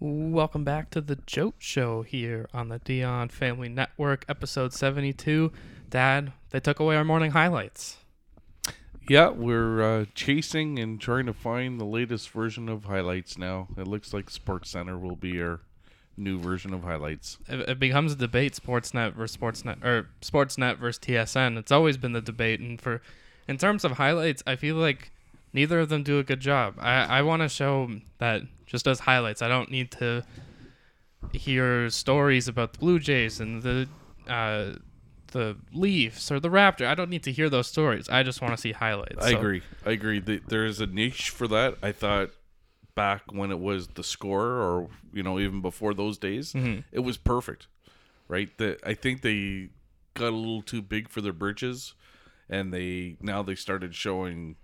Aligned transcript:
Welcome 0.00 0.64
back 0.64 0.90
to 0.90 1.00
the 1.00 1.16
Jote 1.24 1.54
Show 1.58 2.02
here 2.02 2.48
on 2.52 2.68
the 2.68 2.80
Dion 2.80 3.28
Family 3.28 3.68
Network, 3.68 4.24
episode 4.28 4.72
72. 4.72 5.52
Dad, 5.88 6.32
they 6.50 6.58
took 6.58 6.80
away 6.80 6.96
our 6.96 7.04
morning 7.04 7.30
highlights. 7.30 7.98
Yeah, 9.08 9.28
we're 9.28 9.82
uh, 9.82 10.04
chasing 10.14 10.80
and 10.80 11.00
trying 11.00 11.26
to 11.26 11.32
find 11.32 11.80
the 11.80 11.84
latest 11.84 12.30
version 12.30 12.68
of 12.68 12.86
highlights 12.86 13.38
now. 13.38 13.68
It 13.76 13.86
looks 13.86 14.12
like 14.12 14.30
Sports 14.30 14.70
Center 14.70 14.98
will 14.98 15.16
be 15.16 15.40
our 15.40 15.60
new 16.16 16.40
version 16.40 16.74
of 16.74 16.82
highlights. 16.82 17.38
It, 17.48 17.60
it 17.68 17.78
becomes 17.78 18.14
a 18.14 18.16
debate, 18.16 18.54
Sportsnet 18.54 19.14
versus 19.14 19.36
Sportsnet, 19.36 19.84
or 19.84 20.08
Sportsnet 20.20 20.78
versus 20.78 20.98
TSN. 20.98 21.56
It's 21.56 21.72
always 21.72 21.96
been 21.96 22.12
the 22.12 22.20
debate, 22.20 22.58
and 22.58 22.80
for 22.80 23.00
in 23.46 23.58
terms 23.58 23.84
of 23.84 23.92
highlights, 23.92 24.42
I 24.44 24.56
feel 24.56 24.74
like 24.74 25.12
neither 25.54 25.80
of 25.80 25.88
them 25.88 26.02
do 26.02 26.18
a 26.18 26.22
good 26.24 26.40
job. 26.40 26.74
I, 26.78 27.04
I 27.18 27.22
want 27.22 27.40
to 27.42 27.48
show 27.48 27.88
that 28.18 28.42
just 28.66 28.86
as 28.86 29.00
highlights. 29.00 29.40
I 29.40 29.48
don't 29.48 29.70
need 29.70 29.90
to 29.92 30.22
hear 31.32 31.88
stories 31.90 32.48
about 32.48 32.72
the 32.74 32.78
Blue 32.78 32.98
Jays 32.98 33.40
and 33.40 33.62
the 33.62 33.88
uh, 34.28 34.74
the 35.32 35.56
Leafs 35.72 36.30
or 36.30 36.38
the 36.38 36.48
Raptor. 36.50 36.86
I 36.86 36.94
don't 36.94 37.10
need 37.10 37.22
to 37.24 37.32
hear 37.32 37.48
those 37.50 37.66
stories. 37.66 38.08
I 38.08 38.22
just 38.22 38.40
want 38.40 38.54
to 38.54 38.60
see 38.60 38.72
highlights. 38.72 39.16
I 39.24 39.32
So- 39.32 39.38
agree. 39.38 39.62
I 39.84 39.90
agree. 39.90 40.20
Th- 40.20 40.42
There 40.46 40.64
is 40.64 40.80
a 40.80 40.86
niche 40.86 41.30
for 41.30 41.48
that. 41.48 41.76
I 41.82 41.92
thought 41.92 42.30
back 42.94 43.22
when 43.32 43.50
it 43.50 43.58
was 43.58 43.88
the 43.88 44.04
score, 44.04 44.46
or 44.46 44.88
you 45.12 45.22
know, 45.22 45.38
even 45.40 45.60
before 45.60 45.94
those 45.94 46.18
days, 46.18 46.52
Mm-hmm. 46.52 46.80
it 46.92 47.00
was 47.00 47.16
perfect. 47.16 47.66
Right. 48.28 48.56
The, 48.56 48.78
I 48.88 48.94
think 48.94 49.20
they 49.22 49.68
got 50.14 50.28
a 50.32 50.36
little 50.36 50.62
too 50.62 50.80
big 50.80 51.08
for 51.10 51.20
their 51.20 51.32
britches, 51.32 51.94
and 52.48 52.72
they 52.72 53.16
now 53.20 53.42
they 53.42 53.54
started 53.56 53.94
showing, 53.94 54.56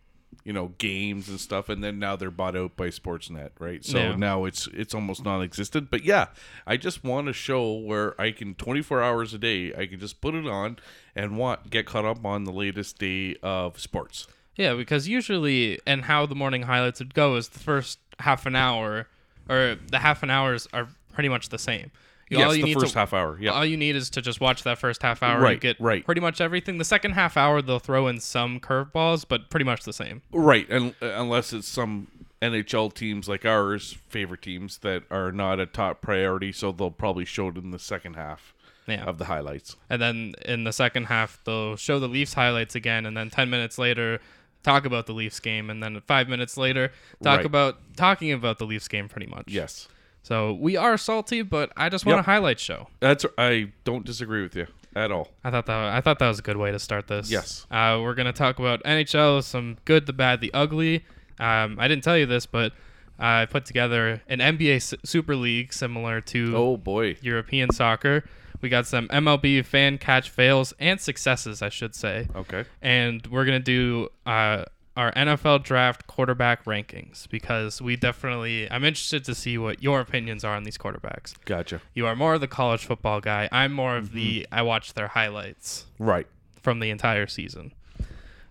you 0.50 0.54
know, 0.54 0.72
games 0.78 1.28
and 1.28 1.38
stuff, 1.38 1.68
and 1.68 1.84
then 1.84 2.00
now 2.00 2.16
they're 2.16 2.28
bought 2.28 2.56
out 2.56 2.74
by 2.76 2.88
Sportsnet. 2.88 3.50
Right. 3.60 3.84
So 3.84 3.98
Yeah. 3.98 4.16
now 4.16 4.46
it's 4.46 4.66
it's 4.74 4.92
almost 4.96 5.24
non-existent. 5.24 5.92
But 5.92 6.02
yeah, 6.02 6.26
I 6.66 6.76
just 6.76 7.04
want 7.04 7.28
a 7.28 7.32
show 7.32 7.72
where 7.74 8.20
I 8.20 8.32
can 8.32 8.56
24 8.56 9.00
hours 9.00 9.32
a 9.32 9.38
day, 9.38 9.72
I 9.72 9.86
can 9.86 10.00
just 10.00 10.20
put 10.20 10.34
it 10.34 10.48
on 10.48 10.78
and 11.14 11.38
want 11.38 11.70
get 11.70 11.86
caught 11.86 12.04
up 12.04 12.26
on 12.26 12.42
the 12.42 12.50
latest 12.50 12.98
day 12.98 13.36
of 13.44 13.78
sports. 13.78 14.26
Yeah, 14.56 14.74
because 14.74 15.06
usually, 15.06 15.78
and 15.86 16.06
how 16.06 16.26
the 16.26 16.34
morning 16.34 16.62
highlights 16.62 16.98
would 16.98 17.14
go 17.14 17.36
is 17.36 17.50
the 17.50 17.60
first 17.60 18.00
half 18.18 18.44
an 18.44 18.56
hour, 18.56 19.06
or 19.48 19.76
the 19.88 20.00
half 20.00 20.24
an 20.24 20.30
hours 20.30 20.66
are 20.72 20.88
pretty 21.14 21.28
much 21.28 21.50
the 21.50 21.58
same. 21.60 21.92
Yes, 22.38 22.46
all 22.46 22.54
you 22.54 22.62
the 22.62 22.68
need 22.68 22.80
first 22.80 22.92
to, 22.92 22.98
half 23.00 23.12
hour. 23.12 23.36
Yeah. 23.40 23.50
All 23.50 23.64
you 23.64 23.76
need 23.76 23.96
is 23.96 24.08
to 24.10 24.22
just 24.22 24.40
watch 24.40 24.62
that 24.62 24.78
first 24.78 25.02
half 25.02 25.22
hour 25.22 25.40
Right, 25.40 25.52
and 25.52 25.60
get 25.60 25.80
right. 25.80 26.04
pretty 26.04 26.20
much 26.20 26.40
everything. 26.40 26.78
The 26.78 26.84
second 26.84 27.12
half 27.12 27.36
hour, 27.36 27.60
they'll 27.60 27.78
throw 27.80 28.06
in 28.06 28.20
some 28.20 28.60
curveballs, 28.60 29.24
but 29.28 29.50
pretty 29.50 29.64
much 29.64 29.82
the 29.84 29.92
same. 29.92 30.22
right. 30.32 30.68
And 30.70 30.94
uh, 31.02 31.06
unless 31.16 31.52
it's 31.52 31.66
some 31.68 32.06
NHL 32.40 32.94
teams 32.94 33.28
like 33.28 33.44
ours, 33.44 33.98
favorite 34.08 34.42
teams 34.42 34.78
that 34.78 35.02
are 35.10 35.32
not 35.32 35.58
a 35.60 35.66
top 35.66 36.00
priority, 36.00 36.52
so 36.52 36.72
they'll 36.72 36.90
probably 36.90 37.24
show 37.24 37.48
it 37.48 37.56
in 37.56 37.70
the 37.72 37.78
second 37.78 38.14
half 38.14 38.54
Yeah. 38.86 39.04
of 39.04 39.18
the 39.18 39.24
highlights. 39.26 39.76
And 39.90 40.00
then 40.00 40.34
in 40.44 40.64
the 40.64 40.72
second 40.72 41.06
half, 41.06 41.38
they'll 41.44 41.76
show 41.76 41.98
the 41.98 42.08
Leafs 42.08 42.34
highlights 42.34 42.74
again, 42.74 43.04
and 43.06 43.16
then 43.16 43.28
10 43.28 43.50
minutes 43.50 43.76
later, 43.76 44.20
talk 44.62 44.84
about 44.86 45.06
the 45.06 45.12
Leafs 45.12 45.40
game, 45.40 45.68
and 45.68 45.82
then 45.82 46.00
five 46.06 46.28
minutes 46.28 46.56
later, 46.56 46.92
talk 47.22 47.38
Right. 47.38 47.46
about 47.46 47.78
talking 47.96 48.30
about 48.32 48.58
the 48.58 48.66
Leafs 48.66 48.88
game 48.88 49.08
pretty 49.08 49.26
much. 49.26 49.44
Yes. 49.48 49.88
So 50.22 50.52
we 50.52 50.76
are 50.76 50.96
salty, 50.96 51.42
but 51.42 51.72
I 51.76 51.88
just 51.88 52.04
want 52.06 52.18
Yep. 52.18 52.26
a 52.26 52.30
highlight 52.30 52.60
show. 52.60 52.88
That's 53.00 53.24
I 53.38 53.72
don't 53.84 54.04
disagree 54.04 54.42
with 54.42 54.54
you 54.54 54.66
at 54.94 55.10
all. 55.10 55.28
I 55.44 55.50
thought 55.50 55.66
that 55.66 55.94
I 55.94 56.00
thought 56.00 56.18
that 56.18 56.28
was 56.28 56.38
a 56.38 56.42
good 56.42 56.56
way 56.56 56.70
to 56.70 56.78
start 56.78 57.06
this. 57.08 57.30
Yes. 57.30 57.66
Uh, 57.70 57.98
we're 58.02 58.14
gonna 58.14 58.32
talk 58.32 58.58
about 58.58 58.82
NHL, 58.84 59.42
some 59.42 59.78
good, 59.84 60.06
the 60.06 60.12
bad, 60.12 60.40
the 60.40 60.52
ugly. 60.54 61.04
Um, 61.38 61.76
I 61.80 61.88
didn't 61.88 62.04
tell 62.04 62.18
you 62.18 62.26
this, 62.26 62.44
but 62.46 62.72
I 63.18 63.46
put 63.46 63.64
together 63.64 64.22
an 64.28 64.40
NBA 64.40 64.76
S- 64.76 64.94
Super 65.04 65.34
League 65.36 65.72
similar 65.72 66.20
to 66.22 66.54
Oh 66.56 66.76
boy. 66.76 67.16
European 67.22 67.70
soccer. 67.72 68.24
We 68.62 68.68
got 68.68 68.86
some 68.86 69.08
MLB 69.08 69.62
fan 69.64 69.96
catch 69.96 70.28
fails 70.28 70.74
and 70.78 71.00
successes, 71.00 71.62
I 71.62 71.70
should 71.70 71.94
say, 71.94 72.28
Okay. 72.36 72.64
and 72.82 73.26
we're 73.28 73.46
gonna 73.46 73.58
do 73.58 74.08
uh, 74.26 74.64
our 74.96 75.12
NFL 75.12 75.62
draft 75.62 76.06
quarterback 76.06 76.64
rankings 76.64 77.28
because 77.28 77.80
we 77.80 77.96
definitely. 77.96 78.70
I'm 78.70 78.84
interested 78.84 79.24
to 79.24 79.34
see 79.34 79.56
what 79.58 79.82
your 79.82 80.00
opinions 80.00 80.44
are 80.44 80.54
on 80.56 80.64
these 80.64 80.76
quarterbacks. 80.76 81.34
Gotcha. 81.44 81.80
You 81.94 82.06
are 82.06 82.16
more 82.16 82.34
of 82.34 82.40
the 82.40 82.48
college 82.48 82.84
football 82.84 83.20
guy. 83.20 83.48
I'm 83.52 83.72
more 83.72 83.96
of 83.96 84.12
the 84.12 84.40
Mm-hmm. 84.42 84.54
I 84.54 84.62
watch 84.62 84.94
their 84.94 85.08
highlights 85.08 85.86
Right. 85.98 86.26
from 86.60 86.80
the 86.80 86.90
entire 86.90 87.26
season. 87.26 87.72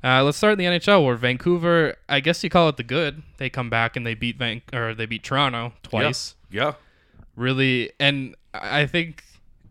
Uh, 0.01 0.23
let's 0.23 0.37
start 0.37 0.53
in 0.53 0.59
the 0.59 0.65
NHL 0.79 1.05
where 1.05 1.15
Vancouver, 1.15 1.95
I 2.07 2.21
guess 2.21 2.41
you 2.43 2.49
call 2.49 2.69
it 2.69 2.77
the 2.77 2.83
good. 2.83 3.21
They 3.37 3.49
come 3.49 3.69
back 3.69 3.97
and 3.97 4.05
they 4.07 4.13
beat 4.13 4.37
Van 4.37 4.61
or 4.73 4.93
they 4.93 5.05
beat 5.05 5.23
Toronto 5.23 5.73
twice. 5.83 6.35
Yeah. 6.49 6.73
Really, 7.35 7.91
and 7.99 8.35
I 8.53 8.85
think 8.85 9.23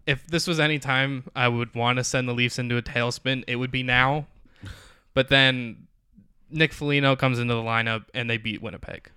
if 0.06 0.26
this 0.26 0.46
was 0.46 0.60
any 0.60 0.78
time 0.78 1.24
I 1.34 1.48
would 1.48 1.74
want 1.74 1.96
to 1.96 2.04
send 2.04 2.28
the 2.28 2.34
Leafs 2.34 2.58
into 2.58 2.76
a 2.76 2.82
tailspin, 2.82 3.42
it 3.46 3.56
would 3.56 3.70
be 3.70 3.82
now. 3.82 4.26
But 5.14 5.30
then 5.30 5.87
Nick 6.50 6.72
Foligno 6.72 7.16
comes 7.16 7.38
into 7.38 7.54
the 7.54 7.62
lineup 7.62 8.04
and 8.14 8.28
they 8.28 8.36
beat 8.36 8.62
Winnipeg. 8.62 9.10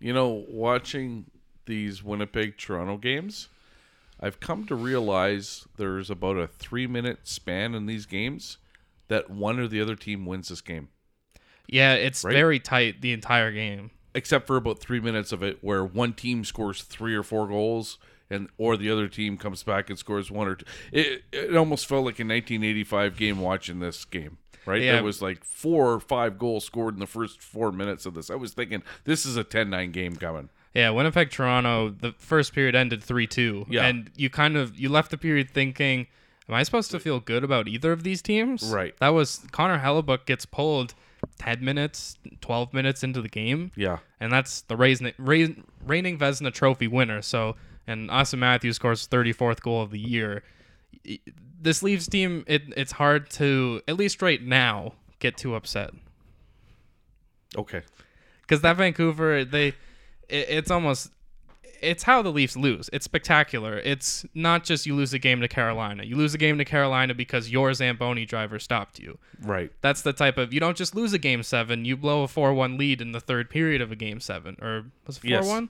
You 0.00 0.12
know, 0.12 0.44
watching 0.48 1.26
these 1.66 2.02
Winnipeg 2.02 2.58
Toronto 2.58 2.96
games, 2.96 3.48
I've 4.20 4.40
come 4.40 4.66
to 4.66 4.74
realize 4.74 5.66
there's 5.76 6.10
about 6.10 6.36
a 6.36 6.46
three 6.46 6.86
minute 6.86 7.20
span 7.24 7.74
in 7.74 7.86
these 7.86 8.06
games 8.06 8.58
that 9.08 9.30
one 9.30 9.58
or 9.58 9.66
the 9.68 9.80
other 9.80 9.96
team 9.96 10.24
wins 10.26 10.48
this 10.48 10.60
game. 10.60 10.88
Yeah, 11.66 11.94
it's 11.94 12.24
Right. 12.24 12.32
very 12.32 12.58
tight 12.58 13.00
the 13.00 13.12
entire 13.12 13.52
game. 13.52 13.90
Except 14.14 14.46
for 14.46 14.56
about 14.56 14.78
three 14.78 15.00
minutes 15.00 15.32
of 15.32 15.42
it 15.42 15.58
where 15.62 15.84
one 15.84 16.12
team 16.12 16.44
scores 16.44 16.82
three 16.82 17.14
or 17.14 17.22
four 17.22 17.48
goals 17.48 17.98
and 18.30 18.48
or 18.58 18.76
the 18.76 18.90
other 18.90 19.08
team 19.08 19.36
comes 19.36 19.62
back 19.62 19.90
and 19.90 19.98
scores 19.98 20.30
one 20.30 20.46
or 20.48 20.54
two. 20.56 20.64
It, 20.92 21.24
it 21.32 21.56
almost 21.56 21.86
felt 21.86 22.04
like 22.04 22.18
a 22.20 22.24
1985 22.24 23.16
game 23.16 23.40
watching 23.40 23.80
this 23.80 24.04
game. 24.04 24.38
Right? 24.66 24.82
Yeah. 24.82 24.92
There 24.92 25.02
was 25.04 25.20
like 25.22 25.44
four 25.44 25.92
or 25.92 26.00
five 26.00 26.38
goals 26.38 26.64
scored 26.64 26.94
in 26.94 27.00
the 27.00 27.06
first 27.06 27.40
four 27.42 27.72
minutes 27.72 28.06
of 28.06 28.14
this. 28.14 28.30
I 28.30 28.34
was 28.34 28.52
thinking 28.54 28.82
this 29.04 29.26
is 29.26 29.36
a 29.36 29.44
10-9 29.44 29.92
game 29.92 30.16
coming. 30.16 30.48
Yeah, 30.74 30.90
Winnipeg 30.90 31.30
Toronto, 31.30 31.90
the 31.90 32.12
first 32.18 32.52
period 32.52 32.74
ended 32.74 33.00
3-2. 33.02 33.66
Yeah. 33.68 33.86
And 33.86 34.10
you 34.16 34.28
kind 34.30 34.56
of 34.56 34.78
you 34.78 34.88
left 34.88 35.10
the 35.10 35.18
period 35.18 35.50
thinking, 35.50 36.06
am 36.48 36.54
I 36.54 36.62
supposed 36.64 36.90
to 36.90 36.98
feel 37.00 37.20
good 37.20 37.44
about 37.44 37.68
either 37.68 37.92
of 37.92 38.02
these 38.02 38.20
teams? 38.22 38.64
Right. 38.72 38.94
That 38.98 39.10
was 39.10 39.42
Connor 39.52 39.78
Hellebuyck 39.78 40.24
gets 40.26 40.46
pulled 40.46 40.94
10 41.38 41.64
minutes, 41.64 42.18
12 42.40 42.74
minutes 42.74 43.02
into 43.02 43.22
the 43.22 43.28
game, 43.28 43.70
Yeah. 43.76 43.98
and 44.20 44.30
that's 44.32 44.60
the 44.62 44.76
reigning, 44.76 45.14
reign- 45.18 45.64
reigning 45.86 46.18
Vezina 46.18 46.52
Trophy 46.52 46.86
winner. 46.88 47.22
So, 47.22 47.56
and 47.86 48.10
Auston 48.10 48.38
Matthews 48.40 48.76
scores 48.76 49.06
34th 49.08 49.60
goal 49.62 49.80
of 49.80 49.90
the 49.90 49.98
year. 49.98 50.42
This 51.60 51.82
Leafs 51.82 52.06
team, 52.06 52.44
it, 52.46 52.62
it's 52.76 52.92
hard 52.92 53.30
to 53.30 53.80
at 53.88 53.96
least 53.96 54.20
right 54.22 54.42
now 54.42 54.92
get 55.18 55.36
too 55.36 55.54
upset 55.54 55.92
Okay. 57.56 57.82
because 58.42 58.60
that 58.62 58.76
Vancouver, 58.76 59.44
they, 59.44 59.68
it, 59.68 59.76
it's 60.28 60.70
almost, 60.70 61.10
it's 61.80 62.02
how 62.02 62.22
the 62.22 62.30
Leafs 62.30 62.56
lose. 62.56 62.90
It's 62.92 63.04
spectacular. 63.04 63.78
It's 63.78 64.24
not 64.34 64.64
just 64.64 64.86
you 64.86 64.94
lose 64.94 65.12
a 65.12 65.18
game 65.18 65.40
to 65.42 65.48
Carolina. 65.48 66.02
You 66.02 66.16
lose 66.16 66.34
a 66.34 66.38
game 66.38 66.56
to 66.58 66.64
Carolina 66.64 67.14
because 67.14 67.50
your 67.50 67.72
Zamboni 67.74 68.24
driver 68.24 68.58
stopped 68.58 68.98
you. 68.98 69.18
Right. 69.42 69.70
That's 69.82 70.02
the 70.02 70.12
type 70.14 70.38
of 70.38 70.52
you 70.52 70.60
don't 70.60 70.76
just 70.76 70.94
lose 70.94 71.12
a 71.12 71.18
game 71.18 71.42
seven. 71.42 71.84
You 71.84 71.96
blow 71.96 72.22
a 72.22 72.28
four-one 72.28 72.78
lead 72.78 73.00
in 73.02 73.12
the 73.12 73.20
third 73.20 73.50
period 73.50 73.80
of 73.82 73.92
a 73.92 73.96
game 73.96 74.20
seven, 74.20 74.56
or 74.62 74.86
was 75.06 75.18
it 75.22 75.28
four-one? 75.42 75.68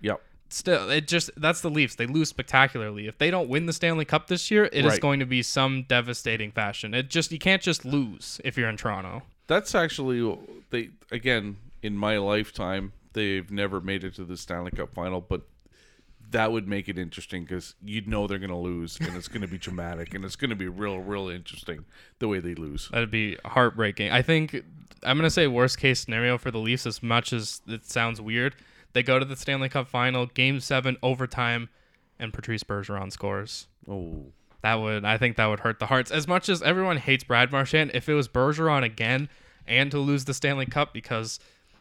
Yes. 0.00 0.10
Yep. 0.12 0.22
Still, 0.54 0.88
it 0.88 1.08
just 1.08 1.30
that's 1.36 1.62
the 1.62 1.68
Leafs. 1.68 1.96
They 1.96 2.06
lose 2.06 2.28
spectacularly. 2.28 3.08
If 3.08 3.18
they 3.18 3.28
don't 3.28 3.48
win 3.48 3.66
the 3.66 3.72
Stanley 3.72 4.04
Cup 4.04 4.28
this 4.28 4.52
year, 4.52 4.66
it 4.66 4.84
is 4.84 4.92
Right. 4.92 5.00
going 5.00 5.18
to 5.18 5.26
be 5.26 5.42
some 5.42 5.82
devastating 5.88 6.52
fashion. 6.52 6.94
It 6.94 7.10
just 7.10 7.32
you 7.32 7.40
can't 7.40 7.60
just 7.60 7.84
lose 7.84 8.40
if 8.44 8.56
you're 8.56 8.68
in 8.68 8.76
Toronto. 8.76 9.22
That's 9.48 9.74
actually 9.74 10.38
they 10.70 10.90
again 11.10 11.56
in 11.82 11.96
my 11.96 12.18
lifetime 12.18 12.92
they've 13.14 13.50
never 13.50 13.80
made 13.80 14.04
it 14.04 14.14
to 14.14 14.24
the 14.24 14.36
Stanley 14.36 14.70
Cup 14.70 14.94
final, 14.94 15.20
but 15.20 15.42
that 16.30 16.52
would 16.52 16.68
make 16.68 16.88
it 16.88 16.98
interesting 16.98 17.42
because 17.42 17.74
you'd 17.84 18.06
know 18.06 18.28
they're 18.28 18.38
going 18.38 18.48
to 18.50 18.56
lose 18.56 18.96
and 19.00 19.16
it's 19.16 19.28
going 19.28 19.42
to 19.42 19.48
be 19.48 19.58
dramatic 19.58 20.14
and 20.14 20.24
it's 20.24 20.36
going 20.36 20.50
to 20.50 20.56
be 20.56 20.68
real, 20.68 20.98
real 20.98 21.28
interesting 21.28 21.84
the 22.20 22.28
way 22.28 22.38
they 22.38 22.54
lose. 22.54 22.88
That'd 22.90 23.10
be 23.10 23.36
heartbreaking. 23.44 24.12
I 24.12 24.22
think 24.22 24.54
I'm 25.02 25.16
gonna 25.18 25.30
say 25.30 25.48
worst 25.48 25.78
case 25.78 25.98
scenario 26.00 26.38
for 26.38 26.52
the 26.52 26.58
Leafs. 26.58 26.86
As 26.86 27.02
much 27.02 27.32
as 27.32 27.60
it 27.66 27.84
sounds 27.86 28.20
weird, 28.20 28.54
they 28.94 29.02
go 29.02 29.18
to 29.18 29.24
the 29.24 29.36
Stanley 29.36 29.68
Cup 29.68 29.86
final, 29.88 30.26
Game 30.26 30.58
Seven, 30.60 30.96
overtime, 31.02 31.68
and 32.18 32.32
Patrice 32.32 32.64
Bergeron 32.64 33.12
scores. 33.12 33.66
Oh, 33.88 34.24
That 34.62 34.76
would 34.76 35.04
I 35.04 35.18
think 35.18 35.36
that 35.36 35.46
would 35.46 35.60
hurt 35.60 35.78
the 35.78 35.86
hearts. 35.86 36.10
As 36.10 36.26
much 36.26 36.48
as 36.48 36.62
everyone 36.62 36.96
hates 36.96 37.22
Brad 37.24 37.52
Marchand, 37.52 37.90
if 37.92 38.08
it 38.08 38.14
was 38.14 38.28
Bergeron 38.28 38.82
again 38.82 39.28
and 39.66 39.90
to 39.90 39.98
lose 39.98 40.24
the 40.24 40.32
Stanley 40.34 40.66
Cup 40.66 40.92
because 40.94 41.38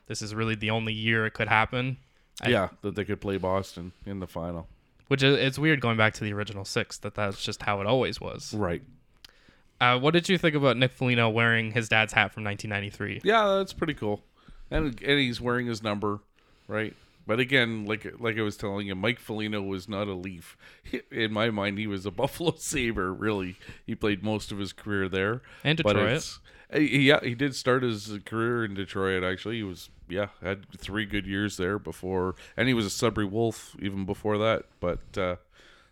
this 0.07 0.21
is 0.21 0.35
really 0.35 0.55
the 0.55 0.69
only 0.69 0.91
year 0.93 1.25
it 1.25 1.31
could 1.31 1.47
happen. 1.47 1.97
I- 2.41 2.49
yeah, 2.49 2.69
that 2.81 2.95
they 2.95 3.05
could 3.05 3.21
play 3.21 3.37
Boston 3.37 3.93
in 4.05 4.19
the 4.19 4.27
final. 4.27 4.67
Which 5.07 5.21
is 5.21 5.37
it's 5.37 5.59
weird 5.59 5.79
going 5.81 5.97
back 5.97 6.13
to 6.15 6.23
the 6.23 6.33
original 6.33 6.65
six 6.65 6.97
that 6.99 7.13
that's 7.15 7.43
just 7.43 7.61
how 7.61 7.79
it 7.81 7.87
always 7.87 8.19
was. 8.19 8.53
Right. 8.53 8.81
Uh, 9.79 9.99
what 9.99 10.13
did 10.13 10.29
you 10.29 10.37
think 10.37 10.55
about 10.55 10.77
Nick 10.77 10.93
Foligno 10.93 11.29
wearing 11.29 11.71
his 11.71 11.89
dad's 11.89 12.13
hat 12.13 12.33
from 12.33 12.43
1993? 12.45 13.21
Yeah, 13.23 13.57
that's 13.57 13.73
pretty 13.73 13.93
cool. 13.93 14.23
And 14.71 14.99
and 15.01 15.19
he's 15.19 15.39
wearing 15.41 15.67
his 15.67 15.83
number, 15.83 16.19
right? 16.67 16.95
But 17.25 17.39
again, 17.39 17.85
like 17.85 18.05
like 18.19 18.37
I 18.37 18.41
was 18.41 18.57
telling 18.57 18.87
you, 18.87 18.95
Mike 18.95 19.19
Foligno 19.19 19.61
was 19.61 19.87
not 19.87 20.07
a 20.07 20.13
Leaf. 20.13 20.57
In 21.11 21.31
my 21.31 21.49
mind, 21.49 21.77
he 21.77 21.87
was 21.87 22.05
a 22.05 22.11
Buffalo 22.23 22.55
Saber. 22.57 23.13
Really, 23.13 23.57
he 23.85 23.95
played 23.95 24.23
most 24.23 24.51
of 24.51 24.57
his 24.57 24.73
career 24.73 25.07
there. 25.07 25.41
And 25.63 25.77
Detroit. 25.77 26.39
uh, 26.73 26.79
yeah, 26.79 27.19
he 27.21 27.35
did 27.35 27.55
start 27.55 27.83
his 27.83 28.19
career 28.25 28.65
in 28.65 28.73
Detroit. 28.73 29.23
Actually, 29.23 29.57
he 29.57 29.63
was 29.63 29.89
yeah 30.09 30.27
had 30.41 30.65
three 30.77 31.05
good 31.05 31.25
years 31.25 31.57
there 31.57 31.79
before, 31.79 32.35
and 32.57 32.67
he 32.67 32.73
was 32.73 32.85
a 32.85 32.89
Sudbury 32.89 33.25
Wolf 33.25 33.75
even 33.79 34.05
before 34.05 34.37
that. 34.39 34.65
But 34.81 35.17
uh, 35.17 35.37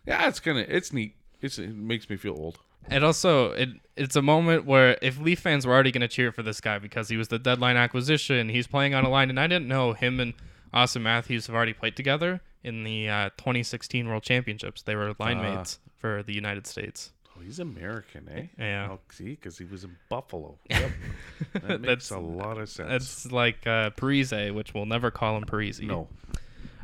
yeah, 0.06 0.28
it's 0.28 0.40
kind 0.40 0.58
of 0.58 0.68
it's 0.68 0.92
neat. 0.92 1.14
It's, 1.40 1.58
it 1.58 1.74
makes 1.74 2.08
me 2.08 2.16
feel 2.16 2.34
old. 2.34 2.58
And 2.88 3.04
also 3.04 3.52
it 3.52 3.70
it's 3.96 4.16
a 4.16 4.22
moment 4.22 4.66
where 4.66 4.98
if 5.00 5.18
Leaf 5.18 5.40
fans 5.40 5.66
were 5.66 5.72
already 5.72 5.92
going 5.92 6.02
to 6.02 6.08
cheer 6.08 6.30
for 6.30 6.42
this 6.42 6.60
guy 6.60 6.78
because 6.78 7.08
he 7.08 7.16
was 7.16 7.28
the 7.28 7.38
deadline 7.38 7.76
acquisition, 7.76 8.48
he's 8.50 8.66
playing 8.66 8.94
on 8.94 9.04
a 9.04 9.08
line, 9.08 9.30
and 9.30 9.40
I 9.40 9.46
didn't 9.46 9.68
know 9.68 9.92
him 9.92 10.20
and 10.20 10.34
Auston 10.74 11.02
Matthews 11.02 11.46
have 11.46 11.54
already 11.56 11.72
played 11.72 11.96
together 11.96 12.40
in 12.64 12.84
the 12.84 13.08
uh, 13.08 13.30
2016 13.36 14.08
World 14.08 14.22
Championships. 14.22 14.82
They 14.82 14.94
were 14.94 15.14
line 15.18 15.38
Ah. 15.38 15.56
mates 15.56 15.78
for 15.98 16.22
the 16.22 16.32
United 16.34 16.66
States. 16.66 17.12
Oh, 17.36 17.40
he's 17.42 17.58
American, 17.58 18.28
eh? 18.28 18.46
Yeah. 18.58 18.88
Oh, 18.92 18.98
see, 19.10 19.30
because 19.30 19.58
he 19.58 19.64
was 19.64 19.84
in 19.84 19.96
Buffalo. 20.08 20.58
Yep. 20.70 20.90
That 21.54 21.80
makes 21.80 22.08
That's- 22.08 22.10
a 22.10 22.18
lot 22.18 22.58
of 22.58 22.68
sense. 22.68 22.90
It's 23.24 23.32
like 23.32 23.66
uh, 23.66 23.90
Parise, 23.90 24.52
which 24.54 24.74
we'll 24.74 24.86
never 24.86 25.10
call 25.10 25.36
him 25.36 25.44
Parise. 25.44 25.80
no. 25.80 26.08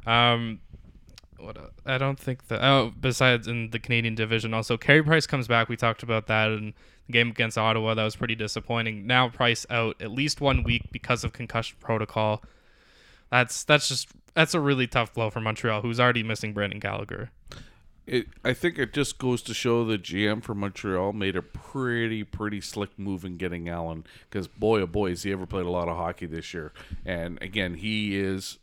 Um, 0.06 0.60
what 1.38 1.56
el- 1.56 1.70
I 1.86 1.98
don't 1.98 2.18
think 2.18 2.48
that. 2.48 2.62
Oh, 2.64 2.92
besides 2.98 3.46
in 3.46 3.70
the 3.70 3.78
Canadian 3.78 4.14
division, 4.14 4.54
also 4.54 4.76
Carey 4.76 5.02
Price 5.02 5.26
comes 5.26 5.46
back. 5.46 5.68
We 5.68 5.76
talked 5.76 6.02
about 6.02 6.26
that 6.26 6.50
in 6.50 6.74
the 7.06 7.12
game 7.12 7.28
against 7.30 7.56
Ottawa. 7.58 7.94
That 7.94 8.04
was 8.04 8.16
pretty 8.16 8.34
disappointing. 8.34 9.06
Now 9.06 9.28
Price 9.28 9.64
out 9.70 9.96
at 10.00 10.10
least 10.10 10.40
one 10.40 10.62
week 10.64 10.90
because 10.92 11.24
of 11.24 11.32
concussion 11.32 11.76
protocol. 11.80 12.42
That's 13.30 13.64
that's 13.64 13.88
just 13.88 14.08
that's 14.34 14.54
a 14.54 14.60
really 14.60 14.86
tough 14.86 15.12
blow 15.14 15.30
for 15.30 15.40
Montreal, 15.40 15.82
who's 15.82 16.00
already 16.00 16.22
missing 16.22 16.52
Brandon 16.52 16.78
Gallagher. 16.78 17.30
It, 18.06 18.28
I 18.42 18.54
think 18.54 18.78
it 18.78 18.94
just 18.94 19.18
goes 19.18 19.42
to 19.42 19.52
show 19.52 19.84
the 19.84 19.98
GM 19.98 20.42
for 20.42 20.54
Montreal 20.54 21.12
made 21.12 21.36
a 21.36 21.42
pretty, 21.42 22.24
pretty 22.24 22.62
slick 22.62 22.98
move 22.98 23.22
in 23.22 23.36
getting 23.36 23.68
Allen. 23.68 24.04
Because 24.30 24.48
boy, 24.48 24.80
oh 24.80 24.86
boy, 24.86 25.10
has 25.10 25.24
he 25.24 25.32
ever 25.32 25.44
played 25.44 25.66
a 25.66 25.70
lot 25.70 25.88
of 25.88 25.96
hockey 25.98 26.24
this 26.24 26.54
year. 26.54 26.72
And 27.04 27.38
again, 27.42 27.74
he 27.74 28.18
is, 28.18 28.56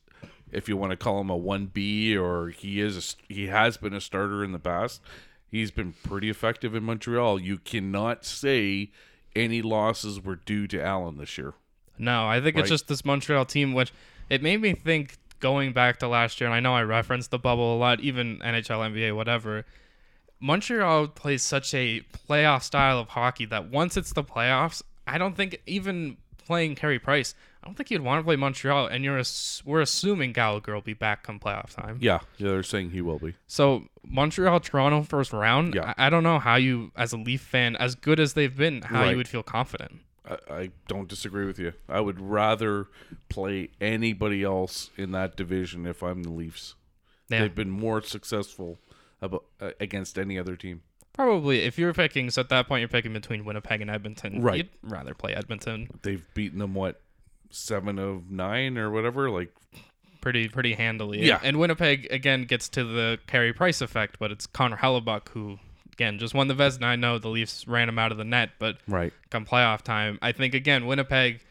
if 0.52 0.68
you 0.68 0.76
want 0.78 0.92
to 0.92 0.98
call 0.98 1.22
him 1.22 1.30
a 1.30 1.38
one 1.38 1.68
B, 1.68 2.18
or 2.18 2.50
he 2.50 2.82
is, 2.82 2.98
a, 3.30 3.32
he 3.32 3.46
has 3.46 3.78
been 3.78 3.94
a 3.94 4.02
starter 4.02 4.44
in 4.44 4.52
the 4.52 4.58
past. 4.58 5.00
He's 5.48 5.70
been 5.70 5.94
pretty 6.04 6.32
effective 6.32 6.74
in 6.74 6.84
Montreal. 6.84 7.40
You 7.40 7.60
cannot 7.60 8.26
say 8.26 8.90
any 9.36 9.62
losses 9.62 10.20
were 10.20 10.38
due 10.38 10.66
to 10.70 10.84
Allen 10.84 11.18
this 11.18 11.38
year. 11.38 11.54
No, 12.00 12.28
I 12.28 12.42
think 12.42 12.56
Right. 12.56 12.62
it's 12.62 12.70
just 12.72 12.88
this 12.88 13.06
Montreal 13.06 13.46
team, 13.46 13.74
which 13.76 13.94
it 14.30 14.42
made 14.44 14.62
me 14.62 14.74
think 14.74 15.18
going 15.40 15.74
back 15.74 16.00
to 16.00 16.08
last 16.08 16.40
year, 16.40 16.48
and 16.48 16.56
I 16.56 16.60
know 16.60 16.74
I 16.76 16.82
referenced 16.84 17.32
the 17.32 17.40
bubble 17.40 17.76
a 17.76 17.78
lot, 17.78 18.00
even 18.00 18.40
NHL, 18.40 18.92
NBA, 18.94 19.16
whatever. 19.16 19.66
Montreal 20.40 21.08
plays 21.10 21.44
such 21.44 21.74
a 21.74 22.02
playoff 22.30 22.64
style 22.64 23.00
of 23.00 23.10
hockey 23.10 23.46
that 23.46 23.70
once 23.70 23.98
it's 23.98 24.14
the 24.14 24.24
playoffs, 24.24 24.82
I 25.08 25.18
don't 25.18 25.36
think 25.36 25.62
even 25.66 26.18
playing 26.38 26.76
Carey 26.76 27.00
Price, 27.00 27.34
I 27.64 27.68
don't 27.68 27.76
think 27.76 27.90
you'd 27.90 28.02
want 28.02 28.20
to 28.20 28.24
play 28.24 28.36
Montreal, 28.36 28.88
and 28.88 29.04
you're 29.04 29.18
ass- 29.18 29.64
we're 29.66 29.82
assuming 29.82 30.34
Gallagher 30.34 30.74
will 30.74 30.82
be 30.82 30.94
back 30.94 31.24
come 31.24 31.40
playoff 31.40 31.74
time. 31.74 31.98
Yeah, 32.02 32.20
yeah, 32.38 32.50
they're 32.50 32.64
saying 32.64 32.92
he 32.92 33.02
will 33.02 33.18
be. 33.18 33.36
So 33.48 33.86
Montreal, 34.06 34.60
Toronto 34.60 35.02
first 35.04 35.34
round. 35.34 35.74
Yeah. 35.74 35.94
I, 35.98 36.08
I 36.08 36.10
don't 36.10 36.24
know 36.24 36.38
how 36.38 36.56
you, 36.56 36.92
as 36.96 37.14
a 37.14 37.18
Leaf 37.18 37.42
fan, 37.42 37.76
as 37.78 37.96
good 37.96 38.20
as 38.20 38.34
they've 38.34 38.56
been, 38.56 38.84
how 38.84 39.02
Right. 39.02 39.12
you 39.12 39.18
would 39.18 39.28
feel 39.28 39.42
confident. 39.44 40.02
I, 40.28 40.54
I 40.54 40.72
don't 40.88 41.08
disagree 41.08 41.46
with 41.46 41.60
you. 41.60 41.74
I 41.88 42.00
would 42.00 42.20
rather 42.20 42.88
play 43.30 43.70
anybody 43.80 44.44
else 44.44 44.90
in 44.98 45.12
that 45.12 45.36
division 45.36 45.86
if 45.86 46.02
I'm 46.04 46.24
the 46.24 46.32
Leafs. 46.32 46.76
Yeah. 47.30 47.42
They've 47.42 47.56
been 47.56 47.72
more 47.72 48.02
successful 48.02 48.80
about, 49.22 49.46
uh, 49.60 49.72
against 49.80 50.18
any 50.18 50.38
other 50.38 50.56
team. 50.56 50.82
Probably, 51.14 51.62
if 51.62 51.80
you're 51.80 51.94
picking, 51.94 52.30
so 52.30 52.42
at 52.42 52.50
that 52.50 52.68
point 52.68 52.82
you're 52.82 52.90
picking 52.90 53.14
between 53.14 53.46
Winnipeg 53.46 53.82
and 53.82 53.90
Edmonton. 53.90 54.42
Right. 54.42 54.58
You'd 54.58 54.70
rather 54.84 55.14
play 55.14 55.34
Edmonton 55.34 55.88
They've 56.02 56.26
beaten 56.34 56.60
them 56.60 56.74
what 56.74 57.02
seven 57.50 57.98
of 57.98 58.30
nine 58.30 58.78
or 58.78 58.92
whatever. 58.92 59.30
Like 59.30 59.54
pretty 60.20 60.50
pretty 60.50 60.74
handily. 60.74 61.26
Yeah. 61.26 61.40
And 61.42 61.58
Winnipeg 61.58 62.08
again 62.12 62.44
gets 62.44 62.68
to 62.70 62.84
the 62.84 63.20
Carey 63.28 63.54
Price 63.54 63.80
effect, 63.80 64.18
but 64.20 64.32
it's 64.32 64.46
Connor 64.46 64.78
Hellebuyck 64.78 65.30
who 65.30 65.60
again 65.96 66.20
just 66.20 66.34
won 66.34 66.48
the 66.48 66.54
Vezina. 66.54 66.86
I 66.86 66.96
know 66.96 67.18
the 67.18 67.30
Leafs 67.30 67.68
ran 67.68 67.90
him 67.90 67.98
out 67.98 68.12
of 68.12 68.18
the 68.18 68.24
net, 68.24 68.52
but 68.60 68.78
right. 68.88 69.14
come 69.30 69.46
playoff 69.46 69.82
time, 69.82 70.20
I 70.22 70.32
think 70.32 70.54
again 70.54 70.86
Winnipeg 70.86 71.42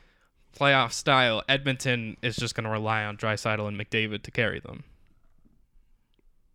playoff 0.56 0.92
style. 0.92 1.42
Edmonton 1.48 2.16
is 2.22 2.36
just 2.36 2.54
going 2.54 2.64
to 2.64 2.70
rely 2.70 3.04
on 3.04 3.16
Draisaitl 3.16 3.66
and 3.66 3.78
McDavid 3.78 4.22
to 4.22 4.30
carry 4.30 4.60
them. 4.60 4.84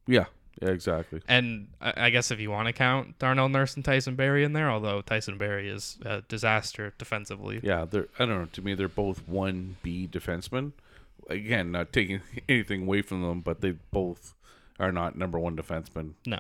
Yeah. 0.07 0.25
Yeah. 0.61 0.69
Exactly. 0.69 1.21
And 1.27 1.67
I 1.81 1.93
I 1.95 2.09
guess 2.09 2.31
if 2.31 2.39
you 2.39 2.51
want 2.51 2.67
to 2.67 2.73
count 2.73 3.17
Darnell 3.19 3.49
Nurse 3.49 3.75
and 3.75 3.85
Tyson 3.85 4.15
Barrie 4.15 4.43
in 4.43 4.53
there, 4.53 4.69
although 4.69 5.01
Tyson 5.01 5.37
Barrie 5.37 5.69
is 5.69 5.97
a 6.05 6.21
disaster 6.21 6.93
defensively. 6.97 7.59
Yeah. 7.63 7.85
They're. 7.85 8.07
I 8.17 8.25
don't 8.25 8.39
know. 8.39 8.47
To 8.53 8.61
me, 8.61 8.73
they're 8.73 8.89
both 8.89 9.27
one 9.27 9.77
B 9.83 10.07
defensemen. 10.11 10.73
Again, 11.29 11.71
not 11.71 11.93
taking 11.93 12.21
anything 12.49 12.83
away 12.83 13.01
from 13.01 13.21
them, 13.21 13.41
but 13.41 13.61
they 13.61 13.71
both 13.71 14.33
are 14.79 14.91
not 14.91 15.17
number 15.17 15.37
one 15.37 15.55
defensemen. 15.55 16.13
No, 16.25 16.39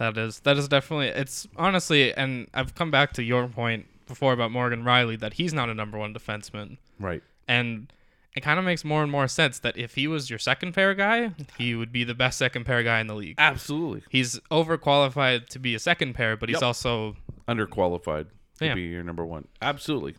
that 0.00 0.16
is 0.18 0.40
that 0.40 0.56
is 0.56 0.66
definitely 0.66 1.08
it's 1.08 1.46
honestly, 1.56 2.12
and 2.12 2.48
I've 2.52 2.74
come 2.74 2.90
back 2.90 3.12
to 3.12 3.22
your 3.22 3.46
point 3.46 3.86
before 4.08 4.32
about 4.32 4.50
Morgan 4.50 4.82
Rielly 4.82 5.20
that 5.20 5.34
he's 5.34 5.54
not 5.54 5.68
a 5.68 5.74
number 5.74 5.96
one 5.98 6.12
defenseman, 6.12 6.78
Right. 6.98 7.22
and 7.46 7.92
it 8.34 8.40
kind 8.40 8.58
of 8.58 8.64
makes 8.64 8.84
more 8.84 9.02
and 9.02 9.12
more 9.12 9.28
sense 9.28 9.58
that 9.60 9.76
if 9.76 9.94
he 9.96 10.06
was 10.08 10.30
your 10.30 10.38
second 10.38 10.72
pair 10.72 10.94
guy, 10.94 11.32
he 11.58 11.74
would 11.74 11.92
be 11.92 12.02
the 12.04 12.14
best 12.14 12.38
second 12.38 12.64
pair 12.64 12.82
guy 12.82 13.00
in 13.00 13.06
the 13.08 13.14
league. 13.14 13.34
Absolutely. 13.38 14.02
He's 14.08 14.38
overqualified 14.50 15.48
to 15.50 15.58
be 15.58 15.74
a 15.74 15.78
second 15.78 16.14
pair, 16.14 16.36
but 16.36 16.48
he's 16.48 16.56
Yep. 16.56 16.62
also 16.62 17.16
Underqualified 17.48 18.26
to 18.58 18.66
Yeah. 18.66 18.74
be 18.74 18.82
your 18.82 19.02
number 19.02 19.24
one. 19.26 19.48
Absolutely. 19.60 20.14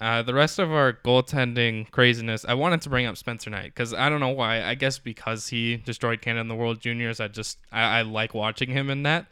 Uh, 0.00 0.22
the 0.22 0.32
rest 0.32 0.58
of 0.58 0.72
our 0.72 0.94
goaltending 0.94 1.90
craziness, 1.90 2.46
I 2.46 2.54
wanted 2.54 2.80
to 2.82 2.88
bring 2.88 3.04
up 3.04 3.18
Spencer 3.18 3.50
Knight 3.50 3.66
because 3.66 3.92
I 3.92 4.08
don't 4.08 4.20
know 4.20 4.30
why. 4.30 4.62
I 4.62 4.74
guess 4.74 4.98
because 4.98 5.48
he 5.48 5.76
destroyed 5.76 6.22
Canada 6.22 6.40
in 6.40 6.48
the 6.48 6.54
World 6.54 6.80
Juniors, 6.80 7.20
I 7.20 7.28
just 7.28 7.58
I, 7.70 7.98
I 7.98 8.02
like 8.02 8.32
watching 8.32 8.70
him 8.70 8.88
in 8.88 9.02
that. 9.02 9.26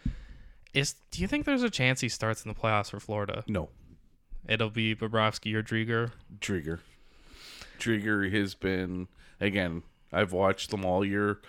Is 0.75 0.95
do 1.11 1.23
you 1.23 1.29
think 1.29 1.47
there's 1.47 1.63
a 1.63 1.71
chance 1.71 2.03
he 2.03 2.11
starts 2.11 2.45
in 2.45 2.53
the 2.53 2.55
playoffs 2.55 2.91
for 2.91 3.01
Florida? 3.01 3.45
No. 3.49 3.71
It'll 4.47 4.69
be 4.71 4.95
Bobrovsky 4.95 5.55
or 5.55 5.63
Driedger. 5.63 6.13
Trigger. 6.41 6.81
Trigger 7.79 8.29
has 8.29 8.55
been 8.55 9.09
again. 9.41 9.83
I've 10.13 10.33
watched 10.33 10.71
them 10.71 10.85
all 10.85 11.05
year. 11.05 11.41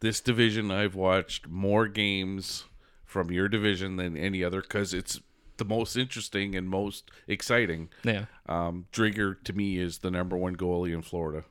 This 0.00 0.20
division, 0.20 0.70
I've 0.70 0.94
watched 0.94 1.48
more 1.48 1.88
games 1.88 2.64
from 3.04 3.30
your 3.30 3.48
division 3.48 3.96
than 3.96 4.16
any 4.16 4.44
other 4.44 4.60
because 4.60 4.92
it's 4.92 5.20
the 5.58 5.64
most 5.64 5.96
interesting 5.96 6.54
and 6.56 6.68
most 6.68 7.10
exciting. 7.26 7.90
Yeah, 8.04 8.24
Um, 8.46 8.86
Driedger 8.92 9.42
to 9.44 9.52
me 9.52 9.78
is 9.78 9.98
the 9.98 10.10
number 10.10 10.36
one 10.36 10.56
goalie 10.56 10.94
in 10.94 11.02
Florida. 11.02 11.44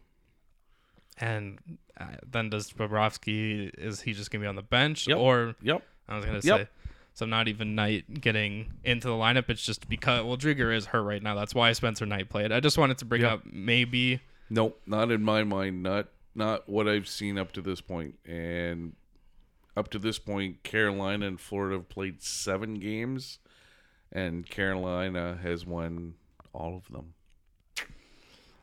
and 1.19 1.59
uh, 1.99 2.05
then 2.29 2.49
does 2.49 2.71
Bobrovsky? 2.71 3.71
Is 3.77 4.01
he 4.01 4.13
just 4.13 4.29
gonna 4.31 4.43
be 4.43 4.47
on 4.47 4.55
the 4.55 4.61
bench 4.61 5.07
Yep. 5.07 5.17
or 5.17 5.55
Yep. 5.61 5.83
I 6.07 6.15
was 6.15 6.25
gonna 6.25 6.41
Yep. 6.43 6.59
say. 6.59 6.67
So 7.15 7.25
not 7.25 7.47
even 7.47 7.73
Knight 7.73 8.21
getting 8.21 8.73
into 8.83 9.07
the 9.07 9.15
lineup. 9.15 9.49
It's 9.49 9.65
just 9.65 9.89
because 9.89 10.23
well, 10.23 10.37
Driedger 10.37 10.73
is 10.75 10.85
hurt 10.87 11.01
right 11.01 11.21
now. 11.23 11.33
That's 11.33 11.55
why 11.55 11.71
Spencer 11.73 12.05
Knight 12.05 12.29
played. 12.29 12.51
I 12.51 12.59
just 12.59 12.77
wanted 12.77 12.99
to 12.99 13.05
bring 13.05 13.21
Yep. 13.21 13.31
up 13.31 13.45
maybe 13.45 14.19
Nope, 14.49 14.79
not 14.85 15.11
in 15.11 15.23
my 15.23 15.43
mind. 15.43 15.81
Not 15.83 16.09
not 16.35 16.69
what 16.69 16.87
I've 16.87 17.07
seen 17.07 17.37
up 17.39 17.51
to 17.53 17.61
this 17.61 17.81
point. 17.81 18.19
And 18.23 18.95
up 19.75 19.89
to 19.89 19.99
this 19.99 20.19
point, 20.19 20.61
Carolina 20.63 21.25
and 21.27 21.39
Florida 21.41 21.77
have 21.77 21.89
played 21.89 22.21
seven 22.21 22.75
games, 22.75 23.39
and 24.11 24.45
Carolina 24.49 25.37
has 25.41 25.65
won 25.65 26.15
all 26.53 26.75
of 26.77 26.91
them. 26.91 27.13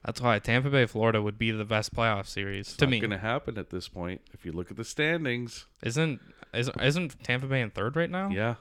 That's 0.04 0.20
why 0.20 0.38
Tampa 0.38 0.68
Bay, 0.68 0.84
Florida 0.84 1.22
would 1.22 1.38
be 1.38 1.50
the 1.50 1.64
best 1.64 1.94
playoff 1.94 2.26
series 2.26 2.76
to 2.76 2.84
not 2.84 2.90
me. 2.90 3.00
going 3.00 3.10
to 3.10 3.18
happen 3.18 3.56
at 3.56 3.70
this 3.70 3.88
point. 3.88 4.20
If 4.34 4.44
you 4.44 4.52
look 4.52 4.70
at 4.70 4.76
the 4.76 4.84
standings, 4.84 5.64
Isn't 5.82 6.20
isn't 6.52 6.80
isn't 6.82 7.24
Tampa 7.24 7.46
Bay 7.46 7.60
in 7.62 7.70
third 7.70 7.96
right 7.96 8.10
now? 8.10 8.28
yeah, 8.28 8.56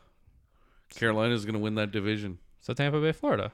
Carolina's 0.96 1.44
going 1.44 1.54
to 1.56 1.60
win 1.60 1.75
that 1.75 1.92
division. 1.92 2.40
So 2.62 2.74
Tampa 2.74 3.02
Bay, 3.02 3.12
Florida, 3.12 3.52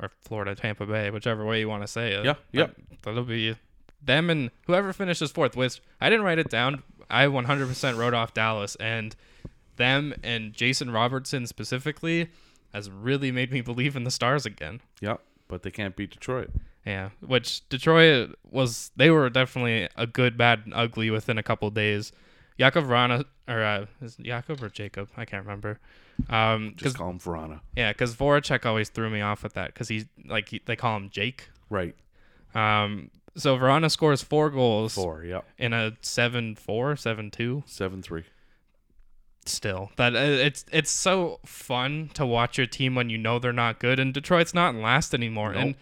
or 0.00 0.10
Florida, 0.20 0.54
Tampa 0.54 0.84
Bay, 0.84 1.08
whichever 1.10 1.46
way 1.46 1.60
you 1.60 1.68
want 1.68 1.82
to 1.82 1.86
say 1.88 2.12
it. 2.12 2.26
Yeah, 2.26 2.34
yep. 2.52 2.76
That, 2.90 3.02
that'll 3.02 3.24
be 3.24 3.56
them 4.02 4.28
and 4.28 4.50
whoever 4.66 4.92
finishes 4.92 5.30
fourth. 5.32 5.56
Which 5.56 5.80
I 6.02 6.10
didn't 6.10 6.26
write 6.26 6.38
it 6.38 6.50
down. 6.50 6.82
I 7.08 7.24
100% 7.24 7.96
wrote 7.96 8.12
off 8.14 8.34
Dallas 8.34 8.76
and 8.76 9.16
them 9.76 10.14
and 10.22 10.52
Jason 10.52 10.90
Robertson 10.90 11.46
specifically 11.46 12.28
has 12.74 12.90
really 12.90 13.30
made 13.32 13.50
me 13.50 13.62
believe 13.62 13.96
in 13.96 14.04
the 14.04 14.10
Stars 14.10 14.44
again. 14.44 14.82
Yep, 15.00 15.20
but 15.48 15.62
they 15.62 15.70
can't 15.70 15.96
beat 15.96 16.10
Detroit. 16.10 16.50
Yeah, 16.84 17.10
which 17.20 17.66
Detroit 17.70 18.34
was 18.50 18.90
they 18.96 19.08
were 19.10 19.30
definitely 19.30 19.88
a 19.96 20.06
good, 20.06 20.36
bad, 20.36 20.62
and 20.66 20.74
ugly 20.74 21.08
within 21.10 21.38
a 21.38 21.42
couple 21.42 21.70
days. 21.70 22.12
Yakov 22.58 22.84
Vrana 22.84 23.24
or 23.48 23.62
uh, 23.62 23.86
is 24.02 24.18
it 24.18 24.26
Yakov 24.26 24.62
or 24.62 24.68
Jacob? 24.68 25.08
I 25.16 25.24
can't 25.24 25.44
remember. 25.44 25.80
Um, 26.28 26.74
Just 26.76 26.96
call 26.98 27.08
them 27.08 27.18
Vrana. 27.18 27.60
yeah, 27.76 27.92
because 27.92 28.14
Voracek 28.14 28.64
always 28.66 28.88
threw 28.90 29.10
me 29.10 29.20
off 29.20 29.42
with 29.42 29.54
that 29.54 29.68
because 29.74 29.88
he's 29.88 30.04
like 30.26 30.50
he, 30.50 30.60
they 30.64 30.76
call 30.76 30.96
him 30.96 31.10
Jake. 31.10 31.48
Right. 31.70 31.96
Um, 32.54 33.10
So 33.36 33.56
Vrana 33.58 33.90
scores 33.90 34.22
four 34.22 34.50
goals 34.50 34.94
Four. 34.94 35.24
Yep. 35.24 35.44
in 35.58 35.72
a 35.72 35.92
7-4, 36.02 36.56
7-2. 36.56 37.68
Seven 37.68 38.02
three. 38.02 38.24
Still, 39.46 39.90
that 39.96 40.14
it's 40.14 40.64
it's 40.72 40.90
so 40.90 41.38
fun 41.44 42.10
to 42.14 42.24
watch 42.24 42.56
your 42.56 42.66
team 42.66 42.94
when 42.94 43.10
you 43.10 43.18
know 43.18 43.38
they're 43.38 43.52
not 43.52 43.78
good, 43.78 43.98
and 44.00 44.12
Detroit's 44.14 44.54
not 44.54 44.74
in 44.74 44.80
last 44.82 45.12
anymore. 45.14 45.52
Nope. 45.52 45.62
And 45.62 45.74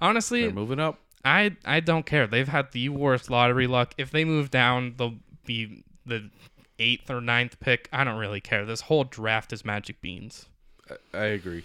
honestly, 0.00 0.42
They're 0.42 0.52
moving 0.52 0.78
up. 0.80 0.98
I 1.24 1.56
I 1.64 1.80
don't 1.80 2.06
care. 2.06 2.26
They've 2.26 2.46
had 2.48 2.70
the 2.72 2.88
worst 2.90 3.28
lottery 3.30 3.66
luck. 3.66 3.92
If 3.98 4.10
they 4.12 4.24
move 4.24 4.50
down, 4.50 4.94
they'll 4.96 5.16
be 5.44 5.82
the 6.06 6.30
eighth 6.78 7.10
or 7.10 7.20
ninth 7.20 7.58
pick. 7.60 7.88
I 7.92 8.04
don't 8.04 8.18
really 8.18 8.40
care. 8.40 8.64
This 8.64 8.82
whole 8.82 9.02
draft 9.04 9.52
is 9.52 9.64
magic 9.64 10.00
beans. 10.00 10.46
I, 11.12 11.18
I 11.18 11.24
agree. 11.24 11.64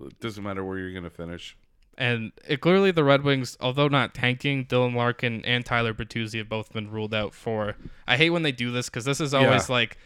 It 0.00 0.20
doesn't 0.20 0.42
matter 0.42 0.64
where 0.64 0.78
you're 0.78 0.92
gonna 0.94 1.10
finish. 1.10 1.56
And 1.98 2.32
it, 2.48 2.60
clearly, 2.60 2.90
the 2.90 3.04
Red 3.04 3.22
Wings, 3.22 3.56
although 3.60 3.88
not 3.88 4.14
tanking, 4.14 4.64
Dylan 4.64 4.94
Larkin 4.94 5.44
and 5.44 5.64
Tyler 5.66 5.92
Bertuzzi 5.92 6.38
have 6.38 6.48
both 6.48 6.72
been 6.72 6.90
ruled 6.90 7.12
out 7.12 7.34
for. 7.34 7.76
I 8.08 8.16
hate 8.16 8.30
when 8.30 8.42
they 8.44 8.52
do 8.52 8.70
this 8.70 8.88
because 8.88 9.04
this 9.04 9.20
is 9.20 9.34
always 9.34 9.68
Yeah. 9.68 9.74
like 9.74 9.98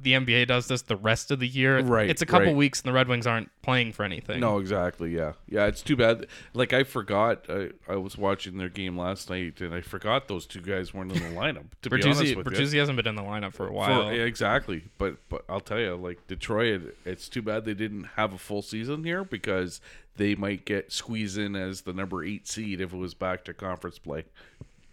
the 0.00 0.12
NBA 0.12 0.46
does 0.46 0.68
this 0.68 0.82
the 0.82 0.96
rest 0.96 1.30
of 1.30 1.40
the 1.40 1.48
year. 1.48 1.80
Right, 1.80 2.08
It's 2.08 2.22
a 2.22 2.26
couple 2.26 2.46
right. 2.48 2.54
weeks 2.56 2.80
and 2.80 2.88
the 2.88 2.92
Red 2.92 3.08
Wings 3.08 3.26
aren't 3.26 3.50
playing 3.62 3.92
for 3.92 4.04
anything. 4.04 4.38
No, 4.40 4.58
exactly. 4.58 5.14
Yeah, 5.14 5.32
yeah. 5.48 5.66
It's 5.66 5.82
too 5.82 5.96
bad. 5.96 6.26
Like 6.54 6.72
I 6.72 6.84
forgot. 6.84 7.46
I, 7.48 7.70
I 7.88 7.96
was 7.96 8.16
watching 8.16 8.58
their 8.58 8.68
game 8.68 8.96
last 8.96 9.28
night, 9.28 9.60
and 9.60 9.74
I 9.74 9.80
forgot 9.80 10.28
those 10.28 10.46
two 10.46 10.60
guys 10.60 10.94
weren't 10.94 11.12
in 11.12 11.18
the 11.22 11.40
lineup. 11.40 11.64
To 11.82 11.90
be 11.90 12.02
honest 12.02 12.20
Bertuzzi, 12.22 12.36
with 12.36 12.46
you. 12.46 12.52
Bertuzzi 12.52 12.78
hasn't 12.78 12.96
been 12.96 13.08
in 13.08 13.16
the 13.16 13.22
lineup 13.22 13.52
for 13.54 13.64
a 13.64 13.68
For- 13.68 13.72
while. 13.74 14.12
yeah, 14.12 14.22
exactly. 14.22 14.84
But 14.98 15.16
but 15.28 15.44
I'll 15.48 15.60
tell 15.60 15.80
you, 15.80 15.96
like 15.96 16.26
Detroit, 16.28 16.94
it's 17.04 17.28
too 17.28 17.42
bad 17.42 17.64
they 17.64 17.74
didn't 17.74 18.04
have 18.16 18.32
a 18.32 18.38
full 18.38 18.62
season 18.62 19.02
here 19.04 19.24
because 19.24 19.80
they 20.16 20.34
might 20.34 20.64
get 20.64 20.92
squeezed 20.92 21.38
in 21.38 21.54
as 21.56 21.82
the 21.82 21.92
number 21.92 22.24
eight 22.24 22.46
seed 22.48 22.80
if 22.80 22.92
it 22.92 22.96
was 22.96 23.14
back 23.14 23.44
to 23.44 23.54
conference 23.54 23.98
play. 23.98 24.24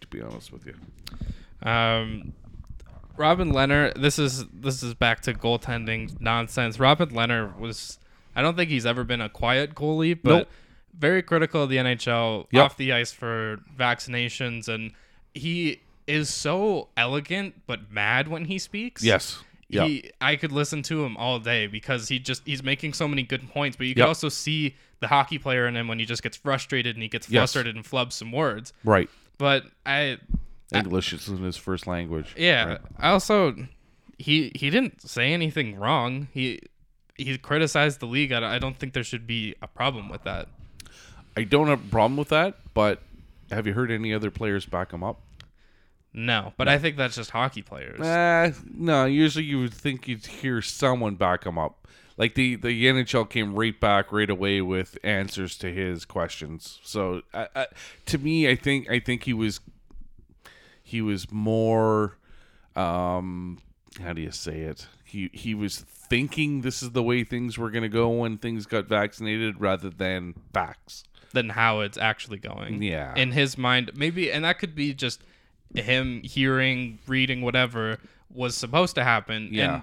To 0.00 0.06
be 0.08 0.20
honest 0.20 0.52
with 0.52 0.66
you, 0.66 0.74
Um, 1.62 2.32
Robin 3.18 3.52
Lehner. 3.52 3.94
This 4.00 4.18
is 4.18 4.44
this 4.52 4.82
is 4.82 4.94
back 4.94 5.20
to 5.22 5.34
goaltending 5.34 6.20
nonsense. 6.20 6.78
Robin 6.78 7.08
Lehner 7.10 7.56
was. 7.58 7.98
I 8.34 8.42
don't 8.42 8.54
think 8.56 8.68
he's 8.70 8.84
ever 8.86 9.02
been 9.04 9.20
a 9.22 9.28
quiet 9.30 9.74
goalie, 9.74 10.18
but 10.22 10.30
Nope. 10.30 10.48
very 10.98 11.22
critical 11.22 11.62
of 11.62 11.70
the 11.70 11.76
NHL 11.78 12.46
Yep. 12.50 12.64
off 12.64 12.76
the 12.76 12.92
ice 12.92 13.12
for 13.12 13.60
vaccinations, 13.78 14.68
and 14.68 14.92
he 15.34 15.80
is 16.06 16.28
so 16.28 16.88
elegant 16.96 17.62
but 17.66 17.90
mad 17.90 18.28
when 18.28 18.44
he 18.44 18.58
speaks. 18.58 19.02
yes, 19.02 19.42
yeah, 19.68 19.84
He, 19.86 20.10
I 20.20 20.36
could 20.36 20.52
listen 20.52 20.82
to 20.84 21.04
him 21.04 21.16
all 21.16 21.38
day 21.38 21.66
because 21.66 22.08
he 22.08 22.18
just 22.18 22.42
he's 22.46 22.62
making 22.62 22.92
so 22.92 23.08
many 23.08 23.22
good 23.22 23.48
points, 23.50 23.76
but 23.76 23.86
you 23.86 23.94
can 23.94 24.00
Yep. 24.02 24.08
also 24.08 24.28
see 24.28 24.76
the 25.00 25.08
hockey 25.08 25.38
player 25.38 25.66
in 25.66 25.74
him 25.76 25.88
when 25.88 25.98
he 25.98 26.04
just 26.04 26.22
gets 26.22 26.36
frustrated 26.36 26.94
and 26.94 27.02
he 27.02 27.08
gets 27.08 27.28
Yes. 27.28 27.40
frustrated 27.52 27.74
and 27.74 27.84
flubs 27.84 28.12
some 28.12 28.32
words. 28.32 28.72
right. 28.84 29.08
But 29.38 29.64
I 29.84 30.18
English 30.72 31.12
isn't 31.12 31.42
his 31.42 31.56
first 31.56 31.86
language. 31.86 32.34
yeah. 32.36 32.64
right? 32.64 32.80
I 32.98 33.10
also 33.10 33.54
he 34.18 34.52
he 34.54 34.70
didn't 34.70 35.02
say 35.02 35.32
anything 35.32 35.76
wrong. 35.76 36.28
He 36.32 36.60
he 37.16 37.36
criticized 37.38 38.00
the 38.00 38.06
league. 38.06 38.32
I, 38.32 38.56
I 38.56 38.58
don't 38.58 38.78
think 38.78 38.92
there 38.92 39.04
should 39.04 39.26
be 39.26 39.54
a 39.62 39.66
problem 39.66 40.08
with 40.08 40.24
that. 40.24 40.48
I 41.36 41.44
don't 41.44 41.68
have 41.68 41.84
a 41.84 41.90
problem 41.90 42.16
with 42.16 42.28
that. 42.30 42.56
But 42.74 43.02
have 43.50 43.66
you 43.66 43.74
heard 43.74 43.90
any 43.90 44.12
other 44.12 44.30
players 44.30 44.66
back 44.66 44.92
him 44.92 45.04
up? 45.04 45.20
No, 46.12 46.54
but 46.56 46.66
I 46.66 46.78
think 46.78 46.96
that's 46.96 47.16
just 47.16 47.30
hockey 47.30 47.60
players. 47.60 48.00
Uh, 48.00 48.52
no, 48.74 49.04
usually 49.04 49.44
you 49.44 49.60
would 49.60 49.74
think 49.74 50.08
you'd 50.08 50.24
hear 50.24 50.62
someone 50.62 51.16
back 51.16 51.44
him 51.44 51.58
up. 51.58 51.86
Like 52.16 52.34
the, 52.34 52.56
the 52.56 52.86
NHL 52.86 53.28
came 53.28 53.54
right 53.54 53.78
back 53.78 54.10
right 54.10 54.30
away 54.30 54.62
with 54.62 54.96
answers 55.04 55.58
to 55.58 55.70
his 55.70 56.06
questions. 56.06 56.80
So 56.82 57.20
I, 57.34 57.48
I, 57.54 57.66
to 58.06 58.16
me, 58.16 58.48
I 58.48 58.56
think 58.56 58.88
I 58.88 58.98
think 58.98 59.24
he 59.24 59.34
was 59.34 59.60
he 60.86 61.02
was 61.02 61.30
more 61.32 62.16
um 62.76 63.58
how 64.02 64.12
do 64.12 64.20
you 64.20 64.30
say 64.30 64.60
it? 64.60 64.86
He 65.04 65.30
he 65.32 65.54
was 65.54 65.78
thinking 65.78 66.60
this 66.60 66.82
is 66.82 66.90
the 66.90 67.02
way 67.02 67.24
things 67.24 67.56
were 67.58 67.70
going 67.70 67.82
to 67.82 67.88
go 67.88 68.08
when 68.10 68.36
things 68.38 68.66
got 68.66 68.86
vaccinated 68.86 69.60
rather 69.60 69.88
than 69.90 70.34
facts. 70.52 71.02
Than 71.32 71.48
how 71.50 71.80
it's 71.80 71.98
actually 71.98 72.38
going. 72.38 72.82
Yeah. 72.82 73.14
In 73.16 73.32
his 73.32 73.56
mind, 73.58 73.90
maybe, 73.94 74.30
and 74.30 74.44
that 74.44 74.58
could 74.58 74.74
be 74.74 74.94
just 74.94 75.22
him 75.74 76.22
hearing, 76.22 76.98
reading, 77.06 77.40
whatever 77.42 77.98
was 78.32 78.54
supposed 78.54 78.94
to 78.96 79.04
happen. 79.04 79.48
Yeah. 79.50 79.74
And 79.74 79.82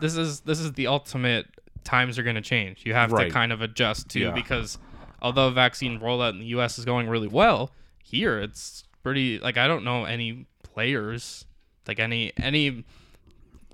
this 0.00 0.16
is 0.16 0.40
this 0.40 0.60
is 0.60 0.72
the 0.72 0.86
ultimate. 0.88 1.46
Times 1.84 2.18
are 2.18 2.22
going 2.22 2.36
to 2.36 2.40
change. 2.42 2.84
You 2.86 2.94
have 2.94 3.12
Right. 3.12 3.26
to 3.26 3.30
kind 3.30 3.52
of 3.52 3.60
adjust 3.60 4.08
to 4.10 4.18
Yeah. 4.20 4.30
because 4.30 4.78
although 5.20 5.50
vaccine 5.50 6.00
rollout 6.00 6.30
in 6.30 6.38
the 6.38 6.46
U.S. 6.46 6.78
is 6.78 6.84
going 6.86 7.08
really 7.08 7.28
well, 7.28 7.70
here 8.02 8.38
it's 8.38 8.84
pretty 9.04 9.38
like 9.38 9.56
I 9.56 9.68
don't 9.68 9.84
know 9.84 10.04
any 10.04 10.46
players 10.64 11.44
like 11.86 12.00
any 12.00 12.32
any 12.36 12.84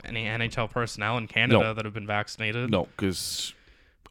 any 0.04 0.24
NHL 0.26 0.70
personnel 0.70 1.16
in 1.16 1.26
Canada 1.26 1.60
No. 1.60 1.74
that 1.74 1.84
have 1.86 1.94
been 1.94 2.06
vaccinated. 2.06 2.70
No, 2.70 2.86
because 2.96 3.54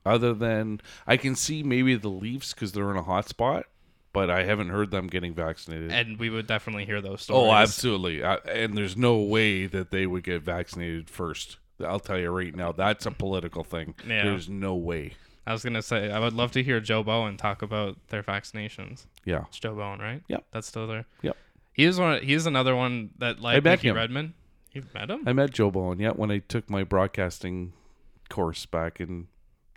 other 0.05 0.33
than 0.33 0.81
I 1.05 1.17
can 1.17 1.35
see 1.35 1.61
maybe 1.61 1.95
the 1.95 2.09
Leafs 2.09 2.53
because 2.53 2.71
they're 2.71 2.89
in 2.89 2.97
a 2.97 3.03
hot 3.03 3.27
spot, 3.27 3.65
but 4.13 4.29
I 4.29 4.43
haven't 4.43 4.69
heard 4.69 4.91
them 4.91 5.07
getting 5.07 5.33
vaccinated. 5.33 5.91
And 5.91 6.17
we 6.17 6.29
would 6.29 6.47
definitely 6.47 6.85
hear 6.85 7.01
those 7.01 7.21
oh, 7.29 7.33
stories. 7.33 7.49
oh, 7.49 7.53
absolutely. 7.53 8.23
I, 8.23 8.35
and 8.35 8.77
there's 8.77 8.97
no 8.97 9.17
way 9.17 9.65
that 9.67 9.91
they 9.91 10.07
would 10.07 10.23
get 10.23 10.41
vaccinated 10.41 11.09
first. 11.09 11.57
I'll 11.83 11.99
tell 11.99 12.17
you 12.19 12.29
right 12.29 12.55
now, 12.55 12.71
that's 12.71 13.05
a 13.05 13.11
political 13.11 13.63
thing. 13.63 13.95
Yeah. 14.07 14.23
There's 14.23 14.49
no 14.49 14.75
way. 14.75 15.13
I 15.49 15.53
was 15.53 15.63
gonna 15.63 15.81
say 15.81 16.11
I 16.11 16.19
would 16.19 16.33
love 16.33 16.51
to 16.51 16.63
hear 16.63 16.79
Joe 16.79 17.03
Bowen 17.03 17.35
talk 17.35 17.61
about 17.61 17.97
their 18.09 18.21
vaccinations. 18.23 19.05
Yeah. 19.25 19.45
It's 19.47 19.59
Joe 19.59 19.75
Bowen, 19.75 19.99
right? 19.99 20.21
Yep. 20.27 20.45
That's 20.53 20.67
still 20.67 20.85
there. 20.87 21.05
Yep. 21.23 21.35
He 21.73 21.85
is 21.85 21.99
one. 21.99 22.21
He's 22.21 22.45
another 22.45 22.75
one 22.75 23.09
that 23.17 23.39
like 23.41 23.53
I 23.57 23.59
met 23.59 23.63
Mickey 23.79 23.87
him. 23.89 23.95
Redmond. 23.95 24.33
You've 24.73 24.93
met 24.93 25.09
him? 25.09 25.23
I 25.27 25.33
met 25.33 25.51
Joe 25.51 25.71
Bowen, 25.71 25.99
yeah, 25.99 26.11
when 26.11 26.29
I 26.29 26.37
took 26.39 26.69
my 26.69 26.83
broadcasting 26.83 27.73
course 28.29 28.67
back 28.67 29.01
in 29.01 29.27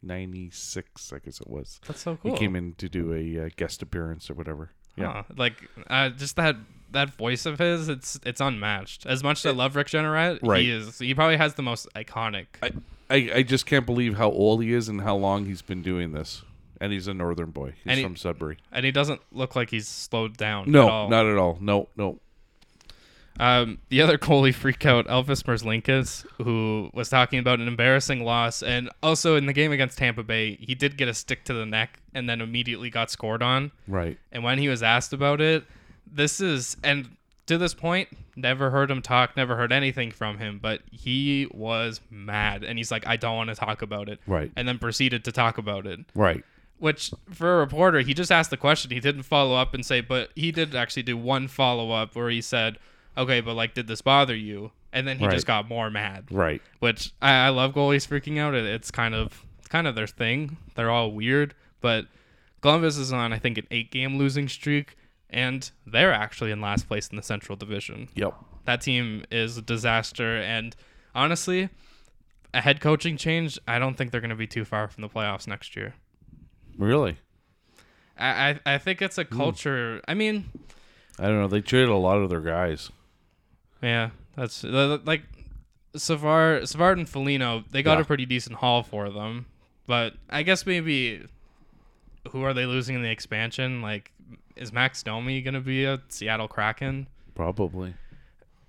96, 0.02 1.12
I 1.12 1.18
guess 1.20 1.40
it 1.40 1.48
was. 1.48 1.80
That's 1.86 2.00
so 2.02 2.16
cool. 2.16 2.32
He 2.32 2.36
came 2.36 2.54
in 2.54 2.74
to 2.74 2.88
do 2.88 3.12
a 3.14 3.46
uh, 3.46 3.48
guest 3.56 3.82
appearance 3.82 4.30
or 4.30 4.34
whatever. 4.34 4.70
Yeah. 4.96 5.12
Huh. 5.12 5.22
Like 5.36 5.54
uh, 5.88 6.10
just 6.10 6.36
that 6.36 6.56
that 6.90 7.14
voice 7.14 7.46
of 7.46 7.58
his, 7.58 7.88
it's 7.88 8.20
it's 8.26 8.40
unmatched. 8.40 9.06
As 9.06 9.22
much 9.24 9.38
as 9.44 9.46
I 9.46 9.56
love 9.56 9.74
Rick 9.76 9.86
Jeanneret, 9.88 10.40
Right. 10.42 10.60
he 10.62 10.70
is 10.70 10.98
he 10.98 11.14
probably 11.14 11.38
has 11.38 11.54
the 11.54 11.62
most 11.62 11.88
iconic. 11.96 12.46
I, 12.62 12.72
I, 13.12 13.30
I 13.36 13.42
just 13.42 13.66
can't 13.66 13.84
believe 13.86 14.16
how 14.16 14.30
old 14.30 14.62
he 14.62 14.72
is 14.72 14.88
and 14.88 15.00
how 15.02 15.16
long 15.16 15.44
he's 15.46 15.62
been 15.62 15.82
doing 15.82 16.12
this. 16.12 16.42
And 16.80 16.92
he's 16.92 17.06
a 17.06 17.14
northern 17.14 17.50
boy. 17.50 17.74
He's 17.76 17.82
And 17.86 17.98
he- 17.98 18.02
from 18.04 18.16
Sudbury. 18.16 18.56
and 18.72 18.84
he 18.84 18.90
doesn't 18.90 19.20
look 19.30 19.54
like 19.54 19.70
he's 19.70 19.86
slowed 19.86 20.36
down. 20.36 20.70
No, 20.70 20.84
at 20.86 20.90
all. 20.90 21.08
not 21.10 21.26
at 21.26 21.36
all. 21.36 21.58
No, 21.60 21.88
no. 21.96 22.18
Um, 23.40 23.78
the 23.88 24.02
other 24.02 24.18
goalie 24.18 24.52
freakout, 24.54 25.06
Elvis 25.06 25.42
Merzlikins, 25.44 26.26
who 26.44 26.90
was 26.92 27.08
talking 27.08 27.38
about 27.38 27.60
an 27.60 27.66
embarrassing 27.68 28.24
loss, 28.24 28.62
and 28.62 28.90
also 29.02 29.36
in 29.36 29.46
the 29.46 29.54
game 29.54 29.72
against 29.72 29.96
Tampa 29.96 30.22
Bay, 30.22 30.56
he 30.60 30.74
did 30.74 30.96
get 30.98 31.08
a 31.08 31.14
stick 31.14 31.44
to 31.44 31.54
the 31.54 31.64
neck 31.64 32.00
and 32.14 32.28
then 32.28 32.40
immediately 32.42 32.90
got 32.90 33.10
scored 33.10 33.42
on. 33.42 33.72
Right. 33.88 34.18
And 34.32 34.44
when 34.44 34.58
he 34.58 34.68
was 34.68 34.82
asked 34.82 35.12
about 35.14 35.40
it, 35.40 35.64
this 36.06 36.40
is 36.40 36.76
and 36.84 37.16
to 37.46 37.58
this 37.58 37.74
point, 37.74 38.08
never 38.36 38.70
heard 38.70 38.90
him 38.90 39.02
talk, 39.02 39.36
never 39.36 39.56
heard 39.56 39.72
anything 39.72 40.10
from 40.10 40.38
him, 40.38 40.58
but 40.62 40.80
he 40.90 41.48
was 41.52 42.00
mad 42.10 42.62
and 42.64 42.78
he's 42.78 42.90
like, 42.90 43.06
I 43.06 43.16
don't 43.16 43.36
want 43.36 43.50
to 43.50 43.56
talk 43.56 43.82
about 43.82 44.08
it. 44.08 44.20
Right. 44.26 44.50
And 44.56 44.66
then 44.68 44.78
proceeded 44.78 45.24
to 45.24 45.32
talk 45.32 45.58
about 45.58 45.86
it. 45.86 46.00
Right. 46.14 46.44
Which 46.78 47.12
for 47.30 47.54
a 47.56 47.58
reporter, 47.58 48.00
he 48.00 48.14
just 48.14 48.32
asked 48.32 48.50
the 48.50 48.56
question. 48.56 48.90
He 48.90 49.00
didn't 49.00 49.22
follow 49.24 49.54
up 49.56 49.74
and 49.74 49.84
say, 49.84 50.00
but 50.00 50.30
he 50.34 50.50
did 50.52 50.74
actually 50.74 51.02
do 51.04 51.16
one 51.16 51.48
follow 51.48 51.90
up 51.90 52.14
where 52.14 52.30
he 52.30 52.40
said, 52.40 52.78
Okay, 53.18 53.40
but 53.40 53.54
like 53.54 53.74
did 53.74 53.88
this 53.88 54.00
bother 54.02 54.34
you? 54.34 54.70
And 54.92 55.06
then 55.06 55.18
he 55.18 55.26
Right. 55.26 55.34
just 55.34 55.46
got 55.46 55.68
more 55.68 55.90
mad. 55.90 56.24
Right. 56.30 56.62
Which 56.80 57.12
I, 57.20 57.46
I 57.46 57.48
love 57.50 57.74
goalies 57.74 58.06
freaking 58.08 58.38
out. 58.38 58.54
It, 58.54 58.64
it's 58.64 58.90
kind 58.90 59.14
of 59.14 59.44
it's 59.58 59.68
kind 59.68 59.86
of 59.86 59.94
their 59.94 60.06
thing. 60.06 60.56
They're 60.74 60.90
all 60.90 61.10
weird, 61.12 61.54
but 61.80 62.06
Columbus 62.62 62.96
is 62.96 63.12
on 63.12 63.32
I 63.32 63.38
think 63.38 63.58
an 63.58 63.66
eight 63.70 63.90
game 63.90 64.16
losing 64.16 64.48
streak, 64.48 64.96
and 65.32 65.70
they're 65.86 66.12
actually 66.12 66.50
in 66.50 66.60
last 66.60 66.86
place 66.86 67.08
in 67.08 67.16
the 67.16 67.22
Central 67.22 67.56
Division. 67.56 68.08
Yep. 68.14 68.34
That 68.64 68.80
team 68.80 69.24
is 69.30 69.56
a 69.56 69.62
disaster, 69.62 70.36
and 70.36 70.76
honestly, 71.14 71.70
a 72.54 72.60
head 72.60 72.80
coaching 72.80 73.16
change, 73.16 73.58
I 73.66 73.78
don't 73.78 73.96
think 73.96 74.12
they're 74.12 74.20
going 74.20 74.30
to 74.30 74.36
be 74.36 74.46
too 74.46 74.64
far 74.64 74.86
from 74.88 75.02
the 75.02 75.08
playoffs 75.08 75.48
next 75.48 75.74
year. 75.74 75.94
Really? 76.78 77.16
I 78.18 78.60
I, 78.66 78.74
I 78.74 78.78
think 78.78 79.02
it's 79.02 79.18
a 79.18 79.24
hmm. 79.24 79.36
culture. 79.36 80.00
I 80.06 80.14
mean, 80.14 80.50
I 81.18 81.24
don't 81.24 81.40
know. 81.40 81.48
They 81.48 81.60
traded 81.60 81.88
a 81.88 81.96
lot 81.96 82.18
of 82.18 82.30
their 82.30 82.40
guys. 82.40 82.90
yeah, 83.82 84.10
that's 84.36 84.62
like 84.64 85.22
Savard, 85.96 86.68
Savard 86.68 86.98
and 86.98 87.08
Foligno. 87.08 87.64
They 87.70 87.82
got 87.82 87.98
Yeah. 87.98 88.02
a 88.02 88.04
pretty 88.04 88.26
decent 88.26 88.56
haul 88.56 88.82
for 88.82 89.10
them, 89.10 89.46
but 89.86 90.14
I 90.30 90.42
guess 90.42 90.64
maybe 90.66 91.26
who 92.30 92.42
are 92.44 92.54
they 92.54 92.66
losing 92.66 92.94
in 92.96 93.02
the 93.02 93.10
expansion? 93.10 93.82
Like, 93.82 94.12
is 94.56 94.72
Max 94.72 95.02
Domi 95.02 95.40
going 95.42 95.54
to 95.54 95.60
be 95.60 95.84
a 95.84 96.00
Seattle 96.08 96.48
Kraken? 96.48 97.08
Probably. 97.34 97.94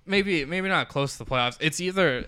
Maybe 0.06 0.44
maybe 0.44 0.68
not 0.68 0.88
close 0.88 1.12
to 1.16 1.24
the 1.24 1.30
playoffs. 1.30 1.56
It's 1.60 1.80
either 1.80 2.26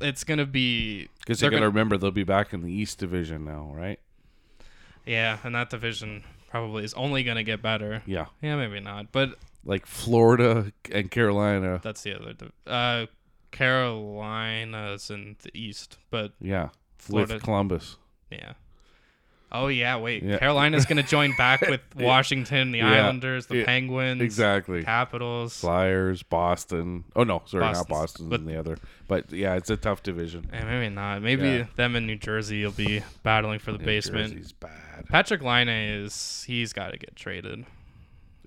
it's 0.00 0.24
going 0.24 0.38
to 0.38 0.46
be 0.46 1.08
Because 1.20 1.40
they're 1.40 1.50
you 1.50 1.56
got 1.56 1.60
to 1.62 1.68
remember 1.68 1.96
they'll 1.96 2.10
be 2.10 2.22
back 2.24 2.52
in 2.52 2.62
the 2.62 2.72
East 2.72 2.98
Division 2.98 3.44
now, 3.44 3.72
right? 3.74 3.98
yeah, 5.06 5.38
and 5.44 5.54
that 5.54 5.70
division 5.70 6.24
probably 6.50 6.84
is 6.84 6.94
only 6.94 7.22
going 7.22 7.36
to 7.36 7.42
get 7.44 7.62
better. 7.62 8.02
Yeah. 8.06 8.26
Yeah, 8.42 8.56
maybe 8.56 8.80
not. 8.80 9.12
But 9.12 9.36
like 9.64 9.86
Florida 9.86 10.72
and 10.92 11.10
Carolina. 11.10 11.80
That's 11.82 12.02
the 12.02 12.14
other. 12.20 12.32
div- 12.32 12.52
Uh, 12.66 13.06
Carolina's 13.50 15.10
in 15.10 15.36
the 15.42 15.50
East, 15.58 15.98
but 16.10 16.32
Yeah, 16.40 16.68
Florida- 16.98 17.34
with 17.34 17.42
Columbus. 17.42 17.96
yeah. 18.30 18.54
Oh 19.62 19.68
yeah, 19.68 19.96
wait. 19.96 20.22
Yeah. 20.22 20.38
Carolina's 20.38 20.86
gonna 20.86 21.02
join 21.02 21.34
back 21.36 21.60
with 21.68 21.80
Washington, 21.96 22.72
the 22.72 22.78
Yeah. 22.78 23.04
Islanders, 23.06 23.46
the 23.46 23.58
Yeah. 23.58 23.64
Penguins, 23.64 24.20
Exactly. 24.22 24.82
Capitals. 24.84 25.58
Flyers, 25.60 26.22
Boston. 26.22 27.04
Oh 27.14 27.24
no, 27.24 27.42
sorry, 27.46 27.64
not 27.72 27.88
Boston. 27.88 28.28
but- 28.28 28.44
the 28.46 28.58
other. 28.58 28.76
But 29.08 29.32
yeah, 29.32 29.54
it's 29.54 29.70
a 29.70 29.76
tough 29.76 30.02
division. 30.02 30.50
Eh, 30.52 30.64
maybe 30.64 30.92
not. 30.92 31.22
Maybe 31.22 31.64
them 31.76 31.94
in 31.94 32.06
New 32.06 32.16
Jersey 32.16 32.64
will 32.64 32.72
be 32.72 33.02
battling 33.22 33.60
for 33.60 33.70
the 33.72 33.78
New 33.78 33.84
basement. 33.84 34.32
Jersey's 34.34 34.52
bad. 34.52 35.06
Patrik 35.12 35.42
Laine 35.42 35.68
is 35.68 36.42
he's 36.46 36.72
got 36.72 36.90
to 36.90 36.98
get 36.98 37.14
traded. 37.14 37.64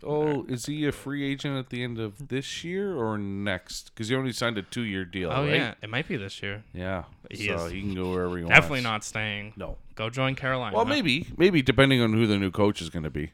Oh, 0.04 0.46
is 0.48 0.66
he 0.66 0.86
a 0.88 0.92
free 0.92 1.30
agent 1.30 1.58
at 1.58 1.70
the 1.70 1.84
end 1.84 2.00
of 2.00 2.30
this 2.30 2.64
year 2.64 2.96
or 2.96 3.18
next? 3.18 3.92
Because 3.94 4.10
he 4.10 4.16
only 4.16 4.32
signed 4.32 4.58
a 4.58 4.62
two-year 4.62 5.06
deal. 5.06 5.32
Oh 5.32 5.46
right? 5.46 5.56
yeah, 5.56 5.74
it 5.82 5.90
might 5.90 6.08
be 6.08 6.18
this 6.18 6.42
year. 6.42 6.64
yeah. 6.74 7.04
He 7.30 7.48
so 7.48 7.66
is 7.66 7.72
he 7.72 7.82
can 7.82 7.96
go 7.96 8.12
wherever 8.12 8.38
he 8.38 8.44
wants. 8.44 8.58
Definitely 8.58 8.82
not 8.82 9.04
staying. 9.04 9.54
No. 9.56 9.78
Go 9.96 10.10
join 10.10 10.36
Carolina. 10.36 10.76
Well, 10.76 10.86
maybe, 10.86 11.28
maybe 11.38 11.62
depending 11.62 12.02
on 12.02 12.14
who 12.14 12.26
the 12.26 12.38
new 12.38 12.52
coach 12.52 12.82
is 12.82 12.90
going 12.90 13.04
to 13.04 13.10
be. 13.10 13.32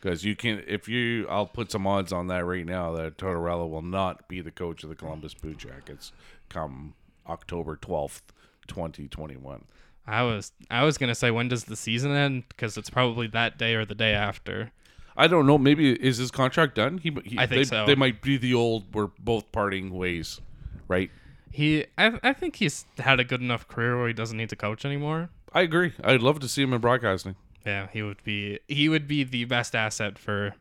Because 0.00 0.24
you 0.24 0.36
can, 0.36 0.62
if 0.68 0.88
you, 0.88 1.26
I'll 1.28 1.46
put 1.46 1.72
some 1.72 1.86
odds 1.86 2.12
on 2.12 2.28
that 2.28 2.44
right 2.44 2.64
now 2.64 2.92
that 2.92 3.16
Tortorella 3.16 3.68
will 3.68 3.82
not 3.82 4.28
be 4.28 4.40
the 4.40 4.50
coach 4.52 4.84
of 4.84 4.88
the 4.88 4.94
Columbus 4.94 5.34
Blue 5.34 5.54
Jackets 5.54 6.12
come 6.48 6.94
October 7.28 7.76
twelfth, 7.76 8.32
twenty 8.66 9.08
twenty 9.08 9.36
one. 9.36 9.64
I 10.06 10.22
was 10.22 10.52
I 10.70 10.84
was 10.84 10.98
gonna 10.98 11.14
say 11.14 11.30
when 11.30 11.48
does 11.48 11.64
the 11.64 11.76
season 11.76 12.12
end? 12.12 12.44
Because 12.48 12.76
it's 12.76 12.90
probably 12.90 13.26
that 13.28 13.58
day 13.58 13.74
or 13.74 13.84
the 13.84 13.94
day 13.94 14.12
after. 14.12 14.70
I 15.16 15.26
don't 15.26 15.46
know. 15.46 15.58
Maybe 15.58 15.92
is 15.92 16.18
his 16.18 16.30
contract 16.30 16.74
done? 16.74 16.98
He, 16.98 17.16
he 17.24 17.38
I 17.38 17.46
think 17.46 17.60
they, 17.60 17.64
so. 17.64 17.86
They 17.86 17.94
might 17.94 18.20
be 18.22 18.36
the 18.36 18.54
old. 18.54 18.94
We're 18.94 19.08
both 19.18 19.50
parting 19.52 19.90
ways, 19.90 20.40
right? 20.88 21.10
He 21.50 21.86
I 21.96 22.18
I 22.22 22.32
think 22.32 22.56
he's 22.56 22.84
had 22.98 23.18
a 23.18 23.24
good 23.24 23.40
enough 23.40 23.66
career 23.66 23.96
where 23.96 24.08
he 24.08 24.12
doesn't 24.12 24.36
need 24.36 24.50
to 24.50 24.56
coach 24.56 24.84
anymore. 24.84 25.30
I 25.52 25.62
agree. 25.62 25.92
I'd 26.04 26.20
love 26.20 26.40
to 26.40 26.48
see 26.48 26.62
him 26.62 26.72
in 26.72 26.80
broadcasting. 26.80 27.36
Yeah, 27.64 27.88
he 27.92 28.02
would 28.02 28.22
be 28.22 28.60
he 28.68 28.88
would 28.88 29.08
be 29.08 29.24
the 29.24 29.44
best 29.44 29.74
asset 29.74 30.18
for. 30.18 30.54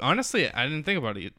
Honestly, 0.00 0.52
I 0.52 0.64
didn't 0.64 0.84
think 0.84 0.98
about 0.98 1.16
it. 1.16 1.32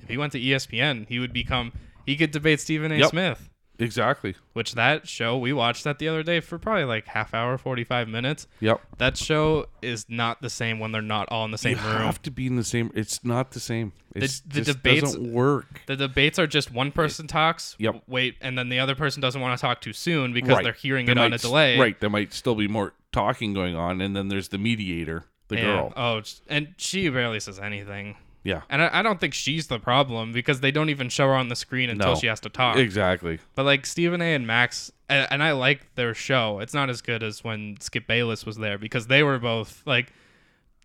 If 0.00 0.08
he 0.08 0.16
went 0.16 0.32
to 0.32 0.40
ESPN, 0.40 1.08
he 1.08 1.18
would 1.18 1.32
become. 1.32 1.72
He 2.04 2.16
could 2.16 2.30
debate 2.30 2.60
Stephen 2.60 2.90
A. 2.92 2.96
Yep. 2.96 3.10
Smith, 3.10 3.48
Exactly. 3.78 4.36
which 4.52 4.74
that 4.74 5.08
show 5.08 5.36
we 5.36 5.52
watched 5.52 5.82
that 5.84 5.98
the 5.98 6.06
other 6.06 6.22
day 6.22 6.38
for 6.40 6.58
probably 6.58 6.84
like 6.84 7.06
half 7.08 7.34
hour, 7.34 7.58
forty 7.58 7.82
five 7.84 8.06
minutes. 8.08 8.46
Yep. 8.60 8.80
That 8.98 9.16
show 9.16 9.66
is 9.80 10.06
not 10.08 10.40
the 10.42 10.50
same 10.50 10.78
when 10.78 10.92
they're 10.92 11.02
not 11.02 11.28
all 11.30 11.44
in 11.44 11.50
the 11.50 11.58
same 11.58 11.78
you 11.78 11.84
room. 11.84 11.96
have 12.02 12.22
to 12.22 12.30
be 12.30 12.46
in 12.46 12.56
the 12.56 12.64
same. 12.64 12.92
It's 12.94 13.24
not 13.24 13.50
the 13.52 13.60
same. 13.60 13.92
It's 14.14 14.40
the 14.40 14.60
just 14.60 14.78
debates- 14.78 15.02
doesn't 15.02 15.32
work. 15.32 15.82
The 15.86 15.96
debates 15.96 16.38
are 16.38 16.46
just 16.46 16.70
one 16.70 16.92
person 16.92 17.26
talks, 17.26 17.74
Yep. 17.78 18.02
wait, 18.06 18.36
and 18.40 18.56
then 18.58 18.68
the 18.68 18.78
other 18.78 18.94
person 18.94 19.20
doesn't 19.20 19.40
want 19.40 19.58
to 19.58 19.60
talk 19.60 19.80
too 19.80 19.92
soon 19.94 20.32
because 20.32 20.50
Right. 20.56 20.64
they're 20.64 20.72
hearing 20.74 21.06
There 21.06 21.16
it 21.16 21.18
on 21.18 21.32
a 21.32 21.38
delay. 21.38 21.78
Right. 21.78 21.98
There 21.98 22.10
might 22.10 22.32
still 22.34 22.54
be 22.54 22.68
more 22.68 22.92
talking 23.10 23.52
going 23.54 23.74
on, 23.74 24.00
and 24.00 24.14
then 24.14 24.28
there's 24.28 24.48
the 24.48 24.58
mediator, 24.58 25.24
the 25.48 25.56
Yeah. 25.56 25.62
girl. 25.62 25.92
Oh, 25.96 26.22
and 26.48 26.74
she 26.76 27.08
barely 27.08 27.40
says 27.40 27.58
anything. 27.58 28.16
Yeah. 28.44 28.62
And 28.68 28.82
I, 28.82 28.90
I 28.98 29.02
don't 29.02 29.20
think 29.20 29.34
she's 29.34 29.68
the 29.68 29.78
problem 29.78 30.32
because 30.32 30.60
they 30.60 30.70
don't 30.72 30.88
even 30.90 31.08
show 31.08 31.26
her 31.28 31.34
on 31.34 31.48
the 31.48 31.54
screen 31.56 31.88
until 31.90 32.14
No. 32.14 32.18
she 32.18 32.26
has 32.26 32.40
to 32.40 32.48
talk. 32.48 32.76
Exactly. 32.76 33.38
But 33.54 33.64
like 33.64 33.86
Stephen 33.86 34.20
A. 34.20 34.34
and 34.34 34.46
Max, 34.46 34.90
and, 35.08 35.28
and 35.30 35.42
I 35.42 35.52
like 35.52 35.94
their 35.94 36.12
show. 36.14 36.58
It's 36.58 36.74
not 36.74 36.90
as 36.90 37.00
good 37.02 37.22
as 37.22 37.44
when 37.44 37.76
Skip 37.80 38.06
Bayless 38.06 38.44
was 38.44 38.56
there 38.56 38.78
because 38.78 39.06
they 39.06 39.22
were 39.22 39.38
both 39.38 39.82
like 39.86 40.12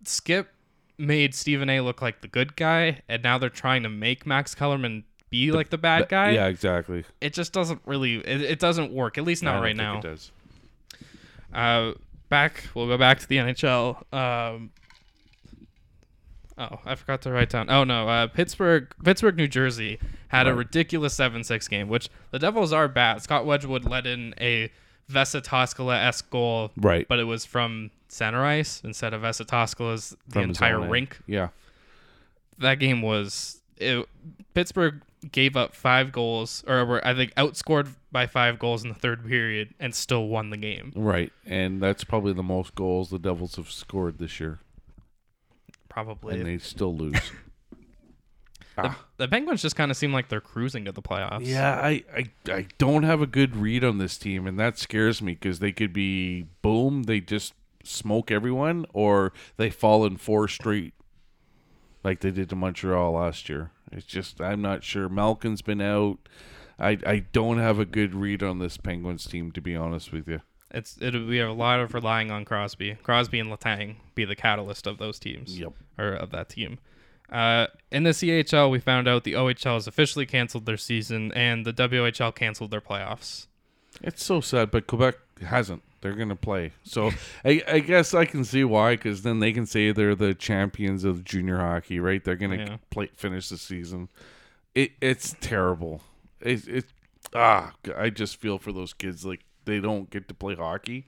Skip 0.04 0.50
made 1.00 1.34
Stephen 1.34 1.70
A. 1.70 1.82
look 1.82 2.02
like 2.02 2.22
the 2.22 2.28
good 2.28 2.56
guy, 2.56 3.02
and 3.10 3.24
now 3.24 3.38
they're 3.38 3.50
trying 3.50 3.84
to 3.84 3.90
make 3.90 4.26
Max 4.26 4.54
Kellerman 4.54 5.04
be 5.30 5.52
like 5.52 5.70
the 5.72 5.78
bad 5.78 6.08
guy. 6.10 6.32
Yeah. 6.32 6.46
Exactly. 6.48 7.06
It 7.22 7.34
just 7.34 7.54
doesn't 7.54 7.82
really. 7.86 8.18
It, 8.18 8.42
it 8.44 8.60
doesn't 8.60 8.92
work. 8.92 9.18
At 9.18 9.24
least 9.24 9.42
not 9.44 9.62
right 9.62 9.70
think 9.70 9.78
now. 9.78 9.98
It 9.98 10.04
does. 10.04 10.32
Uh, 11.54 11.94
back. 12.30 12.66
We'll 12.76 12.88
go 12.88 12.98
back 12.98 13.20
to 13.20 13.28
the 13.28 13.38
NHL. 13.38 14.14
Um, 14.14 14.72
oh, 16.58 16.80
I 16.86 16.96
forgot 16.96 17.22
to 17.24 17.32
write 17.32 17.50
down. 17.50 17.70
Oh 17.70 17.84
no, 17.84 18.08
uh, 18.08 18.28
Pittsburgh, 18.28 18.94
Pittsburgh, 19.04 19.38
New 19.38 19.48
Jersey 19.48 20.00
had 20.30 20.48
a 20.48 20.54
ridiculous 20.54 21.14
seven-six 21.14 21.68
game, 21.68 21.88
which 21.88 22.10
the 22.32 22.40
Devils 22.40 22.74
are 22.74 22.88
bad. 22.88 23.22
Scott 23.22 23.46
Wedgewood 23.46 23.86
let 23.86 24.06
in 24.06 24.34
a 24.42 24.72
Vesa 25.12 25.42
Toskala-esque 25.42 26.30
goal, 26.30 26.72
Right. 26.76 27.08
but 27.08 27.20
it 27.20 27.24
was 27.24 27.46
from 27.46 27.92
center 28.10 28.44
ice 28.44 28.82
instead 28.84 29.14
of 29.14 29.22
Vesa 29.22 29.46
Toskala's 29.46 30.16
the 30.28 30.34
From 30.34 30.44
entire 30.44 30.80
rink. 30.82 31.20
Yeah. 31.28 31.50
That 32.60 32.76
game 32.76 33.02
was 33.02 33.62
it, 33.78 34.08
Pittsburgh 34.54 35.02
gave 35.32 35.56
up 35.56 35.74
five 35.76 36.12
goals, 36.12 36.64
or 36.68 36.86
were 36.86 37.06
I 37.06 37.14
think 37.14 37.34
outscored 37.36 37.90
by 38.12 38.26
five 38.28 38.60
goals 38.60 38.84
in 38.84 38.90
the 38.90 38.96
third 38.96 39.26
period, 39.28 39.74
and 39.80 39.94
still 39.94 40.28
won 40.28 40.50
the 40.50 40.58
game. 40.58 40.92
Right. 40.96 41.32
And 41.46 41.82
that's 41.82 42.04
probably 42.04 42.34
the 42.34 42.44
most 42.44 42.76
goals 42.76 43.10
the 43.10 43.20
Devils 43.20 43.56
have 43.58 43.70
scored 43.72 44.18
this 44.18 44.40
year, 44.40 44.60
Probably. 46.06 46.36
and 46.40 46.46
they 46.46 46.58
still 46.60 46.96
lose. 46.96 47.20
The, 48.76 48.90
Ah. 48.90 49.06
the 49.18 49.28
Penguins 49.28 49.64
just 49.64 49.76
kind 49.76 49.90
of 49.90 49.98
seem 49.98 50.14
like 50.14 50.30
they're 50.30 50.40
cruising 50.40 50.86
to 50.86 50.92
the 50.92 51.02
playoffs. 51.02 51.40
Yeah, 51.48 51.80
I, 51.82 52.04
I 52.16 52.26
I 52.48 52.68
don't 52.78 53.02
have 53.02 53.24
a 53.24 53.26
good 53.26 53.56
read 53.56 53.84
on 53.84 53.98
this 53.98 54.20
team, 54.20 54.46
and 54.46 54.60
that 54.60 54.78
scares 54.78 55.20
me 55.20 55.32
because 55.34 55.58
they 55.58 55.72
could 55.72 55.92
be 55.94 56.46
boom, 56.62 57.04
they 57.04 57.20
just 57.20 57.56
smoke 57.84 58.30
everyone, 58.30 58.86
or 58.94 59.34
they 59.58 59.72
fall 59.72 60.06
in 60.06 60.18
four 60.18 60.48
straight, 60.48 60.94
like 62.04 62.20
they 62.20 62.30
did 62.30 62.50
to 62.50 62.56
Montreal 62.56 63.14
last 63.14 63.50
year. 63.50 63.72
It's 63.92 64.06
just 64.06 64.40
I'm 64.40 64.62
not 64.62 64.84
sure. 64.84 65.10
Malkin's 65.10 65.64
been 65.64 65.82
out. 65.82 66.20
I 66.78 67.00
I 67.04 67.26
don't 67.32 67.58
have 67.58 67.80
a 67.80 67.86
good 67.86 68.14
read 68.14 68.44
on 68.44 68.60
this 68.60 68.78
Penguins 68.78 69.26
team, 69.26 69.52
to 69.54 69.60
be 69.62 69.76
honest 69.76 70.12
with 70.14 70.28
you. 70.28 70.42
It's 70.72 70.98
it'll 71.02 71.28
be 71.28 71.40
a 71.40 71.52
lot 71.54 71.80
of 71.80 71.94
relying 71.94 72.30
on 72.32 72.44
Crosby. 72.46 72.96
Crosby 73.04 73.40
and 73.40 73.50
Letang 73.50 73.96
be 74.16 74.26
the 74.26 74.36
catalyst 74.36 74.86
of 74.88 74.98
those 74.98 75.18
teams. 75.20 75.58
Yep. 75.60 75.74
Or 75.98 76.10
of 76.14 76.32
that 76.32 76.50
team. 76.50 76.80
Uh, 77.32 77.68
in 77.92 78.04
the 78.04 78.12
CHL, 78.12 78.70
we 78.72 78.80
found 78.80 79.08
out 79.08 79.24
the 79.26 79.34
OHL 79.34 79.74
has 79.74 79.88
officially 79.88 80.26
canceled 80.26 80.66
their 80.66 80.78
season, 80.78 81.32
and 81.34 81.66
the 81.66 81.74
WHL 81.74 82.34
canceled 82.34 82.72
their 82.72 82.80
playoffs. 82.82 83.48
It's 84.02 84.24
so 84.24 84.40
sad, 84.42 84.72
but 84.72 84.88
Quebec 84.88 85.16
hasn't. 85.42 85.84
They're 86.02 86.14
gonna 86.14 86.36
play, 86.36 86.74
so 86.84 87.10
I, 87.44 87.64
I 87.68 87.80
guess 87.80 88.14
I 88.14 88.26
can 88.26 88.44
see 88.46 88.64
why. 88.64 88.96
Because 88.96 89.24
then 89.24 89.40
they 89.40 89.52
can 89.52 89.66
say 89.66 89.92
they're 89.92 90.14
the 90.16 90.36
champions 90.36 91.04
of 91.04 91.24
junior 91.24 91.58
hockey, 91.58 92.00
right? 92.00 92.24
They're 92.24 92.36
gonna 92.36 92.58
Yeah. 92.58 92.78
play 92.92 93.10
finish 93.16 93.50
the 93.50 93.58
season. 93.58 94.08
It 94.76 94.92
it's 95.02 95.36
terrible. 95.42 96.02
It 96.40 96.68
it 96.68 96.86
ah, 97.34 97.74
I 97.98 98.12
just 98.12 98.38
feel 98.38 98.60
for 98.60 98.72
those 98.72 98.94
kids 98.94 99.26
like 99.26 99.44
they 99.68 99.80
don't 99.80 100.10
get 100.10 100.28
to 100.30 100.34
play 100.34 100.56
hockey. 100.56 101.06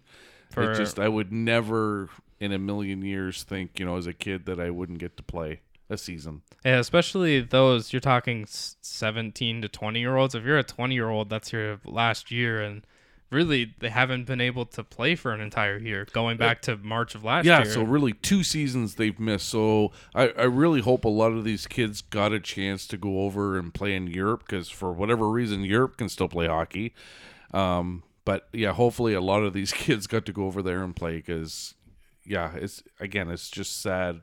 For 0.52 0.72
it 0.72 0.78
just 0.78 1.00
I 1.00 1.08
would 1.08 1.32
never 1.32 2.10
in 2.40 2.52
a 2.52 2.60
million 2.60 3.02
years 3.02 3.44
think 3.44 3.80
you 3.80 3.86
know 3.86 3.98
as 3.98 4.08
a 4.08 4.14
kid 4.14 4.46
that 4.46 4.60
I 4.60 4.70
wouldn't 4.70 5.00
get 5.00 5.18
to 5.18 5.24
play 5.24 5.62
a 5.90 5.98
season. 5.98 6.44
yeah, 6.64 6.78
especially 6.78 7.42
those 7.42 7.92
you're 7.92 8.00
talking 8.00 8.46
17 8.48 9.62
to 9.64 9.68
20 9.68 10.00
year 10.00 10.16
olds. 10.16 10.36
If 10.36 10.44
you're 10.44 10.60
a 10.60 10.64
20 10.64 10.94
year 10.94 11.10
old, 11.10 11.30
that's 11.30 11.52
your 11.52 11.80
last 11.84 12.32
year, 12.32 12.62
and 12.62 12.86
really 13.32 13.74
they 13.80 13.90
haven't 13.90 14.26
been 14.26 14.42
able 14.42 14.66
to 14.66 14.84
play 14.84 15.16
for 15.16 15.32
an 15.32 15.42
entire 15.42 15.78
year, 15.78 16.08
going 16.14 16.38
back 16.38 16.62
to 16.64 16.78
March 16.78 17.16
of 17.16 17.24
last 17.24 17.46
yeah, 17.46 17.60
year. 17.60 17.68
Yeah 17.68 17.74
so 17.74 17.84
really 17.84 18.14
two 18.14 18.44
seasons 18.44 18.96
they've 18.96 19.20
missed. 19.20 19.50
So 19.50 19.92
I, 20.14 20.30
I 20.30 20.44
really 20.44 20.82
hope 20.82 21.06
a 21.06 21.10
lot 21.10 21.32
of 21.32 21.44
these 21.44 21.68
kids 21.68 22.02
got 22.02 22.34
a 22.34 22.40
chance 22.40 22.88
to 22.88 22.98
go 22.98 23.22
over 23.22 23.58
and 23.58 23.74
play 23.74 23.96
in 23.96 24.08
Europe 24.08 24.44
because 24.48 24.70
for 24.70 24.92
whatever 24.92 25.30
reason 25.30 25.64
Europe 25.64 25.98
can 25.98 26.10
still 26.10 26.30
play 26.30 26.48
hockey. 26.48 26.94
Um, 27.52 28.04
but 28.26 28.48
yeah, 28.54 28.74
hopefully 28.74 29.14
a 29.14 29.22
lot 29.22 29.44
of 29.44 29.54
these 29.54 29.72
kids 29.86 30.08
got 30.08 30.26
to 30.26 30.34
go 30.34 30.46
over 30.46 30.62
there 30.62 30.84
and 30.84 30.96
play 30.96 31.18
because 31.18 31.74
yeah, 32.26 32.54
it's 32.56 32.84
again 33.00 33.30
it's 33.30 33.50
just 33.50 33.82
sad. 33.82 34.22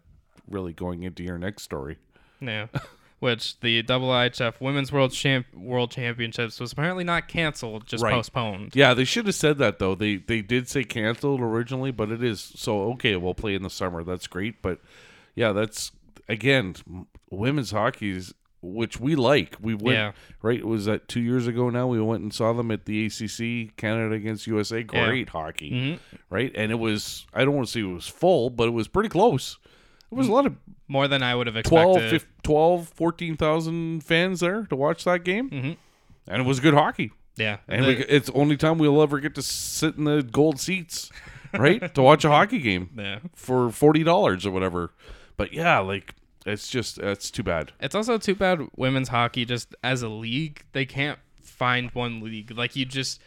Really 0.49 0.73
going 0.73 1.03
into 1.03 1.25
your 1.25 1.39
next 1.39 1.63
story. 1.65 1.99
Yeah. 2.41 2.67
Which 3.19 3.59
the 3.61 3.83
IIHF 3.83 4.61
Women's 4.61 4.93
World 4.93 5.11
Champ 5.11 5.47
World 5.55 5.91
Championships 5.91 6.61
was 6.61 6.73
apparently 6.73 7.03
not 7.03 7.27
canceled, 7.29 7.87
just 7.87 8.05
Right. 8.05 8.13
postponed. 8.13 8.77
Yeah, 8.77 8.93
they 8.93 9.05
should 9.05 9.27
have 9.27 9.35
said 9.35 9.57
that 9.59 9.79
though. 9.79 9.95
They 9.95 10.17
they 10.17 10.43
did 10.43 10.69
say 10.69 10.85
canceled 10.85 11.41
originally, 11.41 11.91
but 11.91 12.11
it 12.13 12.23
is 12.23 12.41
so 12.41 12.83
okay. 12.93 13.17
We'll 13.17 13.35
play 13.35 13.55
in 13.55 13.63
the 13.63 13.71
summer. 13.71 14.05
That's 14.05 14.27
great, 14.27 14.61
but 14.63 14.81
yeah, 15.35 15.53
that's 15.53 15.93
again 16.29 16.77
women's 17.31 17.71
hockey's 17.71 18.35
which 18.67 18.99
we 19.01 19.15
like. 19.17 19.57
We 19.61 19.75
went 19.75 19.97
Yeah. 19.97 20.13
right. 20.43 20.65
Was 20.65 20.85
that 20.87 21.09
two 21.09 21.21
years 21.21 21.47
ago 21.47 21.71
now? 21.71 21.87
We 21.87 22.01
went 22.01 22.23
and 22.23 22.33
saw 22.33 22.53
them 22.53 22.71
at 22.71 22.85
the 22.85 23.07
ACC 23.07 23.77
Canada 23.77 24.15
against 24.15 24.47
USA. 24.47 24.79
Yeah. 24.79 25.07
Great 25.07 25.29
hockey, 25.31 25.71
Mhm. 25.71 25.99
right? 26.31 26.53
And 26.55 26.71
it 26.73 26.79
was 26.79 27.27
I 27.35 27.45
don't 27.45 27.55
want 27.55 27.67
to 27.69 27.73
say 27.73 27.81
it 27.81 27.85
was 27.93 28.07
full, 28.09 28.51
but 28.51 28.69
it 28.69 28.73
was 28.73 28.89
pretty 28.89 29.09
close. 29.09 29.59
It 30.11 30.15
was 30.15 30.29
a 30.29 30.33
lot 30.33 30.47
of 30.47 30.55
More 30.89 31.09
than 31.09 31.21
I 31.23 31.35
would 31.35 31.49
have 31.49 31.61
12, 31.65 31.97
expected. 31.97 32.21
15, 32.21 32.31
12 32.45 32.89
14,000 32.91 34.05
fans 34.05 34.41
there 34.41 34.65
to 34.71 34.77
watch 34.77 35.03
that 35.05 35.25
game. 35.25 35.51
Mhm. 35.51 35.77
And 36.29 36.43
it 36.43 36.45
was 36.47 36.61
good 36.61 36.75
hockey. 36.75 37.11
Yeah. 37.37 37.59
And 37.69 37.85
The- 37.85 37.89
we, 37.89 37.95
it's 38.05 38.31
only 38.31 38.57
time 38.57 38.79
we'll 38.79 39.03
ever 39.03 39.19
get 39.21 39.35
to 39.35 39.43
sit 39.43 39.97
in 39.97 40.05
the 40.05 40.23
gold 40.23 40.59
seats, 40.61 41.11
right? 41.53 41.93
to 41.95 42.03
watch 42.03 42.25
a 42.25 42.29
hockey 42.29 42.59
game 42.61 42.91
yeah. 42.97 43.19
for 43.35 43.71
forty 43.71 44.03
dollars 44.05 44.47
or 44.47 44.51
whatever. 44.53 44.93
But 45.37 45.53
yeah, 45.53 45.81
like 45.81 46.15
It's 46.47 46.69
just 46.69 46.99
it's 46.99 47.31
too 47.31 47.43
bad. 47.43 47.73
It's 47.81 47.95
also 47.95 48.19
too 48.19 48.35
bad 48.35 48.61
women's 48.77 49.09
hockey 49.09 49.45
just 49.45 49.75
as 49.83 50.03
a 50.03 50.09
league, 50.09 50.65
they 50.73 50.87
can't 50.87 51.19
find 51.43 51.91
one 51.93 52.21
league. 52.21 52.51
Like 52.57 52.77
you 52.77 52.85
just 52.85 53.21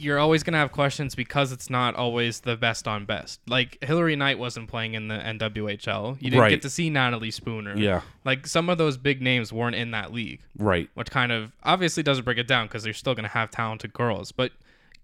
you're 0.00 0.18
always 0.20 0.44
going 0.44 0.52
to 0.52 0.58
have 0.60 0.70
questions 0.70 1.16
because 1.16 1.50
it's 1.50 1.68
not 1.68 1.96
always 1.96 2.38
the 2.40 2.56
best 2.56 2.86
on 2.86 3.04
best. 3.04 3.40
Like 3.48 3.82
Hilary 3.82 4.14
Knight 4.14 4.38
wasn't 4.38 4.68
playing 4.68 4.94
in 4.94 5.08
the 5.08 5.16
NWHL. 5.16 6.16
You 6.20 6.30
didn't 6.30 6.40
Right. 6.40 6.50
get 6.50 6.62
to 6.62 6.70
see 6.70 6.88
Natalie 6.88 7.32
Spooner. 7.32 7.76
Yeah. 7.76 8.02
Like 8.24 8.46
some 8.46 8.68
of 8.70 8.78
those 8.78 8.96
big 8.96 9.20
names 9.20 9.52
weren't 9.52 9.74
in 9.74 9.90
that 9.90 10.12
league, 10.12 10.38
Right. 10.56 10.88
which 10.94 11.10
kind 11.10 11.32
of 11.32 11.50
obviously 11.64 12.04
doesn't 12.04 12.24
break 12.24 12.38
it 12.38 12.46
down 12.46 12.66
because 12.68 12.84
they're 12.84 12.92
still 12.92 13.14
going 13.16 13.24
to 13.24 13.30
have 13.30 13.50
talented 13.50 13.92
girls, 13.92 14.30
but 14.30 14.52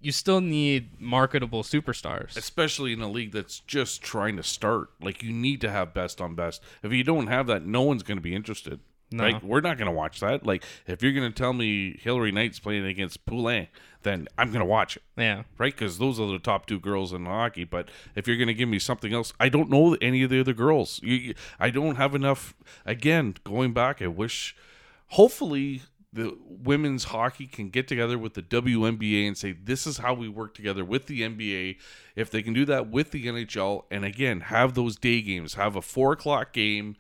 you 0.04 0.12
still 0.12 0.40
need 0.40 1.00
marketable 1.00 1.62
superstars. 1.62 2.36
Especially 2.36 2.92
in 2.92 3.00
a 3.00 3.08
league 3.10 3.32
that's 3.32 3.60
just 3.60 4.02
trying 4.02 4.36
to 4.36 4.42
start. 4.42 4.90
Like 5.00 5.22
you 5.22 5.32
need 5.32 5.60
to 5.62 5.70
have 5.70 5.94
best 5.94 6.20
on 6.20 6.34
best. 6.34 6.62
If 6.82 6.92
you 6.92 7.04
don't 7.04 7.26
have 7.28 7.46
that, 7.46 7.64
no 7.66 7.82
one's 7.82 8.02
going 8.02 8.18
to 8.18 8.22
be 8.22 8.34
interested. 8.34 8.80
No. 9.10 9.24
Like 9.24 9.42
we're 9.42 9.60
not 9.60 9.78
going 9.78 9.86
to 9.86 9.96
watch 9.96 10.20
that. 10.20 10.44
Like 10.44 10.64
if 10.86 11.02
you're 11.02 11.12
going 11.12 11.30
to 11.30 11.36
tell 11.36 11.52
me 11.52 11.98
Hilary 12.02 12.32
Knight's 12.32 12.58
playing 12.58 12.84
against 12.86 13.24
Poulin, 13.26 13.68
then 14.02 14.26
I'm 14.36 14.48
going 14.48 14.60
to 14.60 14.64
watch 14.66 14.96
it. 14.96 15.02
Yeah. 15.16 15.44
right? 15.56 15.72
Because 15.72 15.98
those 15.98 16.18
are 16.18 16.26
the 16.26 16.38
top 16.38 16.66
two 16.66 16.80
girls 16.80 17.12
in 17.12 17.24
hockey. 17.26 17.64
But 17.64 17.90
if 18.16 18.26
you're 18.26 18.36
going 18.36 18.48
to 18.48 18.54
give 18.54 18.68
me 18.68 18.78
something 18.78 19.12
else, 19.12 19.32
I 19.38 19.48
don't 19.48 19.70
know 19.70 19.96
any 20.02 20.22
of 20.24 20.30
the 20.30 20.40
other 20.40 20.52
girls. 20.54 21.00
You, 21.02 21.14
you- 21.14 21.34
I 21.60 21.70
don't 21.70 21.96
have 21.96 22.14
enough. 22.14 22.54
Again, 22.84 23.36
going 23.44 23.72
back, 23.72 24.02
I 24.02 24.08
wish. 24.08 24.56
Hopefully, 25.08 25.82
the 26.14 26.38
women's 26.48 27.04
hockey 27.04 27.46
can 27.46 27.68
get 27.70 27.88
together 27.88 28.16
with 28.16 28.34
the 28.34 28.42
WNBA 28.42 29.26
and 29.26 29.36
say 29.36 29.52
this 29.52 29.84
is 29.86 29.98
how 29.98 30.14
we 30.14 30.28
work 30.28 30.54
together 30.54 30.84
with 30.84 31.06
the 31.06 31.22
NBA. 31.22 31.76
If 32.14 32.30
they 32.30 32.40
can 32.40 32.52
do 32.54 32.64
that 32.66 32.88
with 32.88 33.10
the 33.10 33.26
NHL, 33.26 33.84
and 33.90 34.04
again 34.04 34.40
have 34.42 34.74
those 34.74 34.96
day 34.96 35.20
games, 35.22 35.54
have 35.54 35.74
a 35.76 35.82
four 35.82 36.12
o'clock 36.12 36.52
game. 36.52 36.96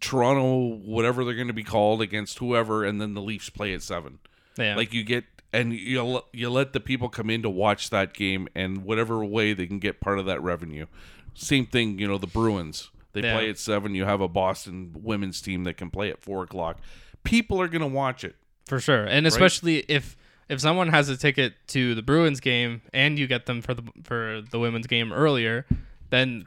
Toronto, 0.00 0.76
whatever 0.84 1.24
they're 1.24 1.34
going 1.34 1.46
to 1.46 1.52
be 1.54 1.64
called 1.64 2.02
against 2.02 2.38
whoever, 2.40 2.84
and 2.84 3.00
then 3.00 3.14
the 3.14 3.22
Leafs 3.22 3.48
play 3.48 3.72
at 3.72 3.82
seven. 3.82 4.18
Yeah. 4.58 4.76
Like 4.76 4.92
you 4.92 5.02
get 5.04 5.24
and 5.52 5.72
you 5.72 6.20
you 6.32 6.50
let 6.50 6.72
the 6.72 6.80
people 6.80 7.08
come 7.08 7.30
in 7.30 7.42
to 7.42 7.50
watch 7.50 7.90
that 7.90 8.12
game 8.12 8.48
and 8.54 8.84
whatever 8.84 9.24
way 9.24 9.52
they 9.54 9.66
can 9.66 9.78
get 9.78 10.00
part 10.00 10.18
of 10.18 10.26
that 10.26 10.42
revenue. 10.42 10.86
Same 11.34 11.64
thing, 11.66 11.98
you 11.98 12.06
know, 12.06 12.18
the 12.18 12.26
Bruins. 12.26 12.90
They 13.12 13.22
Yeah. 13.22 13.34
play 13.36 13.50
at 13.50 13.58
seven. 13.58 13.94
You 13.94 14.04
have 14.04 14.20
a 14.20 14.28
Boston 14.28 14.94
women's 15.02 15.40
team 15.40 15.64
that 15.64 15.74
can 15.76 15.90
play 15.90 16.10
at 16.10 16.20
four 16.22 16.42
o'clock. 16.42 16.78
People 17.24 17.60
are 17.60 17.68
gonna 17.68 17.86
watch 17.86 18.24
it. 18.24 18.36
For 18.66 18.80
sure, 18.80 19.04
and 19.04 19.26
especially 19.26 19.78
if 19.88 20.16
if 20.48 20.60
someone 20.60 20.88
has 20.88 21.08
a 21.08 21.16
ticket 21.16 21.54
to 21.68 21.94
the 21.94 22.02
Bruins 22.02 22.40
game 22.40 22.82
and 22.92 23.18
you 23.18 23.26
get 23.26 23.46
them 23.46 23.60
for 23.62 23.74
the 23.74 23.82
for 24.04 24.42
the 24.50 24.58
women's 24.58 24.86
game 24.86 25.12
earlier, 25.12 25.66
then 26.10 26.46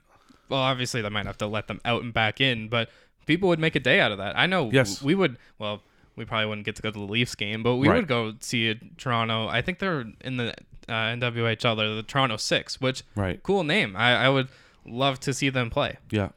well, 0.50 0.60
obviously 0.62 1.02
they 1.02 1.10
might 1.10 1.26
have 1.26 1.38
to 1.40 1.48
let 1.48 1.68
them 1.68 1.82
out 1.86 2.04
and 2.04 2.14
back 2.14 2.40
in, 2.40 2.68
but 2.70 2.90
people 3.26 3.50
would 3.50 3.60
make 3.60 3.76
a 3.76 3.80
day 3.80 4.00
out 4.00 4.12
of 4.12 4.18
that. 4.20 4.38
I 4.38 4.46
know. 4.46 4.70
Yes. 4.72 5.02
we 5.02 5.16
would. 5.16 5.38
Well, 5.60 5.82
we 6.16 6.24
probably 6.26 6.46
wouldn't 6.48 6.66
get 6.66 6.76
to 6.78 6.82
go 6.82 6.92
to 6.92 7.00
the 7.00 7.06
Leafs 7.06 7.36
game, 7.36 7.62
but 7.64 7.76
we 7.76 7.88
Right. 7.90 7.96
would 7.98 8.08
go 8.08 8.34
see 8.40 8.70
a 8.70 8.76
Toronto. 8.98 9.48
I 9.48 9.62
think 9.62 9.80
they're 9.80 10.06
in 10.22 10.38
the 10.38 10.52
uh, 10.88 10.92
NWHL. 11.16 11.76
They're 11.76 11.96
the 11.96 12.04
Toronto 12.04 12.38
Six, 12.38 12.80
which 12.80 13.04
Right. 13.16 13.42
cool 13.44 13.64
name. 13.64 13.96
I, 13.96 14.26
I 14.26 14.30
would 14.30 14.48
love 14.86 15.20
to 15.22 15.34
see 15.34 15.50
them 15.50 15.70
play. 15.70 15.98
Yeah. 16.12 16.30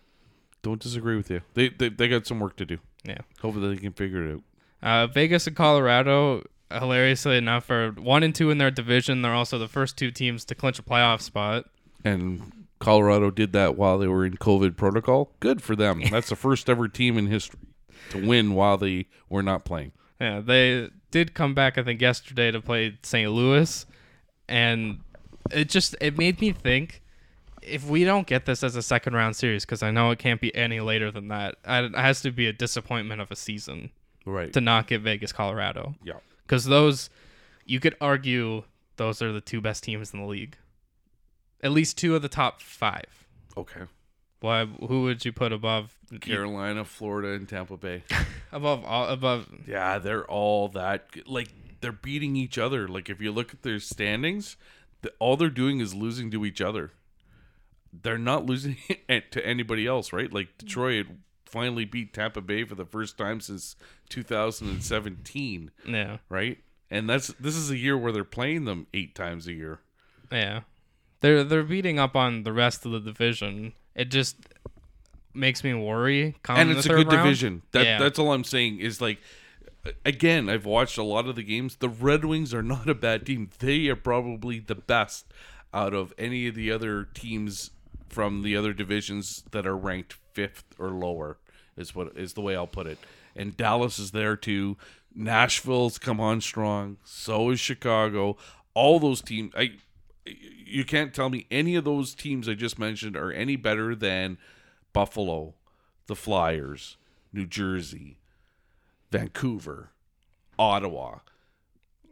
Don't 0.62 0.80
disagree 0.80 1.16
with 1.16 1.30
you. 1.30 1.42
They 1.54 1.68
they, 1.68 1.88
they 1.90 2.08
got 2.08 2.26
some 2.26 2.40
work 2.40 2.56
to 2.56 2.64
do. 2.66 2.78
Yeah. 3.04 3.18
Hopefully 3.40 3.74
they 3.74 3.80
can 3.80 3.92
figure 3.92 4.26
it 4.26 4.34
out. 4.34 4.42
Uh, 4.80 5.06
Vegas 5.06 5.46
and 5.46 5.56
Colorado, 5.56 6.44
hilariously 6.72 7.36
enough, 7.36 7.70
are 7.70 7.92
one 7.92 8.22
and 8.22 8.34
two 8.34 8.50
in 8.50 8.58
their 8.58 8.70
division. 8.70 9.22
They're 9.22 9.34
also 9.34 9.58
the 9.58 9.68
first 9.68 9.96
two 9.96 10.10
teams 10.10 10.44
to 10.46 10.54
clinch 10.54 10.78
a 10.78 10.82
playoff 10.82 11.20
spot. 11.20 11.66
And 12.04 12.66
Colorado 12.78 13.30
did 13.30 13.52
that 13.52 13.76
while 13.76 13.98
they 13.98 14.06
were 14.06 14.24
in 14.24 14.36
COVID 14.36 14.76
protocol. 14.76 15.32
Good 15.40 15.62
for 15.62 15.74
them. 15.74 16.02
That's 16.10 16.28
the 16.28 16.36
first 16.36 16.68
ever 16.68 16.88
team 16.88 17.18
in 17.18 17.26
history 17.26 17.60
to 18.10 18.26
win 18.26 18.54
while 18.54 18.76
they 18.76 19.06
were 19.28 19.42
not 19.42 19.64
playing. 19.64 19.92
Yeah, 20.20 20.40
they 20.40 20.90
did 21.10 21.34
come 21.34 21.54
back, 21.54 21.78
I 21.78 21.82
think, 21.82 22.00
yesterday 22.00 22.50
to 22.50 22.60
play 22.60 22.98
St. 23.02 23.30
Louis, 23.30 23.86
and 24.48 25.00
it 25.50 25.68
just 25.68 25.96
it 26.00 26.18
made 26.18 26.40
me 26.40 26.52
think 26.52 27.02
if 27.68 27.86
we 27.86 28.04
don't 28.04 28.26
get 28.26 28.46
this 28.46 28.62
as 28.62 28.76
a 28.76 28.82
second 28.82 29.14
round 29.14 29.36
series, 29.36 29.64
because 29.64 29.82
I 29.82 29.90
know 29.90 30.10
it 30.10 30.18
can't 30.18 30.40
be 30.40 30.54
any 30.54 30.80
later 30.80 31.10
than 31.10 31.28
that, 31.28 31.56
it 31.66 31.94
has 31.94 32.20
to 32.22 32.30
be 32.30 32.46
a 32.46 32.52
disappointment 32.52 33.20
of 33.20 33.30
a 33.30 33.36
season 33.36 33.90
Right. 34.24 34.52
to 34.52 34.60
not 34.60 34.86
get 34.88 35.00
Vegas, 35.02 35.32
Colorado, 35.32 35.94
yeah. 36.04 36.14
because 36.42 36.64
those 36.66 37.08
you 37.64 37.80
could 37.80 37.96
argue 38.00 38.64
those 38.96 39.22
are 39.22 39.32
the 39.32 39.40
two 39.40 39.60
best 39.60 39.84
teams 39.84 40.12
in 40.12 40.20
the 40.20 40.26
league, 40.26 40.56
at 41.62 41.70
least 41.70 41.96
two 41.98 42.14
of 42.16 42.22
the 42.22 42.28
top 42.28 42.60
five. 42.60 43.26
Okay. 43.56 43.82
Why? 44.40 44.66
Who 44.66 45.02
would 45.02 45.24
you 45.24 45.32
put 45.32 45.52
above? 45.52 45.96
Carolina, 46.20 46.84
Florida, 46.84 47.32
and 47.32 47.48
Tampa 47.48 47.76
Bay. 47.76 48.04
Above 48.52 48.82
all 48.84 49.08
above. 49.08 49.46
Yeah, 49.66 49.98
they're 49.98 50.24
all 50.24 50.68
that 50.70 51.08
like 51.26 51.48
they're 51.82 51.92
beating 51.92 52.34
each 52.36 52.56
other. 52.56 52.88
Like 52.88 53.10
if 53.10 53.20
you 53.20 53.30
look 53.32 53.52
at 53.52 53.62
their 53.62 53.78
standings, 53.78 54.56
the, 55.02 55.12
all 55.18 55.36
they're 55.36 55.50
doing 55.50 55.80
is 55.80 55.94
losing 55.94 56.30
to 56.30 56.46
each 56.46 56.60
other. 56.62 56.92
They're 58.02 58.18
not 58.18 58.46
losing 58.46 58.76
to 59.08 59.46
anybody 59.46 59.86
else, 59.86 60.12
right? 60.12 60.32
Like 60.32 60.56
Detroit 60.58 61.06
finally 61.46 61.84
beat 61.84 62.12
Tampa 62.12 62.40
Bay 62.40 62.64
for 62.64 62.74
the 62.74 62.84
first 62.84 63.16
time 63.18 63.40
since 63.40 63.74
2017, 64.10 65.70
Yeah, 65.86 66.18
right? 66.28 66.58
And 66.90 67.08
that's 67.08 67.28
this 67.40 67.54
is 67.56 67.70
a 67.70 67.76
year 67.76 67.96
where 67.96 68.12
they're 68.12 68.24
playing 68.24 68.64
them 68.64 68.86
8 68.94 69.14
times 69.14 69.46
a 69.46 69.52
year. 69.52 69.80
yeah. 70.32 70.60
They're 71.20 71.42
they're 71.42 71.64
beating 71.64 71.98
up 71.98 72.14
on 72.14 72.44
the 72.44 72.52
rest 72.52 72.86
of 72.86 72.92
the 72.92 73.00
division. 73.00 73.72
It 73.96 74.08
just 74.08 74.36
makes 75.34 75.64
me 75.64 75.74
worry. 75.74 76.36
And 76.48 76.70
it's 76.70 76.86
a 76.86 76.90
good 76.90 77.08
round. 77.12 77.24
division. 77.24 77.62
That 77.72 77.84
Yeah. 77.84 77.98
that's 77.98 78.20
all 78.20 78.32
I'm 78.32 78.44
saying 78.44 78.78
is 78.78 79.00
like 79.00 79.18
again, 80.04 80.48
I've 80.48 80.64
watched 80.64 80.96
a 80.96 81.02
lot 81.02 81.26
of 81.26 81.34
the 81.34 81.42
games. 81.42 81.76
The 81.76 81.88
Red 81.88 82.24
Wings 82.24 82.54
are 82.54 82.62
not 82.62 82.88
a 82.88 82.94
bad 82.94 83.26
team. 83.26 83.50
They 83.58 83.88
are 83.88 83.96
probably 83.96 84.60
the 84.60 84.76
best 84.76 85.26
out 85.74 85.92
of 85.92 86.14
any 86.16 86.46
of 86.46 86.54
the 86.54 86.70
other 86.70 87.02
teams 87.14 87.70
from 88.08 88.42
the 88.42 88.56
other 88.56 88.72
divisions 88.72 89.44
that 89.50 89.66
are 89.66 89.76
ranked 89.76 90.16
5th 90.34 90.62
or 90.78 90.90
lower 90.90 91.38
is 91.76 91.94
what 91.94 92.16
is 92.16 92.32
the 92.32 92.40
way 92.40 92.56
I'll 92.56 92.66
put 92.66 92.86
it. 92.86 92.98
And 93.36 93.56
Dallas 93.56 93.98
is 93.98 94.10
there 94.10 94.36
too. 94.36 94.76
Nashville's 95.14 95.98
come 95.98 96.20
on 96.20 96.40
strong. 96.40 96.96
So 97.04 97.50
is 97.50 97.60
Chicago. 97.60 98.36
All 98.74 98.98
those 99.00 99.22
teams 99.22 99.52
I 99.56 99.72
you 100.26 100.84
can't 100.84 101.14
tell 101.14 101.30
me 101.30 101.46
any 101.50 101.74
of 101.76 101.84
those 101.84 102.14
teams 102.14 102.48
I 102.48 102.54
just 102.54 102.78
mentioned 102.78 103.16
are 103.16 103.32
any 103.32 103.56
better 103.56 103.94
than 103.94 104.36
Buffalo, 104.92 105.54
the 106.06 106.14
Flyers, 106.14 106.96
New 107.32 107.46
Jersey, 107.46 108.18
Vancouver, 109.10 109.90
Ottawa, 110.58 111.20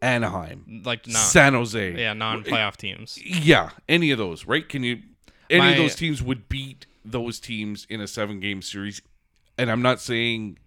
Anaheim, 0.00 0.82
Like 0.84 1.04
San 1.06 1.52
Jose. 1.52 2.00
yeah 2.00 2.14
non-playoff 2.14 2.76
teams. 2.76 3.18
Yeah, 3.22 3.70
any 3.88 4.10
of 4.10 4.18
those, 4.18 4.46
right? 4.46 4.66
Can 4.66 4.82
you 4.82 5.00
any 5.50 5.60
My- 5.60 5.70
of 5.72 5.76
those 5.78 5.94
teams 5.94 6.22
would 6.22 6.48
beat 6.48 6.86
those 7.04 7.38
teams 7.40 7.86
in 7.88 8.00
a 8.00 8.06
seven 8.08 8.40
game 8.40 8.62
series? 8.62 9.00
And 9.58 9.70
I'm 9.70 9.82
not 9.82 10.00
saying 10.00 10.58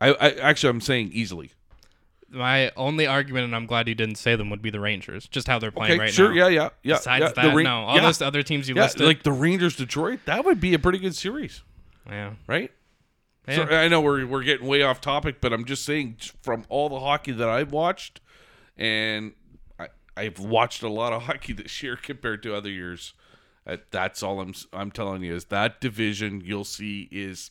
I, 0.00 0.10
I 0.12 0.30
actually 0.34 0.70
I'm 0.70 0.80
saying 0.80 1.10
easily. 1.12 1.52
My 2.28 2.70
only 2.76 3.06
argument, 3.06 3.44
and 3.44 3.54
I'm 3.54 3.66
glad 3.66 3.86
you 3.86 3.94
didn't 3.94 4.16
say 4.16 4.34
them, 4.34 4.50
would 4.50 4.60
be 4.60 4.70
the 4.70 4.80
Rangers. 4.80 5.28
Just 5.28 5.46
how 5.46 5.60
they're 5.60 5.70
playing 5.70 5.92
Okay, 5.92 6.00
right 6.00 6.12
sure, 6.12 6.30
now. 6.30 6.34
yeah, 6.34 6.48
yeah, 6.48 6.68
yeah. 6.82 6.96
Besides 6.96 7.22
yeah, 7.36 7.42
that, 7.42 7.54
Ra- 7.54 7.62
no. 7.62 7.76
All 7.84 7.94
yeah, 7.96 8.02
those 8.02 8.20
other 8.20 8.42
teams 8.42 8.68
you 8.68 8.74
yeah, 8.74 8.82
listed, 8.82 9.06
like 9.06 9.22
the 9.22 9.30
Rangers 9.32 9.76
Detroit, 9.76 10.20
that 10.26 10.44
would 10.44 10.60
be 10.60 10.74
a 10.74 10.78
pretty 10.78 10.98
good 10.98 11.14
series, 11.14 11.62
yeah, 12.08 12.32
right? 12.48 12.72
yeah. 13.46 13.54
So 13.54 13.62
I 13.62 13.86
know 13.86 14.00
we're 14.00 14.26
we're 14.26 14.42
getting 14.42 14.66
way 14.66 14.82
off 14.82 15.00
topic, 15.00 15.40
but 15.40 15.52
I'm 15.52 15.64
just 15.64 15.84
saying 15.84 16.16
from 16.42 16.64
all 16.68 16.88
the 16.88 16.98
hockey 16.98 17.30
that 17.30 17.48
I've 17.48 17.70
watched, 17.70 18.20
and 18.76 19.32
I 19.78 19.88
I've 20.16 20.40
watched 20.40 20.82
a 20.82 20.88
lot 20.88 21.12
of 21.12 21.22
hockey 21.28 21.52
this 21.52 21.80
year 21.80 21.94
compared 21.96 22.42
to 22.42 22.56
other 22.56 22.70
years. 22.70 23.14
Uh, 23.66 23.78
that's 23.90 24.22
all 24.22 24.40
I'm 24.40 24.54
I'm 24.72 24.90
telling 24.90 25.22
you 25.22 25.34
is 25.34 25.46
that 25.46 25.80
division 25.80 26.40
you'll 26.44 26.64
see 26.64 27.08
is 27.10 27.50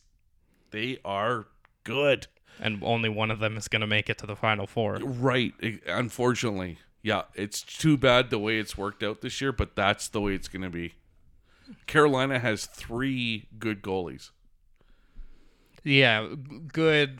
they 0.71 0.97
are 1.03 1.47
good. 1.83 2.27
and 2.59 2.81
only 2.83 3.09
one 3.09 3.31
of 3.31 3.39
them 3.39 3.57
is 3.57 3.67
going 3.67 3.81
to 3.81 3.87
make 3.87 4.09
it 4.09 4.17
to 4.19 4.25
the 4.25 4.35
final 4.35 4.65
four. 4.65 4.95
Right. 5.03 5.53
Unfortunately, 5.87 6.79
yeah, 7.01 7.23
it's 7.35 7.61
too 7.61 7.97
bad 7.97 8.29
the 8.29 8.39
way 8.39 8.59
it's 8.59 8.77
worked 8.77 9.03
out 9.03 9.21
this 9.21 9.41
year, 9.41 9.51
but 9.51 9.75
that's 9.75 10.07
the 10.07 10.21
way 10.21 10.33
it's 10.35 10.47
going 10.47 10.61
to 10.61 10.69
be. 10.69 10.93
Carolina 11.87 12.39
has 12.39 12.65
three 12.65 13.47
good 13.59 13.81
goalies. 13.81 14.29
Yeah, 15.83 16.27
good 16.71 17.19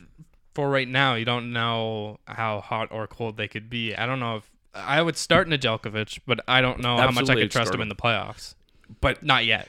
for 0.54 0.68
right 0.70 0.88
now. 0.88 1.14
You 1.14 1.24
don't 1.24 1.52
know 1.52 2.18
how 2.26 2.60
hot 2.60 2.88
or 2.90 3.06
cold 3.06 3.36
they 3.36 3.48
could 3.48 3.68
be. 3.70 3.94
I 3.94 4.06
don't 4.06 4.20
know 4.20 4.36
if 4.36 4.50
I 4.74 5.02
would 5.02 5.16
start 5.16 5.48
Nedeljkovic, 5.48 6.20
but 6.26 6.40
I 6.48 6.60
don't 6.60 6.80
know 6.80 6.96
how 6.96 7.06
much 7.06 7.16
I 7.16 7.20
Absolutely, 7.20 7.42
could 7.44 7.50
trust 7.52 7.74
him 7.74 7.80
in 7.80 7.88
the 7.88 7.94
playoffs. 7.94 8.54
But 9.00 9.22
Not 9.22 9.44
yet. 9.44 9.68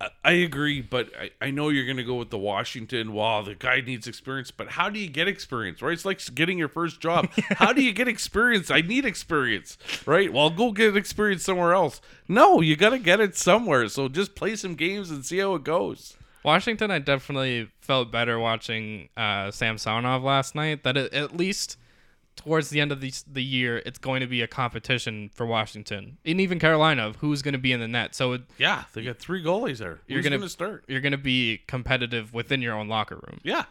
I- 0.00 0.10
I 0.24 0.30
agree, 0.32 0.80
but 0.80 1.10
I, 1.20 1.30
I 1.46 1.50
know 1.50 1.70
you're 1.70 1.84
going 1.84 1.96
to 1.96 2.04
go 2.04 2.14
with 2.14 2.30
the 2.30 2.38
Washington. 2.38 3.12
Wow, 3.12 3.42
the 3.42 3.56
guy 3.56 3.80
needs 3.80 4.06
experience, 4.06 4.52
but 4.52 4.68
how 4.68 4.88
do 4.90 5.00
you 5.00 5.08
get 5.08 5.26
experience, 5.26 5.82
right? 5.82 5.92
It's 5.92 6.04
like 6.04 6.20
getting 6.36 6.56
your 6.56 6.68
first 6.68 7.00
job. 7.00 7.28
how 7.56 7.72
do 7.72 7.82
you 7.82 7.92
get 7.92 8.06
experience? 8.06 8.70
I 8.70 8.80
need 8.80 9.04
experience, 9.04 9.76
right? 10.06 10.32
Well, 10.32 10.50
go 10.50 10.70
get 10.70 10.96
experience 10.96 11.42
somewhere 11.44 11.74
else. 11.74 12.00
No, 12.28 12.60
you 12.60 12.76
got 12.76 12.90
to 12.90 12.98
get 13.00 13.18
it 13.18 13.36
somewhere. 13.36 13.88
So 13.88 14.08
just 14.08 14.36
play 14.36 14.54
some 14.54 14.76
games 14.76 15.10
and 15.10 15.26
see 15.26 15.38
how 15.38 15.56
it 15.56 15.64
goes. 15.64 16.16
Washington, 16.44 16.92
I 16.92 17.00
definitely 17.00 17.68
felt 17.80 18.12
better 18.12 18.38
watching 18.38 19.08
uh, 19.16 19.50
Samsonov 19.50 20.22
last 20.22 20.54
night. 20.54 20.84
That 20.84 20.96
it, 20.96 21.12
at 21.12 21.36
least 21.36 21.76
towards 22.38 22.70
the 22.70 22.80
end 22.80 22.90
of 22.92 23.00
the, 23.02 23.12
the 23.30 23.42
year, 23.44 23.82
it's 23.84 23.98
going 23.98 24.20
to 24.20 24.26
be 24.26 24.40
a 24.40 24.46
competition 24.46 25.30
for 25.34 25.44
Washington, 25.44 26.16
and 26.24 26.40
even 26.40 26.58
Carolina 26.58 27.06
of 27.06 27.16
who's 27.16 27.42
going 27.42 27.52
to 27.52 27.58
be 27.58 27.72
in 27.72 27.80
the 27.80 27.88
net. 27.88 28.14
So 28.14 28.32
it, 28.32 28.42
Yeah, 28.56 28.84
they 28.94 29.02
got 29.04 29.18
three 29.18 29.42
goalies 29.44 29.78
there. 29.78 29.98
You're 30.06 30.22
gonna- 30.22 30.38
gonna 30.38 30.48
start? 30.48 30.84
you're 30.88 31.00
going 31.02 31.12
to 31.12 31.18
be 31.18 31.60
competitive 31.66 32.32
within 32.32 32.62
your 32.62 32.74
own 32.74 32.88
locker 32.88 33.16
room. 33.16 33.40
Yeah, 33.42 33.64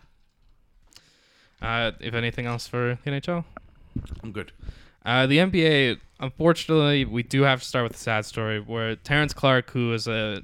Uh, 1.62 1.92
if 2.00 2.14
anything 2.14 2.46
else 2.46 2.68
for 2.68 2.98
the 3.04 3.10
NHL, 3.12 3.44
I'm 4.24 4.32
good. 4.32 4.52
uh, 5.06 5.26
the 5.26 5.40
NBA. 5.40 5.98
Unfortunately, 6.20 7.06
we 7.06 7.24
do 7.24 7.44
have 7.44 7.62
to 7.62 7.68
start 7.68 7.84
with 7.84 7.94
a 7.96 7.98
sad 8.00 8.26
story 8.26 8.60
where 8.60 8.96
Terrence 8.96 9.34
Clarke, 9.34 9.70
who 9.72 9.94
is 9.94 10.08
a 10.08 10.44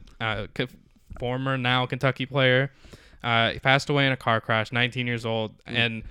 former 1.19 1.57
now 1.57 1.85
Kentucky 1.85 2.25
player, 2.25 2.71
uh, 3.23 3.51
he 3.51 3.59
passed 3.59 3.89
away 3.89 4.05
in 4.05 4.11
a 4.11 4.17
car 4.17 4.39
crash, 4.41 4.71
19 4.71 5.07
years 5.07 5.25
old, 5.25 5.53
and 5.65 6.03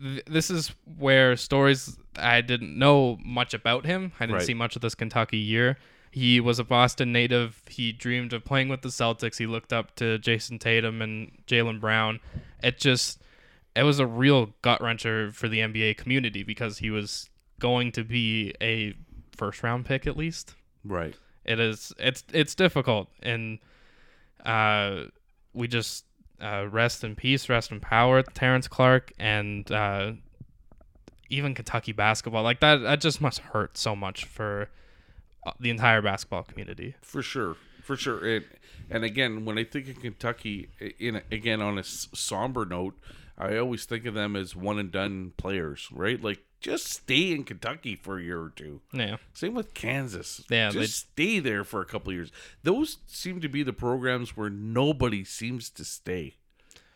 th- 0.00 0.24
this 0.26 0.50
is 0.50 0.72
where 0.98 1.36
stories 1.36 1.98
I 2.18 2.40
didn't 2.40 2.78
know 2.78 3.18
much 3.24 3.54
about 3.54 3.84
him. 3.86 4.12
I 4.18 4.24
didn't 4.26 4.36
Right. 4.38 4.46
see 4.46 4.54
much 4.54 4.76
of 4.76 4.82
this 4.82 4.94
Kentucky 4.94 5.38
year. 5.38 5.78
He 6.10 6.40
was 6.40 6.58
a 6.58 6.64
Boston 6.64 7.12
native. 7.12 7.62
He 7.68 7.92
dreamed 7.92 8.32
of 8.32 8.44
playing 8.44 8.68
with 8.68 8.80
the 8.80 8.88
Celtics. 8.88 9.36
He 9.38 9.46
looked 9.46 9.72
up 9.72 9.94
to 9.96 10.18
Jayson 10.18 10.58
Tatum 10.58 11.02
and 11.02 11.30
Jaylen 11.46 11.78
Brown. 11.78 12.20
It 12.62 12.78
just, 12.78 13.20
it 13.74 13.82
was 13.82 13.98
a 13.98 14.06
real 14.06 14.54
gut 14.62 14.80
wrencher 14.80 15.32
for 15.34 15.46
the 15.48 15.58
NBA 15.58 15.98
community 15.98 16.42
because 16.42 16.78
he 16.78 16.90
was 16.90 17.28
going 17.58 17.92
to 17.92 18.02
be 18.04 18.54
a 18.62 18.94
first 19.36 19.62
round 19.62 19.84
pick 19.84 20.06
at 20.06 20.16
least. 20.16 20.54
Right. 20.84 21.14
It 21.44 21.60
is, 21.60 21.92
it's, 21.98 22.24
it's 22.32 22.54
difficult, 22.54 23.08
and 23.22 23.58
uh, 24.44 25.04
we 25.52 25.68
just 25.68 26.04
uh, 26.40 26.66
rest 26.70 27.04
in 27.04 27.16
peace, 27.16 27.48
rest 27.48 27.70
in 27.70 27.80
power, 27.80 28.22
Terrence 28.22 28.68
Clarke, 28.68 29.12
and 29.18 29.70
uh, 29.70 30.12
even 31.30 31.54
Kentucky 31.54 31.92
basketball. 31.92 32.42
Like 32.42 32.60
that, 32.60 32.76
that 32.76 33.00
just 33.00 33.20
must 33.20 33.40
hurt 33.40 33.76
so 33.76 33.96
much 33.96 34.24
for 34.24 34.70
uh, 35.46 35.52
the 35.60 35.70
entire 35.70 36.02
basketball 36.02 36.42
community. 36.42 36.94
For 37.02 37.22
sure, 37.22 37.56
for 37.82 37.96
sure. 37.96 38.26
And 38.26 38.44
and 38.88 39.04
again, 39.04 39.44
when 39.44 39.58
I 39.58 39.64
think 39.64 39.88
of 39.88 40.00
Kentucky, 40.00 40.68
in 40.98 41.22
again 41.32 41.60
on 41.60 41.78
a 41.78 41.84
somber 41.84 42.64
note, 42.64 42.94
I 43.38 43.56
always 43.56 43.84
think 43.84 44.06
of 44.06 44.14
them 44.14 44.36
as 44.36 44.54
one 44.54 44.78
and 44.78 44.90
done 44.92 45.32
players, 45.36 45.88
right? 45.92 46.22
Like 46.22 46.40
just 46.60 46.86
stay 46.86 47.32
in 47.32 47.44
Kentucky 47.44 47.94
for 47.96 48.18
a 48.18 48.22
year 48.22 48.40
or 48.40 48.50
two. 48.54 48.80
Yeah, 48.92 49.16
Same 49.34 49.54
with 49.54 49.74
Kansas. 49.74 50.42
Yeah, 50.50 50.70
just 50.70 51.10
stay 51.12 51.38
there 51.38 51.64
for 51.64 51.80
a 51.80 51.84
couple 51.84 52.10
of 52.10 52.16
years. 52.16 52.32
Those 52.62 52.98
seem 53.06 53.40
to 53.40 53.48
be 53.48 53.62
the 53.62 53.72
programs 53.72 54.36
where 54.36 54.50
nobody 54.50 55.22
seems 55.24 55.70
to 55.70 55.84
stay, 55.84 56.34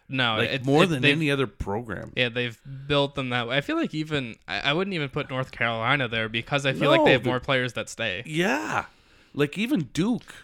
no, 0.09 0.37
like 0.39 0.51
it, 0.51 0.65
more 0.65 0.85
it- 0.85 0.89
than 0.89 1.05
any 1.05 1.31
other 1.31 1.47
program. 1.47 2.13
Yeah, 2.17 2.31
they've 2.31 2.59
built 2.87 3.15
them 3.15 3.29
that 3.31 3.47
way. 3.49 3.57
I 3.57 3.61
feel 3.61 3.77
like 3.77 3.95
even 3.95 4.37
I, 4.49 4.61
I 4.61 4.73
wouldn't 4.73 4.95
even 4.95 5.09
put 5.09 5.31
North 5.31 5.53
Carolina 5.53 6.09
there 6.09 6.29
because 6.29 6.67
I 6.67 6.73
feel 6.73 6.91
like 6.91 7.05
they 7.05 7.13
have 7.13 7.25
more 7.25 7.41
players 7.41 7.75
that 7.75 7.89
stay. 7.89 8.23
Yeah, 8.27 8.87
like 9.35 9.57
even 9.57 9.91
Duke 9.93 10.35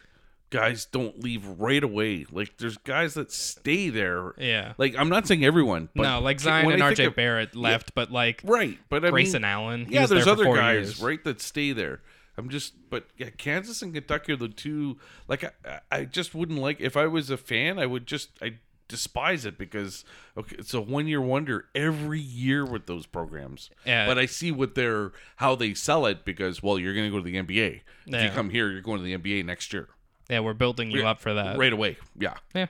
guys 0.57 0.87
don't 0.87 1.23
leave 1.23 1.47
right 1.47 1.83
away. 1.83 2.27
Like 2.31 2.57
there's 2.57 2.77
guys 2.79 3.15
that 3.15 3.31
stay 3.33 3.91
there. 3.91 4.35
Yeah. 4.39 4.73
Like 4.79 4.95
I'm 4.97 5.09
not 5.09 5.27
saying 5.27 5.45
everyone, 5.45 5.89
but 5.95 6.03
no, 6.03 6.21
like 6.21 6.41
Zion 6.41 6.71
and 6.71 6.83
RJ 6.83 7.09
of- 7.09 7.17
Barrett 7.17 7.55
left, 7.55 7.95
but 7.95 8.11
like 8.11 8.41
right? 8.45 8.79
But 8.89 9.05
I 9.05 9.11
Grayson 9.11 9.43
mean, 9.43 9.51
Allen. 9.51 9.87
yeah, 9.91 10.07
there's 10.07 10.25
there 10.25 10.33
other 10.33 10.45
guys 10.45 10.87
years. 10.99 11.03
right 11.03 11.23
that 11.25 11.41
stay 11.41 11.73
there. 11.73 12.01
I'm 12.39 12.51
just, 12.51 12.75
but 12.91 13.07
yeah, 13.17 13.31
Kansas 13.31 13.81
and 13.81 13.95
Kentucky 13.95 14.33
are 14.33 14.37
the 14.37 14.49
two. 14.49 14.99
Like 15.27 15.43
I, 15.65 15.81
I 15.91 16.05
just 16.05 16.35
wouldn't 16.35 16.59
like 16.59 16.81
if 16.81 16.97
I 16.97 17.07
was 17.07 17.31
a 17.31 17.37
fan, 17.39 17.79
I 17.79 17.87
would 17.87 18.07
just 18.07 18.31
I 18.43 18.59
despise 18.89 19.45
it 19.45 19.59
because 19.59 20.05
okay, 20.37 20.55
it's 20.59 20.73
a 20.75 20.81
one 20.81 21.09
year 21.09 21.21
wonder 21.21 21.65
every 21.75 22.21
year 22.21 22.65
with 22.65 22.87
those 22.87 23.07
programs. 23.07 23.71
Yeah. 23.85 24.07
But 24.07 24.19
I 24.19 24.27
see 24.27 24.53
what 24.53 24.75
they're 24.75 25.13
how 25.37 25.55
they 25.57 25.73
sell 25.75 26.05
it 26.07 26.25
because 26.27 26.63
well, 26.63 26.79
you're 26.79 26.95
going 26.95 27.11
to 27.11 27.11
go 27.11 27.25
to 27.25 27.29
the 27.31 27.37
NBA. 27.37 27.77
If 27.77 27.83
Yeah. 28.07 28.25
you 28.25 28.31
come 28.31 28.51
here, 28.51 28.71
you're 28.71 28.83
going 28.83 28.99
to 28.99 29.05
the 29.05 29.17
NBA 29.17 29.45
next 29.45 29.73
year. 29.73 29.89
Yeah, 30.29 30.41
we're 30.41 30.55
building 30.55 30.91
you 30.91 31.07
up 31.07 31.21
for 31.21 31.35
that. 31.35 31.57
right 31.59 31.73
away. 31.73 31.97
Yeah. 32.19 32.35
Yeah. 32.55 32.67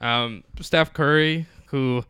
Um, 0.00 0.44
Steph 0.60 0.92
Curry, 0.92 1.46
who 1.66 2.04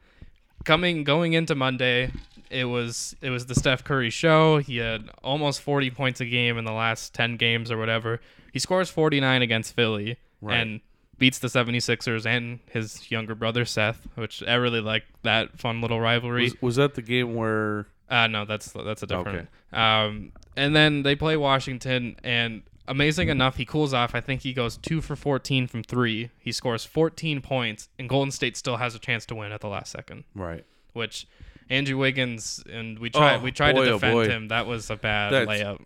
coming 0.64 1.05
going 1.05 1.35
into 1.35 1.55
Monday, 1.55 2.11
it 2.50 2.64
was 2.64 3.14
it 3.22 3.31
was 3.31 3.46
the 3.46 3.55
Steph 3.55 3.85
Curry 3.85 4.11
show. 4.11 4.59
He 4.59 4.79
had 4.79 5.09
almost 5.22 5.61
40 5.62 5.90
points 5.90 6.20
a 6.20 6.26
game 6.26 6.59
in 6.59 6.64
the 6.64 6.72
last 6.72 7.14
10 7.14 7.37
games 7.37 7.70
or 7.70 7.79
whatever. 7.79 8.20
He 8.52 8.59
scores 8.59 8.90
49 8.90 9.42
against 9.42 9.74
Philly 9.74 10.16
Right. 10.40 10.57
and 10.61 10.81
beats 11.18 11.38
the 11.38 11.48
76ers 11.48 12.26
and 12.26 12.59
his 12.70 13.11
younger 13.11 13.35
brother 13.35 13.64
Seth, 13.64 14.07
which 14.16 14.42
I 14.46 14.55
really 14.55 14.81
like 14.81 15.05
that 15.22 15.59
fun 15.59 15.81
little 15.81 16.00
rivalry. 16.00 16.44
Was, 16.44 16.62
was 16.62 16.76
that 16.76 16.94
the 16.94 17.02
game 17.02 17.35
where? 17.35 17.87
Uh 18.09 18.26
no, 18.26 18.44
that's 18.44 18.72
that's 18.72 19.02
a 19.02 19.07
different. 19.07 19.48
Okay. 19.72 19.81
Um, 19.81 20.33
and 20.57 20.74
then 20.76 21.02
they 21.02 21.16
play 21.16 21.37
Washington, 21.37 22.16
and 22.22 22.62
amazing 22.88 23.29
enough, 23.29 23.57
he 23.57 23.64
cools 23.64 23.92
off. 23.94 24.14
I 24.14 24.20
think 24.20 24.42
he 24.42 24.53
goes 24.53 24.77
two 24.77 25.01
for 25.01 25.16
fourteen 25.16 25.66
from 25.66 25.83
three. 25.83 26.31
He 26.38 26.53
scores 26.53 26.85
fourteen 26.85 27.40
points, 27.40 27.88
and 27.99 28.09
Golden 28.09 28.31
State 28.31 28.57
still 28.57 28.77
has 28.79 28.94
a 28.94 28.99
chance 28.99 29.27
to 29.27 29.35
win 29.35 29.53
at 29.53 29.61
the 29.61 29.68
last 29.68 29.92
second. 29.92 30.25
Right. 30.35 30.64
Which 30.92 31.27
Andrew 31.68 31.99
Wiggins 31.99 32.62
and 32.70 32.99
we 32.99 33.11
tried 33.11 33.37
Oh, 33.37 33.40
we 33.40 33.53
tried 33.53 33.75
boy, 33.75 33.85
to 33.85 33.90
oh, 33.90 33.94
defend 33.94 34.12
boy. 34.14 34.29
him. 34.29 34.49
That 34.49 34.66
was 34.66 34.88
a 34.90 34.96
bad 34.96 35.33
That's- 35.33 35.61
layup. 35.61 35.81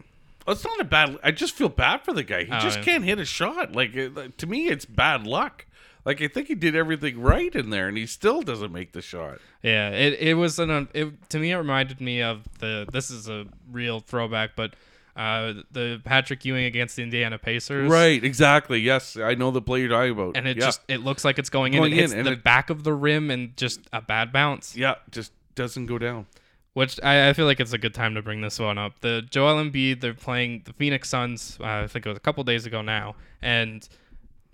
Oh, 0.47 0.53
it's 0.53 0.65
not 0.65 0.81
a 0.81 0.85
bad. 0.85 1.19
I 1.23 1.31
just 1.33 1.55
feel 1.55 1.69
bad 1.69 2.03
for 2.03 2.13
the 2.15 2.23
guy. 2.23 2.45
He 2.45 2.51
Oh, 2.53 2.61
just 2.61 2.79
yeah. 2.79 2.85
can't 2.85 3.05
hit 3.05 3.19
a 3.19 3.25
shot. 3.25 3.75
Like 3.75 3.93
to 3.95 4.47
me, 4.47 4.69
it's 4.69 4.85
bad 4.85 5.27
luck. 5.27 5.67
Like 6.05 6.23
I 6.23 6.29
think 6.29 6.49
he 6.49 6.55
did 6.55 6.75
everything 6.75 7.21
right 7.21 7.55
in 7.55 7.69
there, 7.69 7.87
and 7.89 7.97
he 7.99 8.07
still 8.07 8.41
doesn't 8.41 8.73
make 8.73 8.93
the 8.93 9.03
shot. 9.03 9.39
Yeah, 9.63 9.91
it 9.91 10.15
it 10.19 10.35
was 10.35 10.59
an 10.59 10.89
it, 10.95 11.29
to 11.29 11.39
me 11.39 11.51
it 11.53 11.57
reminded 11.57 12.01
me 12.01 12.23
of 12.23 12.45
the 12.59 12.87
this 12.91 13.11
is 13.11 13.29
a 13.29 13.47
real 13.71 14.01
throwback, 14.01 14.57
but 14.57 14.75
uh 15.21 15.53
the 15.71 16.01
Patrick 16.05 16.45
Ewing 16.45 16.65
against 16.65 16.97
the 16.97 17.03
Indiana 17.03 17.39
Pacers. 17.39 17.91
Right. 17.91 18.23
Exactly. 18.25 18.81
Yes, 18.81 19.17
I 19.17 19.35
know 19.35 19.51
the 19.51 19.61
play 19.61 19.81
you're 19.81 19.91
talking 19.91 20.13
about. 20.13 20.37
and 20.37 20.49
it 20.49 20.57
yeah. 20.57 20.65
just 20.65 20.81
it 20.89 21.01
looks 21.03 21.25
like 21.25 21.39
it's 21.39 21.51
going, 21.51 21.73
Going 21.73 21.93
in. 21.93 21.99
It 21.99 22.01
hits 22.01 22.13
in, 22.13 22.25
the 22.25 22.33
it- 22.33 22.43
back 22.45 22.71
of 22.71 22.85
the 22.85 22.95
rim 22.95 23.31
and 23.31 23.57
just 23.57 23.81
a 23.93 24.01
bad 24.01 24.33
bounce. 24.33 24.77
yeah, 24.77 24.95
just 25.11 25.33
doesn't 25.55 25.87
go 25.87 25.99
down. 25.99 26.27
Which 26.73 27.01
I, 27.03 27.29
I 27.29 27.33
feel 27.33 27.47
like 27.47 27.59
it's 27.61 27.73
a 27.73 27.79
good 27.79 27.95
time 27.95 28.15
to 28.15 28.23
bring 28.23 28.41
this 28.41 28.59
one 28.59 28.79
up. 28.79 29.01
The 29.01 29.23
Joel 29.29 29.57
Embiid, 29.63 30.01
they're 30.01 30.15
playing 30.15 30.63
the 30.65 30.73
Phoenix 30.73 31.09
Suns. 31.09 31.59
Uh, 31.61 31.65
I 31.65 31.87
think 31.89 32.07
it 32.07 32.09
was 32.09 32.17
a 32.17 32.21
couple 32.21 32.45
days 32.45 32.65
ago 32.65 32.81
now, 32.81 33.17
and 33.43 33.87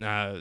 uh, 0.02 0.40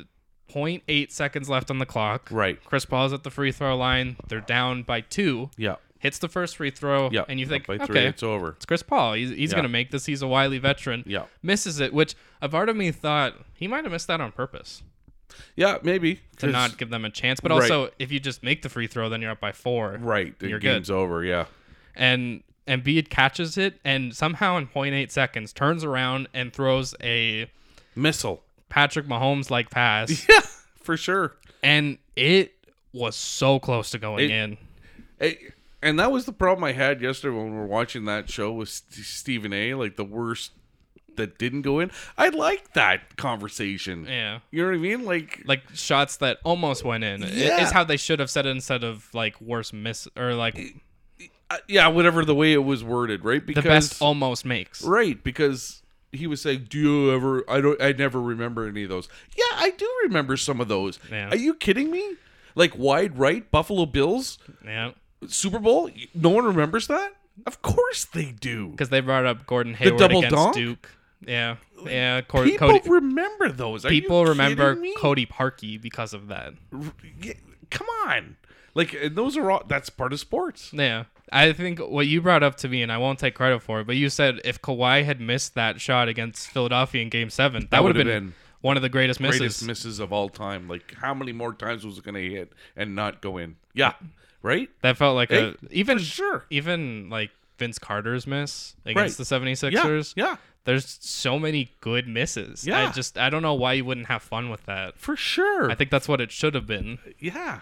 0.8 0.49 1.11
seconds 1.11 1.49
left 1.49 1.69
on 1.69 1.79
the 1.79 1.85
clock. 1.85 2.29
Right. 2.31 2.63
Chris 2.63 2.85
Paul's 2.85 3.11
at 3.13 3.23
the 3.23 3.29
free 3.29 3.51
throw 3.51 3.75
line. 3.75 4.15
They're 4.27 4.39
down 4.39 4.83
by 4.83 5.01
two. 5.01 5.49
Yeah. 5.57 5.75
Hits 6.05 6.19
the 6.19 6.29
first 6.29 6.55
free 6.57 6.69
throw. 6.71 7.09
Yeah. 7.11 7.25
And 7.27 7.39
you 7.39 7.45
think, 7.45 7.65
by 7.67 7.77
three, 7.77 7.97
okay, 7.97 8.07
it's 8.07 8.23
over. 8.23 8.49
it's 8.51 8.65
Chris 8.65 8.83
Paul. 8.83 9.13
He's, 9.13 9.29
he's 9.31 9.49
Yeah. 9.51 9.55
going 9.55 9.63
to 9.63 9.69
make 9.69 9.91
this. 9.91 10.05
He's 10.05 10.21
a 10.21 10.27
wily 10.27 10.57
veteran. 10.59 11.03
Yeah. 11.05 11.25
Misses 11.43 11.79
it, 11.79 11.93
which 11.93 12.15
a 12.41 12.47
part 12.49 12.69
of 12.69 12.75
me 12.75 12.91
thought 12.91 13.33
he 13.55 13.67
might 13.67 13.83
have 13.85 13.91
missed 13.91 14.07
that 14.07 14.21
on 14.21 14.31
purpose. 14.31 14.83
Yeah, 15.55 15.79
maybe 15.83 16.21
to 16.37 16.47
not 16.47 16.77
give 16.77 16.89
them 16.89 17.03
a 17.03 17.09
chance. 17.09 17.39
But 17.39 17.51
Right. 17.51 17.61
also, 17.63 17.89
if 17.99 18.11
you 18.11 18.19
just 18.19 18.43
make 18.43 18.61
the 18.61 18.69
free 18.69 18.87
throw, 18.87 19.09
then 19.09 19.21
you're 19.21 19.31
up 19.31 19.39
by 19.41 19.51
four. 19.51 19.97
right. 19.99 20.37
The 20.39 20.47
You're 20.49 20.59
game's 20.59 20.87
good. 20.89 20.95
over. 20.95 21.23
Yeah. 21.25 21.45
And 21.95 22.43
Embiid 22.67 23.09
catches 23.09 23.57
it 23.57 23.79
and 23.83 24.15
somehow 24.15 24.57
in 24.57 24.67
0.8 24.67 25.11
seconds 25.11 25.51
turns 25.53 25.83
around 25.83 26.27
and 26.33 26.53
throws 26.53 26.95
a 27.01 27.49
Missile. 27.95 28.43
Patrick 28.69 29.07
Mahomes 29.07 29.49
like 29.49 29.69
pass. 29.69 30.25
Yeah, 30.29 30.41
for 30.81 30.97
sure. 30.97 31.35
and 31.63 31.97
it 32.15 32.53
was 32.93 33.15
so 33.15 33.59
close 33.59 33.89
to 33.91 33.97
going 33.97 34.25
It- 34.25 34.31
in. 34.31 34.57
Hey, 35.19 35.37
and 35.81 35.99
that 35.99 36.11
was 36.11 36.25
the 36.25 36.33
problem 36.33 36.63
I 36.63 36.73
had 36.73 37.01
yesterday 37.01 37.35
when 37.35 37.51
we 37.51 37.57
were 37.57 37.65
watching 37.67 38.05
that 38.05 38.29
show 38.29 38.51
with 38.51 38.69
St- 38.69 39.05
Stephen 39.05 39.53
A. 39.53 39.73
Like 39.75 39.95
the 39.95 40.03
worst 40.05 40.51
that 41.15 41.37
didn't 41.37 41.61
go 41.61 41.79
in. 41.79 41.91
I 42.17 42.29
like 42.29 42.73
that 42.73 43.15
conversation. 43.17 44.05
Yeah. 44.05 44.39
You 44.51 44.63
know 44.63 44.69
what 44.69 44.75
I 44.75 44.79
mean? 44.79 45.05
Like, 45.05 45.43
Like 45.45 45.61
shots 45.73 46.17
that 46.17 46.39
almost 46.43 46.83
went 46.83 47.03
in. 47.03 47.21
Yeah. 47.21 47.61
It's 47.61 47.71
how 47.71 47.83
they 47.85 47.97
should 47.97 48.19
have 48.19 48.29
said 48.29 48.45
it 48.45 48.49
instead 48.49 48.83
of 48.83 49.07
like 49.13 49.39
worst 49.39 49.73
miss 49.73 50.07
or 50.17 50.33
like 50.33 50.59
uh, 51.49 51.57
yeah, 51.67 51.87
whatever 51.87 52.25
the 52.25 52.35
way 52.35 52.53
it 52.53 52.63
was 52.63 52.83
worded, 52.83 53.23
right? 53.23 53.45
Because 53.45 53.63
the 53.63 53.69
best 53.69 54.01
almost 54.01 54.45
makes. 54.45 54.81
right 54.83 55.23
because 55.23 55.83
he 56.11 56.25
was 56.27 56.41
saying, 56.41 56.65
"Do 56.69 56.79
you 56.79 57.13
ever? 57.13 57.43
I 57.49 57.61
don't. 57.61 57.79
I 57.81 57.91
never 57.91 58.19
remember 58.19 58.67
any 58.67 58.83
of 58.83 58.89
those." 58.89 59.07
Yeah, 59.37 59.43
I 59.53 59.69
do 59.77 59.87
remember 60.03 60.37
some 60.37 60.59
of 60.59 60.67
those. 60.67 60.97
Yeah. 61.11 61.29
Are 61.29 61.35
you 61.35 61.53
kidding 61.53 61.91
me? 61.91 62.15
Like 62.55 62.77
wide 62.77 63.19
right, 63.19 63.49
Buffalo 63.51 63.85
Bills, 63.85 64.37
Yeah. 64.65 64.91
Super 65.29 65.59
Bowl. 65.59 65.89
No 66.13 66.29
one 66.29 66.45
remembers 66.45 66.87
that. 66.87 67.13
Of 67.45 67.61
course 67.61 68.05
they 68.05 68.31
do. 68.31 68.69
Because 68.69 68.89
they 68.89 69.01
brought 69.01 69.25
up 69.25 69.45
Gordon 69.45 69.73
Hayward 69.73 69.99
double 69.99 70.19
against 70.19 70.35
donk? 70.35 70.55
Duke. 70.55 70.91
Yeah. 71.25 71.57
Yeah. 71.85 72.21
Cor- 72.21 72.43
People 72.43 72.69
Cody, 72.79 72.89
remember 72.89 73.51
those. 73.51 73.85
Are 73.85 73.89
people 73.89 74.25
remember 74.25 74.75
me? 74.75 74.93
Cody 74.97 75.25
Parkey 75.25 75.81
because 75.81 76.13
of 76.13 76.27
that. 76.27 76.53
Come 77.71 77.87
on, 78.07 78.37
like 78.73 78.95
uh, 78.95 79.09
those 79.11 79.35
are 79.37 79.49
all. 79.51 79.63
That's 79.67 79.89
part 79.89 80.13
of 80.13 80.19
sports. 80.19 80.71
Yeah. 80.71 81.05
I 81.31 81.51
think 81.53 81.79
what 81.79 82.05
you 82.07 82.21
brought 82.21 82.43
up 82.43 82.55
to 82.57 82.69
me, 82.69 82.83
and 82.83 82.91
I 82.91 82.99
won't 82.99 83.17
take 83.17 83.33
credit 83.33 83.61
for 83.63 83.81
it, 83.81 83.87
but 83.87 83.95
you 83.95 84.09
said 84.09 84.39
if 84.45 84.61
Kawhi 84.61 85.03
had 85.03 85.19
missed 85.19 85.55
that 85.55 85.81
shot 85.81 86.07
against 86.07 86.47
Philadelphia 86.49 87.01
in 87.01 87.09
Game 87.09 87.31
Seven, 87.31 87.67
that, 87.71 87.83
would 87.83 87.95
have 87.95 88.05
been, 88.05 88.25
been- 88.27 88.33
one 88.61 88.77
of 88.77 88.83
the 88.83 88.89
greatest 88.89 89.19
misses. 89.19 89.39
greatest 89.39 89.65
misses 89.65 89.99
of 89.99 90.13
all 90.13 90.29
time. 90.29 90.67
Like 90.69 90.93
how 91.01 91.13
many 91.15 91.31
more 91.31 91.53
times 91.53 91.83
was 91.85 91.97
it 91.97 92.03
going 92.03 92.15
to 92.15 92.29
hit 92.29 92.53
and 92.75 92.95
not 92.95 93.21
go 93.21 93.37
in? 93.37 93.55
Yeah, 93.73 93.93
right. 94.45 94.69
that 94.81 94.97
felt 94.97 95.15
like 95.15 95.29
Hey, 95.29 95.49
a 95.49 95.55
even 95.71 95.97
sure. 95.99 96.45
even 96.49 97.09
like 97.09 97.31
Vince 97.57 97.79
Carter's 97.79 98.25
miss 98.27 98.75
against 98.85 99.19
Right. 99.19 99.27
the 99.27 99.35
76ers. 99.51 100.13
Yeah, 100.15 100.23
yeah, 100.25 100.35
There's 100.65 100.97
so 101.01 101.37
many 101.39 101.71
good 101.81 102.07
misses. 102.07 102.65
Yeah. 102.67 102.87
I 102.89 102.91
just 102.91 103.17
I 103.17 103.29
don't 103.29 103.41
know 103.41 103.53
why 103.53 103.73
you 103.73 103.85
wouldn't 103.85 104.07
have 104.07 104.21
fun 104.23 104.49
with 104.49 104.65
that. 104.65 104.97
for 104.97 105.15
sure. 105.15 105.69
I 105.71 105.75
think 105.75 105.89
that's 105.89 106.07
what 106.07 106.21
it 106.21 106.31
should 106.31 106.53
have 106.55 106.67
been. 106.67 106.99
yeah, 107.19 107.61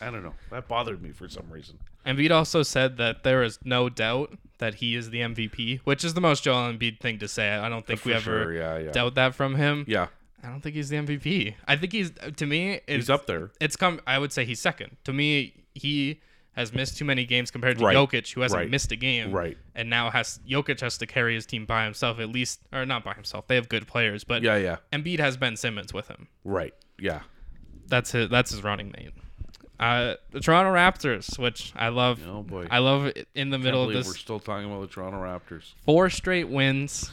I 0.00 0.10
don't 0.10 0.22
know. 0.22 0.34
That 0.50 0.68
bothered 0.68 1.02
me 1.02 1.10
for 1.12 1.28
some 1.28 1.50
reason. 1.50 1.78
Embiid 2.06 2.30
also 2.30 2.62
said 2.62 2.96
that 2.96 3.22
there 3.22 3.42
is 3.42 3.58
no 3.64 3.88
doubt 3.90 4.38
that 4.58 4.76
he 4.76 4.94
is 4.96 5.10
the 5.10 5.18
MVP, 5.20 5.80
which 5.84 6.04
is 6.04 6.14
the 6.14 6.20
most 6.22 6.42
Joel 6.44 6.72
Embiid 6.72 7.00
thing 7.00 7.18
to 7.18 7.28
say. 7.28 7.50
I 7.50 7.68
don't 7.68 7.86
think 7.86 8.04
we 8.04 8.12
For 8.12 8.16
ever 8.40 8.52
yeah, 8.52 8.78
yeah. 8.78 8.90
doubt 8.92 9.14
that 9.16 9.34
from 9.34 9.56
him. 9.56 9.84
Yeah, 9.86 10.06
I 10.42 10.48
don't 10.48 10.60
think 10.62 10.74
he's 10.76 10.88
the 10.88 10.96
MVP. 10.96 11.54
I 11.66 11.76
think 11.76 11.92
he's 11.92 12.12
to 12.36 12.46
me 12.46 12.74
it's 12.86 12.90
he's 13.04 13.10
up 13.10 13.26
there. 13.26 13.50
It's 13.60 13.76
come 13.76 14.00
I 14.06 14.18
would 14.18 14.32
say 14.32 14.44
he's 14.46 14.60
second. 14.60 14.96
To 15.04 15.12
me, 15.12 15.52
he 15.78 16.20
has 16.52 16.72
missed 16.72 16.98
too 16.98 17.04
many 17.04 17.24
games 17.24 17.50
compared 17.52 17.78
to 17.78 17.84
Right. 17.84 17.94
Jokic, 17.96 18.32
who 18.32 18.40
hasn't 18.40 18.58
Right. 18.58 18.68
missed 18.70 18.90
a 18.90 18.96
game. 18.96 19.30
Right. 19.30 19.56
And 19.76 19.88
now 19.88 20.10
has 20.10 20.40
Jokic 20.48 20.80
has 20.80 20.98
to 20.98 21.06
carry 21.06 21.34
his 21.34 21.46
team 21.46 21.66
by 21.66 21.84
himself 21.84 22.18
at 22.18 22.28
least 22.30 22.60
or 22.72 22.84
not 22.84 23.04
by 23.04 23.14
himself. 23.14 23.46
They 23.46 23.54
have 23.54 23.68
good 23.68 23.86
players, 23.86 24.24
but 24.24 24.42
Yeah, 24.42 24.56
yeah, 24.56 24.76
Embiid 24.92 25.20
has 25.20 25.36
Ben 25.36 25.56
Simmons 25.56 25.92
with 25.94 26.08
him. 26.08 26.26
right. 26.44 26.74
Yeah. 26.98 27.20
That's 27.86 28.10
his 28.12 28.28
that's 28.28 28.50
his 28.50 28.62
running 28.64 28.92
mate. 28.96 29.12
Uh, 29.80 30.14
the 30.32 30.40
Toronto 30.40 30.72
Raptors, 30.74 31.38
which 31.38 31.72
I 31.76 31.88
love. 31.90 32.20
Oh 32.28 32.42
boy. 32.42 32.66
I 32.68 32.78
love 32.78 33.06
it 33.06 33.28
in 33.36 33.50
the 33.50 33.58
middle 33.58 33.82
of 33.84 33.90
believe 33.90 34.04
this 34.04 34.12
we're 34.12 34.18
still 34.18 34.40
talking 34.40 34.66
about 34.68 34.80
the 34.80 34.88
Toronto 34.88 35.18
Raptors. 35.18 35.74
four 35.84 36.10
straight 36.10 36.48
wins. 36.48 37.12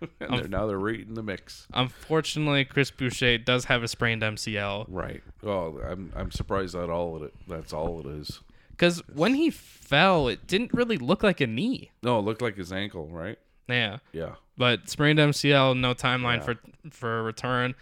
They're, 0.18 0.48
now 0.48 0.66
they're 0.66 0.78
right 0.78 1.00
in 1.00 1.14
the 1.14 1.22
mix. 1.22 1.66
Unfortunately, 1.74 2.64
Chris 2.64 2.90
Boucher 2.90 3.38
does 3.38 3.64
have 3.66 3.82
a 3.82 3.88
sprained 3.88 4.22
MCL. 4.22 4.86
Right. 4.88 5.22
Oh, 5.42 5.78
I'm 5.80 6.12
I'm 6.14 6.30
surprised 6.30 6.74
that 6.74 6.90
all 6.90 7.16
of 7.16 7.22
it. 7.22 7.34
That's 7.46 7.72
all 7.72 8.00
it 8.00 8.06
is. 8.06 8.40
Because 8.70 9.02
when 9.12 9.34
he 9.34 9.50
fell, 9.50 10.28
it 10.28 10.46
didn't 10.46 10.72
really 10.72 10.98
look 10.98 11.22
like 11.24 11.40
a 11.40 11.46
knee. 11.46 11.90
No, 12.02 12.18
it 12.18 12.22
looked 12.22 12.42
like 12.42 12.56
his 12.56 12.72
ankle, 12.72 13.08
right? 13.08 13.38
Yeah. 13.68 13.98
Yeah. 14.12 14.34
But 14.56 14.88
sprained 14.88 15.18
MCL, 15.18 15.78
no 15.78 15.94
timeline 15.94 16.38
Yeah. 16.38 16.42
for 16.44 16.56
for 16.90 17.18
a 17.20 17.22
return. 17.22 17.74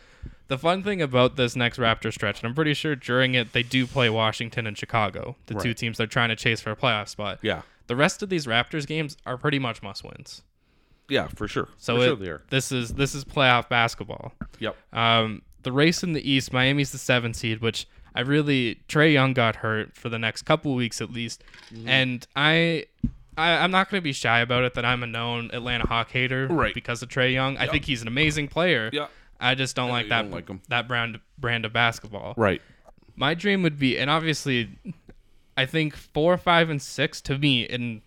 The 0.48 0.56
fun 0.58 0.82
thing 0.84 1.02
about 1.02 1.36
this 1.36 1.56
next 1.56 1.78
Raptor 1.78 2.12
stretch, 2.12 2.40
and 2.40 2.48
I'm 2.48 2.54
pretty 2.54 2.72
sure 2.74 2.94
during 2.94 3.34
it 3.34 3.52
they 3.52 3.62
do 3.64 3.86
play 3.86 4.08
Washington 4.08 4.66
and 4.66 4.78
Chicago, 4.78 5.36
the 5.46 5.54
two 5.54 5.74
teams 5.74 5.98
they're 5.98 6.06
trying 6.06 6.28
to 6.28 6.36
chase 6.36 6.60
for 6.60 6.70
a 6.70 6.76
playoff 6.76 7.08
spot. 7.08 7.40
Yeah. 7.42 7.62
The 7.88 7.96
rest 7.96 8.22
of 8.22 8.28
these 8.30 8.46
Raptors 8.46 8.86
games 8.86 9.16
are 9.26 9.36
pretty 9.36 9.58
much 9.58 9.82
must 9.82 10.02
wins. 10.04 10.42
Yeah, 11.08 11.28
for 11.28 11.46
sure. 11.48 11.68
So 11.78 11.96
for 11.96 12.02
it, 12.02 12.06
sure 12.06 12.16
they 12.16 12.28
are. 12.28 12.42
this 12.50 12.72
is 12.72 12.94
this 12.94 13.14
is 13.14 13.24
playoff 13.24 13.68
basketball. 13.68 14.32
Yep. 14.58 14.76
Um, 14.92 15.42
the 15.62 15.72
race 15.72 16.02
in 16.02 16.12
the 16.12 16.28
East, 16.30 16.52
Miami's 16.52 16.92
the 16.92 16.98
seven 16.98 17.34
seed, 17.34 17.60
which 17.60 17.86
I 18.14 18.20
really 18.20 18.80
Trae 18.88 19.12
Young 19.12 19.32
got 19.32 19.56
hurt 19.56 19.94
for 19.96 20.08
the 20.08 20.18
next 20.18 20.42
couple 20.42 20.74
weeks 20.74 21.00
at 21.00 21.10
least, 21.10 21.42
Mm-hmm. 21.72 21.88
and 21.88 22.26
I. 22.36 22.86
I, 23.38 23.58
I'm 23.58 23.70
not 23.70 23.90
going 23.90 24.00
to 24.00 24.02
be 24.02 24.14
shy 24.14 24.40
about 24.40 24.64
it 24.64 24.72
that 24.74 24.86
I'm 24.86 25.02
a 25.02 25.06
known 25.06 25.50
Atlanta 25.52 25.86
Hawk 25.86 26.10
hater 26.10 26.46
Right. 26.48 26.72
because 26.72 27.02
of 27.02 27.10
Trae 27.10 27.34
Young. 27.34 27.58
I 27.58 27.66
think 27.66 27.84
he's 27.84 28.00
an 28.00 28.08
amazing 28.08 28.48
player. 28.48 28.88
Yeah. 28.94 29.08
I 29.38 29.54
just 29.54 29.76
don't 29.76 29.90
like 29.90 30.08
that 30.08 30.22
don't 30.22 30.30
like 30.30 30.48
him. 30.48 30.62
that 30.68 30.88
brand 30.88 31.20
brand 31.36 31.66
of 31.66 31.72
basketball. 31.74 32.32
Right. 32.38 32.62
My 33.14 33.34
dream 33.34 33.62
would 33.62 33.78
be, 33.78 33.98
and 33.98 34.08
obviously, 34.08 34.78
I 35.54 35.66
think 35.66 35.94
four, 35.94 36.38
five, 36.38 36.70
and 36.70 36.80
six 36.80 37.20
to 37.22 37.36
me. 37.36 37.68
And 37.68 38.00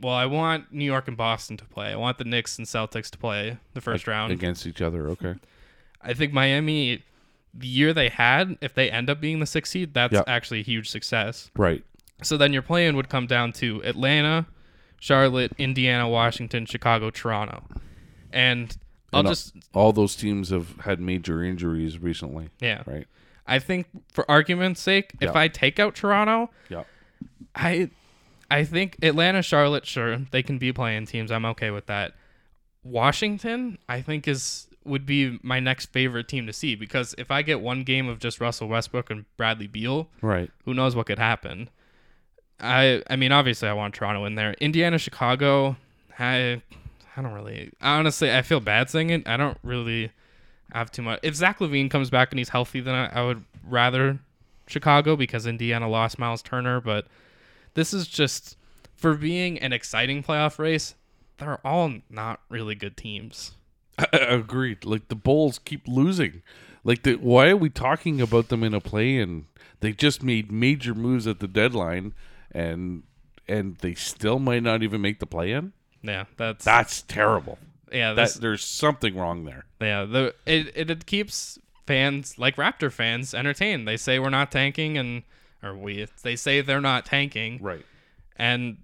well, 0.00 0.14
I 0.14 0.26
want 0.26 0.72
New 0.72 0.84
York 0.84 1.08
and 1.08 1.16
Boston 1.16 1.56
to 1.58 1.64
play. 1.64 1.92
I 1.92 1.96
want 1.96 2.18
the 2.18 2.24
Knicks 2.24 2.58
and 2.58 2.66
Celtics 2.66 3.10
to 3.10 3.18
play 3.18 3.58
the 3.74 3.80
first 3.80 4.06
round. 4.06 4.32
Against 4.32 4.66
each 4.66 4.80
other. 4.80 5.08
Okay. 5.10 5.34
I 6.02 6.14
think 6.14 6.32
Miami, 6.32 7.02
the 7.52 7.66
year 7.66 7.92
they 7.92 8.08
had, 8.08 8.56
if 8.60 8.74
they 8.74 8.90
end 8.90 9.10
up 9.10 9.20
being 9.20 9.40
the 9.40 9.46
sixth 9.46 9.72
seed, 9.72 9.92
that's 9.94 10.14
Yeah. 10.14 10.22
actually 10.26 10.60
a 10.60 10.64
huge 10.64 10.88
success. 10.88 11.50
Right. 11.56 11.84
So 12.22 12.36
then 12.36 12.52
your 12.52 12.62
plan 12.62 12.96
would 12.96 13.08
come 13.08 13.26
down 13.26 13.52
to 13.54 13.82
Atlanta, 13.84 14.46
Charlotte, 14.98 15.52
Indiana, 15.58 16.08
Washington, 16.08 16.66
Chicago, 16.66 17.10
Toronto, 17.10 17.64
and 18.32 18.76
I'll 19.12 19.20
And 19.20 19.28
just 19.28 19.54
all 19.74 19.92
those 19.92 20.14
teams 20.14 20.50
have 20.50 20.76
had 20.80 21.00
major 21.00 21.42
injuries 21.42 21.98
recently. 21.98 22.48
yeah. 22.60 22.82
Right. 22.86 23.06
I 23.46 23.58
think 23.58 23.86
for 24.12 24.30
argument's 24.30 24.80
sake, 24.80 25.12
if 25.20 25.34
I 25.34 25.48
take 25.48 25.80
out 25.80 25.94
Toronto, 25.96 26.50
Yeah. 26.68 26.84
I 27.54 27.90
I 28.50 28.64
think 28.64 28.96
Atlanta, 29.02 29.42
Charlotte, 29.42 29.86
sure, 29.86 30.18
they 30.32 30.42
can 30.42 30.58
be 30.58 30.72
playing 30.72 31.06
teams. 31.06 31.30
I'm 31.30 31.44
okay 31.46 31.70
with 31.70 31.86
that. 31.86 32.14
Washington, 32.82 33.78
I 33.88 34.00
think 34.02 34.26
is 34.26 34.66
would 34.84 35.04
be 35.04 35.38
my 35.42 35.60
next 35.60 35.86
favorite 35.92 36.26
team 36.26 36.46
to 36.46 36.52
see 36.54 36.74
because 36.74 37.14
if 37.18 37.30
I 37.30 37.42
get 37.42 37.60
one 37.60 37.82
game 37.84 38.08
of 38.08 38.18
just 38.18 38.40
Russell 38.40 38.66
Westbrook 38.68 39.10
and 39.10 39.26
Bradley 39.36 39.66
Beal, 39.66 40.08
Right. 40.22 40.50
who 40.64 40.72
knows 40.72 40.96
what 40.96 41.06
could 41.06 41.18
happen. 41.18 41.68
I 42.58 43.02
I 43.08 43.16
mean 43.16 43.30
obviously 43.32 43.68
I 43.68 43.74
want 43.74 43.94
Toronto 43.94 44.24
in 44.24 44.34
there. 44.36 44.54
Indiana, 44.54 44.98
Chicago, 44.98 45.76
I 46.18 46.62
I 47.16 47.22
don't 47.22 47.32
really 47.34 47.72
honestly 47.82 48.32
I 48.34 48.40
feel 48.42 48.60
bad 48.60 48.88
saying 48.90 49.10
it. 49.10 49.28
I 49.28 49.36
don't 49.36 49.58
really 49.62 50.10
have 50.72 50.90
too 50.90 51.02
much. 51.02 51.20
If 51.22 51.34
Zach 51.34 51.58
LaVine 51.58 51.90
comes 51.90 52.08
back 52.10 52.32
and 52.32 52.38
he's 52.38 52.48
healthy, 52.48 52.80
then 52.80 52.94
I, 52.94 53.20
I 53.20 53.22
would 53.24 53.44
rather 53.68 54.18
Chicago 54.66 55.14
because 55.16 55.46
Indiana 55.46 55.88
lost 55.88 56.18
Miles 56.18 56.42
Turner. 56.42 56.80
But 56.80 57.06
this 57.74 57.92
is 57.94 58.06
just 58.08 58.56
for 58.94 59.14
being 59.14 59.58
an 59.58 59.72
exciting 59.72 60.22
playoff 60.22 60.58
race. 60.58 60.94
They're 61.38 61.64
all 61.66 61.94
not 62.10 62.40
really 62.48 62.74
good 62.74 62.96
teams. 62.96 63.52
Agreed. 64.12 64.84
Like 64.84 65.08
the 65.08 65.14
Bulls 65.14 65.58
keep 65.58 65.86
losing. 65.88 66.42
Like 66.84 67.02
the 67.02 67.14
why 67.16 67.48
are 67.48 67.56
we 67.56 67.70
talking 67.70 68.20
about 68.20 68.48
them 68.48 68.62
in 68.62 68.74
a 68.74 68.80
play 68.80 69.18
and 69.18 69.44
they 69.80 69.92
just 69.92 70.22
made 70.22 70.50
major 70.52 70.94
moves 70.94 71.26
at 71.26 71.40
the 71.40 71.48
deadline 71.48 72.14
and 72.52 73.02
and 73.48 73.76
they 73.78 73.94
still 73.94 74.38
might 74.38 74.62
not 74.62 74.82
even 74.82 75.00
make 75.00 75.18
the 75.18 75.26
play 75.26 75.52
in? 75.52 75.72
Yeah, 76.02 76.24
that's 76.36 76.64
That's 76.64 77.02
terrible. 77.02 77.58
yeah. 77.92 78.14
That 78.14 78.34
there's 78.34 78.64
something 78.64 79.16
wrong 79.16 79.44
there. 79.44 79.64
Yeah, 79.80 80.04
the 80.04 80.34
it, 80.46 80.72
it 80.74 80.90
it 80.90 81.06
keeps 81.06 81.58
fans 81.86 82.38
like 82.38 82.56
Raptor 82.56 82.90
fans 82.92 83.34
entertained. 83.34 83.86
They 83.86 83.96
say 83.98 84.18
we're 84.18 84.30
not 84.30 84.50
tanking, 84.50 84.96
and 84.96 85.22
or 85.62 85.76
we 85.76 86.06
they 86.22 86.36
say 86.36 86.60
they're 86.60 86.80
not 86.80 87.04
tanking, 87.06 87.58
Right. 87.62 87.84
and 88.36 88.78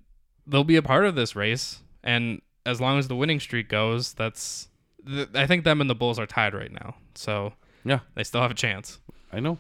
they'll 0.47 0.65
be 0.65 0.77
a 0.77 0.83
part 0.83 1.05
of 1.07 1.15
this 1.15 1.35
race. 1.37 1.81
And 2.05 2.41
as 2.65 2.81
long 2.81 2.99
as 2.99 3.09
the 3.09 3.17
winning 3.17 3.41
streak 3.41 3.69
goes, 3.69 4.13
that's 4.15 4.69
th- 5.07 5.29
I 5.35 5.47
think 5.47 5.65
them 5.65 5.81
and 5.81 5.89
the 5.91 5.95
Bulls 5.95 6.19
are 6.19 6.27
tied 6.27 6.55
right 6.55 6.73
now, 6.73 6.97
so 7.15 7.53
Yeah, 7.85 8.01
they 8.15 8.25
still 8.25 8.43
have 8.43 8.51
a 8.51 8.55
chance. 8.55 8.99
I 9.33 9.41
know. 9.41 9.59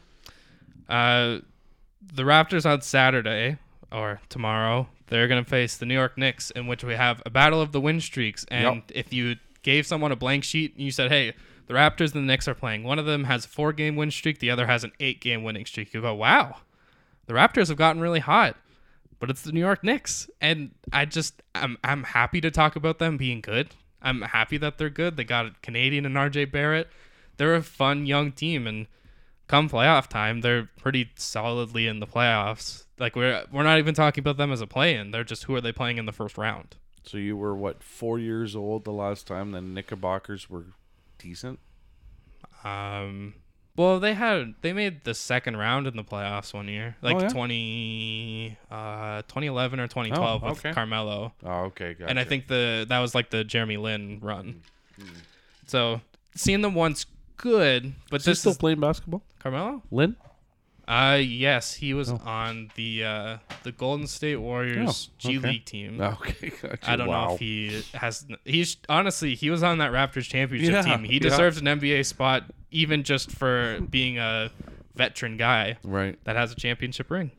Uh, 0.89 1.39
the 2.01 2.23
Raptors 2.23 2.65
on 2.65 2.81
Saturday 2.83 3.59
or 3.91 4.21
tomorrow, 4.29 4.89
they're 5.09 5.29
going 5.29 5.43
to 5.43 5.49
face 5.49 5.77
the 5.77 5.87
New 5.87 5.95
York 5.95 6.17
Knicks, 6.19 6.51
in 6.53 6.67
which 6.67 6.85
we 6.85 6.95
have 6.95 7.23
a 7.27 7.31
battle 7.31 7.61
of 7.61 7.73
the 7.73 7.81
win 7.81 8.01
streaks. 8.01 8.45
And 8.49 8.83
if 8.95 9.13
you 9.13 9.37
gave 9.63 9.87
someone 9.87 10.13
a 10.13 10.17
blank 10.17 10.45
sheet 10.45 10.75
and 10.75 10.85
you 10.85 10.91
said, 10.91 11.11
hey, 11.11 11.33
the 11.67 11.75
Raptors 11.75 12.15
and 12.15 12.23
the 12.23 12.27
Knicks 12.33 12.47
are 12.47 12.55
playing, 12.55 12.85
one 12.85 12.99
of 13.01 13.07
them 13.07 13.25
has 13.25 13.45
a 13.45 13.49
four 13.49 13.73
game 13.73 13.97
win 13.97 14.11
streak, 14.13 14.39
the 14.39 14.51
other 14.51 14.67
has 14.67 14.85
an 14.85 14.93
eight 15.01 15.21
game 15.21 15.43
winning 15.43 15.67
streak, 15.67 15.93
you 15.95 16.01
go, 16.01 16.15
wow, 16.15 16.57
the 17.27 17.35
Raptors 17.35 17.69
have 17.69 17.77
gotten 17.77 18.01
really 18.01 18.21
hot. 18.21 18.57
But 19.19 19.31
it's 19.31 19.43
the 19.43 19.53
New 19.53 19.61
York 19.61 19.83
Knicks. 19.83 20.29
And 20.41 20.73
I 20.93 21.07
just, 21.07 21.43
I'm, 21.55 21.79
I'm 21.83 22.05
happy 22.05 22.41
to 22.43 22.51
talk 22.51 22.77
about 22.77 22.99
them 22.99 23.17
being 23.17 23.41
good. 23.41 23.75
I'm 24.03 24.23
happy 24.23 24.59
that 24.59 24.79
they're 24.79 24.91
good. 24.91 25.17
They 25.17 25.25
got 25.25 25.47
a 25.47 25.55
Canadian 25.63 26.05
and 26.05 26.17
RJ 26.17 26.53
Barrett. 26.53 26.89
They're 27.39 27.55
a 27.55 27.63
fun 27.63 28.07
young 28.07 28.33
team. 28.33 28.67
And 28.67 28.87
come 29.49 29.69
playoff 29.69 30.09
time, 30.09 30.41
they're 30.41 30.69
pretty 30.79 31.11
solidly 31.17 31.87
in 31.87 32.01
the 32.01 32.07
playoffs. 32.07 32.85
Like 32.99 33.17
we're 33.17 33.45
we're 33.53 33.63
not 33.63 33.79
even 33.79 33.95
talking 33.95 34.23
about 34.23 34.37
them 34.37 34.53
as 34.53 34.61
a 34.61 34.67
play-in. 34.67 35.11
They're 35.11 35.25
just 35.25 35.45
who 35.45 35.55
are 35.55 35.61
they 35.61 35.73
playing 35.73 35.99
in 35.99 36.07
the 36.07 36.13
first 36.13 36.39
round? 36.39 36.77
So 37.05 37.19
you 37.19 37.37
were 37.37 37.55
what 37.55 37.83
four 37.83 38.19
years 38.19 38.57
old 38.57 38.85
the 38.85 38.93
last 38.93 39.27
time 39.27 39.53
the 39.53 39.61
Knickerbockers 39.61 40.51
were 40.51 40.65
decent. 41.19 41.59
Um, 42.65 43.35
well, 43.77 44.01
they 44.01 44.15
had 44.15 44.55
they 44.63 44.73
made 44.73 45.05
the 45.05 45.15
second 45.15 45.57
round 45.57 45.87
in 45.87 45.97
the 45.97 46.05
playoffs 46.05 46.53
one 46.55 46.69
year, 46.69 46.97
like 47.03 47.17
Oh, 47.17 47.21
yeah? 47.23 47.29
20, 47.29 48.59
uh, 48.71 49.23
2011 49.23 49.81
or 49.81 49.87
2012 49.87 50.45
Oh, 50.45 50.49
with. 50.49 50.75
Carmelo, 50.75 51.33
Oh, 51.45 51.51
okay, 51.65 51.95
gotcha. 51.95 52.09
and 52.11 52.19
I 52.19 52.25
think 52.25 52.49
the 52.49 52.87
that 52.89 52.99
was 53.01 53.15
like 53.15 53.31
the 53.31 53.45
Jeremy 53.45 53.77
Lin 53.77 54.19
run. 54.23 54.63
Mm-hmm. 55.01 55.15
So 55.67 56.01
seeing 56.35 56.63
them 56.63 56.75
once 56.75 57.07
good, 57.37 57.93
but 58.11 58.21
is 58.21 58.25
he 58.27 58.31
this 58.33 58.41
still 58.41 58.53
is 58.53 58.59
playing 58.59 58.81
basketball. 58.81 59.23
Carmelo. 59.39 59.83
Lin. 59.91 60.17
Uh 60.89 61.19
yes, 61.21 61.75
he 61.75 61.95
was 61.95 62.11
Oh. 62.11 62.21
on 62.25 62.71
the 62.77 63.05
uh 63.05 63.39
the 63.65 63.73
Golden 63.73 64.07
State 64.07 64.37
Warriors 64.37 65.11
Oh, 65.11 65.15
G 65.19 65.39
okay. 65.39 65.49
League 65.49 65.65
team. 65.65 66.01
Okay, 66.01 66.51
gotcha. 66.63 66.79
I 66.91 66.95
don't 66.97 67.09
know 67.09 67.33
if 67.35 67.41
he 67.41 67.83
has. 67.95 68.25
He's 68.45 68.77
honestly, 68.89 69.35
he 69.35 69.51
was 69.51 69.63
on 69.65 69.79
that 69.79 69.91
Raptors 69.91 70.29
championship 70.29 70.73
Yeah, 70.73 70.83
team. 70.83 71.05
He 71.05 71.15
yeah. 71.15 71.21
deserves 71.21 71.59
an 71.59 71.65
NBA 71.67 72.05
spot, 72.07 72.45
even 72.71 73.03
just 73.03 73.33
for 73.33 73.81
being 73.91 74.19
a 74.19 74.51
veteran 74.95 75.37
guy 75.37 75.77
Right. 75.83 76.19
that 76.25 76.37
has 76.37 76.53
a 76.53 76.55
championship 76.55 77.11
ring. 77.11 77.33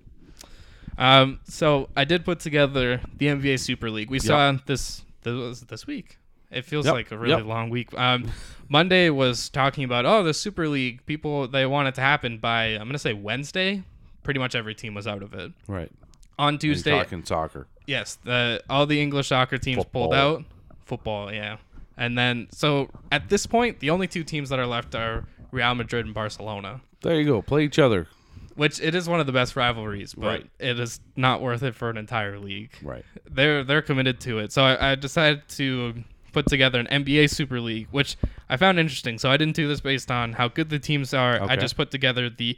Um, 0.98 1.40
so 1.46 1.90
I 1.96 2.04
did 2.06 2.26
put 2.26 2.40
together 2.40 3.02
the 3.18 3.28
NBA 3.28 3.60
Super 3.60 3.90
League. 3.90 4.10
We 4.10 4.20
saw 4.20 4.52
this. 4.66 5.04
This 5.24 5.34
was 5.34 5.62
this 5.62 5.88
week. 5.88 6.18
It 6.52 6.64
feels 6.66 6.86
Yep, 6.86 6.94
like 6.94 7.12
a 7.12 7.18
really 7.18 7.36
yep. 7.38 7.46
long 7.46 7.70
week. 7.70 7.94
Um, 7.98 8.30
Monday 8.70 9.10
was 9.10 9.50
talking 9.50 9.84
about 9.84 10.06
oh 10.06 10.24
the 10.24 10.34
Super 10.34 10.68
League. 10.68 11.06
People 11.06 11.48
they 11.48 11.66
want 11.66 11.88
it 11.88 11.96
to 11.96 12.02
happen 12.02 12.38
by 12.38 12.66
I'm 12.68 12.88
gonna 12.88 12.98
say 13.00 13.14
Wednesday. 13.14 13.84
Pretty 14.24 14.40
much 14.40 14.56
every 14.56 14.76
team 14.76 14.94
was 14.94 15.08
out 15.08 15.24
of 15.24 15.34
it. 15.34 15.52
Right. 15.68 15.92
On 16.40 16.50
And 16.50 16.62
Tuesday, 16.62 16.92
talking 16.92 17.24
soccer. 17.26 17.68
yes, 17.86 18.18
the 18.24 18.62
all 18.70 18.86
the 18.86 19.02
English 19.02 19.28
soccer 19.30 19.58
teams 19.58 19.84
pulled 19.86 20.14
out. 20.14 20.44
Football, 20.86 21.32
yeah. 21.34 21.58
And 21.98 22.18
then 22.18 22.48
so 22.52 22.90
at 23.12 23.28
this 23.30 23.46
point, 23.46 23.80
the 23.80 23.90
only 23.90 24.08
two 24.08 24.24
teams 24.24 24.50
that 24.50 24.60
are 24.60 24.68
left 24.68 24.94
are 24.96 25.26
Real 25.52 25.74
Madrid 25.76 26.06
and 26.06 26.14
Barcelona. 26.14 26.82
There 27.02 27.20
you 27.20 27.26
go. 27.26 27.42
Play 27.42 27.64
each 27.66 27.80
other. 27.80 28.08
Which 28.56 28.80
it 28.82 28.96
is 28.96 29.08
one 29.08 29.20
of 29.20 29.26
the 29.28 29.32
best 29.32 29.56
rivalries, 29.56 30.14
but 30.16 30.26
Right. 30.28 30.50
it 30.60 30.80
is 30.80 31.00
not 31.16 31.42
worth 31.42 31.62
it 31.64 31.76
for 31.76 31.90
an 31.90 31.98
entire 31.98 32.40
league. 32.40 32.72
Right. 32.82 33.06
they're 33.30 33.64
they're 33.64 33.82
committed 33.82 34.20
to 34.22 34.40
it. 34.40 34.52
So 34.52 34.64
I, 34.64 34.92
I 34.92 34.96
decided 34.96 35.48
to 35.50 36.04
put 36.38 36.46
together 36.46 36.80
an 36.80 36.86
NBA 37.04 37.32
Super 37.32 37.60
League, 37.60 37.88
which 37.90 38.16
I 38.48 38.58
found 38.58 38.78
interesting. 38.78 39.18
So 39.18 39.32
I 39.32 39.38
didn't 39.38 39.56
do 39.56 39.68
this 39.68 39.82
based 39.82 40.12
on 40.12 40.34
how 40.34 40.48
good 40.48 40.70
the 40.70 40.78
teams 40.78 41.12
are. 41.12 41.42
I 41.42 41.56
just 41.56 41.76
put 41.76 41.90
together 41.90 42.30
the 42.30 42.56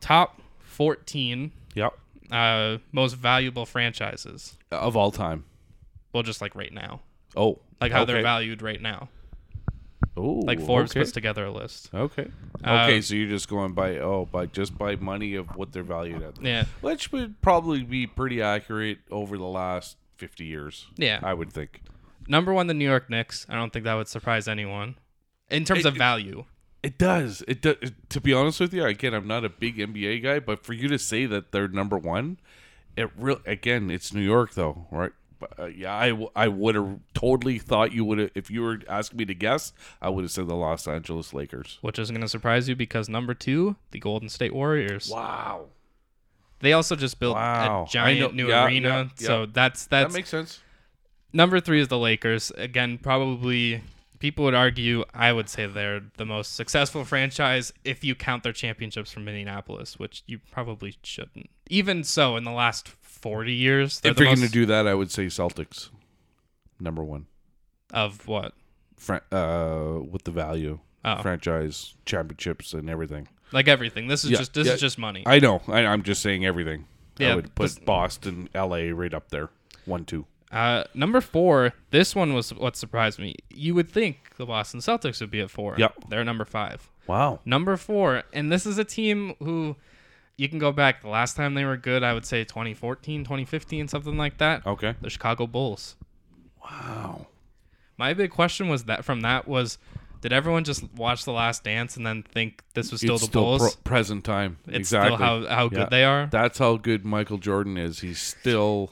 top 0.00 0.42
14 0.60 1.50
Yep. 1.74 1.92
uh, 2.30 2.76
most 2.92 3.14
valuable 3.14 3.64
franchises. 3.64 4.58
Of 4.70 4.96
all 4.98 5.10
time. 5.10 5.44
Well, 6.12 6.22
just 6.22 6.42
like 6.42 6.54
right 6.54 6.72
now, 6.72 7.00
Oh. 7.34 7.60
like 7.80 7.90
how 7.90 8.04
they're 8.04 8.20
valued 8.22 8.60
right 8.60 8.82
now. 8.82 9.08
Oh. 10.14 10.42
Like 10.44 10.60
Forbes 10.60 10.92
okay. 10.92 11.00
puts 11.00 11.12
together 11.12 11.46
a 11.46 11.50
list. 11.50 11.88
Okay. 11.94 12.28
Uh, 12.62 12.84
okay, 12.84 13.00
so 13.00 13.14
you're 13.14 13.30
just 13.30 13.48
going 13.48 13.72
by 13.72 13.96
oh, 13.96 14.28
by 14.30 14.44
just 14.44 14.76
by 14.76 14.96
money 14.96 15.36
of 15.36 15.56
what 15.56 15.72
they're 15.72 15.82
valued 15.82 16.22
at. 16.22 16.42
Yeah, 16.42 16.64
Which 16.82 17.12
would 17.12 17.40
probably 17.40 17.82
be 17.82 18.06
pretty 18.06 18.42
accurate 18.42 18.98
over 19.10 19.38
the 19.38 19.46
last 19.46 19.96
50 20.18 20.44
years. 20.44 20.86
yeah. 20.96 21.18
I 21.22 21.32
would 21.32 21.50
think. 21.50 21.80
Number 22.28 22.52
one, 22.52 22.66
the 22.66 22.74
New 22.74 22.84
York 22.88 23.08
Knicks. 23.10 23.46
I 23.48 23.54
don't 23.54 23.72
think 23.72 23.84
that 23.84 23.94
would 23.94 24.08
surprise 24.08 24.48
anyone 24.48 24.96
in 25.50 25.64
terms 25.64 25.80
It- 25.80 25.86
of 25.88 25.94
value. 25.96 26.44
It 26.82 26.98
does. 26.98 27.44
It 27.46 27.62
does. 27.62 27.76
To 28.08 28.20
be 28.20 28.32
honest 28.32 28.58
with 28.58 28.74
you, 28.74 28.84
again, 28.84 29.14
I'm 29.14 29.28
not 29.28 29.44
a 29.44 29.48
big 29.48 29.78
NBA 29.78 30.20
guy, 30.20 30.40
but 30.40 30.64
for 30.64 30.72
you 30.72 30.88
to 30.88 30.98
say 30.98 31.26
that 31.26 31.52
they're 31.52 31.68
number 31.68 31.96
one, 31.96 32.38
it 32.96 33.08
real 33.16 33.40
again, 33.46 33.88
it's 33.88 34.12
New 34.12 34.20
York 34.20 34.54
though, 34.54 34.88
right? 34.90 35.12
But, 35.38 35.58
uh, 35.58 35.66
yeah, 35.66 35.94
I, 35.94 36.08
w- 36.10 36.30
I 36.36 36.48
would 36.48 36.74
have 36.74 36.98
totally 37.14 37.58
thought 37.60 37.92
you 37.92 38.04
would 38.04 38.18
have 38.18 38.30
if 38.34 38.50
you 38.50 38.62
were 38.62 38.80
asking 38.88 39.18
me 39.18 39.24
to 39.26 39.34
guess. 39.34 39.72
I 40.00 40.08
would 40.08 40.22
have 40.22 40.30
said 40.32 40.48
the 40.48 40.56
Los 40.56 40.88
Angeles 40.88 41.32
Lakers. 41.32 41.78
Which 41.82 41.98
isn't 42.00 42.12
going 42.14 42.20
to 42.22 42.28
surprise 42.28 42.68
you 42.68 42.74
because 42.74 43.08
number 43.08 43.32
two, 43.34 43.76
the 43.92 44.00
Golden 44.00 44.28
State 44.28 44.52
Warriors. 44.54 45.08
Wow, 45.08 45.66
They 46.60 46.72
also 46.72 46.94
just 46.96 47.18
built 47.20 47.34
Wow. 47.36 47.84
a 47.84 47.90
giant 47.90 48.34
new 48.34 48.48
yeah, 48.48 48.64
arena. 48.66 48.88
yeah, 48.88 49.02
yeah. 49.18 49.26
So 49.26 49.46
that's 49.46 49.86
that 49.86 50.12
makes 50.12 50.28
sense. 50.30 50.60
Number 51.32 51.60
three 51.60 51.80
is 51.80 51.88
the 51.88 51.98
Lakers. 51.98 52.50
Again, 52.56 52.98
probably 52.98 53.82
people 54.18 54.44
would 54.44 54.54
argue 54.54 55.04
I 55.12 55.32
would 55.32 55.48
say 55.48 55.66
they're 55.66 56.02
the 56.16 56.24
most 56.24 56.54
successful 56.54 57.04
franchise 57.04 57.72
if 57.84 58.04
you 58.04 58.14
count 58.14 58.42
their 58.44 58.52
championships 58.52 59.10
from 59.12 59.24
Minneapolis, 59.24 59.98
which 59.98 60.22
you 60.26 60.38
probably 60.50 60.96
shouldn't. 61.02 61.50
Even 61.68 62.04
so, 62.04 62.36
in 62.36 62.44
the 62.44 62.50
last 62.52 62.88
forty 62.88 63.52
years, 63.54 64.00
If 64.04 64.18
you're 64.18 64.26
going 64.26 64.40
to 64.46 64.48
do 64.48 64.66
that, 64.66 64.86
I 64.86 64.94
would 64.94 65.10
say 65.10 65.26
Celtics, 65.26 65.90
number 66.80 67.02
one, 67.02 67.26
of 67.92 68.26
what? 68.28 68.52
Fran- 68.96 69.20
uh, 69.32 69.98
with 70.10 70.24
the 70.24 70.30
value, 70.30 70.78
Oh, 71.04 71.20
franchise 71.22 71.94
championships 72.06 72.72
and 72.74 72.88
everything. 72.88 73.26
like 73.50 73.66
everything. 73.68 74.06
This 74.06 74.22
is 74.24 74.30
Yeah, 74.30 74.38
just 74.38 74.54
this 74.54 74.66
yeah. 74.68 74.74
is 74.74 74.80
just 74.80 74.98
money. 74.98 75.24
I 75.26 75.40
know. 75.40 75.60
I, 75.66 75.84
I'm 75.86 76.02
just 76.04 76.22
saying 76.22 76.44
everything. 76.46 76.86
Yeah, 77.18 77.32
I 77.32 77.34
would 77.36 77.54
put 77.54 77.64
this- 77.64 77.78
Boston, 77.80 78.48
L.A. 78.54 78.92
right 78.92 79.12
up 79.12 79.30
there, 79.30 79.50
one, 79.84 80.04
two. 80.04 80.26
Uh, 80.52 80.84
number 80.94 81.20
four. 81.20 81.72
This 81.90 82.14
one 82.14 82.34
was 82.34 82.52
what 82.52 82.76
surprised 82.76 83.18
me. 83.18 83.36
You 83.48 83.74
would 83.74 83.90
think 83.90 84.36
the 84.36 84.46
Boston 84.46 84.80
Celtics 84.80 85.20
would 85.20 85.30
be 85.30 85.40
at 85.40 85.50
four. 85.50 85.74
Yep. 85.78 86.10
they're 86.10 86.24
number 86.24 86.44
five. 86.44 86.90
Wow. 87.06 87.40
Number 87.44 87.76
four, 87.76 88.22
and 88.32 88.52
this 88.52 88.66
is 88.66 88.78
a 88.78 88.84
team 88.84 89.34
who 89.40 89.76
you 90.36 90.48
can 90.48 90.58
go 90.58 90.70
back. 90.72 91.02
The 91.02 91.08
last 91.08 91.36
time 91.36 91.54
they 91.54 91.64
were 91.64 91.76
good, 91.76 92.02
I 92.02 92.12
would 92.14 92.24
say 92.24 92.44
2014, 92.44 93.24
2015, 93.24 93.88
something 93.88 94.16
like 94.16 94.38
that. 94.38 94.66
Okay. 94.66 94.94
The 95.00 95.10
Chicago 95.10 95.46
Bulls. 95.46 95.96
Wow. 96.62 97.26
My 97.98 98.14
big 98.14 98.30
question 98.30 98.68
was 98.68 98.84
that 98.84 99.04
from 99.04 99.22
that 99.22 99.48
was, 99.48 99.78
did 100.20 100.32
everyone 100.32 100.64
just 100.64 100.84
watch 100.94 101.24
The 101.24 101.32
Last 101.32 101.64
Dance 101.64 101.96
and 101.96 102.06
then 102.06 102.22
think 102.22 102.62
this 102.74 102.90
was 102.92 103.00
still 103.00 103.14
it's 103.14 103.24
the 103.24 103.28
still 103.28 103.42
Bulls? 103.42 103.74
pro- 103.76 103.82
present 103.82 104.24
time. 104.24 104.58
it's 104.66 104.76
exactly. 104.76 105.16
still 105.16 105.26
how 105.26 105.46
how 105.46 105.68
good 105.68 105.90
they 105.90 106.04
are. 106.04 106.26
That's 106.30 106.58
how 106.58 106.76
good 106.76 107.04
Michael 107.04 107.38
Jordan 107.38 107.76
is. 107.76 108.00
He's 108.00 108.20
still. 108.20 108.90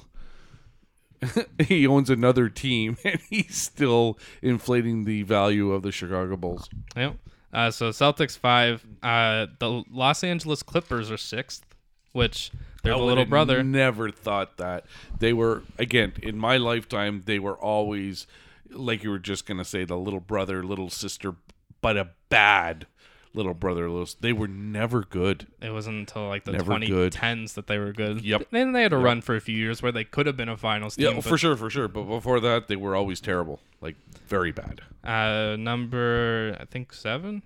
he 1.58 1.86
owns 1.86 2.10
another 2.10 2.48
team, 2.48 2.96
and 3.04 3.20
he's 3.28 3.56
still 3.56 4.18
inflating 4.42 5.04
the 5.04 5.22
value 5.22 5.72
of 5.72 5.82
the 5.82 5.92
Chicago 5.92 6.36
Bulls. 6.36 6.68
Yep. 6.96 7.16
Uh, 7.52 7.70
so 7.70 7.90
Celtics 7.90 8.38
five. 8.38 8.84
Uh, 9.02 9.46
the 9.58 9.82
Los 9.90 10.22
Angeles 10.22 10.62
Clippers 10.62 11.10
are 11.10 11.16
sixth, 11.16 11.64
which 12.12 12.52
they're 12.82 12.94
the 12.94 13.02
little 13.02 13.24
brother. 13.24 13.62
Never 13.62 14.10
thought 14.10 14.56
that 14.58 14.86
they 15.18 15.32
were 15.32 15.64
again 15.78 16.12
in 16.22 16.38
my 16.38 16.56
lifetime. 16.56 17.22
They 17.26 17.38
were 17.38 17.56
always 17.56 18.26
like 18.70 19.02
you 19.02 19.10
were 19.10 19.18
just 19.18 19.46
gonna 19.46 19.64
say 19.64 19.84
the 19.84 19.96
little 19.96 20.20
brother, 20.20 20.62
little 20.62 20.90
sister, 20.90 21.34
but 21.80 21.96
a 21.96 22.10
bad 22.28 22.86
little 23.34 23.54
brother. 23.54 23.88
Little. 23.88 24.08
They 24.20 24.32
were 24.32 24.48
never 24.48 25.02
good. 25.02 25.46
It 25.62 25.70
wasn't 25.70 25.96
until 25.98 26.28
like 26.28 26.44
the 26.44 26.52
Never 26.52 26.78
good. 26.78 27.12
2010s 27.12 27.54
that 27.54 27.66
they 27.66 27.78
were 27.78 27.92
good. 27.92 28.22
Yep. 28.22 28.48
Then 28.50 28.72
they 28.72 28.82
had 28.82 28.92
a 28.92 28.98
run 28.98 29.20
for 29.20 29.36
a 29.36 29.40
few 29.40 29.56
years 29.56 29.82
where 29.82 29.92
they 29.92 30.04
could 30.04 30.26
have 30.26 30.36
been 30.36 30.48
a 30.48 30.56
finals 30.56 30.96
team. 30.96 31.06
Yeah, 31.06 31.14
but 31.14 31.24
for 31.24 31.38
sure, 31.38 31.56
for 31.56 31.70
sure. 31.70 31.88
But 31.88 32.04
before 32.04 32.40
that, 32.40 32.68
they 32.68 32.76
were 32.76 32.94
always 32.96 33.20
terrible, 33.20 33.60
like 33.80 33.96
very 34.26 34.52
bad. 34.52 34.80
Uh, 35.04 35.56
number 35.56 36.56
I 36.60 36.64
think 36.64 36.92
seven. 36.92 37.42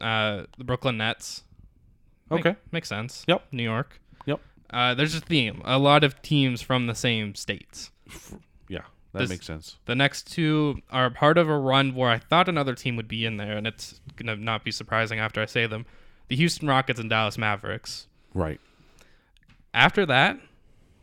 Uh, 0.00 0.44
the 0.58 0.64
Brooklyn 0.64 0.96
Nets. 0.98 1.42
Make- 2.30 2.46
Okay. 2.46 2.56
makes 2.70 2.88
sense. 2.88 3.24
Yep. 3.26 3.44
New 3.52 3.62
York. 3.64 4.00
Yep. 4.26 4.40
Uh, 4.70 4.94
there's 4.94 5.14
a 5.16 5.20
theme. 5.20 5.62
A 5.64 5.78
lot 5.78 6.04
of 6.04 6.22
teams 6.22 6.62
from 6.62 6.86
the 6.86 6.94
same 6.94 7.34
states. 7.34 7.90
That 9.12 9.20
This- 9.20 9.30
makes 9.30 9.46
sense. 9.46 9.76
The 9.86 9.94
next 9.96 10.30
two 10.32 10.82
are 10.90 11.10
part 11.10 11.36
of 11.36 11.48
a 11.48 11.58
run 11.58 11.94
where 11.94 12.10
I 12.10 12.18
thought 12.18 12.48
another 12.48 12.74
team 12.74 12.96
would 12.96 13.08
be 13.08 13.26
in 13.26 13.36
there, 13.38 13.56
and 13.56 13.66
it's 13.66 14.00
gonna 14.16 14.36
not 14.36 14.62
be 14.64 14.70
surprising 14.70 15.18
after 15.18 15.40
I 15.40 15.46
say 15.46 15.66
them. 15.66 15.84
The 16.28 16.36
Houston 16.36 16.68
Rockets 16.68 17.00
and 17.00 17.10
Dallas 17.10 17.36
Mavericks. 17.36 18.06
Right. 18.34 18.60
After 19.74 20.06
that, 20.06 20.38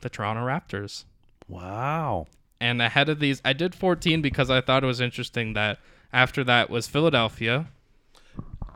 the 0.01 0.10
Toronto 0.10 0.45
Raptors. 0.45 1.03
Wow. 1.47 2.28
And 2.60 2.82
ahead 2.82 3.10
of 3.10 3.20
these, 3.20 3.41
I 3.43 3.53
did 3.53 3.76
14 3.76 4.22
because 4.22 4.49
I 4.49 4.62
thought 4.62 4.84
it 4.84 4.88
was 4.88 5.01
interesting 5.01 5.53
that 5.53 5.80
after 6.14 6.43
that 6.45 6.70
was 6.70 6.88
Philadelphia, 6.88 7.68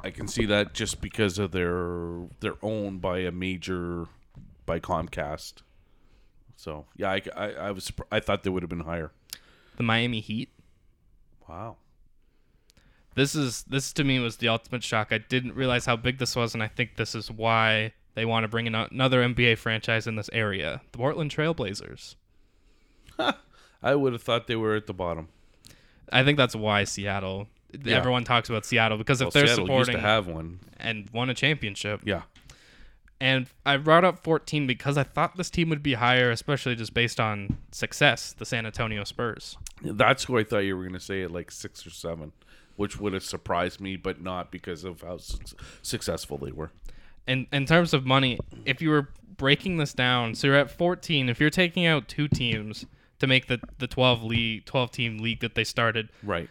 I 0.03 0.09
can 0.09 0.27
see 0.27 0.45
that 0.45 0.73
just 0.73 0.99
because 1.01 1.37
of 1.39 1.51
their 1.51 2.27
they're 2.39 2.57
owned 2.61 3.01
by 3.01 3.19
a 3.19 3.31
major 3.31 4.07
by 4.65 4.79
Comcast. 4.79 5.61
So 6.55 6.85
yeah, 6.95 7.11
I, 7.11 7.21
I, 7.35 7.51
I 7.53 7.71
was 7.71 7.91
I 8.11 8.19
thought 8.19 8.43
they 8.43 8.49
would 8.49 8.63
have 8.63 8.69
been 8.69 8.81
higher. 8.81 9.11
The 9.81 9.87
Miami 9.87 10.19
Heat. 10.19 10.49
Wow. 11.49 11.77
This 13.15 13.33
is 13.33 13.63
this 13.63 13.91
to 13.93 14.03
me 14.03 14.19
was 14.19 14.37
the 14.37 14.47
ultimate 14.47 14.83
shock. 14.83 15.07
I 15.11 15.17
didn't 15.17 15.55
realize 15.55 15.87
how 15.87 15.95
big 15.95 16.19
this 16.19 16.35
was, 16.35 16.53
and 16.53 16.61
I 16.61 16.67
think 16.67 16.97
this 16.97 17.15
is 17.15 17.31
why 17.31 17.93
they 18.13 18.23
want 18.23 18.43
to 18.43 18.47
bring 18.47 18.67
in 18.67 18.75
another 18.75 19.23
NBA 19.23 19.57
franchise 19.57 20.05
in 20.05 20.17
this 20.17 20.29
area. 20.31 20.81
The 20.91 20.99
Portland 20.99 21.31
Trailblazers. 21.31 22.13
I 23.83 23.95
would 23.95 24.13
have 24.13 24.21
thought 24.21 24.45
they 24.45 24.55
were 24.55 24.75
at 24.75 24.85
the 24.85 24.93
bottom. 24.93 25.29
I 26.11 26.23
think 26.23 26.37
that's 26.37 26.55
why 26.55 26.83
Seattle. 26.83 27.47
Yeah. 27.83 27.97
Everyone 27.97 28.23
talks 28.23 28.49
about 28.49 28.63
Seattle 28.65 28.99
because 28.99 29.19
if 29.19 29.25
Well, 29.25 29.31
they're 29.31 29.47
Seattle 29.47 29.65
supporting 29.65 29.93
used 29.93 30.03
to 30.03 30.07
have 30.07 30.27
one. 30.27 30.59
and 30.77 31.09
won 31.11 31.31
a 31.31 31.33
championship. 31.33 32.01
Yeah. 32.05 32.23
And 33.19 33.47
I 33.65 33.77
brought 33.77 34.03
up 34.05 34.23
14 34.23 34.67
because 34.67 34.97
I 34.97 35.03
thought 35.03 35.37
this 35.37 35.49
team 35.49 35.69
would 35.69 35.83
be 35.83 35.93
higher, 35.93 36.31
especially 36.31 36.75
just 36.75 36.93
based 36.93 37.19
on 37.19 37.57
success. 37.71 38.33
The 38.33 38.45
San 38.45 38.65
Antonio 38.65 39.03
Spurs. 39.03 39.57
That's 39.83 40.25
who 40.25 40.37
I 40.37 40.43
thought 40.43 40.59
you 40.59 40.75
were 40.77 40.83
going 40.83 40.93
to 40.93 40.99
say 40.99 41.23
at 41.23 41.31
like 41.31 41.51
six 41.51 41.85
or 41.85 41.89
seven, 41.89 42.31
which 42.75 42.99
would 42.99 43.13
have 43.13 43.23
surprised 43.23 43.79
me, 43.81 43.95
but 43.95 44.21
not 44.21 44.51
because 44.51 44.83
of 44.83 45.01
how 45.01 45.17
su- 45.17 45.37
successful 45.81 46.37
they 46.37 46.51
were. 46.51 46.71
in 47.27 47.47
in 47.51 47.65
terms 47.65 47.93
of 47.93 48.05
money, 48.05 48.39
if 48.65 48.81
you 48.81 48.89
were 48.89 49.09
breaking 49.37 49.77
this 49.77 49.93
down, 49.93 50.35
so 50.35 50.47
you're 50.47 50.55
at 50.55 50.69
14. 50.71 51.29
If 51.29 51.39
you're 51.39 51.49
taking 51.49 51.85
out 51.85 52.07
two 52.07 52.27
teams 52.27 52.85
to 53.19 53.27
make 53.27 53.47
the 53.47 53.59
the 53.79 53.87
12 53.87 54.23
league 54.23 54.65
12 54.65 54.91
team 54.91 55.17
league 55.19 55.39
that 55.41 55.55
they 55.55 55.63
started, 55.63 56.09
Right. 56.23 56.49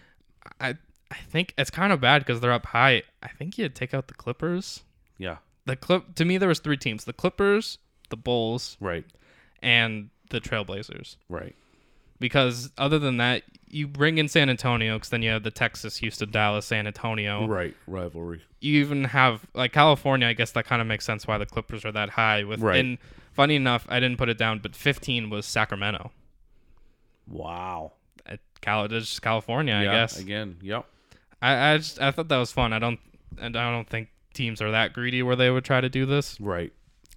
I 0.60 0.76
I 1.10 1.16
think 1.28 1.54
it's 1.58 1.70
kind 1.70 1.92
of 1.92 2.00
bad 2.00 2.20
because 2.24 2.40
they're 2.40 2.52
up 2.52 2.66
high. 2.66 3.02
I 3.22 3.28
think 3.28 3.58
you'd 3.58 3.74
take 3.74 3.92
out 3.94 4.08
the 4.08 4.14
Clippers. 4.14 4.82
Yeah. 5.18 5.38
The 5.66 5.76
clip 5.76 6.14
to 6.16 6.24
me 6.24 6.38
there 6.38 6.48
was 6.48 6.58
three 6.60 6.76
teams: 6.76 7.04
the 7.04 7.12
Clippers, 7.12 7.78
the 8.08 8.16
Bulls, 8.16 8.76
Right. 8.80 9.04
and 9.62 10.10
the 10.30 10.40
Trailblazers. 10.40 11.16
Right. 11.28 11.54
Because 12.20 12.70
other 12.78 12.98
than 13.00 13.16
that, 13.16 13.42
you 13.68 13.88
bring 13.88 14.18
in 14.18 14.28
San 14.28 14.48
Antonio 14.50 14.96
because 14.96 15.08
then 15.08 15.22
you 15.22 15.30
have 15.30 15.42
the 15.42 15.50
Texas, 15.50 15.96
Houston, 15.98 16.30
Dallas, 16.30 16.66
San 16.66 16.86
Antonio. 16.86 17.46
Right. 17.46 17.74
Rivalry. 17.86 18.42
you 18.60 18.78
even 18.80 19.04
have 19.04 19.46
like 19.54 19.72
California. 19.72 20.28
I 20.28 20.34
guess 20.34 20.50
that 20.52 20.66
kind 20.66 20.80
of 20.82 20.86
makes 20.88 21.04
sense 21.04 21.26
why 21.26 21.38
the 21.38 21.46
Clippers 21.46 21.84
are 21.84 21.92
that 21.92 22.10
high. 22.10 22.44
With 22.44 22.60
Right. 22.60 22.78
and 22.78 22.98
funny 23.32 23.56
enough, 23.56 23.86
I 23.88 23.98
didn't 24.00 24.18
put 24.18 24.28
it 24.28 24.36
down, 24.38 24.58
but 24.58 24.76
15 24.76 25.30
was 25.30 25.46
Sacramento. 25.46 26.12
Wow. 27.26 27.92
It 28.26 28.40
Cal- 28.60 28.84
it's 28.84 28.92
just 29.08 29.22
California, 29.22 29.74
I 29.74 29.84
yeah, 29.84 29.92
guess. 29.92 30.18
again. 30.18 30.56
Yep. 30.62 30.84
I 31.42 31.72
I 31.72 31.76
just 31.78 32.00
I 32.00 32.10
thought 32.10 32.28
that 32.28 32.38
was 32.38 32.52
fun. 32.52 32.72
I 32.72 32.78
don't 32.78 33.00
and 33.40 33.56
I 33.56 33.70
don't 33.70 33.88
think 33.88 34.08
teams 34.34 34.60
are 34.60 34.70
that 34.72 34.92
greedy 34.92 35.22
where 35.22 35.36
they 35.36 35.50
would 35.50 35.64
try 35.64 35.80
to 35.80 35.88
do 35.88 36.04
this. 36.06 36.40
Right. 36.40 36.72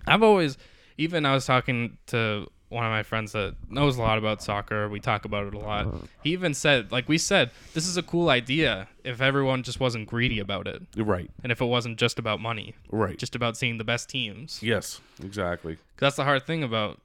I've 0.08 0.24
always 0.24 0.58
even 0.98 1.26
I 1.26 1.34
was 1.34 1.46
talking 1.46 1.98
to 2.08 2.48
one 2.74 2.86
of 2.86 2.92
my 2.92 3.04
friends 3.04 3.32
that 3.34 3.56
knows 3.70 3.98
a 3.98 4.02
lot 4.02 4.18
about 4.18 4.42
soccer. 4.42 4.90
We 4.90 5.00
talk 5.00 5.26
about 5.26 5.48
it 5.48 5.54
a 5.54 5.60
lot. 5.60 5.88
He 6.24 6.32
even 6.32 6.54
said, 6.54 6.92
like 6.92 7.08
we 7.08 7.18
said, 7.18 7.52
this 7.74 7.88
is 7.88 7.96
a 7.98 8.04
cool 8.04 8.30
idea 8.30 8.88
if 9.04 9.22
everyone 9.22 9.64
just 9.64 9.80
wasn't 9.80 10.08
greedy 10.08 10.40
about 10.40 10.68
it 10.68 10.82
Right. 10.98 11.30
and 11.44 11.52
if 11.52 11.62
it 11.62 11.66
wasn't 11.66 11.98
just 12.00 12.18
about 12.20 12.40
money, 12.40 12.74
Right. 12.90 13.18
just 13.18 13.36
about 13.36 13.56
seeing 13.58 13.78
the 13.78 13.84
best 13.84 14.10
teams. 14.10 14.60
yes. 14.64 15.00
Exactly. 15.24 15.76
'Cause 15.76 15.82
that's 16.00 16.16
the 16.16 16.24
hard 16.24 16.46
thing 16.48 16.64
about 16.64 17.00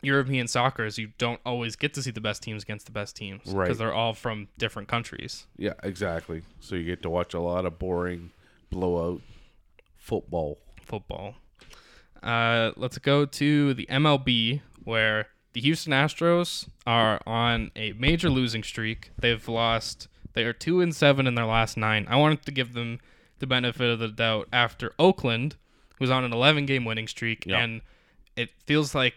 European 0.00 0.46
soccer 0.46 0.84
is 0.84 0.96
you 0.96 1.08
don't 1.18 1.40
always 1.44 1.74
get 1.74 1.92
to 1.94 2.02
see 2.02 2.12
the 2.12 2.20
best 2.20 2.40
teams 2.42 2.62
against 2.62 2.86
the 2.86 2.92
best 2.92 3.16
teams 3.16 3.42
Right. 3.46 3.64
because 3.64 3.78
they're 3.78 3.92
all 3.92 4.14
from 4.14 4.46
different 4.56 4.88
countries. 4.88 5.46
Yeah. 5.56 5.72
Exactly. 5.82 6.42
So 6.60 6.76
you 6.76 6.84
get 6.84 7.02
to 7.02 7.10
watch 7.10 7.34
a 7.34 7.40
lot 7.40 7.66
of 7.66 7.78
boring 7.78 8.30
blowout 8.70 9.20
football. 9.96 10.58
football. 10.82 11.34
Uh, 12.22 12.72
let's 12.76 12.96
go 12.98 13.24
to 13.26 13.74
the 13.74 13.86
MLB, 13.90 14.60
where 14.88 15.28
the 15.52 15.60
Houston 15.60 15.92
Astros 15.92 16.68
are 16.86 17.20
on 17.26 17.70
a 17.76 17.92
major 17.92 18.30
losing 18.30 18.62
streak. 18.62 19.10
They've 19.18 19.46
lost. 19.46 20.08
They 20.32 20.44
are 20.44 20.52
two 20.52 20.80
and 20.80 20.94
seven 20.94 21.26
in 21.26 21.34
their 21.34 21.44
last 21.46 21.76
nine. 21.76 22.06
I 22.08 22.16
wanted 22.16 22.42
to 22.46 22.50
give 22.52 22.72
them 22.72 23.00
the 23.38 23.46
benefit 23.46 23.90
of 23.90 23.98
the 23.98 24.08
doubt 24.08 24.48
after 24.52 24.94
Oakland, 24.98 25.56
who's 25.98 26.10
on 26.10 26.24
an 26.24 26.32
11 26.32 26.66
game 26.66 26.84
winning 26.84 27.06
streak, 27.06 27.44
Yeah. 27.46 27.58
and 27.60 27.82
it 28.36 28.50
feels 28.66 28.94
like 28.94 29.16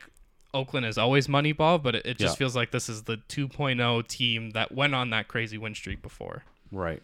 Oakland 0.53 0.85
is 0.85 0.97
always 0.97 1.27
Moneyball, 1.27 1.81
but 1.81 1.95
it, 1.95 2.05
it 2.05 2.17
just 2.17 2.35
Yeah. 2.35 2.39
feels 2.39 2.55
like 2.55 2.71
this 2.71 2.89
is 2.89 3.03
the 3.03 3.17
2.0 3.29 4.01
team 4.07 4.49
that 4.51 4.73
went 4.73 4.93
on 4.93 5.09
that 5.11 5.27
crazy 5.29 5.57
win 5.57 5.73
streak 5.75 6.01
before. 6.01 6.43
Right. 6.71 7.01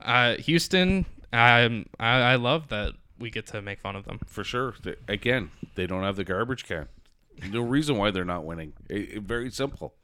Uh, 0.00 0.36
Houston, 0.36 1.06
I 1.32 1.84
I 1.98 2.36
love 2.36 2.68
that 2.68 2.94
we 3.18 3.30
get 3.30 3.46
to 3.48 3.62
make 3.62 3.80
fun 3.80 3.96
of 3.96 4.04
them. 4.04 4.20
For 4.26 4.44
sure. 4.44 4.74
They- 4.82 4.96
again, 5.08 5.50
they 5.74 5.86
don't 5.86 6.02
have 6.02 6.16
the 6.16 6.24
garbage 6.24 6.64
can. 6.64 6.88
No 7.50 7.60
reason 7.60 7.96
why 7.96 8.10
they're 8.10 8.24
not 8.24 8.44
winning. 8.44 8.72
It, 8.88 8.96
it- 9.16 9.22
very 9.22 9.50
simple. 9.50 9.94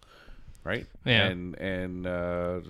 Right. 0.65 0.87
Yeah. 1.05 1.27
And 1.27 1.55
and 1.59 2.07
uh, 2.07 2.61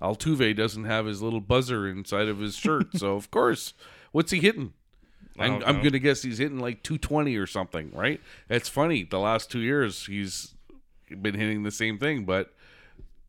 Altuve 0.00 0.56
doesn't 0.56 0.84
have 0.84 1.06
his 1.06 1.20
little 1.22 1.40
buzzer 1.40 1.86
inside 1.88 2.28
of 2.28 2.38
his 2.38 2.56
shirt, 2.56 2.96
so 2.96 3.14
of 3.14 3.30
course, 3.30 3.74
what's 4.12 4.30
he 4.32 4.40
hitting? 4.40 4.72
I'm, 5.38 5.62
I'm 5.64 5.76
gonna 5.82 5.98
guess 5.98 6.22
he's 6.22 6.38
hitting 6.38 6.58
like 6.58 6.82
220 6.82 7.36
or 7.36 7.46
something, 7.46 7.90
right? 7.94 8.20
It's 8.48 8.68
funny. 8.68 9.02
The 9.04 9.18
last 9.18 9.50
two 9.50 9.60
years, 9.60 10.06
he's 10.06 10.54
been 11.08 11.34
hitting 11.34 11.62
the 11.62 11.70
same 11.70 11.98
thing, 11.98 12.24
but 12.24 12.52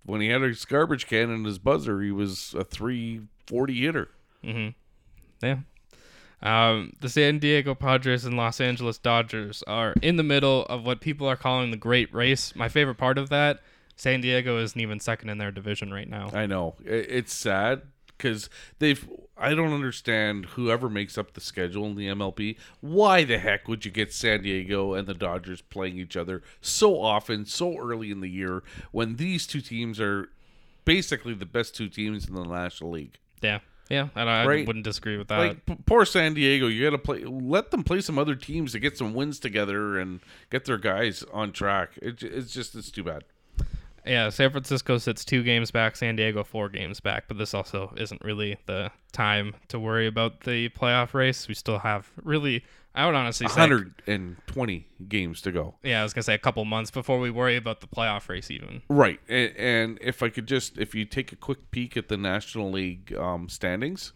when 0.05 0.19
he 0.21 0.27
had 0.29 0.41
his 0.41 0.65
garbage 0.65 1.07
can 1.07 1.29
and 1.29 1.45
his 1.45 1.59
buzzer, 1.59 2.01
he 2.01 2.11
was 2.11 2.53
a 2.57 2.63
340 2.63 3.73
hitter. 3.81 4.09
Yeah. 5.41 5.57
Um, 6.43 6.91
the 6.99 7.07
San 7.07 7.39
Diego 7.39 7.73
Padres 7.73 8.25
and 8.25 8.35
Los 8.35 8.59
Angeles 8.59 8.97
Dodgers 8.97 9.63
are 9.65 9.93
in 10.01 10.17
the 10.17 10.23
middle 10.23 10.65
of 10.65 10.85
what 10.85 10.99
people 10.99 11.25
are 11.25 11.37
calling 11.37 11.71
the 11.71 11.77
great 11.77 12.13
race. 12.13 12.53
My 12.53 12.67
favorite 12.67 12.97
part 12.97 13.17
of 13.17 13.29
that, 13.29 13.61
San 13.95 14.19
Diego 14.21 14.59
isn't 14.59 14.79
even 14.79 14.99
second 14.99 15.29
in 15.29 15.37
their 15.37 15.51
division 15.51 15.91
right 15.93 16.09
now. 16.09 16.29
I 16.33 16.45
know 16.45 16.75
it's 16.83 17.33
sad 17.33 17.83
because 18.17 18.49
they've. 18.79 19.09
I 19.35 19.55
don't 19.55 19.73
understand 19.73 20.45
whoever 20.45 20.89
makes 20.89 21.17
up 21.17 21.33
the 21.33 21.41
schedule 21.41 21.85
in 21.87 21.95
the 21.95 22.07
MLB. 22.07 22.57
Why 22.81 23.23
the 23.23 23.39
heck 23.39 23.67
would 23.67 23.83
you 23.83 23.89
get 23.89 24.13
San 24.13 24.43
Diego 24.43 24.93
and 24.93 25.07
the 25.07 25.15
Dodgers 25.15 25.61
playing 25.61 25.97
each 25.97 26.15
other 26.15 26.43
so 26.61 27.01
often, 27.01 27.45
so 27.45 27.77
early 27.77 28.11
in 28.11 28.19
the 28.19 28.29
year, 28.29 28.63
when 28.91 29.15
these 29.15 29.47
two 29.47 29.61
teams 29.61 29.99
are 29.99 30.29
basically 30.85 31.33
the 31.33 31.47
best 31.47 31.75
two 31.75 31.89
teams 31.89 32.27
in 32.27 32.35
the 32.35 32.43
National 32.43 32.91
League? 32.91 33.17
Yeah. 33.41 33.59
Yeah. 33.93 34.09
And 34.15 34.29
I 34.29 34.45
Right. 34.45 34.65
wouldn't 34.67 34.83
disagree 34.85 35.17
with 35.17 35.27
that. 35.29 35.37
Like 35.37 35.85
poor 35.85 36.03
San 36.05 36.33
Diego, 36.33 36.67
you 36.67 36.83
got 36.83 36.91
to 36.91 36.97
play. 36.97 37.23
Let 37.23 37.71
them 37.71 37.83
play 37.83 38.01
some 38.01 38.17
other 38.17 38.35
teams 38.35 38.71
to 38.73 38.79
get 38.79 38.97
some 38.97 39.13
wins 39.13 39.39
together 39.39 39.99
and 39.99 40.19
get 40.49 40.65
their 40.65 40.77
guys 40.77 41.23
on 41.31 41.51
track. 41.51 41.91
It, 42.01 42.23
it's 42.23 42.51
just 42.53 42.75
it's 42.75 42.89
too 42.91 43.03
bad. 43.03 43.23
Yeah. 44.05 44.29
San 44.29 44.51
Francisco 44.51 44.97
sits 44.97 45.25
two 45.25 45.43
games 45.43 45.71
back, 45.71 45.95
San 45.95 46.15
Diego 46.15 46.43
four 46.43 46.69
games 46.69 46.99
back, 46.99 47.25
but 47.27 47.37
this 47.37 47.53
also 47.53 47.93
isn't 47.97 48.23
really 48.23 48.57
the 48.65 48.91
time 49.11 49.55
to 49.69 49.79
worry 49.79 50.07
about 50.07 50.41
the 50.41 50.69
playoff 50.69 51.13
race. 51.13 51.47
We 51.47 51.53
still 51.53 51.79
have 51.79 52.09
really, 52.21 52.63
I 52.95 53.05
would 53.05 53.15
honestly 53.15 53.47
say, 53.47 53.61
120 53.61 54.87
games 55.07 55.41
to 55.41 55.51
go. 55.51 55.75
yeah, 55.83 56.01
I 56.01 56.03
was 56.03 56.13
going 56.13 56.21
to 56.21 56.25
say 56.25 56.33
a 56.33 56.39
couple 56.39 56.63
months 56.65 56.91
before 56.91 57.19
we 57.19 57.29
worry 57.31 57.55
about 57.55 57.81
the 57.81 57.87
playoff 57.87 58.29
race 58.29 58.49
even. 58.51 58.81
Right, 58.89 59.19
and, 59.27 59.55
and 59.55 59.99
if 60.01 60.23
I 60.23 60.29
could 60.29 60.47
just, 60.47 60.77
if 60.77 60.93
you 60.95 61.05
take 61.05 61.31
a 61.31 61.35
quick 61.35 61.71
peek 61.71 61.95
at 61.97 62.07
the 62.07 62.17
National 62.17 62.71
League 62.71 63.13
um, 63.15 63.49
standings, 63.49 64.13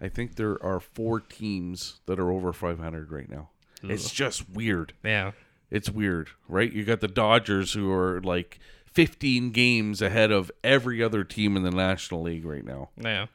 I 0.00 0.08
think 0.08 0.36
there 0.36 0.62
are 0.64 0.80
four 0.80 1.20
teams 1.20 2.00
that 2.06 2.18
are 2.18 2.30
over 2.30 2.52
500 2.52 3.12
right 3.12 3.28
now. 3.28 3.50
It's 3.82 4.10
just 4.10 4.48
weird. 4.50 4.92
Yeah. 5.02 5.32
It's 5.70 5.88
weird, 5.88 6.30
right? 6.48 6.70
You 6.70 6.84
got 6.84 7.00
the 7.00 7.08
Dodgers 7.08 7.72
who 7.72 7.90
are 7.92 8.20
like 8.22 8.58
15 8.92 9.50
games 9.50 10.02
ahead 10.02 10.30
of 10.30 10.50
every 10.64 11.02
other 11.02 11.24
team 11.24 11.56
in 11.56 11.62
the 11.62 11.70
National 11.70 12.22
League 12.22 12.44
right 12.44 12.64
now. 12.64 12.90
Yeah. 12.96 13.26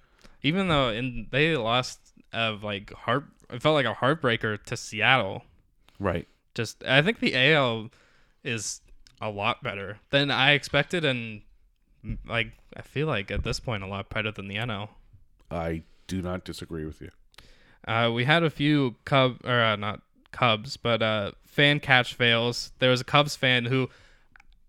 Even 0.41 0.67
though 0.67 0.89
in 0.89 1.27
they 1.31 1.55
lost 1.55 1.99
of 2.33 2.63
like 2.63 2.93
heart 2.93 3.25
it 3.49 3.61
felt 3.61 3.75
like 3.75 3.85
a 3.85 3.93
heartbreaker 3.93 4.61
to 4.63 4.77
Seattle. 4.77 5.43
Right. 5.99 6.27
Just 6.53 6.83
I 6.83 7.01
think 7.01 7.19
the 7.19 7.35
AL 7.35 7.89
is 8.43 8.81
a 9.21 9.29
lot 9.29 9.63
better 9.63 9.99
than 10.09 10.29
I 10.29 10.51
expected 10.51 11.05
and 11.05 11.41
like 12.27 12.53
I 12.75 12.81
feel 12.81 13.07
like 13.07 13.31
at 13.31 13.43
this 13.43 13.59
point 13.59 13.83
a 13.83 13.87
lot 13.87 14.09
better 14.09 14.31
than 14.31 14.47
the 14.47 14.55
NL. 14.55 14.89
I 15.49 15.83
do 16.07 16.21
not 16.21 16.43
disagree 16.43 16.85
with 16.85 17.01
you. 17.01 17.09
Uh, 17.87 18.11
we 18.13 18.25
had 18.25 18.43
a 18.43 18.49
few 18.49 18.95
Cub 19.05 19.37
or 19.43 19.61
uh, 19.61 19.75
not 19.75 20.01
Cubs, 20.31 20.75
but 20.75 21.01
uh, 21.01 21.31
fan 21.45 21.79
catch 21.79 22.13
fails. 22.13 22.71
There 22.79 22.89
was 22.89 23.01
a 23.01 23.05
Cubs 23.05 23.35
fan 23.35 23.65
who 23.65 23.89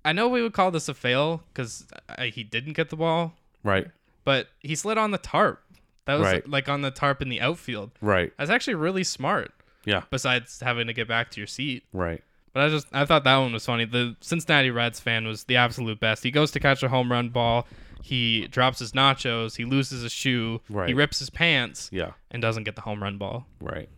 I 0.06 0.12
know 0.12 0.28
we 0.28 0.40
would 0.40 0.52
call 0.52 0.70
this 0.70 0.88
a 0.88 0.94
fail 0.94 1.42
because 1.52 1.86
uh, 2.08 2.22
he 2.24 2.42
didn't 2.44 2.72
get 2.74 2.88
the 2.90 2.96
ball, 2.96 3.34
Right. 3.64 3.88
but 4.24 4.48
he 4.60 4.74
slid 4.74 4.96
on 4.98 5.10
the 5.10 5.18
tarp. 5.18 5.62
That 6.06 6.14
was 6.14 6.22
Right. 6.26 6.48
like 6.48 6.68
on 6.68 6.82
the 6.82 6.90
tarp 6.92 7.20
in 7.20 7.28
the 7.28 7.40
outfield. 7.40 7.90
Right. 8.00 8.32
That's 8.38 8.50
actually 8.50 8.74
really 8.76 9.02
smart. 9.04 9.52
Yeah. 9.84 10.02
Besides 10.10 10.60
having 10.60 10.86
to 10.86 10.92
get 10.92 11.08
back 11.08 11.30
to 11.32 11.40
your 11.40 11.46
seat, 11.48 11.84
Right. 11.92 12.22
but 12.52 12.62
I 12.62 12.68
just 12.68 12.86
I 12.92 13.04
thought 13.04 13.24
that 13.24 13.36
one 13.36 13.52
was 13.52 13.66
funny. 13.66 13.84
The 13.84 14.14
Cincinnati 14.20 14.70
Reds 14.70 15.00
fan 15.00 15.26
was 15.26 15.44
the 15.44 15.56
absolute 15.56 15.98
best. 16.00 16.22
He 16.22 16.30
goes 16.30 16.50
to 16.52 16.60
catch 16.60 16.82
a 16.84 16.88
home 16.88 17.10
run 17.10 17.28
ball. 17.30 17.66
He 18.02 18.46
drops 18.46 18.78
his 18.78 18.92
nachos. 18.92 19.56
He 19.56 19.64
loses 19.64 20.04
a 20.04 20.08
shoe. 20.10 20.60
Right. 20.68 20.86
He 20.88 20.94
rips 20.94 21.18
his 21.18 21.30
pants 21.30 21.88
Yeah. 21.92 22.12
and 22.30 22.40
doesn't 22.40 22.62
get 22.64 22.76
the 22.76 22.82
home 22.82 23.02
run 23.02 23.18
ball, 23.18 23.46
Right. 23.60 23.88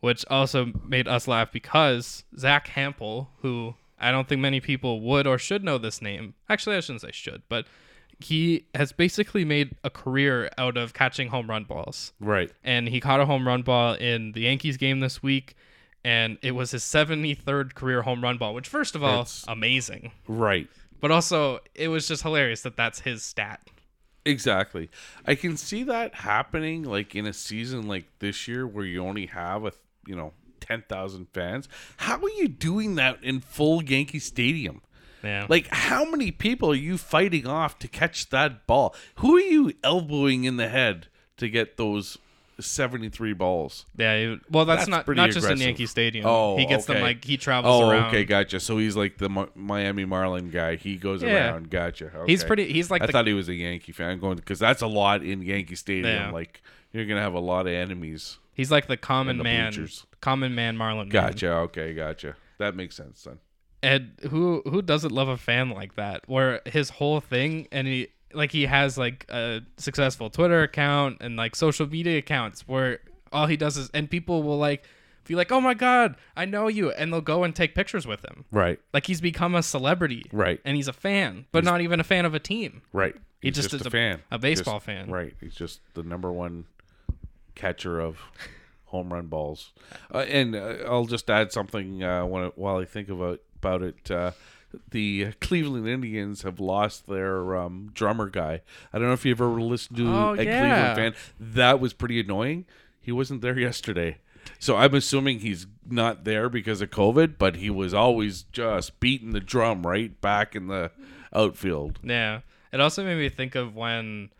which 0.00 0.24
also 0.26 0.72
made 0.84 1.06
us 1.06 1.28
laugh 1.28 1.52
because 1.52 2.24
Zack 2.36 2.66
Hample, 2.70 3.28
who 3.42 3.76
I 4.04 4.10
don't 4.12 4.28
think 4.28 4.40
many 4.40 4.60
people 4.60 5.00
would 5.00 5.26
or 5.26 5.38
should 5.38 5.64
know 5.64 5.78
this 5.78 6.02
name. 6.02 6.34
Actually, 6.48 6.76
I 6.76 6.80
shouldn't 6.80 7.00
say 7.02 7.10
should, 7.12 7.42
but 7.48 7.66
he 8.20 8.66
has 8.74 8.92
basically 8.92 9.44
made 9.44 9.74
a 9.82 9.90
career 9.90 10.50
out 10.56 10.76
of 10.76 10.94
catching 10.94 11.28
home 11.28 11.48
run 11.50 11.64
balls 11.64 12.12
Right. 12.20 12.50
and 12.62 12.88
he 12.88 13.00
caught 13.00 13.20
a 13.20 13.26
home 13.26 13.46
run 13.46 13.62
ball 13.62 13.94
in 13.94 14.32
the 14.32 14.42
Yankees 14.42 14.76
game 14.76 15.00
this 15.00 15.22
week, 15.22 15.54
and 16.04 16.38
it 16.42 16.52
was 16.52 16.70
his 16.70 16.84
73rd 16.84 17.74
career 17.74 18.02
home 18.02 18.22
run 18.22 18.38
ball, 18.38 18.54
which 18.54 18.68
first 18.68 18.94
of 18.94 19.02
all, 19.02 19.18
That's- 19.24 19.44
amazing, 19.48 20.12
Right. 20.28 20.68
but 21.00 21.10
also 21.10 21.58
it 21.74 21.88
was 21.88 22.06
just 22.06 22.22
hilarious 22.22 22.62
that 22.62 22.76
that's 22.76 23.00
his 23.00 23.22
stat. 23.24 23.60
Exactly. 24.26 24.88
I 25.26 25.34
can 25.34 25.56
see 25.56 25.82
that 25.82 26.14
happening 26.14 26.82
like 26.84 27.14
in 27.14 27.26
a 27.26 27.32
season 27.32 27.86
like 27.88 28.06
this 28.20 28.46
year 28.48 28.66
where 28.66 28.84
you 28.84 29.04
only 29.04 29.26
have 29.26 29.64
a, 29.66 29.72
you 30.06 30.14
know, 30.16 30.32
10,000 30.64 31.26
fans. 31.32 31.68
How 31.98 32.16
are 32.18 32.30
you 32.30 32.48
doing 32.48 32.94
that 32.96 33.22
in 33.22 33.40
full 33.40 33.82
Yankee 33.82 34.18
Stadium? 34.18 34.80
Yeah, 35.22 35.46
Like 35.48 35.68
how 35.68 36.04
many 36.04 36.30
people 36.30 36.70
are 36.72 36.74
you 36.74 36.98
fighting 36.98 37.46
off 37.46 37.78
to 37.80 37.88
catch 37.88 38.28
that 38.30 38.66
ball? 38.66 38.94
Who 39.16 39.36
are 39.36 39.40
you 39.40 39.72
elbowing 39.82 40.44
in 40.44 40.56
the 40.58 40.68
head 40.68 41.06
to 41.38 41.48
get 41.48 41.78
those 41.78 42.18
73 42.60 43.32
balls? 43.32 43.86
yeah. 43.96 44.36
well, 44.50 44.64
that's, 44.66 44.86
That's 44.86 45.06
not 45.06 45.16
not 45.16 45.30
just 45.30 45.48
in. 45.48 45.58
Yankee 45.58 45.86
Stadium. 45.86 46.26
Oh, 46.26 46.56
he 46.58 46.66
gets 46.66 46.84
them 46.86 46.96
okay. 46.96 47.02
like 47.04 47.24
he 47.24 47.36
travels 47.38 47.82
Oh, 47.82 47.88
around. 47.90 48.08
okay, 48.08 48.24
gotcha. 48.24 48.60
So 48.60 48.76
he's 48.78 48.96
like 48.96 49.16
the 49.18 49.28
Mi- 49.30 49.46
Miami 49.54 50.04
Marlin 50.04 50.50
guy. 50.50 50.76
He 50.76 50.96
goes 50.96 51.22
Yeah. 51.22 51.50
around. 51.52 51.70
Gotcha. 51.70 52.06
Okay. 52.14 52.30
He's 52.30 52.44
pretty. 52.44 52.70
He's 52.72 52.90
like 52.90 53.02
I 53.02 53.06
the 53.06 53.12
thought 53.12 53.26
he 53.26 53.32
was 53.32 53.48
a 53.48 53.54
Yankee 53.54 53.92
fan. 53.92 54.10
I'm 54.10 54.20
going 54.20 54.36
because 54.36 54.58
that's 54.58 54.82
a 54.82 54.86
lot 54.86 55.22
in 55.22 55.40
Yankee 55.42 55.74
Stadium. 55.74 56.14
Yeah. 56.14 56.30
Like 56.30 56.62
you're 56.92 57.06
gonna 57.06 57.22
have 57.22 57.34
a 57.34 57.40
lot 57.40 57.66
of 57.66 57.72
enemies. 57.72 58.38
He's 58.54 58.70
like 58.70 58.86
the 58.86 58.96
common 58.96 59.38
the 59.38 59.44
man, 59.44 59.72
bleachers. 59.72 60.06
common 60.20 60.54
man 60.54 60.76
Marlon. 60.76 60.96
Man. 60.96 61.08
Gotcha. 61.08 61.52
Okay, 61.52 61.92
gotcha. 61.94 62.36
That 62.58 62.74
makes 62.76 62.96
sense 62.96 63.22
then. 63.24 63.38
And 63.82 64.12
who 64.30 64.62
who 64.64 64.80
doesn't 64.80 65.12
love 65.12 65.28
a 65.28 65.36
fan 65.36 65.70
like 65.70 65.96
that? 65.96 66.22
Where 66.26 66.60
his 66.64 66.88
whole 66.90 67.20
thing 67.20 67.68
and 67.70 67.86
he 67.86 68.08
like 68.32 68.50
he 68.50 68.66
has 68.66 68.96
like 68.96 69.26
a 69.28 69.60
successful 69.76 70.30
Twitter 70.30 70.62
account 70.62 71.18
and 71.20 71.36
like 71.36 71.54
social 71.54 71.86
media 71.86 72.18
accounts 72.18 72.66
where 72.66 73.00
all 73.32 73.46
he 73.46 73.56
does 73.56 73.76
is 73.76 73.90
and 73.92 74.08
people 74.10 74.42
will 74.42 74.58
like 74.58 74.84
be 75.26 75.34
like, 75.34 75.50
"Oh 75.52 75.60
my 75.60 75.74
god, 75.74 76.16
I 76.36 76.44
know 76.44 76.68
you," 76.68 76.90
and 76.92 77.12
they'll 77.12 77.20
go 77.20 77.44
and 77.44 77.54
take 77.56 77.74
pictures 77.74 78.06
with 78.06 78.22
him. 78.24 78.44
Right. 78.52 78.78
Like 78.92 79.06
he's 79.06 79.20
become 79.20 79.54
a 79.54 79.62
celebrity, 79.62 80.24
Right. 80.32 80.60
And 80.64 80.76
he's 80.76 80.88
a 80.88 80.92
fan, 80.92 81.46
but 81.52 81.64
not 81.64 81.80
even 81.80 81.98
a 82.00 82.04
fan 82.04 82.24
of 82.26 82.34
a 82.34 82.38
team. 82.38 82.82
Right. 82.92 83.14
He 83.40 83.48
He's 83.48 83.56
just 83.56 83.72
is 83.74 83.82
a 83.82 83.88
a- 83.88 83.90
fan. 83.90 84.22
a 84.30 84.38
baseball 84.38 84.76
Just- 84.76 84.86
fan. 84.86 85.10
Right. 85.10 85.34
He's 85.40 85.54
just 85.54 85.80
the 85.94 86.02
number 86.02 86.30
one 86.32 86.64
catcher 87.54 88.00
of 88.00 88.18
home 88.86 89.12
run 89.12 89.26
balls. 89.26 89.72
Uh, 90.12 90.18
and 90.18 90.54
uh, 90.54 90.76
I'll 90.86 91.06
just 91.06 91.28
add 91.30 91.52
something 91.52 92.02
uh, 92.02 92.24
when, 92.26 92.46
while 92.56 92.76
I 92.78 92.84
think 92.84 93.08
about 93.08 93.40
about 93.56 93.82
it. 93.82 94.10
Uh, 94.10 94.32
the 94.90 95.32
Cleveland 95.40 95.86
Indians 95.88 96.42
have 96.42 96.58
lost 96.58 97.06
their 97.06 97.54
um, 97.56 97.90
drummer 97.94 98.28
guy. 98.28 98.60
I 98.92 98.98
don't 98.98 99.06
know 99.06 99.12
if 99.14 99.24
you've 99.24 99.40
ever 99.40 99.60
listened 99.60 99.96
to 99.98 100.08
Oh, 100.08 100.34
a 100.34 100.42
yeah. 100.42 100.94
Cleveland 100.94 101.14
fan. 101.14 101.22
That 101.38 101.78
was 101.80 101.92
pretty 101.92 102.18
annoying. 102.20 102.66
He 103.00 103.12
wasn't 103.12 103.40
there 103.40 103.58
yesterday. 103.68 104.18
So 104.58 104.76
I'm 104.76 104.94
assuming 104.94 105.38
he's 105.40 105.66
not 105.88 106.24
there 106.24 106.48
because 106.48 106.80
of 106.80 106.90
COVID, 106.90 107.38
but 107.38 107.56
he 107.56 107.70
was 107.70 107.94
always 107.94 108.42
just 108.52 108.98
beating 109.00 109.30
the 109.30 109.40
drum 109.40 109.86
right 109.86 110.20
back 110.20 110.54
in 110.56 110.66
the 110.66 110.90
outfield. 111.32 111.98
Yeah. 112.02 112.40
It 112.72 112.80
also 112.80 113.04
made 113.04 113.16
me 113.18 113.28
think 113.28 113.54
of 113.54 113.74
when 113.76 114.30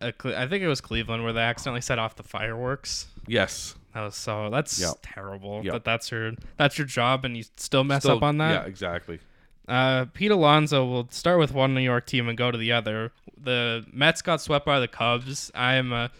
a 0.00 0.12
Cle- 0.12 0.36
I 0.36 0.46
think 0.46 0.62
it 0.62 0.68
was 0.68 0.80
Cleveland 0.80 1.24
where 1.24 1.32
they 1.32 1.40
accidentally 1.40 1.80
set 1.80 1.98
off 1.98 2.16
the 2.16 2.22
fireworks. 2.22 3.06
Yes. 3.26 3.74
That 3.94 4.02
was 4.02 4.14
so 4.14 4.50
that's 4.50 4.78
Yeah. 4.80 4.92
terrible. 5.02 5.62
Yeah. 5.64 5.72
But 5.72 5.84
that's 5.84 6.10
your 6.10 6.32
that's 6.56 6.76
your 6.78 6.86
job, 6.86 7.24
and 7.24 7.36
you 7.36 7.44
still 7.56 7.84
mess 7.84 8.02
Still- 8.02 8.16
up 8.18 8.22
on 8.22 8.38
that. 8.38 8.62
Yeah, 8.64 8.68
exactly. 8.68 9.20
Uh, 9.68 10.04
Pete 10.12 10.30
Alonso 10.30 10.84
will 10.84 11.08
start 11.10 11.38
with 11.40 11.52
one 11.52 11.74
New 11.74 11.80
York 11.80 12.06
team 12.06 12.28
and 12.28 12.38
go 12.38 12.50
to 12.52 12.58
the 12.58 12.70
other. 12.72 13.10
The 13.36 13.84
Mets 13.92 14.22
got 14.22 14.40
swept 14.40 14.64
by 14.64 14.78
the 14.78 14.86
Cubs. 14.86 15.50
I 15.54 15.74
am 15.74 15.92
a 15.92 16.10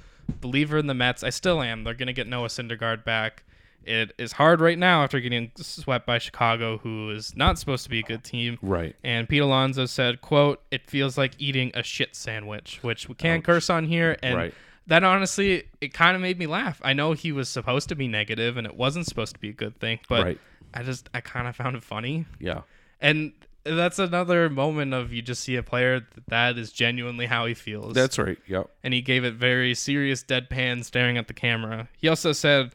believer 0.40 0.78
in 0.78 0.88
the 0.88 0.94
Mets. 0.94 1.22
I 1.22 1.30
still 1.30 1.62
am. 1.62 1.84
They're 1.84 1.94
going 1.94 2.08
to 2.08 2.12
get 2.12 2.26
Noah 2.26 2.48
Syndergaard 2.48 3.04
back. 3.04 3.44
It 3.86 4.12
is 4.18 4.32
hard 4.32 4.60
right 4.60 4.78
now 4.78 5.02
after 5.04 5.20
getting 5.20 5.52
swept 5.56 6.06
by 6.06 6.18
Chicago, 6.18 6.78
who 6.78 7.10
is 7.10 7.36
not 7.36 7.58
supposed 7.58 7.84
to 7.84 7.90
be 7.90 8.00
a 8.00 8.02
good 8.02 8.24
team. 8.24 8.58
Right. 8.62 8.96
And 9.04 9.28
Pete 9.28 9.42
Alonso 9.42 9.86
said, 9.86 10.20
"quote 10.20 10.62
It 10.70 10.90
feels 10.90 11.16
like 11.16 11.32
eating 11.38 11.70
a 11.74 11.82
shit 11.82 12.16
sandwich," 12.16 12.80
which 12.82 13.08
we 13.08 13.14
can't 13.14 13.44
curse 13.44 13.70
on 13.70 13.84
here. 13.86 14.16
And 14.22 14.36
Right. 14.36 14.54
that 14.88 15.04
honestly, 15.04 15.64
it 15.80 15.92
kind 15.94 16.16
of 16.16 16.22
made 16.22 16.38
me 16.38 16.46
laugh. 16.46 16.80
I 16.84 16.92
know 16.92 17.12
he 17.12 17.30
was 17.32 17.48
supposed 17.48 17.88
to 17.90 17.94
be 17.94 18.08
negative, 18.08 18.56
and 18.56 18.66
it 18.66 18.74
wasn't 18.74 19.06
supposed 19.06 19.34
to 19.34 19.40
be 19.40 19.50
a 19.50 19.54
good 19.54 19.78
thing, 19.78 20.00
but 20.08 20.24
Right. 20.24 20.40
I 20.74 20.82
just 20.82 21.08
I 21.14 21.20
kind 21.20 21.46
of 21.46 21.54
found 21.56 21.76
it 21.76 21.82
funny. 21.84 22.26
Yeah. 22.40 22.62
And 23.00 23.32
that's 23.64 23.98
another 23.98 24.48
moment 24.48 24.94
of 24.94 25.12
you 25.12 25.22
just 25.22 25.42
see 25.42 25.56
a 25.56 25.62
player 25.62 26.00
that, 26.00 26.26
that 26.28 26.58
is 26.58 26.70
genuinely 26.72 27.26
how 27.26 27.46
he 27.46 27.54
feels. 27.54 27.94
That's 27.94 28.18
right. 28.18 28.38
Yep. 28.46 28.70
and 28.84 28.94
he 28.94 29.00
gave 29.00 29.24
it 29.24 29.34
very 29.34 29.74
serious 29.74 30.22
deadpan 30.22 30.84
staring 30.84 31.18
at 31.18 31.26
the 31.28 31.34
camera. 31.34 31.88
He 31.96 32.08
also 32.08 32.32
said 32.32 32.72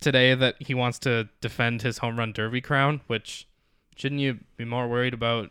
today 0.00 0.34
that 0.34 0.56
he 0.60 0.74
wants 0.74 0.98
to 1.00 1.28
defend 1.40 1.82
his 1.82 1.98
home 1.98 2.18
run 2.18 2.32
derby 2.32 2.60
crown, 2.60 3.00
which 3.06 3.46
shouldn't 3.96 4.20
you 4.20 4.40
be 4.56 4.64
more 4.64 4.88
worried 4.88 5.14
about 5.14 5.50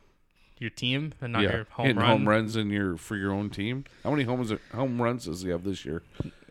your 0.58 0.70
team 0.70 1.14
and 1.22 1.34
not 1.34 1.44
yeah. 1.44 1.52
your 1.52 1.68
home 1.72 1.86
Hitting 1.88 2.02
run? 2.02 2.10
home 2.10 2.30
runs 2.30 2.56
in 2.56 2.70
your 2.70 2.98
for 2.98 3.16
your 3.16 3.32
own 3.32 3.50
team. 3.50 3.86
How 4.04 4.12
many 4.12 4.24
homes 4.24 4.54
home 4.74 5.02
runs 5.02 5.26
does 5.26 5.42
he 5.42 5.50
have 5.50 5.64
this 5.64 5.86
year? 5.86 6.04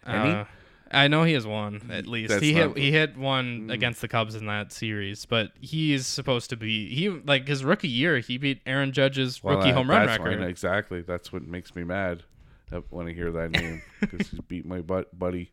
Any? 0.07 0.31
Uh, 0.31 0.45
I 0.91 1.09
know 1.09 1.25
he 1.25 1.33
has 1.33 1.47
one 1.47 1.91
at 1.91 2.07
least. 2.07 2.31
That's 2.31 2.43
he 2.43 2.53
hit 2.53 2.77
he 2.77 2.93
hit 2.93 3.17
one 3.17 3.71
against 3.71 4.01
the 4.01 4.09
Cubs 4.09 4.35
in 4.35 4.47
that 4.47 4.73
series, 4.73 5.25
but 5.25 5.53
he's 5.61 6.07
supposed 6.07 6.51
to 6.51 6.57
be 6.57 6.95
he 6.95 7.09
like 7.09 7.49
his 7.49 7.65
rookie 7.65 7.89
year. 7.89 8.19
He 8.19 8.39
beat 8.39 8.61
Aaron 8.67 8.93
Judge's 8.93 9.43
Well, 9.43 9.57
rookie 9.57 9.71
that- 9.71 9.77
home 9.77 9.91
run 9.91 10.07
that's 10.07 10.19
record. 10.19 10.43
Exactly. 10.43 11.01
That's 11.01 11.33
what 11.33 11.47
makes 11.47 11.75
me 11.75 11.85
mad 11.85 12.23
uh, 12.71 12.81
when 12.91 13.09
I 13.09 13.13
hear 13.13 13.33
that 13.33 13.51
name 13.51 13.83
because 14.01 14.29
he's 14.29 14.41
beat 14.41 14.67
my 14.67 14.81
butt, 14.81 15.19
buddy 15.19 15.51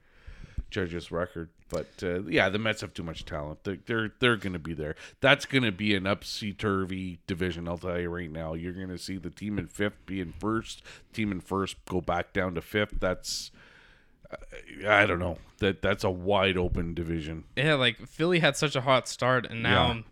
Judge's 0.72 1.12
record. 1.12 1.50
But 1.70 1.88
uh, 2.02 2.24
yeah, 2.24 2.50
the 2.50 2.58
Mets 2.60 2.82
have 2.82 2.94
too 2.94 3.04
much 3.04 3.24
talent. 3.24 3.64
They're 3.64 3.78
they're, 3.86 4.12
they're 4.20 4.36
going 4.38 4.54
to 4.54 4.60
be 4.60 4.74
there. 4.74 4.96
That's 5.22 5.46
going 5.46 5.64
to 5.64 5.72
be 5.72 5.94
an 5.96 6.04
upsy 6.04 6.58
turvy 6.58 7.20
division. 7.28 7.68
I'll 7.68 7.78
tell 7.78 8.00
you 8.00 8.10
right 8.10 8.32
now. 8.32 8.54
You're 8.56 8.74
going 8.74 8.90
to 8.90 8.98
see 8.98 9.18
the 9.18 9.30
team 9.30 9.60
in 9.60 9.68
fifth 9.68 10.06
be 10.06 10.20
in 10.20 10.34
first, 10.34 10.82
team 11.14 11.32
in 11.32 11.40
first 11.42 11.78
go 11.86 12.02
back 12.02 12.34
down 12.34 12.56
to 12.56 12.62
fifth. 12.62 12.96
That's 13.00 13.52
uh, 14.32 14.90
I 14.90 15.06
don't 15.06 15.20
know. 15.20 15.38
That 15.60 15.82
that's 15.82 16.04
a 16.04 16.10
wide 16.10 16.58
open 16.58 16.94
division. 16.94 17.44
Yeah, 17.56 17.76
like 17.76 17.98
Philly 18.08 18.40
had 18.40 18.58
such 18.58 18.76
a 18.76 18.82
hot 18.82 19.08
start, 19.08 19.46
and 19.50 19.62
now 19.64 20.04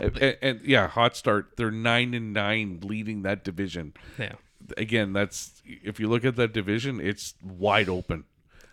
And, 0.00 0.18
and- 0.18 0.36
and, 0.42 0.60
yeah, 0.64 0.88
hot 0.88 1.16
start. 1.16 1.52
They're 1.56 1.70
nine 1.70 2.12
and 2.14 2.32
nine, 2.34 2.80
leading 2.82 3.22
that 3.22 3.44
division. 3.44 3.94
yeah. 4.18 4.32
Again, 4.76 5.14
that's 5.14 5.62
if 5.64 5.98
you 5.98 6.08
look 6.08 6.24
at 6.26 6.36
that 6.36 6.52
division, 6.52 7.00
it's 7.00 7.34
wide 7.42 7.88
open. 7.88 8.24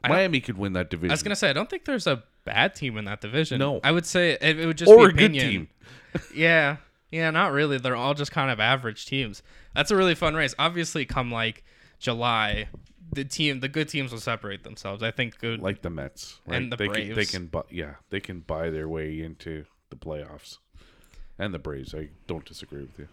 Miami 0.09 0.41
could 0.41 0.57
win 0.57 0.73
that 0.73 0.89
division. 0.89 1.11
I 1.11 1.13
was 1.13 1.23
gonna 1.23 1.35
say 1.35 1.49
I 1.49 1.53
don't 1.53 1.69
think 1.69 1.85
there's 1.85 2.07
a 2.07 2.23
bad 2.45 2.75
team 2.75 2.97
in 2.97 3.05
that 3.05 3.21
division. 3.21 3.59
No. 3.59 3.79
I 3.83 3.91
would 3.91 4.05
say 4.05 4.37
it, 4.39 4.59
it 4.59 4.65
would 4.65 4.77
just 4.77 4.91
or 4.91 5.11
be 5.11 5.25
a 5.25 5.27
good 5.27 5.33
team. 5.33 5.67
yeah, 6.35 6.77
yeah, 7.11 7.31
not 7.31 7.51
really. 7.51 7.77
They're 7.77 7.95
all 7.95 8.13
just 8.13 8.31
kind 8.31 8.51
of 8.51 8.59
average 8.59 9.05
teams. 9.05 9.43
That's 9.73 9.91
a 9.91 9.95
really 9.95 10.15
fun 10.15 10.35
race. 10.35 10.55
Obviously, 10.57 11.05
come 11.05 11.31
like 11.31 11.63
July, 11.99 12.69
the 13.11 13.25
team, 13.25 13.59
the 13.59 13.67
good 13.67 13.89
teams 13.89 14.11
will 14.11 14.19
separate 14.19 14.63
themselves. 14.63 15.03
I 15.03 15.11
think 15.11 15.39
good. 15.39 15.61
like 15.61 15.81
the 15.81 15.89
Mets, 15.89 16.39
right? 16.45 16.57
And 16.61 16.71
the 16.71 16.77
they 16.77 16.87
Can, 16.87 17.13
they 17.13 17.25
can, 17.25 17.47
bu- 17.47 17.63
yeah, 17.69 17.95
they 18.09 18.19
can 18.19 18.41
buy 18.41 18.69
their 18.69 18.87
way 18.87 19.19
into 19.21 19.65
the 19.89 19.95
playoffs. 19.95 20.57
And 21.37 21.53
the 21.53 21.59
Braves, 21.59 21.93
I 21.93 22.09
don't 22.27 22.45
disagree 22.45 22.81
with 22.81 22.97
you. 22.97 23.07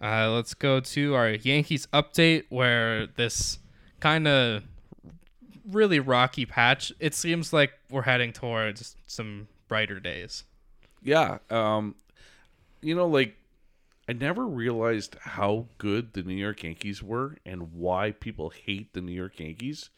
Uh, 0.00 0.30
let's 0.30 0.54
go 0.54 0.78
to 0.78 1.14
our 1.14 1.30
Yankees 1.30 1.88
update, 1.92 2.44
where 2.48 3.06
this 3.06 3.58
kind 3.98 4.28
of 4.28 4.62
really 5.70 6.00
rocky 6.00 6.46
patch. 6.46 6.92
It 7.00 7.14
seems 7.14 7.52
like 7.52 7.72
we're 7.90 8.02
heading 8.02 8.32
towards 8.32 8.96
some 9.06 9.48
brighter 9.68 10.00
days. 10.00 10.44
Yeah, 11.02 11.38
um, 11.50 11.94
you 12.80 12.94
know, 12.94 13.06
like 13.06 13.36
I 14.08 14.12
never 14.12 14.46
realized 14.46 15.16
how 15.20 15.66
good 15.78 16.12
the 16.12 16.22
New 16.22 16.34
York 16.34 16.62
Yankees 16.62 17.02
were 17.02 17.36
and 17.44 17.72
why 17.72 18.12
people 18.12 18.50
hate 18.50 18.92
the 18.92 19.00
New 19.00 19.12
York 19.12 19.40
Yankees. 19.40 19.90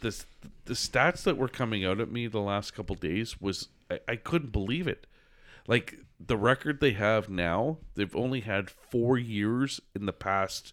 This 0.00 0.26
the 0.64 0.74
stats 0.74 1.22
that 1.24 1.36
were 1.36 1.48
coming 1.48 1.84
out 1.84 2.00
at 2.00 2.10
me 2.10 2.26
the 2.26 2.40
last 2.40 2.74
couple 2.74 2.96
days 2.96 3.40
was 3.40 3.68
I, 3.90 4.00
I 4.08 4.16
couldn't 4.16 4.52
believe 4.52 4.88
it. 4.88 5.06
Like 5.66 5.98
the 6.18 6.36
record 6.36 6.80
they 6.80 6.92
have 6.92 7.28
now, 7.28 7.78
they've 7.94 8.16
only 8.16 8.40
had 8.40 8.70
four 8.70 9.18
years 9.18 9.80
in 9.94 10.06
the 10.06 10.12
past 10.12 10.72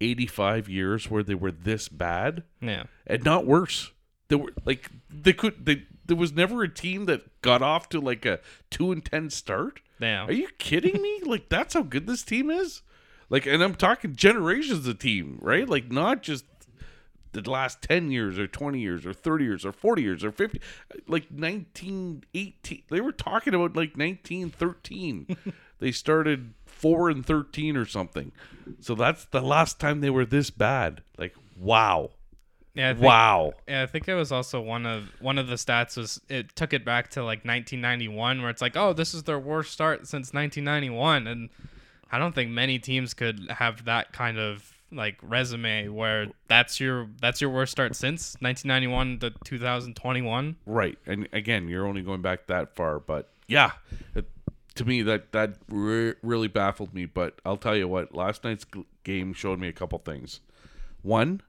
eighty-five 0.00 0.68
years 0.68 1.10
where 1.10 1.22
they 1.22 1.34
were 1.34 1.52
this 1.52 1.88
bad 1.88 2.44
Yeah. 2.60 2.84
and 3.06 3.24
not 3.24 3.46
worse. 3.46 3.90
They 4.28 4.36
were 4.36 4.52
like 4.64 4.90
they 5.10 5.32
could 5.32 5.64
they 5.66 5.84
there 6.06 6.16
was 6.16 6.32
never 6.32 6.62
a 6.62 6.68
team 6.72 7.04
that 7.06 7.40
got 7.42 7.62
off 7.62 7.88
to 7.90 8.00
like 8.00 8.24
a 8.26 8.40
two 8.70 8.92
and 8.92 9.04
ten 9.04 9.30
start. 9.30 9.80
Yeah. 10.00 10.24
Are 10.26 10.32
you 10.32 10.48
kidding 10.58 11.00
me? 11.02 11.20
like 11.24 11.48
that's 11.48 11.74
how 11.74 11.82
good 11.82 12.06
this 12.06 12.22
team 12.22 12.50
is. 12.50 12.82
Like, 13.30 13.44
and 13.46 13.62
I'm 13.62 13.74
talking 13.74 14.16
generations 14.16 14.86
of 14.86 14.98
team, 14.98 15.38
right? 15.42 15.68
Like 15.68 15.90
not 15.92 16.22
just 16.22 16.44
the 17.32 17.42
last 17.50 17.82
10 17.82 18.10
years 18.10 18.38
or 18.38 18.46
20 18.46 18.80
years 18.80 19.04
or 19.04 19.12
30 19.12 19.44
years 19.44 19.66
or 19.66 19.70
40 19.70 20.00
years 20.02 20.24
or 20.24 20.32
50 20.32 20.60
like 21.08 21.26
1918 21.30 22.82
they 22.88 23.00
were 23.02 23.12
talking 23.12 23.54
about 23.54 23.76
like 23.76 23.96
1913 23.98 25.36
they 25.78 25.92
started 25.92 26.54
4 26.78 27.10
and 27.10 27.26
13 27.26 27.76
or 27.76 27.84
something. 27.84 28.32
So 28.80 28.94
that's 28.94 29.24
the 29.26 29.40
last 29.40 29.80
time 29.80 30.00
they 30.00 30.10
were 30.10 30.24
this 30.24 30.50
bad. 30.50 31.02
Like 31.18 31.34
wow. 31.58 32.10
Yeah. 32.74 32.90
I 32.90 32.92
think, 32.92 33.04
wow. 33.04 33.52
Yeah, 33.66 33.82
I 33.82 33.86
think 33.86 34.08
it 34.08 34.14
was 34.14 34.30
also 34.30 34.60
one 34.60 34.86
of 34.86 35.08
one 35.20 35.38
of 35.38 35.48
the 35.48 35.56
stats 35.56 35.96
was 35.96 36.20
it 36.28 36.54
took 36.54 36.72
it 36.72 36.84
back 36.84 37.10
to 37.10 37.20
like 37.20 37.44
1991, 37.44 38.40
where 38.40 38.50
it's 38.50 38.62
like, 38.62 38.76
oh, 38.76 38.92
this 38.92 39.14
is 39.14 39.24
their 39.24 39.38
worst 39.38 39.72
start 39.72 40.06
since 40.06 40.32
1991, 40.32 41.26
and 41.26 41.50
I 42.12 42.18
don't 42.18 42.34
think 42.34 42.50
many 42.50 42.78
teams 42.78 43.14
could 43.14 43.50
have 43.50 43.84
that 43.86 44.12
kind 44.12 44.38
of 44.38 44.72
like 44.92 45.18
resume 45.22 45.88
where 45.88 46.28
that's 46.46 46.80
your 46.80 47.08
that's 47.20 47.40
your 47.40 47.50
worst 47.50 47.72
start 47.72 47.96
since 47.96 48.36
1991 48.40 49.18
to 49.18 49.30
2021. 49.44 50.56
Right, 50.64 50.98
and 51.04 51.28
again, 51.32 51.68
you're 51.68 51.86
only 51.86 52.02
going 52.02 52.22
back 52.22 52.46
that 52.46 52.76
far, 52.76 53.00
but 53.00 53.28
yeah, 53.48 53.72
to 54.78 54.84
me 54.84 55.02
that 55.02 55.32
that 55.32 55.56
re- 55.68 56.14
really 56.22 56.48
baffled 56.48 56.94
me. 56.94 57.04
But 57.04 57.40
I'll 57.44 57.56
tell 57.56 57.76
you 57.76 57.86
what, 57.86 58.14
last 58.14 58.44
night's 58.44 58.64
g- 58.64 58.86
game 59.04 59.32
showed 59.32 59.60
me 59.60 59.68
a 59.68 59.72
couple 59.72 59.98
things. 59.98 60.40
One, 61.02 61.42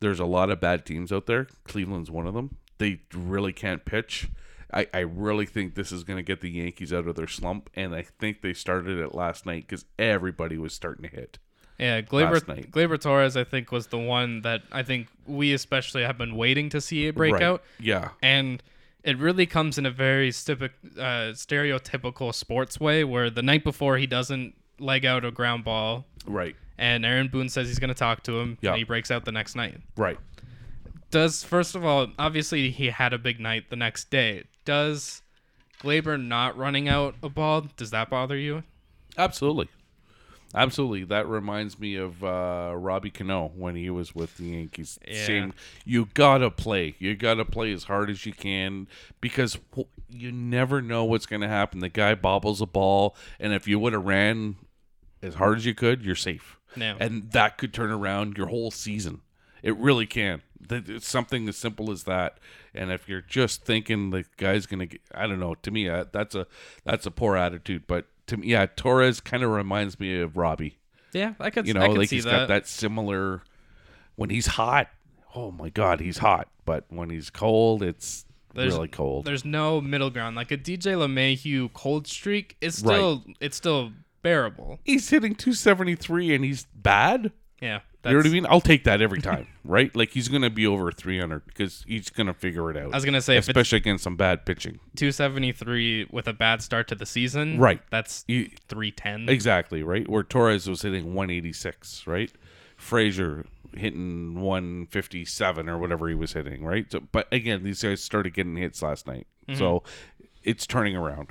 there's 0.00 0.20
a 0.20 0.26
lot 0.26 0.50
of 0.50 0.60
bad 0.60 0.84
teams 0.84 1.10
out 1.10 1.26
there. 1.26 1.46
Cleveland's 1.64 2.10
one 2.10 2.26
of 2.26 2.34
them. 2.34 2.56
They 2.78 3.00
really 3.12 3.52
can't 3.52 3.84
pitch. 3.84 4.28
I, 4.72 4.86
I 4.92 5.00
really 5.00 5.46
think 5.46 5.74
this 5.74 5.90
is 5.90 6.04
going 6.04 6.18
to 6.18 6.22
get 6.22 6.40
the 6.42 6.50
Yankees 6.50 6.92
out 6.92 7.08
of 7.08 7.16
their 7.16 7.26
slump, 7.26 7.70
and 7.74 7.94
I 7.94 8.02
think 8.02 8.42
they 8.42 8.52
started 8.52 8.98
it 8.98 9.14
last 9.14 9.46
night 9.46 9.66
because 9.66 9.86
everybody 9.98 10.58
was 10.58 10.74
starting 10.74 11.08
to 11.08 11.16
hit. 11.16 11.38
Yeah, 11.78 12.02
Gleyber 12.02 12.32
Last 12.32 12.48
night. 12.48 12.70
Gleyber 12.70 13.00
Torres, 13.00 13.36
I 13.36 13.44
think, 13.44 13.70
was 13.72 13.86
the 13.86 13.98
one 13.98 14.42
that 14.42 14.62
I 14.72 14.82
think 14.82 15.08
we 15.26 15.52
especially 15.54 16.02
have 16.02 16.18
been 16.18 16.36
waiting 16.36 16.68
to 16.70 16.80
see 16.80 17.06
a 17.08 17.12
breakout. 17.12 17.62
Right. 17.78 17.86
Yeah, 17.86 18.08
and 18.20 18.62
it 19.04 19.16
really 19.18 19.46
comes 19.46 19.78
in 19.78 19.86
a 19.86 19.90
very 19.90 20.30
stipi- 20.30 20.70
uh, 20.98 21.32
stereotypical 21.32 22.34
sports 22.34 22.80
way 22.80 23.04
where 23.04 23.30
the 23.30 23.42
night 23.42 23.64
before 23.64 23.96
he 23.98 24.06
doesn't 24.06 24.54
leg 24.78 25.04
out 25.06 25.24
a 25.24 25.30
ground 25.30 25.64
ball 25.64 26.04
right, 26.26 26.54
and 26.78 27.04
Aaron 27.04 27.28
Boone 27.28 27.48
says 27.48 27.68
he's 27.68 27.78
going 27.78 27.88
to 27.88 27.94
talk 27.94 28.22
to 28.24 28.38
him 28.38 28.58
Yeah. 28.60 28.70
and 28.70 28.78
he 28.78 28.84
breaks 28.84 29.10
out 29.10 29.24
the 29.24 29.32
next 29.32 29.54
night. 29.56 29.78
right. 29.96 30.18
Does 31.10 31.42
first 31.42 31.74
of 31.74 31.84
all, 31.86 32.08
obviously 32.18 32.70
he 32.70 32.88
had 32.90 33.12
a 33.14 33.18
big 33.18 33.40
night 33.40 33.70
the 33.70 33.76
next 33.76 34.10
day. 34.10 34.44
Does 34.66 35.22
Gleyber 35.82 36.22
not 36.22 36.56
running 36.58 36.86
out 36.88 37.14
a 37.22 37.28
ball, 37.30 37.62
does 37.76 37.90
that 37.92 38.10
bother 38.10 38.36
you? 38.36 38.62
Absolutely. 39.16 39.68
Absolutely. 40.54 41.04
That 41.04 41.28
reminds 41.28 41.78
me 41.78 41.96
of 41.96 42.24
uh, 42.24 42.72
Robbie 42.74 43.10
Cano 43.10 43.52
when 43.54 43.76
he 43.76 43.90
was 43.90 44.14
with 44.14 44.36
the 44.38 44.44
Yankees. 44.44 44.98
Yeah. 45.06 45.26
Same. 45.26 45.54
You 45.84 46.08
got 46.14 46.38
to 46.38 46.50
play. 46.50 46.94
You 46.98 47.16
got 47.16 47.34
to 47.34 47.44
play 47.44 47.72
as 47.72 47.84
hard 47.84 48.08
as 48.08 48.24
you 48.24 48.32
can 48.32 48.88
because 49.20 49.58
you 50.08 50.32
never 50.32 50.80
know 50.80 51.04
what's 51.04 51.26
going 51.26 51.42
to 51.42 51.48
happen. 51.48 51.80
The 51.80 51.90
guy 51.90 52.14
bobbles 52.14 52.62
a 52.62 52.66
ball, 52.66 53.14
and 53.38 53.52
if 53.52 53.68
you 53.68 53.78
would 53.78 53.92
have 53.92 54.06
ran 54.06 54.56
as 55.22 55.34
hard 55.34 55.58
as 55.58 55.66
you 55.66 55.74
could, 55.74 56.02
you're 56.02 56.14
safe. 56.14 56.58
No. 56.76 56.96
And 56.98 57.30
that 57.32 57.58
could 57.58 57.74
turn 57.74 57.90
around 57.90 58.38
your 58.38 58.46
whole 58.48 58.70
season. 58.70 59.20
It 59.62 59.76
really 59.76 60.06
can. 60.06 60.42
It's 60.70 61.08
something 61.08 61.48
as 61.48 61.56
simple 61.56 61.90
as 61.90 62.04
that. 62.04 62.38
And 62.74 62.90
if 62.90 63.08
you're 63.08 63.22
just 63.22 63.64
thinking 63.64 64.10
the 64.10 64.24
guy's 64.36 64.66
gonna, 64.66 64.86
get, 64.86 65.00
I 65.14 65.26
don't 65.26 65.40
know. 65.40 65.54
To 65.56 65.70
me, 65.70 65.88
that's 65.88 66.34
a 66.34 66.46
that's 66.84 67.06
a 67.06 67.10
poor 67.10 67.36
attitude. 67.36 67.86
But 67.86 68.06
to 68.28 68.36
me, 68.38 68.46
yeah, 68.48 68.66
Torres 68.76 69.20
kind 69.20 69.42
of 69.42 69.50
reminds 69.50 69.98
me 70.00 70.20
of 70.20 70.36
Robbie. 70.36 70.78
Yeah, 71.12 71.34
I 71.40 71.50
could. 71.50 71.66
You 71.66 71.74
I 71.74 71.80
know, 71.80 71.88
could 71.88 71.98
like 71.98 72.08
see 72.08 72.16
he's 72.16 72.24
that. 72.24 72.30
got 72.30 72.48
that 72.48 72.66
similar. 72.66 73.42
When 74.16 74.30
he's 74.30 74.46
hot, 74.46 74.88
oh 75.34 75.50
my 75.50 75.68
God, 75.70 76.00
he's 76.00 76.18
hot. 76.18 76.48
But 76.64 76.84
when 76.88 77.08
he's 77.10 77.30
cold, 77.30 77.82
it's 77.82 78.24
There's- 78.54 78.72
really 78.72 78.88
cold. 78.88 79.24
There's 79.24 79.44
no 79.44 79.80
middle 79.80 80.10
ground. 80.10 80.36
Like 80.36 80.50
a 80.50 80.56
DJ 80.56 80.94
LeMahieu 80.94 81.72
cold 81.72 82.06
streak 82.06 82.56
is 82.60 82.76
still 82.78 83.24
it's 83.40 83.56
still 83.56 83.92
bearable. 84.22 84.78
He's 84.84 85.08
hitting 85.08 85.34
273 85.34 86.34
and 86.34 86.44
he's 86.44 86.66
bad. 86.74 87.32
Yeah, 87.60 87.80
You 88.04 88.12
know 88.12 88.16
what 88.18 88.26
I 88.26 88.30
mean? 88.30 88.46
I'll 88.48 88.60
take 88.60 88.84
that 88.84 89.02
every 89.02 89.20
time, 89.20 89.46
right? 89.64 89.94
Like 89.94 90.10
he's 90.10 90.28
gonna 90.28 90.50
be 90.50 90.66
over 90.66 90.90
300 90.92 91.44
because 91.46 91.84
he's 91.86 92.10
gonna 92.10 92.32
figure 92.32 92.70
it 92.70 92.76
out. 92.76 92.92
I 92.92 92.96
was 92.96 93.04
gonna 93.04 93.20
say 93.20 93.34
if 93.34 93.40
it's 93.40 93.48
especially 93.48 93.78
against 93.78 94.04
some 94.04 94.16
bad 94.16 94.46
pitching. 94.46 94.78
273 94.96 96.06
with 96.10 96.28
a 96.28 96.32
bad 96.32 96.62
start 96.62 96.88
to 96.88 96.94
the 96.94 97.04
season, 97.06 97.58
Right. 97.58 97.80
That's 97.90 98.24
You, 98.28 98.50
310. 98.68 99.28
exactly 99.28 99.82
right. 99.82 100.08
Where 100.08 100.22
Torres 100.22 100.68
was 100.68 100.82
hitting 100.82 101.12
186, 101.14 102.06
right? 102.06 102.32
Frazier 102.76 103.44
hitting 103.74 104.40
157 104.40 105.68
or 105.68 105.76
whatever 105.78 106.08
he 106.08 106.14
was 106.14 106.32
hitting, 106.32 106.64
right? 106.64 106.90
So, 106.90 107.00
but 107.12 107.26
again, 107.32 107.64
these 107.64 107.82
guys 107.82 108.02
started 108.02 108.32
getting 108.32 108.56
hits 108.56 108.80
last 108.82 109.06
night, 109.06 109.26
Mm-hmm. 109.48 109.58
so 109.58 109.82
it's 110.44 110.66
turning 110.66 110.94
around. 110.96 111.28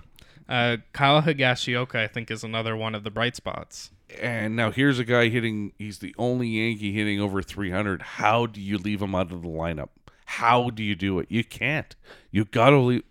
Uh, 0.48 0.78
Kyle 0.93 1.22
Higashioka, 1.22 1.95
I 1.95 2.08
think, 2.08 2.32
is 2.32 2.43
another 2.43 2.76
one 2.76 2.95
of 2.95 3.04
the 3.04 3.12
bright 3.12 3.36
spots. 3.36 3.91
And 4.22 4.56
now 4.56 4.72
here's 4.72 5.00
a 5.00 5.04
guy 5.04 5.28
hitting. 5.28 5.74
He's 5.78 6.00
the 6.00 6.16
only 6.18 6.48
Yankee 6.48 6.93
hitting 6.93 7.20
over 7.20 7.41
300. 7.41 8.02
How 8.02 8.45
do 8.45 8.62
you 8.62 8.78
leave 8.78 9.02
him 9.02 9.14
out 9.14 9.32
of 9.32 9.41
the 9.41 9.50
lineup? 9.50 9.89
How 10.26 10.70
do 10.70 10.84
you 10.84 10.95
do 10.95 11.20
it? 11.20 11.28
You 11.30 11.43
can't. 11.43 11.95
You 12.32 12.45
gotta 12.45 12.78
leave. 12.78 13.04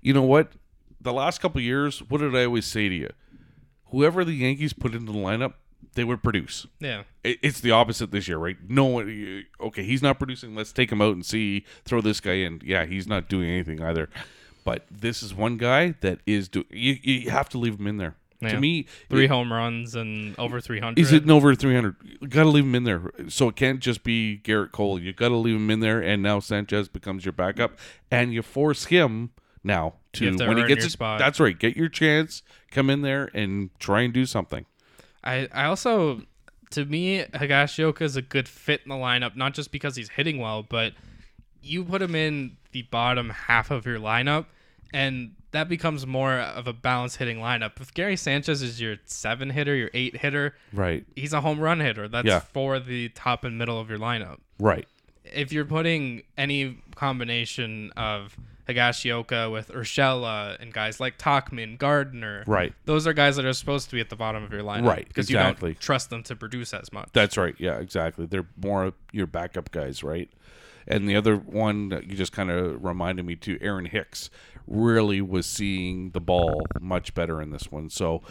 You 0.00 0.12
know 0.12 0.22
what? 0.22 0.52
The 1.00 1.12
last 1.12 1.40
couple 1.40 1.60
years, 1.60 2.00
what 2.08 2.20
did 2.20 2.34
I 2.34 2.44
always 2.44 2.66
say 2.66 2.88
to 2.88 2.94
you? 2.94 3.10
Whoever 3.86 4.24
the 4.24 4.32
Yankees 4.32 4.72
put 4.72 4.94
into 4.94 5.12
the 5.12 5.18
lineup, 5.18 5.54
they 5.94 6.04
would 6.04 6.22
produce. 6.22 6.66
Yeah, 6.80 7.04
It's 7.24 7.60
the 7.60 7.70
opposite 7.70 8.10
this 8.10 8.26
year, 8.28 8.38
right? 8.38 8.56
No 8.68 8.84
one. 8.84 9.44
Okay, 9.60 9.84
he's 9.84 10.02
not 10.02 10.18
producing. 10.18 10.54
Let's 10.54 10.72
take 10.72 10.90
him 10.90 11.00
out 11.00 11.14
and 11.14 11.24
see. 11.24 11.64
Throw 11.84 12.00
this 12.00 12.20
guy 12.20 12.34
in. 12.34 12.60
Yeah, 12.64 12.84
he's 12.86 13.06
not 13.06 13.28
doing 13.28 13.48
anything 13.48 13.80
either. 13.80 14.08
But 14.66 14.84
this 14.90 15.22
is 15.22 15.32
one 15.32 15.58
guy 15.58 15.94
that 16.00 16.18
is 16.26 16.48
doing. 16.48 16.66
You, 16.70 16.98
you 17.00 17.30
have 17.30 17.48
to 17.50 17.58
leave 17.58 17.78
him 17.78 17.86
in 17.86 17.98
there. 17.98 18.16
Yeah. 18.40 18.48
To 18.48 18.60
me, 18.60 18.86
three 19.08 19.28
home 19.28 19.50
runs 19.50 19.94
and 19.94 20.36
over 20.38 20.60
300. 20.60 20.98
He's 20.98 21.08
hitting 21.08 21.30
over 21.30 21.54
300. 21.54 22.28
Got 22.28 22.42
to 22.42 22.48
leave 22.48 22.64
him 22.64 22.74
in 22.74 22.82
there. 22.82 23.10
So 23.28 23.48
it 23.48 23.56
can't 23.56 23.78
just 23.80 24.02
be 24.02 24.40
Gerrit 24.44 24.72
Cole. 24.72 25.00
You 25.00 25.12
got 25.12 25.28
to 25.28 25.36
leave 25.36 25.54
him 25.54 25.70
in 25.70 25.78
there, 25.80 26.02
and 26.02 26.20
now 26.20 26.40
Sanchez 26.40 26.88
becomes 26.88 27.24
your 27.24 27.32
backup, 27.32 27.78
and 28.10 28.34
you 28.34 28.42
force 28.42 28.86
him 28.86 29.30
now 29.62 29.94
to, 30.14 30.36
to 30.36 30.48
when 30.48 30.58
he 30.58 30.66
gets 30.66 30.82
his 30.82 30.94
spot. 30.94 31.20
That's 31.20 31.38
right. 31.38 31.56
Get 31.56 31.76
your 31.76 31.88
chance. 31.88 32.42
Come 32.72 32.90
in 32.90 33.02
there 33.02 33.30
and 33.32 33.70
try 33.78 34.02
and 34.02 34.12
do 34.12 34.26
something. 34.26 34.66
I, 35.22 35.48
I 35.52 35.64
also, 35.66 36.22
to 36.70 36.84
me, 36.84 37.24
Higashioka 37.34 38.02
is 38.02 38.16
a 38.16 38.22
good 38.22 38.48
fit 38.48 38.82
in 38.84 38.90
the 38.90 38.96
lineup, 38.96 39.36
not 39.36 39.54
just 39.54 39.70
because 39.70 39.94
he's 39.96 40.10
hitting 40.10 40.38
well, 40.38 40.62
but 40.62 40.92
you 41.62 41.84
put 41.84 42.02
him 42.02 42.14
in 42.14 42.56
the 42.72 42.82
bottom 42.82 43.30
half 43.30 43.70
of 43.70 43.86
your 43.86 43.98
lineup, 43.98 44.46
and 44.92 45.32
that 45.52 45.68
becomes 45.68 46.06
more 46.06 46.34
of 46.34 46.66
a 46.66 46.72
balanced 46.72 47.16
hitting 47.16 47.38
lineup. 47.38 47.80
If 47.80 47.94
Gary 47.94 48.16
Sanchez 48.16 48.62
is 48.62 48.80
your 48.80 48.96
seven 49.06 49.50
hitter, 49.50 49.74
your 49.74 49.90
eight 49.94 50.16
hitter, 50.18 50.54
Right. 50.72 51.04
he's 51.16 51.32
a 51.32 51.40
home 51.40 51.58
run 51.60 51.80
hitter. 51.80 52.08
That's 52.08 52.26
Yeah. 52.26 52.40
for 52.40 52.78
the 52.78 53.08
top 53.10 53.44
and 53.44 53.56
middle 53.58 53.80
of 53.80 53.88
your 53.88 53.98
lineup. 53.98 54.38
Right. 54.58 54.86
If 55.24 55.52
you're 55.52 55.64
putting 55.64 56.22
any 56.36 56.78
combination 56.94 57.90
of 57.96 58.36
Higashioka 58.68 59.50
with 59.50 59.68
Urshela 59.68 60.60
and 60.60 60.72
guys 60.72 60.98
like 61.00 61.18
Tauchman, 61.18 61.78
Gardner, 61.78 62.42
Right. 62.46 62.74
those 62.84 63.06
are 63.06 63.12
guys 63.12 63.36
that 63.36 63.44
are 63.44 63.52
supposed 63.52 63.88
to 63.90 63.94
be 63.94 64.00
at 64.00 64.10
the 64.10 64.16
bottom 64.16 64.42
of 64.42 64.52
your 64.52 64.62
lineup, 64.62 64.86
Right, 64.88 65.06
Because 65.08 65.30
exactly. 65.30 65.70
you 65.70 65.74
don't 65.74 65.80
trust 65.80 66.10
them 66.10 66.22
to 66.24 66.36
produce 66.36 66.74
as 66.74 66.92
much. 66.92 67.08
That's 67.12 67.36
right. 67.36 67.54
Yeah, 67.58 67.78
exactly. 67.78 68.26
They're 68.26 68.46
more 68.60 68.92
your 69.12 69.26
backup 69.26 69.70
guys, 69.70 70.02
right? 70.02 70.28
And 70.88 71.08
the 71.08 71.16
other 71.16 71.36
one 71.36 71.88
that 71.88 72.04
you 72.06 72.16
just 72.16 72.32
kind 72.32 72.50
of 72.50 72.84
reminded 72.84 73.24
me 73.24 73.34
to 73.36 73.58
Aaron 73.60 73.86
Hicks 73.86 74.30
really 74.66 75.20
was 75.20 75.46
seeing 75.46 76.10
the 76.10 76.20
ball 76.20 76.62
much 76.80 77.14
better 77.14 77.40
in 77.40 77.50
this 77.50 77.70
one. 77.70 77.90
So, 77.90 78.22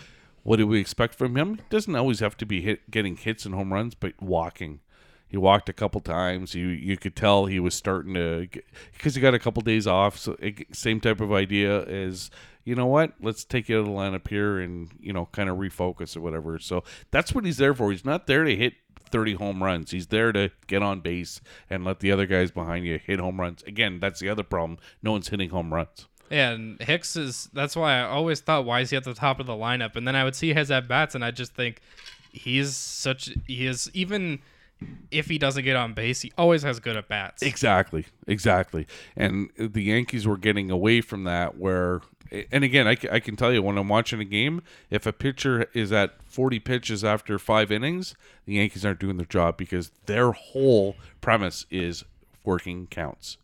what 0.43 0.57
do 0.57 0.67
we 0.67 0.79
expect 0.79 1.15
from 1.15 1.35
him? 1.35 1.55
He 1.55 1.63
doesn't 1.69 1.95
always 1.95 2.19
have 2.19 2.37
to 2.37 2.45
be 2.45 2.61
hit, 2.61 2.91
getting 2.91 3.15
hits 3.15 3.45
and 3.45 3.55
home 3.55 3.73
runs, 3.73 3.95
but 3.95 4.13
walking. 4.21 4.79
He 5.27 5.37
walked 5.37 5.69
a 5.69 5.73
couple 5.73 6.01
times. 6.01 6.53
You 6.53 6.67
you 6.67 6.97
could 6.97 7.15
tell 7.15 7.45
he 7.47 7.59
was 7.59 7.73
starting 7.73 8.13
to 8.13 8.47
because 8.93 9.15
he 9.15 9.21
got 9.21 9.33
a 9.33 9.39
couple 9.39 9.61
days 9.61 9.87
off. 9.87 10.17
So 10.17 10.37
it, 10.39 10.75
same 10.75 11.01
type 11.01 11.19
of 11.19 11.33
idea 11.33 11.83
as 11.85 12.29
you 12.63 12.75
know 12.75 12.85
what? 12.85 13.13
Let's 13.19 13.43
take 13.43 13.67
you 13.67 13.77
out 13.77 13.81
of 13.81 13.85
the 13.87 13.91
lineup 13.91 14.27
here 14.27 14.59
and 14.59 14.89
you 14.99 15.13
know 15.13 15.27
kind 15.31 15.49
of 15.49 15.57
refocus 15.57 16.15
or 16.15 16.21
whatever. 16.21 16.59
So 16.59 16.83
that's 17.11 17.33
what 17.33 17.43
he's 17.43 17.57
there 17.57 17.73
for. 17.73 17.91
He's 17.91 18.05
not 18.05 18.27
there 18.27 18.43
to 18.43 18.55
hit 18.55 18.75
30 19.09 19.33
home 19.35 19.63
runs. 19.63 19.91
He's 19.91 20.07
there 20.07 20.31
to 20.31 20.51
get 20.67 20.83
on 20.83 21.01
base 21.01 21.41
and 21.69 21.83
let 21.83 21.99
the 21.99 22.11
other 22.11 22.25
guys 22.25 22.51
behind 22.51 22.85
you 22.85 22.99
hit 22.99 23.19
home 23.19 23.39
runs. 23.39 23.63
Again, 23.63 23.99
that's 23.99 24.19
the 24.19 24.29
other 24.29 24.43
problem. 24.43 24.79
No 25.01 25.11
one's 25.11 25.29
hitting 25.29 25.49
home 25.49 25.73
runs. 25.73 26.07
And 26.31 26.81
Hicks 26.81 27.15
is 27.15 27.49
that's 27.53 27.75
why 27.75 27.99
I 27.99 28.03
always 28.03 28.39
thought 28.39 28.65
why 28.65 28.81
is 28.81 28.89
he 28.89 28.97
at 28.97 29.03
the 29.03 29.13
top 29.13 29.39
of 29.39 29.45
the 29.45 29.53
lineup? 29.53 29.95
And 29.95 30.07
then 30.07 30.15
I 30.15 30.23
would 30.23 30.35
see 30.35 30.53
his 30.53 30.71
at 30.71 30.87
bats 30.87 31.15
and 31.15 31.23
I 31.23 31.31
just 31.31 31.53
think 31.53 31.81
he's 32.31 32.75
such 32.75 33.29
he 33.47 33.65
is 33.65 33.89
even 33.93 34.39
if 35.11 35.27
he 35.27 35.37
doesn't 35.37 35.63
get 35.63 35.75
on 35.75 35.93
base, 35.93 36.21
he 36.21 36.31
always 36.37 36.63
has 36.63 36.79
good 36.79 36.97
at 36.97 37.07
bats. 37.07 37.41
Exactly, 37.41 38.05
exactly. 38.27 38.87
And 39.15 39.49
the 39.57 39.83
Yankees 39.83 40.27
were 40.27 40.37
getting 40.37 40.69
away 40.69 41.01
from 41.01 41.23
that. 41.23 41.57
Where, 41.57 42.01
and 42.51 42.63
again, 42.63 42.87
I, 42.87 42.97
I 43.11 43.19
can 43.19 43.35
tell 43.35 43.53
you 43.53 43.61
when 43.61 43.77
I'm 43.77 43.89
watching 43.89 44.19
a 44.19 44.25
game, 44.25 44.61
if 44.89 45.05
a 45.05 45.13
pitcher 45.13 45.67
is 45.73 45.91
at 45.91 46.21
40 46.25 46.59
pitches 46.59 47.03
after 47.03 47.39
five 47.39 47.71
innings, 47.71 48.15
the 48.45 48.55
Yankees 48.55 48.85
aren't 48.85 48.99
doing 48.99 49.17
their 49.17 49.25
job 49.25 49.57
because 49.57 49.91
their 50.05 50.31
whole 50.31 50.95
premise 51.21 51.65
is 51.71 52.03
working 52.43 52.87
counts. 52.87 53.37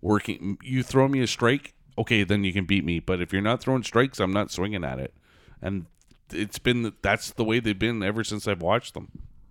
Working, 0.00 0.58
you 0.62 0.84
throw 0.84 1.08
me 1.08 1.20
a 1.20 1.26
strike, 1.26 1.74
okay, 1.98 2.24
then 2.24 2.44
you 2.44 2.52
can 2.52 2.64
beat 2.64 2.84
me. 2.84 3.00
But 3.00 3.20
if 3.20 3.32
you're 3.32 3.42
not 3.42 3.60
throwing 3.60 3.82
strikes, 3.82 4.18
I'm 4.20 4.32
not 4.32 4.50
swinging 4.50 4.84
at 4.84 4.98
it. 4.98 5.12
And 5.60 5.86
it's 6.32 6.58
been 6.58 6.92
that's 7.02 7.30
the 7.32 7.44
way 7.44 7.60
they've 7.60 7.78
been 7.78 8.02
ever 8.02 8.24
since 8.24 8.46
I've 8.48 8.62
watched 8.62 8.94
them. 8.94 9.08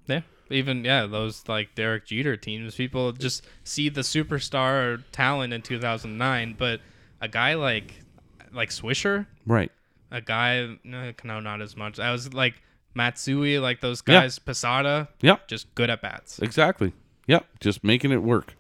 Yeah. 0.07 0.21
Even 0.49 0.85
yeah, 0.85 1.05
those 1.05 1.43
like 1.49 1.75
Derek 1.75 2.05
Jeter 2.05 2.37
teams, 2.37 2.75
people 2.75 3.11
just 3.11 3.45
see 3.63 3.89
the 3.89 4.01
superstar 4.01 5.03
talent 5.11 5.53
in 5.53 5.61
2009, 5.61 6.55
but 6.57 6.79
a 7.21 7.27
guy 7.27 7.55
like 7.55 7.93
like 8.53 8.69
Swisher, 8.69 9.25
Right. 9.45 9.71
a 10.09 10.21
guy 10.21 10.77
no, 10.85 11.11
no 11.23 11.39
not 11.41 11.61
as 11.61 11.75
much. 11.75 11.99
I 11.99 12.11
was 12.13 12.33
like 12.33 12.61
Matsui, 12.93 13.59
like 13.59 13.81
those 13.81 14.01
Yeah. 14.07 14.21
guys, 14.21 14.39
Posada, 14.39 15.09
yeah, 15.21 15.37
just 15.47 15.73
good 15.75 15.89
at 15.89 16.01
bats. 16.01 16.39
Exactly. 16.39 16.93
Yep. 17.27 17.45
Just 17.59 17.83
making 17.83 18.11
it 18.11 18.23
work. 18.23 18.55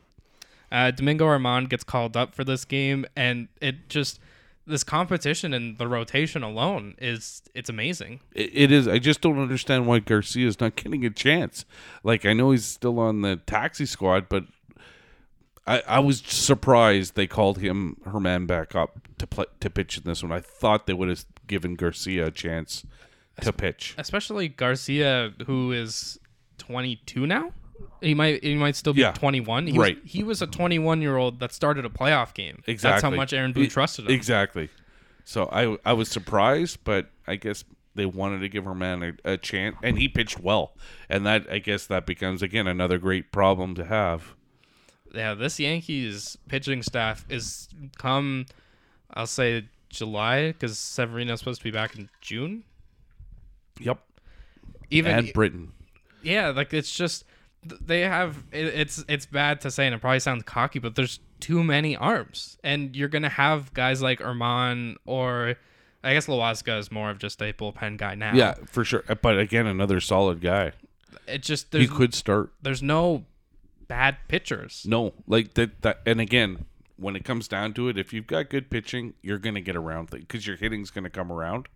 Uh, 0.71 0.91
Domingo 0.91 1.25
Germán 1.25 1.69
gets 1.69 1.83
called 1.83 2.17
up 2.17 2.35
for 2.35 2.43
this 2.43 2.65
game, 2.65 3.05
and 3.15 3.47
it 3.61 3.89
just 3.89 4.19
this 4.65 4.83
competition 4.83 5.53
and 5.53 5.77
the 5.77 5.87
rotation 5.87 6.43
alone 6.43 6.93
is 6.97 7.41
it's 7.55 7.69
amazing. 7.69 8.19
It, 8.33 8.51
it 8.53 8.71
is. 8.71 8.87
I 8.87 8.99
just 8.99 9.21
don't 9.21 9.39
understand 9.39 9.87
why 9.87 9.99
Garcia 9.99 10.47
is 10.47 10.59
not 10.59 10.75
getting 10.75 11.05
a 11.05 11.09
chance. 11.09 11.65
Like 12.03 12.25
I 12.25 12.33
know 12.33 12.51
he's 12.51 12.65
still 12.65 12.99
on 12.99 13.21
the 13.21 13.37
taxi 13.37 13.85
squad, 13.85 14.27
but 14.29 14.43
I, 15.65 15.83
I 15.87 15.99
was 15.99 16.19
surprised 16.19 17.15
they 17.15 17.27
called 17.27 17.59
him 17.59 17.97
Germán 18.05 18.45
back 18.45 18.75
up 18.75 18.99
to 19.17 19.27
play 19.27 19.45
to 19.59 19.69
pitch 19.69 19.97
in 19.97 20.03
this 20.03 20.21
one. 20.21 20.31
I 20.31 20.41
thought 20.41 20.85
they 20.85 20.93
would 20.93 21.09
have 21.09 21.25
given 21.47 21.75
Garcia 21.75 22.27
a 22.27 22.31
chance 22.31 22.85
to 23.41 23.53
pitch. 23.53 23.95
Especially 23.97 24.47
Garcia, 24.47 25.33
who 25.45 25.71
is 25.71 26.19
22 26.57 27.25
now. 27.27 27.51
He 28.01 28.13
might 28.13 28.43
he 28.43 28.55
might 28.55 28.75
still 28.75 28.93
be 28.93 29.01
Yeah. 29.01 29.11
21. 29.13 29.67
He 29.67 29.77
Right. 29.77 30.01
Was, 30.01 30.11
he 30.11 30.23
was 30.23 30.41
a 30.41 30.47
21 30.47 31.01
year 31.01 31.17
old 31.17 31.39
that 31.39 31.51
started 31.51 31.85
a 31.85 31.89
playoff 31.89 32.33
game. 32.33 32.61
That's 32.65 32.83
how 32.83 32.91
Exactly. 32.93 33.17
much 33.17 33.33
Aaron 33.33 33.53
Boone 33.53 33.65
E- 33.65 33.67
trusted 33.69 34.05
him. 34.05 34.11
Exactly. 34.11 34.69
So 35.25 35.49
I 35.51 35.77
I 35.89 35.93
was 35.93 36.09
surprised, 36.09 36.79
but 36.83 37.09
I 37.27 37.35
guess 37.35 37.63
they 37.95 38.05
wanted 38.05 38.39
to 38.39 38.49
give 38.49 38.63
Germán 38.65 39.17
a, 39.25 39.31
a 39.33 39.37
chance, 39.37 39.75
and 39.81 39.97
he 39.97 40.07
pitched 40.07 40.39
well, 40.39 40.73
and 41.09 41.25
that 41.25 41.49
I 41.51 41.57
guess 41.59 41.87
that 41.87 42.05
becomes 42.05 42.41
again 42.43 42.67
another 42.67 42.97
great 42.99 43.31
problem 43.31 43.73
to 43.75 43.85
have. 43.85 44.35
yeah, 45.13 45.33
this 45.33 45.59
Yankees 45.59 46.37
pitching 46.47 46.83
staff 46.83 47.25
is 47.29 47.67
come, 47.97 48.45
I'll 49.15 49.25
say 49.27 49.65
July 49.89 50.51
because 50.51 50.77
Severino's 50.77 51.39
supposed 51.39 51.59
to 51.61 51.63
be 51.63 51.71
back 51.71 51.95
in 51.97 52.09
June. 52.21 52.63
Yep. 53.79 53.99
Even 54.89 55.11
and 55.11 55.33
Britton. 55.33 55.73
yeah, 56.23 56.49
like 56.49 56.73
it's 56.73 56.95
just 56.95 57.25
they 57.63 58.01
have 58.01 58.43
it, 58.51 58.65
it's 58.67 59.03
it's 59.07 59.25
bad 59.25 59.61
to 59.61 59.71
say 59.71 59.85
and 59.85 59.95
it 59.95 59.99
probably 60.01 60.19
sounds 60.19 60.43
cocky, 60.43 60.79
but 60.79 60.95
there's 60.95 61.19
too 61.39 61.63
many 61.63 61.95
arms, 61.95 62.57
and 62.63 62.95
you're 62.95 63.09
gonna 63.09 63.29
have 63.29 63.73
guys 63.73 64.01
like 64.01 64.19
Germán 64.19 64.95
or 65.05 65.55
I 66.03 66.13
guess 66.13 66.27
Loaisiga 66.27 66.79
is 66.79 66.91
more 66.91 67.09
of 67.09 67.17
just 67.19 67.41
a 67.41 67.51
bullpen 67.53 67.97
guy 67.97 68.15
now. 68.15 68.33
Yeah, 68.33 68.55
for 68.67 68.83
sure. 68.85 69.03
Uh, 69.09 69.15
But 69.15 69.37
again, 69.39 69.65
another 69.67 69.99
solid 69.99 70.41
guy. 70.41 70.71
it 71.27 71.41
just 71.41 71.73
He 71.73 71.87
could 71.87 72.13
start. 72.13 72.53
there's 72.61 72.83
no 72.83 73.25
bad 73.87 74.17
pitchers. 74.27 74.85
No, 74.87 75.13
like 75.27 75.55
that. 75.55 75.81
That 75.81 76.01
and 76.05 76.21
again, 76.21 76.65
when 76.97 77.15
it 77.15 77.25
comes 77.25 77.47
down 77.47 77.73
to 77.73 77.89
it, 77.89 77.97
if 77.97 78.13
you've 78.13 78.27
got 78.27 78.49
good 78.49 78.69
pitching, 78.69 79.15
you're 79.21 79.37
going 79.37 79.55
to 79.55 79.61
get 79.61 79.75
around 79.75 80.09
because 80.11 80.47
your 80.47 80.55
hitting's 80.55 80.91
going 80.91 81.03
to 81.03 81.09
come 81.09 81.31
around. 81.31 81.67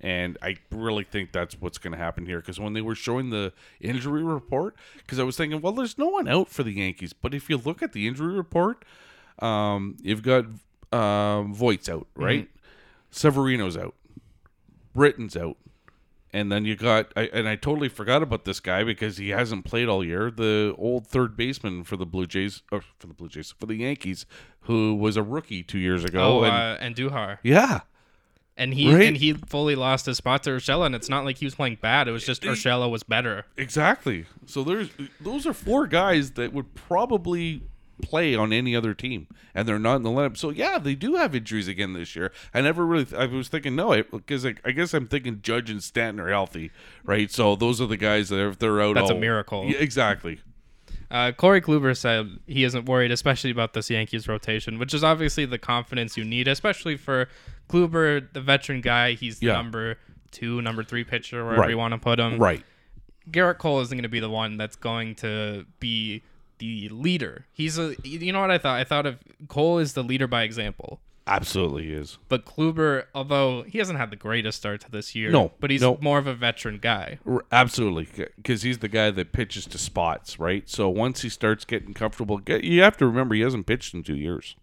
And 0.00 0.38
I 0.40 0.56
really 0.70 1.04
think 1.04 1.32
that's 1.32 1.60
what's 1.60 1.78
going 1.78 1.92
to 1.92 1.98
happen 1.98 2.24
here. 2.24 2.40
Because 2.40 2.58
when 2.58 2.72
they 2.72 2.80
were 2.80 2.94
showing 2.94 3.30
the 3.30 3.52
injury 3.80 4.22
report, 4.22 4.74
because 4.96 5.18
I 5.18 5.24
was 5.24 5.36
thinking, 5.36 5.60
well, 5.60 5.74
there's 5.74 5.98
no 5.98 6.08
one 6.08 6.26
out 6.26 6.48
for 6.48 6.62
the 6.62 6.72
Yankees. 6.72 7.12
But 7.12 7.34
if 7.34 7.50
you 7.50 7.58
look 7.58 7.82
at 7.82 7.92
the 7.92 8.06
injury 8.08 8.34
report, 8.34 8.84
um, 9.40 9.96
you've 10.02 10.22
got 10.22 10.46
um, 10.92 11.54
Voit's 11.54 11.88
out, 11.88 12.06
right? 12.14 12.48
Severino's 13.10 13.76
out, 13.76 13.94
Britton's 14.94 15.36
out, 15.36 15.56
and 16.32 16.50
then 16.50 16.64
you 16.64 16.76
got, 16.76 17.12
I, 17.16 17.22
and 17.32 17.48
I 17.48 17.56
totally 17.56 17.88
forgot 17.88 18.22
about 18.22 18.44
this 18.44 18.60
guy 18.60 18.84
because 18.84 19.16
he 19.16 19.30
hasn't 19.30 19.64
played 19.64 19.88
all 19.88 20.04
year. 20.04 20.30
The 20.30 20.74
old 20.78 21.06
third 21.06 21.36
baseman 21.36 21.84
for 21.84 21.96
the 21.96 22.06
Blue 22.06 22.26
Jays, 22.26 22.62
or 22.70 22.82
for 22.98 23.06
the 23.06 23.14
Blue 23.14 23.28
Jays, 23.28 23.52
for 23.58 23.66
the 23.66 23.74
Yankees, 23.74 24.26
who 24.60 24.94
was 24.94 25.16
a 25.16 25.22
rookie 25.22 25.62
two 25.62 25.78
years 25.78 26.04
ago. 26.04 26.40
Oh, 26.40 26.44
and, 26.44 26.52
uh, 26.52 26.78
Andújar, 26.78 27.38
yeah, 27.42 27.80
and 28.60 28.72
he 28.74 28.92
Right. 28.94 29.02
and 29.08 29.16
he 29.16 29.32
fully 29.32 29.74
lost 29.74 30.06
his 30.06 30.18
spot 30.18 30.44
to 30.44 30.50
Urshela, 30.50 30.86
and 30.86 30.94
it's 30.94 31.08
not 31.08 31.24
like 31.24 31.38
he 31.38 31.44
was 31.46 31.56
playing 31.56 31.78
bad. 31.80 32.06
It 32.06 32.12
was 32.12 32.24
just 32.24 32.42
Urshela 32.42 32.88
was 32.88 33.02
better. 33.02 33.46
exactly. 33.56 34.26
So 34.46 34.62
there's 34.62 34.90
those 35.20 35.46
are 35.46 35.52
four 35.52 35.86
guys 35.88 36.32
that 36.32 36.52
would 36.52 36.74
probably 36.74 37.62
play 38.02 38.34
on 38.34 38.50
any 38.52 38.74
other 38.74 38.94
team, 38.94 39.26
and 39.54 39.68
they're 39.68 39.78
not 39.78 39.96
in 39.96 40.02
the 40.02 40.10
lineup. 40.10 40.36
So 40.36 40.48
yeah, 40.50 40.78
they 40.78 40.94
do 40.94 41.16
have 41.16 41.34
injuries 41.34 41.68
again 41.68 41.92
this 41.92 42.16
year. 42.16 42.32
I 42.54 42.60
never 42.62 42.86
really, 42.86 43.06
I 43.14 43.26
was 43.26 43.48
thinking 43.48 43.76
no, 43.76 44.02
because 44.02 44.46
I, 44.46 44.54
I 44.64 44.70
guess 44.70 44.94
I'm 44.94 45.06
thinking 45.06 45.40
Judge 45.42 45.68
and 45.70 45.82
Stanton 45.82 46.18
are 46.24 46.30
healthy, 46.30 46.70
right? 47.04 47.30
So 47.30 47.56
those 47.56 47.78
are 47.80 47.86
the 47.86 47.98
guys 47.98 48.30
that 48.30 48.40
if 48.46 48.58
they're 48.58 48.80
out, 48.80 48.94
That's 48.94 49.10
a 49.10 49.14
miracle. 49.14 49.66
Yeah, 49.66 49.76
exactly. 49.78 50.40
Uh, 51.10 51.32
Corey 51.32 51.60
Kluber 51.60 51.96
said 51.96 52.38
he 52.46 52.62
isn't 52.64 52.86
worried, 52.86 53.10
especially 53.10 53.50
about 53.50 53.72
this 53.74 53.90
Yankees 53.90 54.28
rotation, 54.28 54.78
which 54.78 54.94
is 54.94 55.02
obviously 55.02 55.44
the 55.44 55.58
confidence 55.58 56.16
you 56.16 56.24
need, 56.24 56.46
especially 56.46 56.96
for 56.96 57.28
Kluber, 57.68 58.32
the 58.32 58.40
veteran 58.40 58.80
guy. 58.80 59.14
He's 59.14 59.40
the 59.40 59.46
Yeah. 59.48 59.54
number 59.54 59.96
two, 60.30 60.62
number 60.62 60.84
three 60.84 61.02
pitcher, 61.02 61.42
wherever 61.44 61.62
Right. 61.62 61.70
you 61.70 61.78
want 61.78 61.92
to 61.94 61.98
put 61.98 62.20
him. 62.20 62.38
Right. 62.38 62.64
Gerrit 63.30 63.58
Cole 63.58 63.80
isn't 63.80 63.96
going 63.96 64.02
to 64.04 64.08
be 64.08 64.20
the 64.20 64.30
one 64.30 64.56
that's 64.56 64.76
going 64.76 65.14
to 65.16 65.66
be 65.80 66.22
the 66.58 66.88
leader. 66.90 67.46
He's 67.52 67.78
a, 67.78 67.96
you 68.04 68.32
know 68.32 68.40
what 68.40 68.50
I 68.50 68.58
thought? 68.58 68.78
I 68.78 68.84
thought 68.84 69.06
of 69.06 69.18
Cole 69.48 69.78
is 69.78 69.94
the 69.94 70.04
leader 70.04 70.26
by 70.26 70.42
example. 70.42 71.00
Absolutely 71.26 71.92
is. 71.92 72.18
But 72.28 72.44
Kluber, 72.44 73.04
although 73.14 73.62
he 73.62 73.78
hasn't 73.78 73.98
had 73.98 74.10
the 74.10 74.16
greatest 74.16 74.58
start 74.58 74.80
to 74.80 74.90
this 74.90 75.14
year, 75.14 75.30
No, 75.30 75.52
but 75.60 75.70
he's 75.70 75.80
no. 75.82 75.96
more 76.00 76.18
of 76.18 76.26
a 76.26 76.34
veteran 76.34 76.78
guy. 76.78 77.18
R- 77.26 77.44
Absolutely, 77.52 78.08
because 78.36 78.62
he's 78.62 78.78
the 78.78 78.88
guy 78.88 79.10
that 79.10 79.32
pitches 79.32 79.66
to 79.66 79.78
spots, 79.78 80.38
right? 80.40 80.68
So 80.68 80.88
once 80.88 81.22
he 81.22 81.28
starts 81.28 81.64
getting 81.64 81.94
comfortable, 81.94 82.38
get, 82.38 82.64
you 82.64 82.82
have 82.82 82.96
to 82.96 83.06
remember 83.06 83.34
he 83.34 83.42
hasn't 83.42 83.66
pitched 83.66 83.94
in 83.94 84.02
two 84.02 84.16
years. 84.16 84.56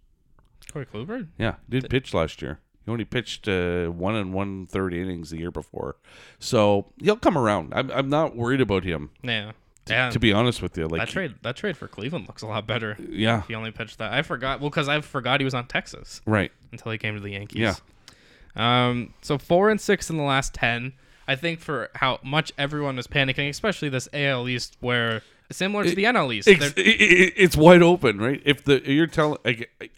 Corey 0.74 0.86
Kluber? 0.86 1.28
Yeah, 1.38 1.56
he 1.70 1.80
did 1.80 1.90
pitch 1.90 2.14
last 2.14 2.42
year. 2.42 2.60
He 2.86 2.92
only 2.92 3.06
pitched 3.06 3.48
uh, 3.48 3.88
one 3.88 4.16
and 4.16 4.34
one 4.34 4.66
third 4.66 4.94
innings 4.94 5.30
the 5.30 5.38
year 5.38 5.52
before, 5.52 5.96
so 6.40 6.92
he'll 6.98 7.16
come 7.18 7.38
around. 7.38 7.74
I'm, 7.74 7.92
I'm 7.92 8.10
not 8.10 8.36
worried 8.36 8.62
about 8.62 8.84
him, 8.84 9.10
Yeah. 9.24 9.52
Yeah. 9.90 10.10
to 10.10 10.20
be 10.20 10.34
honest 10.34 10.62
with 10.62 10.78
you. 10.78 10.88
Like, 10.88 11.00
that 11.02 11.10
trade 11.10 11.36
that 11.44 11.56
trade 11.56 11.78
for 11.78 11.88
Cleveland 11.88 12.28
looks 12.28 12.42
a 12.42 12.48
lot 12.48 12.66
better. 12.68 12.98
yeah, 13.10 13.44
He 13.48 13.56
only 13.56 13.72
pitched 13.72 13.98
that. 14.00 14.14
I 14.14 14.22
forgot. 14.22 14.60
Well, 14.62 14.70
because 14.70 14.88
I 14.88 15.00
forgot 15.02 15.40
he 15.40 15.46
was 15.46 15.54
on 15.54 15.68
Texas 15.68 16.22
right. 16.26 16.52
until 16.72 16.92
he 16.92 16.98
came 16.98 17.16
to 17.16 17.20
the 17.22 17.32
Yankees. 17.32 17.60
Yeah. 17.60 17.76
Um. 18.56 19.14
So 19.22 19.38
four 19.38 19.70
and 19.70 19.80
six 19.80 20.10
in 20.10 20.18
the 20.18 20.24
last 20.24 20.54
ten. 20.54 20.94
I 21.28 21.36
think 21.36 21.60
for 21.60 21.90
how 21.96 22.20
much 22.24 22.54
everyone 22.58 22.96
was 22.96 23.08
panicking, 23.08 23.50
especially 23.50 23.90
this 23.90 24.08
AL 24.14 24.48
East, 24.48 24.78
where 24.80 25.22
similar 25.52 25.84
to 25.84 25.94
the 25.94 26.06
NL 26.06 26.34
East, 26.34 26.48
Ex- 26.48 26.60
they're- 26.74 26.86
it- 26.86 27.02
it- 27.02 27.34
it's 27.36 27.58
wide 27.58 27.82
open, 27.82 28.18
right? 28.18 28.42
If 28.46 28.64
the 28.64 28.82
you're 28.90 29.08
telling, 29.08 29.38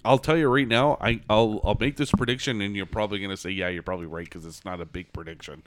I'll 0.03 0.17
tell 0.17 0.37
you 0.37 0.47
right 0.49 0.67
now, 0.67 0.97
I 0.99 1.21
I'll 1.29 1.61
I'll 1.63 1.77
make 1.79 1.97
this 1.97 2.11
prediction, 2.11 2.61
and 2.61 2.75
you're 2.75 2.85
probably 2.87 3.19
gonna 3.19 3.37
say, 3.37 3.51
yeah, 3.51 3.69
you're 3.69 3.83
probably 3.83 4.07
right 4.07 4.25
because 4.25 4.43
it's 4.45 4.65
not 4.65 4.81
a 4.81 4.85
big 4.85 5.13
prediction. 5.13 5.61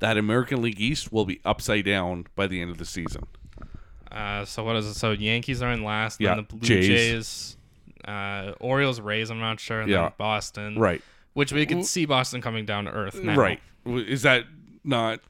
That 0.00 0.18
American 0.18 0.60
League 0.60 0.80
East 0.80 1.10
will 1.12 1.24
be 1.24 1.40
upside 1.44 1.84
down 1.86 2.26
by 2.34 2.46
the 2.48 2.60
end 2.60 2.70
of 2.70 2.76
the 2.78 2.84
season. 2.84 3.22
Uh, 4.12 4.44
so 4.44 4.62
what 4.64 4.76
is 4.76 4.86
it? 4.86 4.94
So 4.94 5.12
Yankees 5.12 5.62
are 5.62 5.70
in 5.72 5.82
last. 5.84 6.20
Yeah, 6.20 6.34
Then 6.34 6.46
the 6.48 6.56
Blue 6.56 6.60
Jays. 6.60 6.86
Jays. 6.88 7.56
uh, 8.06 8.52
Orioles, 8.60 9.00
Rays. 9.00 9.30
I'm 9.30 9.40
not 9.40 9.58
sure. 9.60 9.80
And 9.80 9.90
Yeah. 9.90 10.02
then 10.02 10.12
Boston. 10.18 10.78
Right, 10.78 11.02
Which 11.34 11.52
we 11.52 11.66
could 11.66 11.84
see 11.84 12.04
Boston 12.06 12.40
coming 12.40 12.64
down 12.66 12.84
to 12.84 12.90
earth 12.92 13.22
now. 13.22 13.34
right. 13.36 13.60
Is 13.84 14.22
that 14.22 14.44
not 14.84 15.20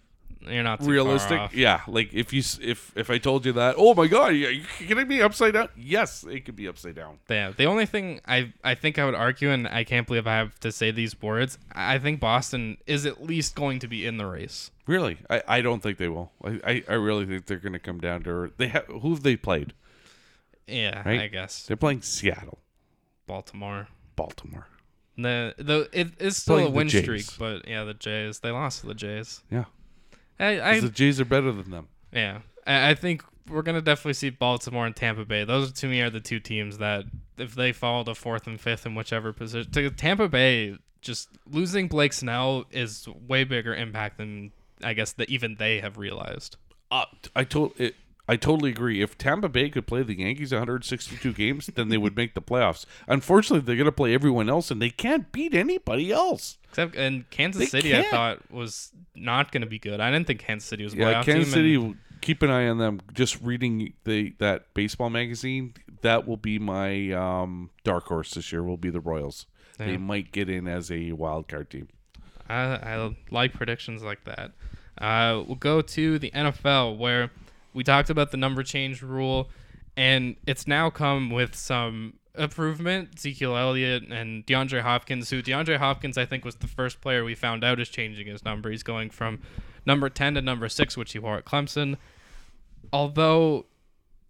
You're 0.47 0.62
not 0.62 0.82
realistic? 0.82 1.40
Yeah. 1.53 1.80
Like 1.88 2.14
if 2.14 2.32
you 2.32 2.42
if 2.61 2.92
if 2.97 3.11
I 3.11 3.18
told 3.18 3.44
you 3.44 3.53
that, 3.55 3.74
oh 3.78 3.94
my 3.94 4.07
god, 4.07 4.28
yeah, 4.28 4.49
you 4.49 4.64
can 4.78 4.99
it 4.99 5.09
be 5.09 5.22
upside 5.22 5.55
down? 5.55 5.68
Yes, 5.76 6.24
it 6.24 6.44
could 6.44 6.57
be 6.57 6.68
upside 6.68 6.94
down. 6.94 7.18
Yeah, 7.28 7.53
the 7.57 7.64
only 7.66 7.86
thing 7.86 8.20
I 8.26 8.53
I 8.62 8.74
think 8.74 8.99
I 8.99 9.05
would 9.05 9.14
argue, 9.14 9.51
and 9.51 9.66
I 9.66 9.84
can't 9.84 10.07
believe 10.07 10.26
I 10.26 10.36
have 10.36 10.59
to 10.61 10.70
say 10.70 10.90
these 10.90 11.20
words, 11.20 11.59
I 11.72 11.97
I 11.97 11.99
think 11.99 12.20
Boston 12.20 12.76
is 12.86 13.07
at 13.07 13.24
least 13.24 13.55
going 13.55 13.78
to 13.78 13.88
be 13.88 14.07
in 14.07 14.18
the 14.18 14.26
race. 14.26 14.70
Really, 14.86 15.16
I, 15.30 15.42
I 15.49 15.61
don't 15.62 15.82
think 15.82 15.97
they 15.97 16.09
will. 16.09 16.30
I, 16.44 16.61
I, 16.64 16.84
I 16.90 16.94
really 16.94 17.24
think 17.24 17.47
they're 17.47 17.57
going 17.57 17.72
to 17.72 17.78
come 17.78 17.99
down 18.01 18.22
to 18.24 18.53
they 18.59 18.68
have 18.68 18.84
who 18.86 19.11
have 19.11 19.22
they 19.22 19.34
played? 19.36 19.72
Yeah, 20.66 21.03
Right. 21.09 21.20
I 21.20 21.28
guess 21.28 21.64
They're 21.64 21.76
playing 21.76 22.03
Seattle, 22.03 22.59
Baltimore. 23.26 23.88
Baltimore. 24.14 24.66
The 25.16 25.55
the 25.57 25.88
it 25.92 26.20
is 26.20 26.36
still 26.36 26.57
Playing 26.57 26.68
a 26.68 26.70
win 26.72 26.90
streak, 26.90 27.24
but 27.38 27.66
yeah, 27.66 27.84
the 27.84 27.94
Jays 27.94 28.40
they 28.40 28.51
lost 28.51 28.82
to 28.82 28.86
the 28.88 28.94
Jays. 28.94 29.42
Yeah, 29.51 29.64
I, 30.39 30.61
I 30.61 30.80
the 30.80 30.89
Jays 30.89 31.20
are 31.20 31.24
better 31.24 31.53
than 31.53 31.70
them. 31.70 31.89
yeah, 32.12 32.41
I, 32.66 32.91
I 32.91 32.95
think 32.95 33.24
we're 33.49 33.62
gonna 33.62 33.80
definitely 33.80 34.14
see 34.14 34.30
Baltimore 34.30 34.87
and 34.87 34.95
Tampa 34.95 35.24
Bay. 35.24 35.45
Those 35.45 35.72
to 35.72 35.87
me 35.87 36.01
are 36.01 36.11
the 36.11 36.20
two 36.20 36.41
teams 36.41 36.78
that 36.78 37.05
if 37.39 37.55
they 37.55 37.72
fall 37.72 38.05
to 38.05 38.14
fourth 38.14 38.47
and 38.47 38.61
fifth 38.61 38.87
in 38.87 38.95
whichever 38.95 39.32
position, 39.32 39.70
to 39.72 39.91
Tampa 39.91 40.28
Bay 40.28 40.76
just 41.01 41.28
losing 41.51 41.89
Blake 41.89 42.12
Snell 42.12 42.64
is 42.70 43.09
way 43.28 43.45
bigger 43.45 43.74
impact 43.74 44.18
than 44.18 44.53
I 44.82 44.93
guess 44.93 45.12
that 45.12 45.30
even 45.30 45.57
they 45.57 45.80
have 45.80 45.97
realized. 45.99 46.57
Uh, 46.91 47.05
I 47.34 47.45
told 47.45 47.72
it. 47.78 47.95
I 48.29 48.35
totally 48.37 48.70
agree. 48.70 49.01
If 49.03 49.16
Tampa 49.16 49.49
Bay 49.49 49.70
could 49.70 49.87
play 49.87 50.03
the 50.03 50.18
Yankees 50.18 50.53
162 50.53 51.33
games, 51.33 51.66
then 51.74 51.89
they 51.91 51.97
would 51.99 52.16
make 52.16 52.35
the 52.35 52.43
playoffs. 52.43 52.85
Unfortunately, 53.07 53.61
they're 53.64 53.77
going 53.77 53.85
to 53.87 53.93
play 53.93 54.14
everyone 54.14 54.49
else, 54.49 54.70
and 54.70 54.83
they 54.83 54.91
can't 54.91 55.31
beat 55.31 55.55
anybody 55.55 56.11
else. 56.11 56.59
Except 56.70 56.97
and 56.97 57.29
Kansas 57.31 57.61
They 57.61 57.66
City, 57.66 57.95
I 57.95 57.99
can't. 58.03 58.11
thought 58.11 58.51
was 58.51 58.93
not 59.14 59.53
going 59.53 59.61
to 59.61 59.68
be 59.68 59.79
good. 59.79 60.01
I 60.01 60.11
didn't 60.11 60.27
think 60.27 60.41
Kansas 60.41 60.68
City 60.68 60.83
was 60.85 60.95
a 60.95 60.97
Yeah, 60.97 61.05
playoff 61.22 61.24
Kansas 61.24 61.45
team. 61.47 61.53
City. 61.55 61.74
and- 61.77 61.97
Keep 62.22 62.43
an 62.43 62.51
eye 62.51 62.66
on 62.66 62.79
them. 62.79 63.01
Just 63.14 63.41
reading 63.43 63.93
the 64.05 64.35
that 64.39 64.72
baseball 64.74 65.11
magazine. 65.11 65.74
That 66.01 66.27
will 66.27 66.39
be 66.39 66.59
my 66.59 67.12
um, 67.12 67.70
dark 67.85 68.05
horse 68.07 68.33
this 68.33 68.51
year. 68.51 68.64
Will 68.64 68.77
be 68.79 68.91
the 68.91 69.01
Royals. 69.01 69.47
They 69.79 69.93
Yeah. 69.93 69.99
might 69.99 70.33
get 70.33 70.49
in 70.49 70.66
as 70.66 70.91
a 70.91 71.12
wild 71.12 71.47
card 71.47 71.70
team. 71.70 71.89
I, 72.49 72.55
I 72.55 73.16
like 73.31 73.53
predictions 73.53 74.03
like 74.03 74.24
that. 74.24 74.53
Uh, 74.99 75.45
we'll 75.47 75.57
go 75.57 75.83
to 75.83 76.18
the 76.18 76.31
NFL 76.31 76.97
where 76.97 77.31
we 77.77 77.85
talked 77.85 78.09
about 78.09 78.31
the 78.31 78.39
number 78.39 78.62
change 78.62 79.03
rule, 79.03 79.51
and 79.99 80.37
it's 80.47 80.66
now 80.66 80.89
come 80.89 81.31
with 81.31 81.55
some 81.55 82.14
improvement. 82.35 83.11
Ezekiel 83.16 83.55
Elliott 83.55 84.05
and 84.11 84.47
DeAndre 84.47 84.81
Hopkins, 84.81 85.29
who 85.29 85.43
DeAndre 85.43 85.77
Hopkins 85.77 86.16
I 86.16 86.24
think 86.24 86.43
was 86.43 86.57
the 86.57 86.66
first 86.66 87.03
player 87.03 87.22
we 87.22 87.35
found 87.35 87.62
out 87.62 87.79
is 87.79 87.91
changing 87.91 88.29
his 88.29 88.45
number. 88.47 88.70
He's 88.70 88.83
going 88.83 89.11
from 89.11 89.41
number 89.85 90.09
ten 90.09 90.35
to 90.35 90.41
number 90.41 90.70
six, 90.70 90.97
which 90.97 91.12
he 91.12 91.18
wore 91.18 91.37
at 91.37 91.45
Clemson. 91.45 91.99
Although 92.95 93.66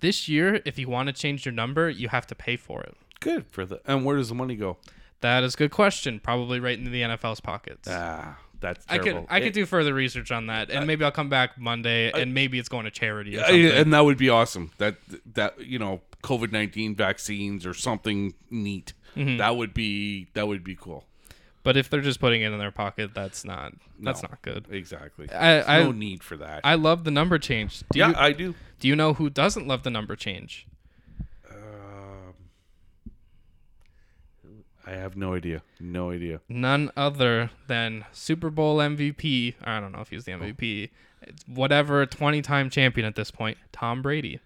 this 0.01 0.29
year, 0.29 0.61
if 0.65 0.77
you 0.77 0.89
want 0.89 1.07
to 1.07 1.13
change 1.13 1.47
your 1.47 1.55
number, 1.55 1.89
you 1.89 2.09
have 2.09 2.27
to 2.27 2.35
pay 2.35 2.57
for 2.57 2.83
it. 2.83 2.97
Good 3.21 3.47
for 3.47 3.65
the. 3.65 3.81
And 3.87 4.05
where 4.05 4.17
does 4.17 4.29
the 4.29 4.35
money 4.35 4.57
go? 4.57 4.77
That 5.21 5.45
is 5.45 5.55
a 5.55 5.57
good 5.57 5.71
question. 5.71 6.19
Probably 6.19 6.59
right 6.59 6.77
into 6.77 6.91
the 6.91 7.03
NFL's 7.03 7.41
pockets. 7.41 7.89
Ah, 7.89 8.39
that's 8.61 8.85
I 8.89 8.99
could 8.99 9.27
I 9.29 9.41
could 9.41 9.53
do 9.53 9.67
further 9.67 9.93
research 9.95 10.31
on 10.31 10.47
that, 10.47 10.71
and 10.71 10.87
maybe 10.87 11.05
I'll 11.05 11.11
come 11.13 11.29
back 11.29 11.59
Monday, 11.59 12.11
and 12.13 12.33
maybe 12.35 12.59
it's 12.59 12.69
going 12.69 12.85
to 12.85 12.91
charity 12.91 13.37
or 13.37 13.41
I- 13.43 13.47
something. 13.47 13.67
and 13.67 13.93
that 13.93 14.01
would 14.05 14.19
be 14.19 14.29
awesome. 14.29 14.71
That 14.79 14.97
that 15.35 15.61
you 15.61 15.79
know, 15.79 16.01
COVID 16.23 16.53
nineteen 16.53 16.95
vaccines 16.95 17.65
or 17.67 17.75
something 17.75 18.35
neat. 18.51 18.93
Mm-hmm. 19.17 19.39
That 19.39 19.57
would 19.57 19.73
be 19.75 20.29
that 20.35 20.47
would 20.47 20.63
be 20.65 20.75
cool. 20.75 21.05
but 21.63 21.77
if 21.77 21.89
they're 21.91 22.01
just 22.03 22.21
putting 22.21 22.43
it 22.43 22.53
in 22.53 22.59
their 22.59 22.71
pocket, 22.71 23.13
that's 23.15 23.45
not 23.45 23.73
that's 24.01 24.23
No. 24.23 24.29
not 24.31 24.43
good. 24.43 24.67
Exactly. 24.71 25.31
I 25.31 25.79
I, 25.79 25.83
no 25.85 25.93
need 25.93 26.23
for 26.23 26.37
that. 26.37 26.61
I 26.65 26.75
love 26.75 27.05
the 27.05 27.11
number 27.11 27.39
change. 27.39 27.81
Do 27.93 27.99
yeah, 27.99 28.09
you, 28.11 28.15
I 28.17 28.33
do. 28.33 28.55
do 28.79 28.89
you 28.89 28.95
know 28.97 29.15
who 29.15 29.31
doesn't 29.31 29.67
love 29.67 29.83
the 29.85 29.91
number 29.91 30.17
change? 30.17 30.67
I 34.87 34.93
have 34.93 35.17
no 35.17 35.35
idea. 35.35 35.63
No 35.81 36.11
idea. 36.13 36.41
None 36.49 36.91
other 36.97 37.51
than 37.67 38.05
Super 38.13 38.51
Bowl 38.51 38.79
MVP. 38.79 39.55
I 39.65 39.81
don't 39.81 39.93
know 39.93 40.01
if 40.01 40.09
he's 40.11 40.25
the 40.25 40.33
MVP. 40.33 40.91
It's 41.23 41.45
whatever 41.49 42.07
20 42.07 42.41
time 42.43 42.71
champion 42.71 43.07
at 43.07 43.17
this 43.17 43.31
point, 43.31 43.59
Tom 43.73 44.01
Brady. 44.03 44.39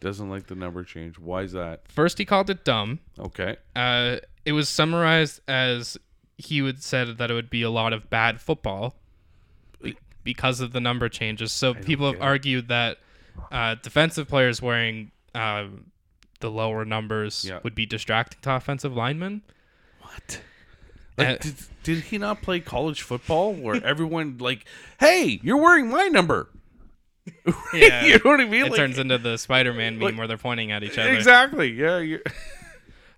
Doesn't 0.00 0.28
like 0.28 0.48
the 0.48 0.54
number 0.56 0.82
change. 0.84 1.18
Why 1.18 1.42
is 1.42 1.52
that? 1.52 1.86
First, 1.88 2.18
he 2.18 2.24
called 2.24 2.50
it 2.50 2.64
dumb. 2.64 2.98
Okay. 3.18 3.56
Uh, 3.76 4.16
it 4.44 4.52
was 4.52 4.68
summarized 4.68 5.40
as 5.48 5.96
he 6.36 6.60
would 6.60 6.82
said 6.82 7.16
that 7.18 7.30
it 7.30 7.34
would 7.34 7.48
be 7.50 7.62
a 7.62 7.70
lot 7.70 7.92
of 7.92 8.10
bad 8.10 8.40
football 8.40 8.96
be- 9.80 9.96
because 10.24 10.60
of 10.60 10.72
the 10.72 10.80
number 10.80 11.08
changes. 11.08 11.52
So 11.52 11.72
people 11.72 12.10
have 12.12 12.20
argued 12.20 12.66
that 12.68 12.98
uh, 13.52 13.76
defensive 13.76 14.26
players 14.28 14.60
wearing 14.60 15.12
uh, 15.34 15.66
the 16.40 16.50
lower 16.50 16.84
numbers 16.84 17.44
Yeah. 17.48 17.60
would 17.62 17.74
be 17.76 17.86
distracting 17.86 18.40
to 18.42 18.52
offensive 18.56 18.94
linemen. 18.94 19.42
What? 20.14 20.40
Like, 21.16 21.28
Uh, 21.28 21.36
did, 21.40 21.54
did 21.82 21.98
he 22.04 22.18
not 22.18 22.42
play 22.42 22.60
college 22.60 23.02
football 23.02 23.52
where 23.52 23.76
everyone 23.84 24.38
like, 24.38 24.64
hey, 25.00 25.38
you're 25.42 25.56
wearing 25.58 25.88
my 25.88 26.08
number? 26.08 26.48
Yeah. 27.72 28.04
you 28.04 28.14
know 28.14 28.30
what 28.30 28.40
I 28.40 28.44
mean? 28.44 28.66
It 28.66 28.70
Like- 28.72 28.78
turns 28.78 28.98
into 28.98 29.16
the 29.18 29.36
Spider-Man 29.38 29.94
meme 29.98 30.02
like- 30.10 30.18
where 30.18 30.26
they're 30.26 30.36
pointing 30.38 30.72
at 30.72 30.82
each 30.82 30.98
other. 30.98 31.12
exactly. 31.12 31.70
Yeah. 31.72 32.18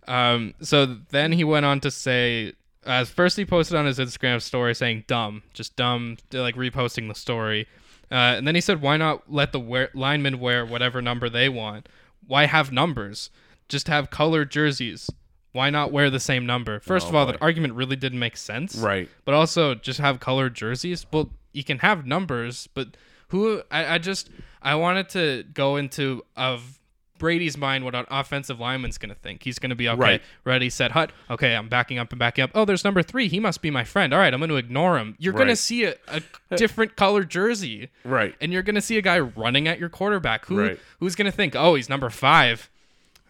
Um, 0.08 0.54
so 0.60 0.86
then 1.10 1.32
he 1.32 1.42
went 1.44 1.66
on 1.66 1.80
to 1.80 1.90
say, 1.90 2.52
uh, 2.84 3.04
first 3.04 3.36
he 3.36 3.44
posted 3.44 3.76
on 3.76 3.86
his 3.86 3.98
Instagram 3.98 4.40
story 4.40 4.74
saying 4.74 5.04
"dumb," 5.08 5.42
just 5.52 5.74
dumb, 5.74 6.18
like 6.32 6.54
reposting 6.54 7.08
the 7.08 7.14
story, 7.16 7.66
uh, 8.12 8.14
and 8.38 8.46
then 8.46 8.54
he 8.54 8.60
said, 8.60 8.80
"Why 8.80 8.96
not 8.96 9.24
let 9.32 9.50
the 9.50 9.58
wear- 9.58 9.90
linemen 9.94 10.38
wear 10.38 10.64
whatever 10.64 11.02
number 11.02 11.28
they 11.28 11.48
want? 11.48 11.88
Why 12.24 12.46
have 12.46 12.70
numbers? 12.70 13.30
Just 13.68 13.88
have 13.88 14.10
colored 14.10 14.52
jerseys. 14.52 15.10
Why 15.56 15.70
not 15.70 15.90
wear 15.90 16.08
the 16.10 16.20
same 16.20 16.46
number?" 16.46 16.78
First 16.78 17.06
Oh, 17.06 17.08
of 17.08 17.14
all, 17.16 17.26
boy. 17.26 17.32
that 17.32 17.42
argument 17.42 17.74
really 17.74 17.96
didn't 17.96 18.20
make 18.20 18.36
sense, 18.36 18.76
right. 18.76 19.08
But 19.24 19.34
also, 19.34 19.74
just 19.74 19.98
have 19.98 20.20
colored 20.20 20.54
jerseys. 20.54 21.04
Well, 21.12 21.30
you 21.52 21.64
can 21.64 21.78
have 21.80 22.06
numbers, 22.06 22.68
but 22.74 22.96
who? 23.28 23.62
I, 23.70 23.94
I 23.94 23.98
just 23.98 24.30
I 24.62 24.74
wanted 24.76 25.08
to 25.10 25.42
go 25.52 25.76
into 25.76 26.22
of 26.36 26.78
Brady's 27.18 27.56
mind 27.56 27.82
what 27.82 27.94
an 27.94 28.04
offensive 28.10 28.60
lineman's 28.60 28.98
going 28.98 29.08
to 29.08 29.14
think. 29.18 29.42
He's 29.42 29.58
going 29.58 29.70
to 29.70 29.74
be 29.76 29.88
okay, 29.88 29.98
Right. 29.98 30.22
ready, 30.44 30.68
set, 30.68 30.90
hut. 30.90 31.12
Okay, 31.30 31.56
I'm 31.56 31.66
backing 31.70 31.98
up 31.98 32.12
and 32.12 32.18
backing 32.18 32.44
up. 32.44 32.50
Oh, 32.54 32.66
there's 32.66 32.84
number 32.84 33.02
three. 33.02 33.26
He 33.28 33.40
must 33.40 33.62
be 33.62 33.70
my 33.70 33.84
friend. 33.84 34.12
All 34.12 34.20
right, 34.20 34.34
I'm 34.34 34.38
going 34.38 34.50
to 34.50 34.56
ignore 34.56 34.98
him. 34.98 35.16
You're 35.18 35.32
going 35.32 35.48
to 35.48 35.56
see 35.56 35.84
a, 35.84 35.94
a 36.08 36.20
different 36.56 36.94
colored 36.94 37.30
jersey, 37.30 37.88
Right. 38.04 38.34
and 38.38 38.52
you're 38.52 38.62
going 38.62 38.74
to 38.74 38.82
see 38.82 38.98
a 38.98 39.02
guy 39.02 39.18
running 39.18 39.66
at 39.66 39.78
your 39.80 39.88
quarterback. 39.88 40.44
Who 40.44 40.60
Right. 40.60 40.78
who's 41.00 41.14
going 41.14 41.24
to 41.24 41.32
think? 41.34 41.56
Oh, 41.56 41.74
he's 41.74 41.88
number 41.88 42.10
five. 42.10 42.68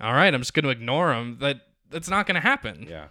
All 0.00 0.14
right, 0.14 0.34
I'm 0.34 0.40
just 0.40 0.52
going 0.52 0.64
to 0.64 0.70
ignore 0.70 1.14
him. 1.14 1.38
That 1.40 1.60
that's 1.90 2.08
not 2.08 2.26
going 2.26 2.34
to 2.36 2.40
happen. 2.40 2.86
Yeah. 2.88 3.06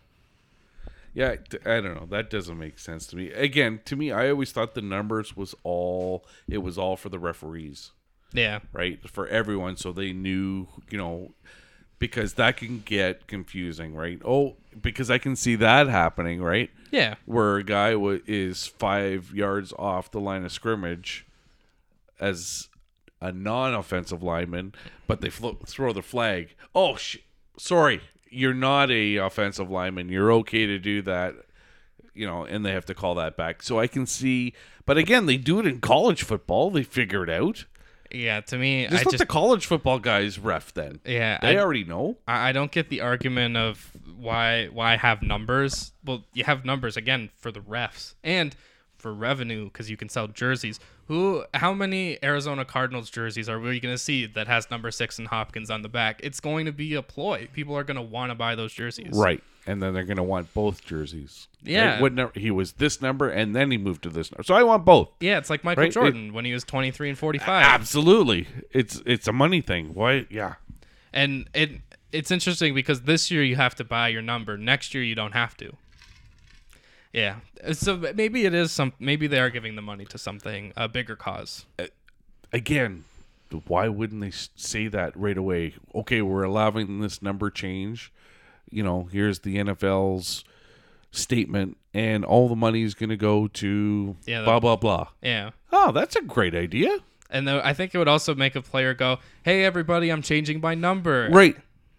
Yeah, 1.13 1.35
I 1.65 1.79
don't 1.79 1.95
know. 1.95 2.07
That 2.09 2.29
doesn't 2.29 2.57
make 2.59 2.77
sense 2.77 3.07
to 3.07 3.15
me. 3.15 3.31
Again, 3.31 3.79
to 3.85 3.95
me, 3.95 4.11
I 4.11 4.29
always 4.29 4.51
thought 4.51 4.73
the 4.75 4.81
numbers 4.81 5.35
was 5.37 5.55
all 5.63 6.25
it 6.47 6.57
was 6.57 6.77
all 6.77 6.97
for 6.97 7.07
the 7.07 7.19
referees, 7.19 7.91
Yeah. 8.33 8.59
right? 8.73 8.99
For 9.09 9.25
everyone, 9.27 9.77
so 9.77 9.93
they 9.93 10.11
knew, 10.11 10.67
you 10.89 10.97
know, 10.97 11.31
because 11.99 12.33
that 12.33 12.57
can 12.57 12.81
get 12.85 13.27
confusing, 13.27 13.95
right? 13.95 14.21
Oh, 14.25 14.57
because 14.81 15.09
I 15.09 15.17
can 15.17 15.37
see 15.37 15.55
that 15.55 15.87
happening, 15.87 16.41
right? 16.41 16.69
Yeah. 16.91 17.15
Where 17.25 17.55
a 17.55 17.63
guy 17.63 17.91
w- 17.93 18.21
is 18.27 18.67
five 18.67 19.33
yards 19.33 19.71
off 19.79 20.11
the 20.11 20.19
line 20.19 20.43
of 20.43 20.51
scrimmage 20.51 21.25
as 22.19 22.67
a 23.21 23.31
non-offensive 23.31 24.21
lineman, 24.21 24.73
but 25.07 25.21
they 25.21 25.29
flo- 25.29 25.59
throw 25.65 25.93
the 25.93 26.01
flag. 26.01 26.55
Oh, 26.75 26.97
sh- 26.97 27.19
sorry, 27.57 28.01
you're 28.29 28.53
not 28.53 28.91
a 28.91 29.17
offensive 29.17 29.69
lineman. 29.69 30.09
You're 30.09 30.31
okay 30.33 30.65
to 30.65 30.79
do 30.79 31.01
that, 31.03 31.35
you 32.13 32.25
know, 32.27 32.43
and 32.45 32.65
they 32.65 32.71
have 32.71 32.85
to 32.85 32.93
call 32.93 33.15
that 33.15 33.37
back. 33.37 33.63
So 33.63 33.79
I 33.79 33.87
can 33.87 34.05
see, 34.05 34.53
but 34.85 34.97
again, 34.97 35.25
they 35.25 35.37
do 35.37 35.59
it 35.59 35.65
in 35.67 35.79
college 35.81 36.23
football. 36.23 36.69
They 36.71 36.83
figure 36.83 37.23
it 37.23 37.29
out. 37.29 37.65
Yeah. 38.11 38.39
To 38.41 38.57
me, 38.57 38.83
Just 38.87 38.93
I 38.93 38.97
let 38.97 39.05
just 39.11 39.17
the 39.17 39.25
college 39.25 39.65
football 39.65 39.99
guys 39.99 40.39
ref 40.39 40.73
then. 40.73 40.99
yeah. 41.05 41.39
They 41.41 41.57
I, 41.57 41.61
already 41.61 41.83
know. 41.83 42.17
I 42.27 42.49
I 42.49 42.51
don't 42.51 42.71
get 42.71 42.89
the 42.89 43.01
argument 43.01 43.57
of 43.57 43.91
why 44.17 44.67
why 44.67 44.95
have 44.95 45.21
numbers. 45.21 45.91
Well, 46.03 46.23
you 46.33 46.43
have 46.45 46.63
numbers 46.65 46.95
again 46.97 47.29
for 47.35 47.51
the 47.51 47.59
refs 47.59 48.13
and 48.23 48.55
for 49.05 49.13
revenue 49.13 49.65
because 49.65 49.87
you 49.87 49.95
can 49.95 50.09
sell 50.09 50.27
jerseys. 50.27 50.79
Who? 51.09 51.43
How 51.53 51.75
many 51.75 52.17
Arizona 52.23 52.65
Cardinals 52.65 53.11
jerseys 53.11 53.47
are 53.47 53.59
we 53.59 53.79
going 53.79 53.93
to 53.93 53.99
see 53.99 54.25
that 54.25 54.47
has 54.47 54.71
number 54.71 54.89
six 54.89 55.19
and 55.19 55.27
Hopkins 55.27 55.69
on 55.69 55.83
the 55.83 55.89
back? 55.89 56.19
It's 56.23 56.39
going 56.39 56.65
to 56.65 56.71
be 56.71 56.95
a 56.95 57.03
ploy. 57.03 57.47
People 57.53 57.77
are 57.77 57.83
going 57.83 57.97
to 57.97 58.01
want 58.01 58.31
to 58.31 58.35
buy 58.35 58.55
those 58.55 58.73
jerseys. 58.73 59.11
Right. 59.13 59.43
And 59.67 59.79
then 59.79 59.93
they're 59.93 60.05
going 60.05 60.17
to 60.17 60.23
want 60.23 60.51
both 60.55 60.83
jerseys. 60.83 61.47
Yeah. 61.61 61.93
Right? 61.93 62.01
What 62.01 62.13
number, 62.13 62.39
he 62.39 62.49
was 62.49 62.73
this 62.73 62.99
number 62.99 63.29
and 63.29 63.55
then 63.55 63.69
he 63.69 63.77
moved 63.77 64.01
to 64.03 64.09
this 64.09 64.31
number. 64.31 64.41
So 64.41 64.55
I 64.55 64.63
want 64.63 64.85
both. 64.85 65.11
Yeah, 65.19 65.37
it's 65.37 65.51
like 65.51 65.63
Michael 65.63 65.83
Right, 65.83 65.91
it- 65.91 65.93
Jordan 65.93 66.33
when 66.33 66.45
he 66.45 66.53
was 66.53 66.63
23 66.63 67.09
and 67.09 67.17
45. 67.17 67.63
Absolutely. 67.63 68.47
It's 68.71 69.03
it's 69.05 69.27
a 69.27 69.33
money 69.33 69.61
thing. 69.61 69.93
Why? 69.93 70.25
Yeah. 70.31 70.55
And 71.13 71.47
it 71.53 71.81
it's 72.11 72.31
interesting 72.31 72.73
because 72.73 73.01
this 73.01 73.29
year 73.29 73.43
you 73.43 73.55
have 73.55 73.75
to 73.75 73.83
buy 73.83 74.07
your 74.07 74.23
number. 74.23 74.57
Next 74.57 74.95
year 74.95 75.03
you 75.03 75.13
don't 75.13 75.33
have 75.33 75.55
to. 75.57 75.77
Yeah. 77.15 77.37
Uh, 77.65 77.73
so 77.73 77.95
maybe 78.13 78.45
it 78.45 78.53
is 78.53 78.71
some 78.71 78.93
maybe 78.99 79.25
they 79.27 79.39
are 79.39 79.49
giving 79.49 79.75
the 79.75 79.81
money 79.81 80.05
to 80.05 80.17
something 80.17 80.73
a 80.75 80.87
bigger 80.89 81.15
cause. 81.15 81.65
Uh, 81.79 81.85
again, 82.51 83.05
why 83.67 83.87
wouldn't 83.87 84.21
they 84.21 84.31
say 84.31 84.87
that 84.89 85.15
right 85.15 85.37
away? 85.37 85.75
Okay, 85.95 86.21
we're 86.21 86.43
allowing 86.43 86.99
this 86.99 87.21
number 87.21 87.49
change. 87.49 88.11
You 88.69 88.83
know, 88.83 89.07
here's 89.11 89.39
the 89.39 89.55
NFL's 89.55 90.43
statement, 91.11 91.77
and 91.93 92.25
all 92.25 92.49
the 92.49 92.55
money 92.55 92.83
is 92.83 92.93
going 92.93 93.09
to 93.09 93.17
go 93.17 93.47
to 93.47 94.17
Yeah, 94.25 94.43
blah 94.43 94.59
blah 94.59 94.75
blah. 94.75 95.07
Yeah. 95.21 95.51
Oh, 95.71 95.93
that's 95.93 96.17
a 96.17 96.21
great 96.21 96.53
idea. 96.53 96.99
And 97.29 97.47
though 97.47 97.61
I 97.63 97.73
think 97.73 97.95
it 97.95 97.97
would 97.97 98.09
also 98.09 98.35
make 98.35 98.55
a 98.55 98.61
player 98.61 98.93
go, 98.93 99.19
"Hey 99.43 99.63
everybody, 99.63 100.09
I'm 100.09 100.21
changing 100.21 100.59
my 100.59 100.75
number." 100.75 101.29
Right. 101.31 101.55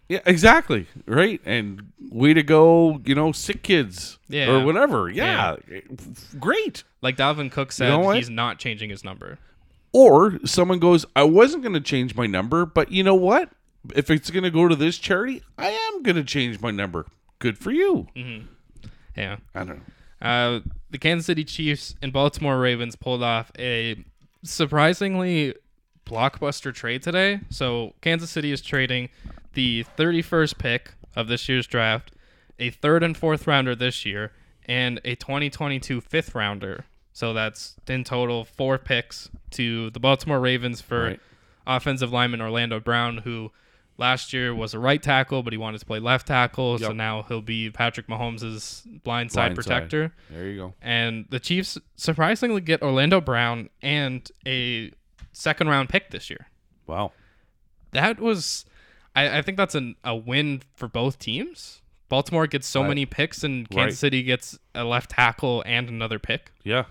Yeah, 0.09 0.19
exactly. 0.25 0.87
Right. 1.05 1.41
And 1.45 1.91
way 2.09 2.33
to 2.33 2.43
go, 2.43 3.01
you 3.05 3.13
know, 3.13 3.31
sick 3.31 3.63
kids. 3.63 4.17
Yeah. 4.29 4.49
Or 4.49 4.65
whatever. 4.65 5.09
Yeah. 5.09 5.57
Great. 6.39 6.83
Like 7.01 7.17
Dalvin 7.17 7.51
Cook 7.51 7.71
said 7.71 7.89
know 7.89 7.99
what? 7.99 8.17
he's 8.17 8.29
not 8.29 8.57
changing 8.59 8.89
his 8.89 9.03
number. 9.03 9.37
Or 9.91 10.39
someone 10.45 10.79
goes, 10.79 11.05
I 11.15 11.23
wasn't 11.23 11.63
going 11.63 11.73
to 11.73 11.81
change 11.81 12.15
my 12.15 12.27
number, 12.27 12.65
but 12.65 12.91
you 12.91 13.03
know 13.03 13.15
what? 13.15 13.49
If 13.95 14.09
it's 14.09 14.29
going 14.29 14.43
to 14.43 14.51
go 14.51 14.67
to 14.67 14.75
this 14.75 14.97
charity, 14.97 15.43
I 15.57 15.69
am 15.69 16.03
going 16.03 16.15
to 16.17 16.23
change 16.23 16.59
my 16.59 16.71
number. 16.71 17.05
Good 17.39 17.57
for 17.57 17.71
you. 17.71 18.07
Yeah. 19.15 19.37
I 19.55 19.59
don't 19.63 19.77
know. 19.77 20.27
Uh, 20.27 20.59
the 20.89 20.97
Kansas 20.97 21.25
City 21.25 21.43
Chiefs 21.43 21.95
and 22.01 22.11
Baltimore 22.11 22.59
Ravens 22.59 22.95
pulled 22.95 23.23
off 23.23 23.51
a 23.59 24.03
surprisingly 24.43 25.53
blockbuster 26.05 26.73
trade 26.73 27.03
today. 27.03 27.41
So 27.49 27.93
Kansas 28.01 28.29
City 28.29 28.51
is 28.51 28.61
trading 28.61 29.09
the 29.53 29.85
31st 29.97 30.57
pick 30.57 30.91
of 31.15 31.27
this 31.27 31.47
year's 31.49 31.67
draft, 31.67 32.11
a 32.59 32.69
third 32.69 33.03
and 33.03 33.15
fourth 33.15 33.47
rounder 33.47 33.75
this 33.75 34.05
year, 34.05 34.31
and 34.65 34.99
a 35.05 35.15
2022 35.15 36.01
fifth 36.01 36.35
rounder. 36.35 36.85
So 37.13 37.33
that's 37.33 37.75
in 37.87 38.03
total 38.03 38.45
four 38.45 38.77
picks 38.77 39.29
to 39.51 39.89
the 39.91 39.99
Baltimore 39.99 40.39
Ravens 40.39 40.81
for 40.81 41.03
Right. 41.03 41.19
offensive 41.65 42.11
lineman 42.13 42.41
Orlando 42.41 42.79
Brown, 42.79 43.17
who 43.19 43.51
last 43.97 44.31
year 44.33 44.53
was 44.53 44.75
a 44.75 44.79
right 44.79 45.01
tackle, 45.01 45.41
but 45.41 45.51
he 45.51 45.57
wanted 45.57 45.79
to 45.79 45.85
play 45.87 45.97
left 45.99 46.27
tackle. 46.27 46.77
So 46.77 46.91
now 46.91 47.23
he'll 47.23 47.41
be 47.41 47.71
Patrick 47.71 48.05
Mahomes' 48.07 48.83
blind 49.03 49.31
side. 49.31 49.55
protector. 49.55 50.13
There 50.29 50.47
you 50.47 50.57
go. 50.57 50.73
And 50.81 51.25
the 51.29 51.39
Chiefs 51.39 51.79
surprisingly 51.95 52.61
get 52.61 52.83
Orlando 52.83 53.19
Brown 53.19 53.69
and 53.81 54.29
a 54.45 54.91
second 55.33 55.69
round 55.69 55.89
pick 55.89 56.11
this 56.11 56.29
year. 56.29 56.47
Wow. 56.85 57.13
That 57.91 58.19
was, 58.19 58.65
I, 59.17 59.39
I 59.39 59.41
think 59.41 59.57
that's 59.57 59.75
an, 59.75 59.95
a 60.03 60.15
win 60.15 60.61
for 60.75 60.87
both 60.87 61.19
teams. 61.19 61.81
Baltimore 62.09 62.47
gets 62.47 62.67
so 62.67 62.81
Right. 62.81 62.89
many 62.89 63.05
picks, 63.05 63.43
and 63.43 63.69
Kansas 63.69 63.95
Right. 63.95 63.99
City 63.99 64.23
gets 64.23 64.57
a 64.73 64.83
left 64.83 65.11
tackle 65.11 65.63
and 65.65 65.89
another 65.89 66.19
pick. 66.19 66.51
Yeah. 66.63 66.85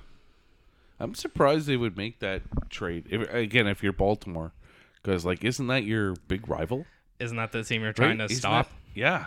I'm 1.01 1.15
surprised 1.15 1.67
they 1.67 1.77
would 1.77 1.97
make 1.97 2.21
that 2.21 2.43
trade. 2.71 3.07
If, 3.11 3.33
again, 3.33 3.67
if 3.67 3.83
you're 3.83 3.93
Baltimore. 3.93 4.53
Because, 5.03 5.25
like, 5.25 5.45
isn't 5.45 5.67
that 5.69 5.85
your 5.85 6.15
big 6.27 6.49
rival? 6.49 6.85
Isn't 7.21 7.37
that 7.37 7.53
the 7.53 7.63
team 7.63 7.83
you're 7.83 7.93
trying 7.93 8.19
Right? 8.19 8.19
to 8.19 8.25
Isn't 8.33 8.37
stop? 8.39 8.69
that- 8.69 8.75
yeah. 8.95 9.27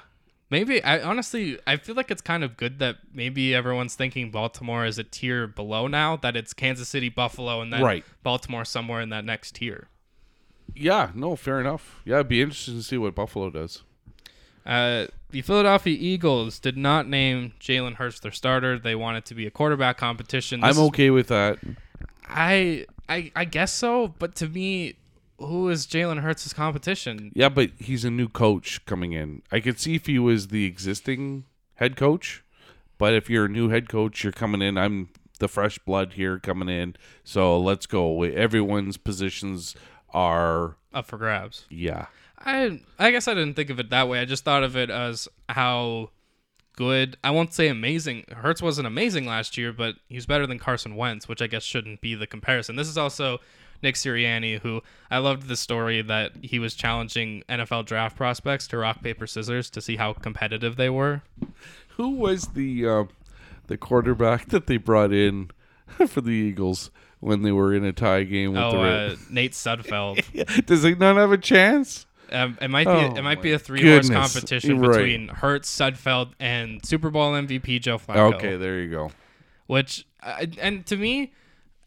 Maybe 0.51 0.83
I 0.83 0.99
honestly 1.01 1.59
I 1.67 1.77
feel 1.77 1.93
like 1.93 2.09
it's 2.09 2.23
kind 2.23 2.43
of 2.43 2.57
good 2.57 2.79
that 2.79 2.97
maybe 3.13 3.53
everyone's 3.53 3.93
thinking 3.93 4.31
Baltimore 4.31 4.83
is 4.83 4.97
a 4.97 5.03
tier 5.03 5.45
below 5.45 5.85
now 5.85 6.15
that 6.17 6.35
it's 6.35 6.53
Kansas 6.53 6.89
City, 6.89 7.07
Buffalo, 7.07 7.61
and 7.61 7.71
then 7.71 7.83
Right. 7.83 8.03
Baltimore 8.23 8.65
somewhere 8.65 8.99
in 8.99 9.09
that 9.09 9.23
next 9.25 9.53
tier. 9.57 9.89
Yeah. 10.75 11.11
No, 11.15 11.35
fair 11.35 11.59
enough. 11.59 12.01
Yeah, 12.05 12.15
it'd 12.15 12.27
be 12.29 12.41
interesting 12.41 12.75
to 12.77 12.83
see 12.83 12.97
what 12.97 13.15
Buffalo 13.15 13.49
does. 13.49 13.83
Uh, 14.65 15.07
the 15.31 15.41
Philadelphia 15.41 15.97
Eagles 15.99 16.59
did 16.59 16.77
not 16.77 17.07
name 17.07 17.53
Jalen 17.59 17.95
Hurts 17.95 18.19
their 18.19 18.31
starter. 18.31 18.77
They 18.77 18.95
wanted 18.95 19.25
to 19.25 19.35
be 19.35 19.47
a 19.47 19.51
quarterback 19.51 19.97
competition. 19.97 20.61
This 20.61 20.77
I'm 20.77 20.81
is- 20.83 20.89
okay 20.89 21.09
with 21.09 21.27
that. 21.27 21.57
I 22.27 22.85
I 23.07 23.31
I 23.35 23.45
guess 23.45 23.73
so, 23.73 24.09
but 24.19 24.35
to 24.35 24.47
me, 24.47 24.95
who 25.39 25.69
is 25.69 25.87
Jalen 25.87 26.19
Hurts' 26.19 26.51
competition? 26.53 27.31
Yeah, 27.33 27.49
but 27.49 27.71
he's 27.79 28.05
a 28.05 28.11
new 28.11 28.27
coach 28.27 28.85
coming 28.85 29.13
in. 29.13 29.41
I 29.51 29.59
could 29.61 29.79
see 29.79 29.95
if 29.95 30.05
he 30.05 30.19
was 30.19 30.49
the 30.49 30.65
existing 30.65 31.45
head 31.75 31.95
coach. 31.95 32.43
But 32.97 33.13
if 33.13 33.29
you're 33.29 33.45
a 33.45 33.49
new 33.49 33.69
head 33.69 33.87
coach, 33.87 34.23
you're 34.25 34.33
coming 34.33 34.61
in. 34.61 34.77
I'm 34.77 35.09
the 35.39 35.47
fresh 35.47 35.79
blood 35.79 36.13
here 36.13 36.37
coming 36.37 36.67
in. 36.67 36.95
So 37.23 37.57
let's 37.57 37.85
go. 37.85 38.21
Everyone's 38.23 38.97
positions 38.97 39.73
are 40.13 40.75
Up 40.93 41.05
for 41.05 41.17
grabs. 41.17 41.65
yeah. 41.69 42.07
I 42.41 42.81
I 42.97 43.11
guess 43.11 43.27
I 43.27 43.33
didn't 43.33 43.55
think 43.55 43.69
of 43.69 43.79
it 43.81 43.89
that 43.89 44.07
way. 44.07 44.19
I 44.19 44.25
just 44.25 44.45
thought 44.45 44.63
of 44.63 44.77
it 44.77 44.89
as 44.89 45.27
how 45.49 46.11
good. 46.77 47.17
I 47.21 47.31
won't 47.31 47.53
say 47.53 47.67
amazing. 47.67 48.23
Hurts 48.31 48.61
wasn't 48.61 48.87
amazing 48.87 49.25
last 49.25 49.57
year, 49.57 49.73
but 49.73 49.95
he's 50.07 50.25
better 50.25 50.47
than 50.47 50.57
Carson 50.57 50.95
Wentz, 50.95 51.27
which 51.27 51.41
I 51.41 51.47
guess 51.47 51.63
shouldn't 51.63 51.99
be 51.99 52.15
the 52.15 52.27
comparison. 52.27 52.77
This 52.77 52.87
is 52.87 52.97
also 52.97 53.39
Nick 53.83 53.95
Sirianni, 53.95 54.59
who 54.61 54.81
I 55.11 55.17
loved 55.17 55.49
the 55.49 55.57
story 55.57 56.01
that 56.01 56.31
he 56.41 56.59
was 56.59 56.75
challenging 56.75 57.43
NFL 57.49 57.85
draft 57.85 58.15
prospects 58.15 58.67
to 58.69 58.77
rock 58.77 59.01
paper 59.03 59.27
scissors 59.27 59.69
to 59.71 59.81
see 59.81 59.97
how 59.97 60.13
competitive 60.13 60.77
they 60.77 60.89
were. 60.89 61.23
Who 61.97 62.11
was 62.11 62.47
the 62.53 62.87
uh, 62.87 63.03
the 63.67 63.77
quarterback 63.77 64.47
that 64.47 64.67
they 64.67 64.77
brought 64.77 65.11
in 65.11 65.51
for 66.07 66.21
the 66.21 66.31
Eagles 66.31 66.89
when 67.19 67.41
they 67.41 67.51
were 67.51 67.73
in 67.73 67.83
a 67.83 67.91
tie 67.93 68.23
game 68.23 68.53
with 68.53 68.61
Oh, 68.61 68.71
the 68.71 68.79
uh, 68.79 69.15
Nate 69.29 69.51
Sudfeld. 69.53 70.65
Does 70.65 70.83
he 70.83 70.95
not 70.95 71.17
have 71.17 71.31
a 71.31 71.37
chance? 71.37 72.05
Um, 72.31 72.57
it 72.61 72.69
might 72.69 72.85
be 72.85 72.91
Oh, 72.91 73.15
it 73.15 73.21
might 73.23 73.41
be 73.41 73.53
a 73.53 73.59
three 73.59 73.81
horse 73.89 74.09
competition 74.09 74.79
Right. 74.79 74.91
between 74.91 75.27
Hurts, 75.29 75.75
Sudfeld, 75.75 76.33
and 76.39 76.85
Super 76.85 77.09
Bowl 77.09 77.31
MVP 77.33 77.81
Joe 77.81 77.97
Flacco. 77.97 78.35
Okay, 78.35 78.55
there 78.55 78.79
you 78.79 78.89
go. 78.89 79.11
which 79.67 80.05
uh, 80.21 80.45
and 80.61 80.85
to 80.85 80.95
me 80.97 81.33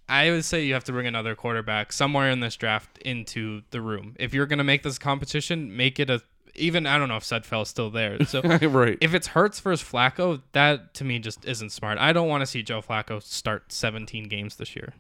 i 0.09 0.30
would 0.30 0.45
say 0.45 0.64
you 0.64 0.74
have 0.74 0.83
to 0.85 0.91
bring 0.93 1.07
another 1.07 1.35
quarterback 1.37 1.93
somewhere 1.93 2.28
in 2.28 2.41
this 2.41 2.57
draft 2.57 2.99
into 2.99 3.62
the 3.70 3.80
room 3.80 4.16
if 4.18 4.35
you're 4.35 4.47
going 4.47 4.59
to 4.59 4.64
make 4.64 4.83
this 4.83 4.99
competition 4.99 5.76
make 5.76 6.01
it 6.01 6.11
a 6.11 6.20
even 6.57 6.87
i 6.87 6.99
don't 6.99 7.09
know 7.09 7.16
if 7.16 7.22
Sudfeld's 7.22 7.68
still 7.68 7.89
there 7.91 8.22
so 8.24 8.41
right. 8.68 8.99
if 9.01 9.14
it's 9.14 9.28
Hurts 9.28 9.61
versus 9.61 9.87
Flacco, 9.89 10.43
that 10.53 10.93
to 10.95 11.05
me 11.05 11.18
just 11.20 11.45
isn't 11.45 11.70
smart. 11.70 11.99
I 11.99 12.12
don't 12.12 12.28
want 12.28 12.43
to 12.43 12.47
see 12.47 12.62
Joe 12.62 12.83
Flacco 12.83 13.22
start 13.22 13.72
17 13.72 14.28
games 14.28 14.57
this 14.57 14.74
year. 14.76 14.93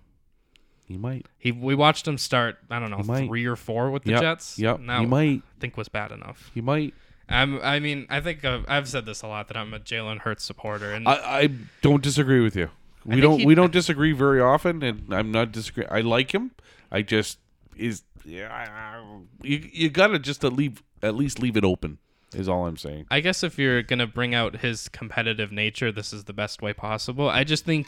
He 0.92 0.98
might. 0.98 1.26
He 1.38 1.50
we 1.52 1.74
watched 1.74 2.06
him 2.06 2.18
start 2.18 2.58
I 2.70 2.78
don't 2.78 2.90
know 2.90 3.02
three 3.02 3.46
or 3.46 3.56
four 3.56 3.90
with 3.90 4.04
the 4.04 4.12
Yep. 4.12 4.20
Jets. 4.20 4.58
Yep. 4.58 4.80
Now, 4.80 5.00
he 5.00 5.06
might. 5.06 5.42
I 5.56 5.60
think 5.60 5.76
was 5.76 5.88
bad 5.88 6.12
enough. 6.12 6.50
He 6.54 6.60
might. 6.60 6.94
I'm, 7.28 7.60
I 7.62 7.78
mean, 7.78 8.06
I 8.10 8.20
think 8.20 8.44
uh, 8.44 8.60
I've 8.68 8.88
said 8.88 9.06
this 9.06 9.22
a 9.22 9.26
lot 9.26 9.48
that 9.48 9.56
I'm 9.56 9.72
a 9.72 9.78
Jalen 9.80 10.18
Hurts 10.18 10.44
supporter, 10.44 10.92
and 10.92 11.08
I, 11.08 11.12
I 11.42 11.48
don't 11.80 12.02
disagree 12.02 12.40
with 12.40 12.54
you. 12.56 12.68
We 13.06 13.20
don't 13.20 13.40
he- 13.40 13.46
we 13.46 13.54
don't 13.54 13.72
disagree 13.72 14.12
very 14.12 14.40
often, 14.40 14.82
and 14.82 15.12
I'm 15.14 15.32
not 15.32 15.50
disagree. 15.50 15.86
I 15.86 16.02
like 16.02 16.34
him. 16.34 16.50
I 16.90 17.02
just 17.02 17.38
is 17.76 18.02
yeah. 18.24 19.00
You 19.42 19.68
you 19.72 19.88
gotta 19.90 20.18
just 20.18 20.44
at 20.44 20.52
leave 20.52 20.82
at 21.02 21.14
least 21.14 21.40
leave 21.40 21.56
it 21.56 21.64
open. 21.64 21.98
Is 22.34 22.48
all 22.48 22.66
I'm 22.66 22.76
saying. 22.76 23.06
I 23.10 23.20
guess 23.20 23.42
if 23.42 23.58
you're 23.58 23.82
gonna 23.82 24.06
bring 24.06 24.34
out 24.34 24.56
his 24.60 24.88
competitive 24.88 25.52
nature, 25.52 25.90
this 25.92 26.12
is 26.12 26.24
the 26.24 26.32
best 26.32 26.62
way 26.62 26.72
possible. 26.72 27.28
I 27.28 27.44
just 27.44 27.64
think 27.64 27.86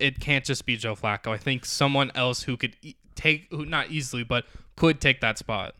it 0.00 0.20
can't 0.20 0.44
just 0.44 0.66
be 0.66 0.76
Joe 0.76 0.94
Flacco. 0.94 1.28
I 1.28 1.36
think 1.36 1.64
someone 1.64 2.10
else 2.14 2.42
who 2.44 2.56
could 2.56 2.76
e- 2.82 2.94
take, 3.14 3.46
who 3.50 3.64
not 3.64 3.90
easily, 3.90 4.24
but 4.24 4.44
could 4.76 5.00
take 5.00 5.20
that 5.20 5.38
spot, 5.38 5.74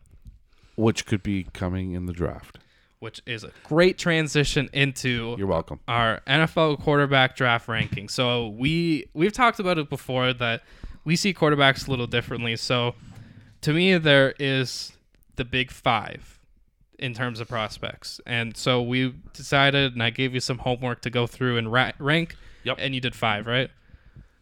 Which 0.75 1.05
could 1.05 1.23
be 1.23 1.45
coming 1.53 1.93
in 1.93 2.05
the 2.05 2.13
draft. 2.13 2.59
which 2.99 3.19
is 3.25 3.43
a 3.43 3.51
great 3.63 3.97
transition 3.97 4.69
into 4.73 5.35
You're 5.37 5.47
welcome. 5.47 5.79
our 5.87 6.21
NFL 6.27 6.79
quarterback 6.81 7.35
draft 7.35 7.67
ranking. 7.67 8.07
So 8.09 8.49
we 8.49 9.07
we've 9.13 9.33
talked 9.33 9.59
about 9.59 9.77
it 9.79 9.89
before 9.89 10.33
that 10.33 10.61
we 11.03 11.15
see 11.15 11.33
quarterbacks 11.33 11.87
a 11.87 11.89
little 11.89 12.05
differently. 12.07 12.55
So 12.57 12.93
to 13.61 13.73
me, 13.73 13.97
there 13.97 14.35
is 14.39 14.91
the 15.35 15.43
big 15.45 15.71
five 15.71 16.39
in 16.99 17.15
terms 17.15 17.39
of 17.39 17.47
prospects, 17.47 18.21
and 18.27 18.55
so 18.55 18.79
we 18.79 19.15
decided, 19.33 19.93
and 19.93 20.03
I 20.03 20.11
gave 20.11 20.35
you 20.35 20.39
some 20.39 20.59
homework 20.59 21.01
to 21.01 21.09
go 21.09 21.25
through 21.25 21.57
and 21.57 21.71
ra- 21.71 21.93
rank. 21.97 22.35
Yep. 22.63 22.77
And 22.79 22.93
you 22.93 23.01
did 23.01 23.15
five, 23.15 23.47
right? 23.47 23.71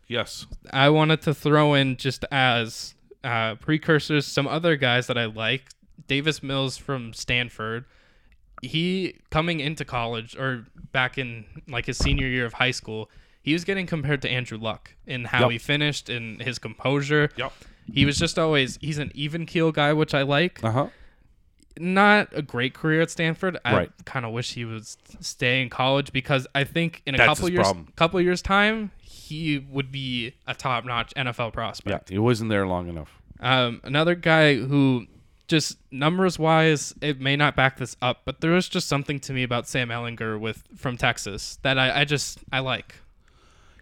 Yes. 0.10 0.46
I 0.74 0.90
wanted 0.90 1.22
to 1.22 1.34
throw 1.34 1.74
in 1.76 1.96
just 1.96 2.26
as 2.32 2.96
uh, 3.24 3.56
precursors 3.56 4.26
some 4.26 4.48
other 4.48 4.76
guys 4.76 5.08
that 5.08 5.18
I 5.18 5.26
like. 5.26 5.64
Davis 6.08 6.42
Mills 6.44 6.76
from 6.78 7.14
Stanford. 7.14 7.86
He 8.62 9.16
coming 9.30 9.60
into 9.62 9.86
college 9.86 10.36
or 10.36 10.66
back 10.92 11.18
in 11.18 11.46
like 11.70 11.86
his 11.86 11.98
senior 11.98 12.28
year 12.28 12.46
of 12.46 12.54
high 12.54 12.72
school, 12.72 13.10
he 13.44 13.54
was 13.54 13.64
getting 13.64 13.86
compared 13.86 14.22
to 14.24 14.30
Andrew 14.30 14.58
Luck 14.58 14.96
in 15.06 15.26
how 15.26 15.42
Yep. 15.44 15.52
he 15.52 15.58
finished 15.60 16.10
and 16.10 16.42
his 16.42 16.60
composure. 16.60 17.30
Yep. 17.38 17.54
He 17.94 18.06
was 18.06 18.18
just 18.18 18.38
always 18.38 18.78
he's 18.82 18.98
an 18.98 19.12
even 19.16 19.46
keel 19.46 19.72
guy, 19.72 19.94
which 19.94 20.14
I 20.14 20.24
like. 20.24 20.62
Uh 20.64 20.72
huh. 20.72 20.88
Not 21.80 22.30
a 22.34 22.42
great 22.42 22.74
career 22.74 23.02
at 23.02 23.10
Stanford. 23.10 23.58
I 23.64 23.74
Right. 23.74 23.92
kind 24.06 24.26
of 24.26 24.34
wish 24.34 24.54
he 24.54 24.66
was 24.66 24.98
stay 25.22 25.62
in 25.62 25.70
college 25.70 26.12
because 26.12 26.46
I 26.54 26.66
think 26.66 27.02
in 27.06 27.16
a 27.16 27.18
That's 27.18 27.28
couple 27.40 27.50
years, 27.50 27.62
problem. 27.64 27.88
couple 27.96 28.20
years 28.20 28.42
time, 28.42 28.92
he 29.30 29.60
would 29.70 29.92
be 29.92 30.34
a 30.48 30.54
top 30.54 30.84
notch 30.86 31.14
NFL 31.16 31.54
prospect. 31.54 32.10
Yeah. 32.10 32.16
He 32.16 32.20
wasn't 32.20 32.50
there 32.50 32.68
long 32.68 32.90
enough. 32.90 33.22
Um, 33.40 33.80
another 33.84 34.16
guy 34.16 34.56
who 34.56 35.06
just 35.48 35.78
numbers 35.92 36.38
wise, 36.38 36.94
it 37.02 37.20
may 37.22 37.36
not 37.36 37.56
back 37.56 37.78
this 37.78 37.96
up, 38.02 38.22
but 38.26 38.42
there 38.42 38.52
was 38.52 38.68
just 38.70 38.88
something 38.88 39.20
to 39.22 39.34
me 39.34 39.44
about 39.44 39.68
Sam 39.68 39.90
Ehlinger 39.90 40.40
with 40.40 40.64
from 40.76 40.98
Texas 40.98 41.58
that 41.64 41.80
I, 41.80 42.02
I 42.02 42.06
just 42.06 42.40
I 42.52 42.60
like. 42.60 42.96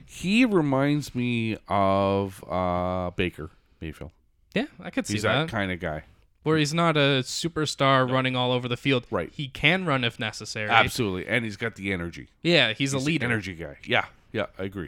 He 0.05 0.45
reminds 0.45 1.13
me 1.13 1.57
of 1.67 2.43
uh, 2.49 3.11
Baker 3.11 3.49
Mayfield. 3.81 4.11
Yeah, 4.53 4.65
I 4.81 4.89
could 4.89 5.05
see 5.05 5.13
He's 5.15 5.23
that. 5.23 5.47
that 5.47 5.49
kind 5.49 5.71
of 5.71 5.79
guy. 5.79 6.03
Where 6.43 6.57
he's 6.57 6.73
not 6.73 6.95
a 6.95 7.23
superstar 7.23 8.09
running 8.09 8.37
all 8.37 8.53
over 8.53 8.69
the 8.69 8.77
field. 8.77 9.05
Right. 9.11 9.29
He 9.33 9.49
can 9.49 9.85
run 9.85 10.05
if 10.05 10.17
necessary. 10.17 10.69
Absolutely, 10.69 11.27
and 11.27 11.43
he's 11.43 11.57
got 11.57 11.75
the 11.75 11.91
energy. 11.91 12.29
Yeah, 12.41 12.69
he's, 12.69 12.93
He's 12.93 12.93
a 12.93 12.99
leader. 12.99 13.25
energy 13.25 13.53
guy. 13.53 13.77
Yeah. 13.85 14.05
Yeah. 14.31 14.45
I 14.57 14.63
agree. 14.63 14.87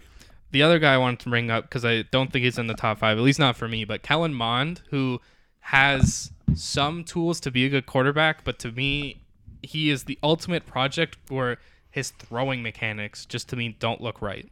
The 0.51 0.63
other 0.63 0.79
guy 0.79 0.93
I 0.95 0.97
wanted 0.97 1.19
to 1.21 1.29
bring 1.29 1.51
up 1.51 1.65
because 1.65 1.85
I 1.85 2.03
don't 2.03 2.31
think 2.33 2.43
he's 2.43 2.57
in 2.57 2.67
the 2.67 2.73
top 2.73 2.99
five, 2.99 3.17
at 3.17 3.23
least 3.23 3.39
not 3.39 3.55
for 3.55 3.67
me, 3.67 3.85
but 3.85 4.01
Kellen 4.01 4.33
Mond, 4.33 4.81
who 4.89 5.21
has 5.59 6.31
some 6.55 7.03
tools 7.03 7.39
to 7.41 7.51
be 7.51 7.65
a 7.65 7.69
good 7.69 7.85
quarterback, 7.85 8.43
but 8.43 8.57
to 8.59 8.71
me, 8.71 9.21
he 9.61 9.89
is 9.91 10.05
the 10.05 10.17
ultimate 10.23 10.65
project 10.65 11.17
where 11.29 11.57
his 11.91 12.09
throwing 12.11 12.63
mechanics 12.63 13.25
just 13.25 13.49
to 13.49 13.55
me 13.55 13.75
don't 13.79 14.01
look 14.01 14.21
right. 14.21 14.49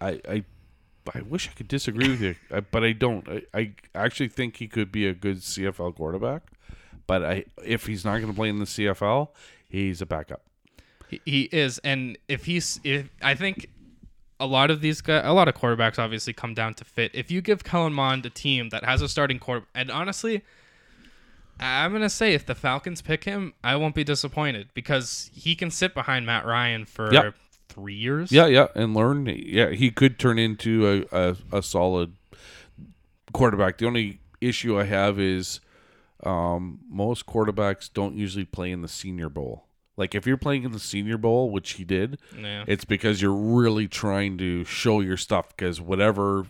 I, 0.00 0.20
I, 0.28 0.44
I 1.14 1.20
wish 1.22 1.48
I 1.48 1.52
could 1.52 1.68
disagree 1.68 2.08
with 2.08 2.22
you, 2.22 2.34
I- 2.50 2.60
but 2.60 2.82
I 2.84 2.92
don't. 2.92 3.28
I, 3.28 3.42
I 3.54 3.72
actually 3.94 4.28
think 4.28 4.56
he 4.56 4.68
could 4.68 4.90
be 4.90 5.06
a 5.06 5.12
good 5.14 5.38
CFL 5.38 5.94
quarterback, 5.96 6.42
but 7.06 7.22
I 7.24 7.44
if 7.64 7.86
he's 7.86 8.04
not 8.04 8.18
going 8.18 8.28
to 8.28 8.36
play 8.36 8.48
in 8.48 8.58
the 8.60 8.64
CFL, 8.64 9.28
he's 9.68 10.00
a 10.00 10.06
backup. 10.06 10.42
He, 11.08 11.20
he 11.26 11.42
is, 11.52 11.78
and 11.84 12.16
if 12.28 12.46
he's, 12.46 12.80
if 12.84 13.10
I 13.20 13.34
think 13.34 13.68
a 14.42 14.46
lot 14.46 14.70
of 14.70 14.80
these 14.80 15.00
guys, 15.00 15.22
a 15.24 15.32
lot 15.32 15.46
of 15.48 15.54
quarterbacks 15.54 15.98
obviously 15.98 16.32
come 16.32 16.52
down 16.52 16.74
to 16.74 16.84
fit. 16.84 17.12
If 17.14 17.30
you 17.30 17.40
give 17.40 17.62
Kellen 17.64 17.92
Mond 17.92 18.26
a 18.26 18.30
team 18.30 18.68
that 18.70 18.84
has 18.84 19.00
a 19.00 19.08
starting 19.08 19.38
quarterback, 19.38 19.68
and 19.74 19.90
honestly, 19.90 20.42
I'm 21.60 21.92
gonna 21.92 22.10
say 22.10 22.34
if 22.34 22.44
the 22.44 22.54
Falcons 22.56 23.02
pick 23.02 23.22
him, 23.24 23.54
I 23.62 23.76
won't 23.76 23.94
be 23.94 24.02
disappointed 24.04 24.68
because 24.74 25.30
he 25.32 25.54
can 25.54 25.70
sit 25.70 25.94
behind 25.94 26.26
Matt 26.26 26.44
Ryan 26.44 26.84
for 26.86 27.12
Yep. 27.12 27.34
three 27.68 27.94
years. 27.94 28.32
Yeah, 28.32 28.46
yeah, 28.46 28.66
and 28.74 28.94
learn. 28.94 29.26
Yeah, 29.26 29.70
he 29.70 29.90
could 29.92 30.18
turn 30.18 30.38
into 30.40 31.06
a, 31.12 31.16
a, 31.30 31.36
a 31.58 31.62
solid 31.62 32.14
quarterback. 33.32 33.78
The 33.78 33.86
only 33.86 34.18
issue 34.40 34.78
I 34.78 34.84
have 34.84 35.20
is 35.20 35.60
um, 36.24 36.80
most 36.90 37.26
quarterbacks 37.26 37.88
don't 37.92 38.16
usually 38.16 38.44
play 38.44 38.72
in 38.72 38.82
the 38.82 38.88
Senior 38.88 39.28
Bowl. 39.28 39.66
Like 39.96 40.14
if 40.14 40.26
you're 40.26 40.36
playing 40.38 40.64
in 40.64 40.72
the 40.72 40.78
Senior 40.78 41.18
Bowl, 41.18 41.50
which 41.50 41.72
he 41.72 41.84
did, 41.84 42.18
Yeah. 42.38 42.64
it's 42.66 42.84
because 42.84 43.20
you're 43.20 43.32
really 43.32 43.88
trying 43.88 44.38
to 44.38 44.64
show 44.64 45.00
your 45.00 45.16
stuff 45.16 45.54
because 45.56 45.80
whatever 45.80 46.46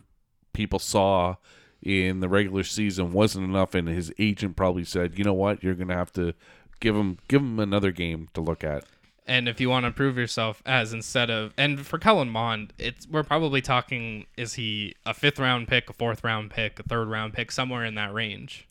people 0.52 0.78
saw 0.78 1.36
in 1.82 2.20
the 2.20 2.28
regular 2.28 2.62
season 2.62 3.12
wasn't 3.12 3.44
enough 3.44 3.74
and 3.74 3.88
his 3.88 4.12
agent 4.18 4.54
probably 4.54 4.84
said 4.84 5.18
you 5.18 5.24
know 5.24 5.32
what 5.34 5.64
you're 5.64 5.74
gonna 5.74 5.96
have 5.96 6.12
to 6.12 6.32
give 6.78 6.94
him 6.94 7.18
give 7.26 7.40
him 7.40 7.58
another 7.58 7.90
game 7.90 8.28
to 8.34 8.40
look 8.40 8.62
at 8.62 8.84
And 9.26 9.48
if 9.48 9.60
you 9.60 9.68
want 9.68 9.86
to 9.86 9.90
prove 9.90 10.16
yourself 10.16 10.62
as 10.64 10.92
instead 10.92 11.28
of 11.30 11.52
and 11.58 11.84
for 11.84 11.98
Kellen 11.98 12.28
Mond, 12.30 12.72
it's 12.78 13.08
we're 13.08 13.24
probably 13.24 13.60
talking 13.60 14.26
is 14.36 14.54
he 14.54 14.94
a 15.04 15.12
fifth 15.14 15.40
round 15.40 15.66
pick, 15.66 15.90
a 15.90 15.92
fourth 15.92 16.22
round 16.22 16.50
pick, 16.52 16.78
a 16.78 16.84
third 16.84 17.08
round 17.08 17.32
pick, 17.34 17.50
somewhere 17.50 17.84
in 17.84 17.96
that 17.96 18.12
range. 18.14 18.68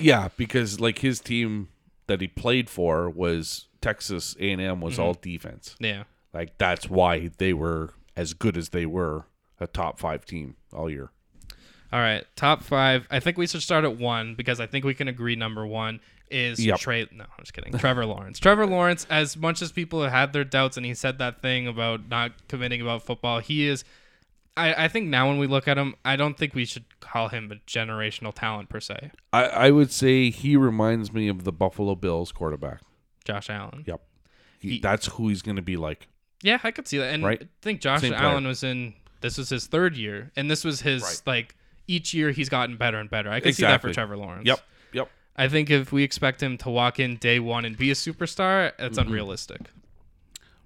yeah 0.00 0.28
because 0.36 0.80
like 0.80 0.98
his 0.98 1.20
team 1.20 1.68
that 2.08 2.20
he 2.20 2.26
played 2.28 2.68
for 2.68 3.08
was 3.08 3.68
texas 3.80 4.36
a&m 4.40 4.80
was 4.80 4.94
mm-hmm. 4.94 5.02
all 5.02 5.14
defense 5.14 5.76
Yeah. 5.78 6.04
like 6.34 6.58
that's 6.58 6.90
why 6.90 7.30
they 7.38 7.52
were 7.52 7.94
as 8.16 8.34
good 8.34 8.56
as 8.56 8.70
they 8.70 8.84
were 8.86 9.26
a 9.60 9.66
top 9.66 9.98
five 9.98 10.24
team 10.24 10.56
all 10.72 10.90
year 10.90 11.10
All 11.90 12.00
right, 12.00 12.24
top 12.36 12.62
five. 12.62 13.06
I 13.10 13.18
think 13.18 13.38
we 13.38 13.46
should 13.46 13.62
start 13.62 13.84
at 13.84 13.96
one 13.96 14.34
because 14.34 14.60
I 14.60 14.66
think 14.66 14.84
we 14.84 14.92
can 14.92 15.08
agree. 15.08 15.36
Number 15.36 15.66
one 15.66 16.00
is 16.30 16.62
Yep. 16.62 16.80
Trey. 16.80 17.06
No, 17.10 17.24
I'm 17.24 17.40
just 17.40 17.54
kidding. 17.54 17.72
Trevor 17.78 18.04
Lawrence. 18.04 18.38
Trevor 18.38 18.66
Lawrence. 18.66 19.06
As 19.08 19.38
much 19.38 19.62
as 19.62 19.72
people 19.72 20.02
have 20.02 20.12
had 20.12 20.32
their 20.34 20.44
doubts, 20.44 20.76
and 20.76 20.84
he 20.84 20.92
said 20.92 21.16
that 21.18 21.40
thing 21.40 21.66
about 21.66 22.06
not 22.10 22.32
committing 22.46 22.82
about 22.82 23.04
football, 23.04 23.38
he 23.40 23.66
is. 23.66 23.84
I, 24.58 24.84
I 24.84 24.88
think 24.88 25.06
now 25.08 25.28
when 25.28 25.38
we 25.38 25.46
look 25.46 25.68
at 25.68 25.78
him, 25.78 25.94
I 26.04 26.16
don't 26.16 26.36
think 26.36 26.54
we 26.54 26.64
should 26.64 26.84
call 27.00 27.28
him 27.28 27.50
a 27.52 27.56
generational 27.70 28.34
talent 28.34 28.68
per 28.68 28.80
se. 28.80 29.12
I, 29.32 29.44
I 29.44 29.70
would 29.70 29.90
say 29.92 30.30
he 30.30 30.56
reminds 30.56 31.12
me 31.12 31.28
of 31.28 31.44
the 31.44 31.52
buffalo 31.52 31.94
bills 31.94 32.32
quarterback 32.32 32.80
Josh 33.24 33.48
Allen. 33.50 33.84
yep 33.86 34.00
He, 34.58 34.70
He- 34.72 34.78
that's 34.80 35.06
who 35.06 35.28
he's 35.28 35.42
going 35.42 35.56
to 35.56 35.62
be 35.62 35.76
like. 35.76 36.08
Yeah, 36.42 36.58
I 36.62 36.70
could 36.70 36.86
see 36.86 36.98
that. 36.98 37.12
And 37.14 37.24
Right. 37.24 37.42
I 37.42 37.46
think 37.62 37.80
Josh 37.80 38.00
Same 38.02 38.12
player. 38.12 38.22
Allen 38.22 38.46
was 38.46 38.62
in 38.62 38.94
this 39.20 39.36
was 39.38 39.48
his 39.48 39.66
third 39.66 39.96
year, 39.96 40.30
and 40.36 40.48
this 40.50 40.64
was 40.64 40.82
his 40.82 41.02
Right. 41.02 41.22
like 41.26 41.56
each 41.88 42.14
year 42.14 42.30
he's 42.30 42.48
gotten 42.48 42.76
better 42.76 42.98
and 42.98 43.10
better. 43.10 43.30
I 43.30 43.40
could 43.40 43.54
see 43.56 43.62
that 43.62 43.70
Exactly. 43.70 43.90
for 43.90 43.94
Trevor 43.94 44.16
Lawrence. 44.16 44.46
Yep. 44.46 44.60
Yep. 44.92 45.10
I 45.36 45.48
think 45.48 45.70
if 45.70 45.90
we 45.92 46.02
expect 46.04 46.42
him 46.42 46.56
to 46.58 46.70
walk 46.70 47.00
in 47.00 47.16
day 47.16 47.38
one 47.40 47.64
and 47.64 47.76
be 47.76 47.90
a 47.90 47.94
superstar, 47.94 48.72
that's 48.78 48.98
Mm-hmm. 48.98 49.08
unrealistic. 49.08 49.60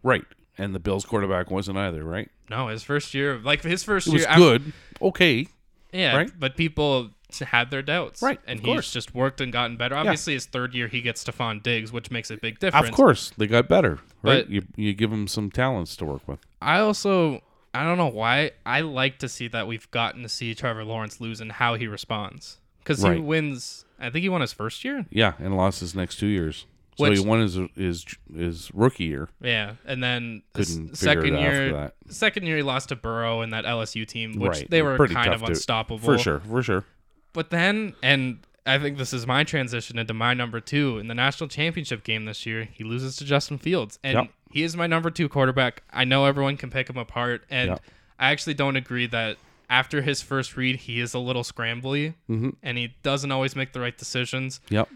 Right. 0.02 0.24
And 0.58 0.74
the 0.74 0.78
Bills 0.80 1.04
quarterback 1.04 1.50
wasn't 1.50 1.78
either, 1.78 2.04
right? 2.04 2.30
No, 2.50 2.68
his 2.68 2.82
first 2.82 3.14
year, 3.14 3.38
like 3.38 3.62
his 3.62 3.82
first 3.84 4.06
It 4.06 4.12
was 4.12 4.26
year, 4.26 4.36
good. 4.36 4.72
Okay. 5.00 5.48
yeah, 5.92 6.14
right? 6.16 6.30
but 6.38 6.56
people 6.56 7.10
had 7.40 7.70
their 7.70 7.80
doubts, 7.80 8.20
Right, 8.20 8.38
And 8.46 8.58
of 8.58 8.64
he's 8.66 8.74
course. 8.74 8.92
just 8.92 9.14
worked 9.14 9.40
and 9.40 9.50
gotten 9.50 9.78
better. 9.78 9.94
Obviously, 9.96 10.34
his 10.34 10.44
third 10.44 10.74
year 10.74 10.88
he 10.88 11.00
gets 11.00 11.24
Stefon 11.24 11.62
Diggs, 11.62 11.90
which 11.90 12.10
makes 12.10 12.30
a 12.30 12.36
big 12.36 12.58
difference. 12.58 12.88
Of 12.88 12.94
course, 12.94 13.32
they 13.38 13.46
got 13.46 13.68
better, 13.68 14.00
right? 14.22 14.44
But- 14.44 14.50
you 14.50 14.62
you 14.76 14.92
give 14.92 15.10
them 15.10 15.26
some 15.26 15.50
talents 15.50 15.96
to 15.96 16.04
work 16.04 16.28
with. 16.28 16.40
I 16.60 16.80
also 16.80 17.42
I 17.72 17.84
don't 17.84 17.96
know 17.96 18.08
why 18.08 18.50
I 18.66 18.82
like 18.82 19.18
to 19.20 19.28
see 19.30 19.48
that 19.48 19.66
we've 19.66 19.90
gotten 19.90 20.22
to 20.24 20.28
see 20.28 20.54
Trevor 20.54 20.84
Lawrence 20.84 21.22
lose 21.22 21.40
and 21.40 21.52
how 21.52 21.74
he 21.76 21.86
responds 21.86 22.58
because 22.80 23.02
he 23.02 23.18
wins. 23.18 23.86
I 23.98 24.10
think 24.10 24.22
he 24.24 24.28
won 24.28 24.42
his 24.42 24.52
first 24.52 24.84
year. 24.84 25.06
Yeah, 25.08 25.32
and 25.38 25.56
lost 25.56 25.80
his 25.80 25.94
next 25.94 26.16
two 26.18 26.26
years. 26.26 26.66
So 26.98 27.08
Which- 27.08 27.18
he 27.20 27.24
won 27.24 27.40
his 27.40 27.58
his 27.74 28.04
his 28.34 28.70
rookie 28.74 29.04
year. 29.04 29.28
Yeah, 29.40 29.74
and 29.86 30.02
then 30.02 30.42
Couldn't 30.52 30.94
second 30.96 31.38
year, 31.38 31.92
second 32.08 32.46
year 32.46 32.58
he 32.58 32.62
lost 32.62 32.90
to 32.90 32.96
Burrow 32.96 33.40
and 33.40 33.52
that 33.52 33.64
LSU 33.64 34.06
team, 34.06 34.38
which 34.38 34.52
right. 34.52 34.70
they 34.70 34.82
were 34.82 34.96
Pretty 34.96 35.14
kind 35.14 35.32
of 35.32 35.40
to- 35.40 35.46
unstoppable 35.46 35.98
for 35.98 36.18
sure, 36.18 36.40
for 36.40 36.62
sure. 36.62 36.84
But 37.32 37.48
then, 37.48 37.94
and 38.02 38.40
I 38.66 38.78
think 38.78 38.98
this 38.98 39.14
is 39.14 39.26
my 39.26 39.42
transition 39.42 39.98
into 39.98 40.12
my 40.12 40.34
number 40.34 40.60
two 40.60 40.98
in 40.98 41.08
the 41.08 41.14
national 41.14 41.48
championship 41.48 42.04
game 42.04 42.26
this 42.26 42.44
year. 42.44 42.68
He 42.70 42.84
loses 42.84 43.16
to 43.16 43.24
Justin 43.24 43.56
Fields, 43.56 43.98
and 44.04 44.14
Yep. 44.14 44.30
he 44.50 44.62
is 44.62 44.76
my 44.76 44.86
number 44.86 45.10
two 45.10 45.30
quarterback. 45.30 45.82
I 45.92 46.04
know 46.04 46.26
everyone 46.26 46.58
can 46.58 46.68
pick 46.70 46.90
him 46.90 46.98
apart, 46.98 47.44
and 47.48 47.70
Yep. 47.70 47.82
I 48.18 48.30
actually 48.32 48.54
don't 48.54 48.76
agree 48.76 49.06
that 49.06 49.38
after 49.70 50.02
his 50.02 50.20
first 50.20 50.58
read, 50.58 50.76
he 50.76 51.00
is 51.00 51.14
a 51.14 51.18
little 51.18 51.42
scrambly, 51.42 52.12
Mhm. 52.28 52.56
and 52.62 52.76
he 52.76 52.94
doesn't 53.02 53.32
always 53.32 53.56
make 53.56 53.72
the 53.72 53.80
right 53.80 53.96
decisions. 53.96 54.60
Yep. 54.68 54.90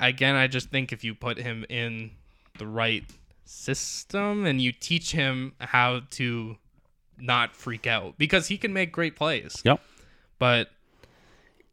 Again, 0.00 0.34
I 0.34 0.46
just 0.46 0.70
think 0.70 0.92
if 0.92 1.04
you 1.04 1.14
put 1.14 1.38
him 1.38 1.64
in 1.68 2.10
the 2.58 2.66
right 2.66 3.04
system 3.44 4.46
and 4.46 4.60
you 4.60 4.72
teach 4.72 5.12
him 5.12 5.52
how 5.60 6.00
to 6.12 6.56
not 7.18 7.54
freak 7.54 7.86
out, 7.86 8.16
because 8.18 8.48
he 8.48 8.56
can 8.56 8.72
make 8.72 8.92
great 8.92 9.14
plays 9.16 9.60
Yep. 9.64 9.80
but 10.38 10.70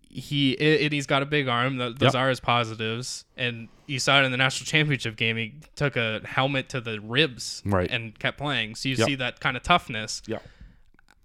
he 0.10 0.54
it, 0.54 0.82
it- 0.82 0.92
he's 0.92 1.06
got 1.08 1.22
a 1.22 1.26
big 1.26 1.48
arm. 1.48 1.78
Th- 1.78 1.96
Those 1.96 2.14
Yep. 2.14 2.22
are 2.22 2.30
his 2.30 2.40
positives, 2.40 3.26
and 3.36 3.68
you 3.88 4.00
saw 4.00 4.22
it 4.22 4.26
in 4.26 4.32
the 4.32 4.38
national 4.38 4.66
championship 4.66 5.16
game. 5.16 5.38
He 5.38 5.54
took 5.76 5.96
a 5.96 6.22
helmet 6.26 6.70
to 6.70 6.82
the 6.82 7.00
ribs, 7.00 7.62
Right. 7.66 7.90
and 7.90 8.18
kept 8.18 8.38
playing. 8.38 8.76
So 8.76 8.90
you 8.90 8.96
Yep. 8.96 9.08
see 9.08 9.16
that 9.16 9.40
kind 9.40 9.56
of 9.58 9.64
toughness. 9.64 10.22
Yep. 10.28 10.44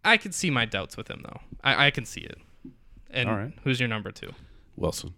I 0.05 0.17
can 0.17 0.33
see 0.33 0.51
my 0.51 0.65
doubts 0.67 0.97
with 0.97 1.09
him 1.09 1.23
though. 1.25 1.41
I, 1.63 1.87
I 1.87 1.91
can 1.91 2.05
see 2.05 2.23
it. 2.23 2.39
And 3.11 3.29
All 3.29 3.37
right. 3.37 3.53
who's 3.65 3.79
your 3.79 3.89
number 3.89 4.11
two? 4.11 4.33
Wilson. 4.77 5.15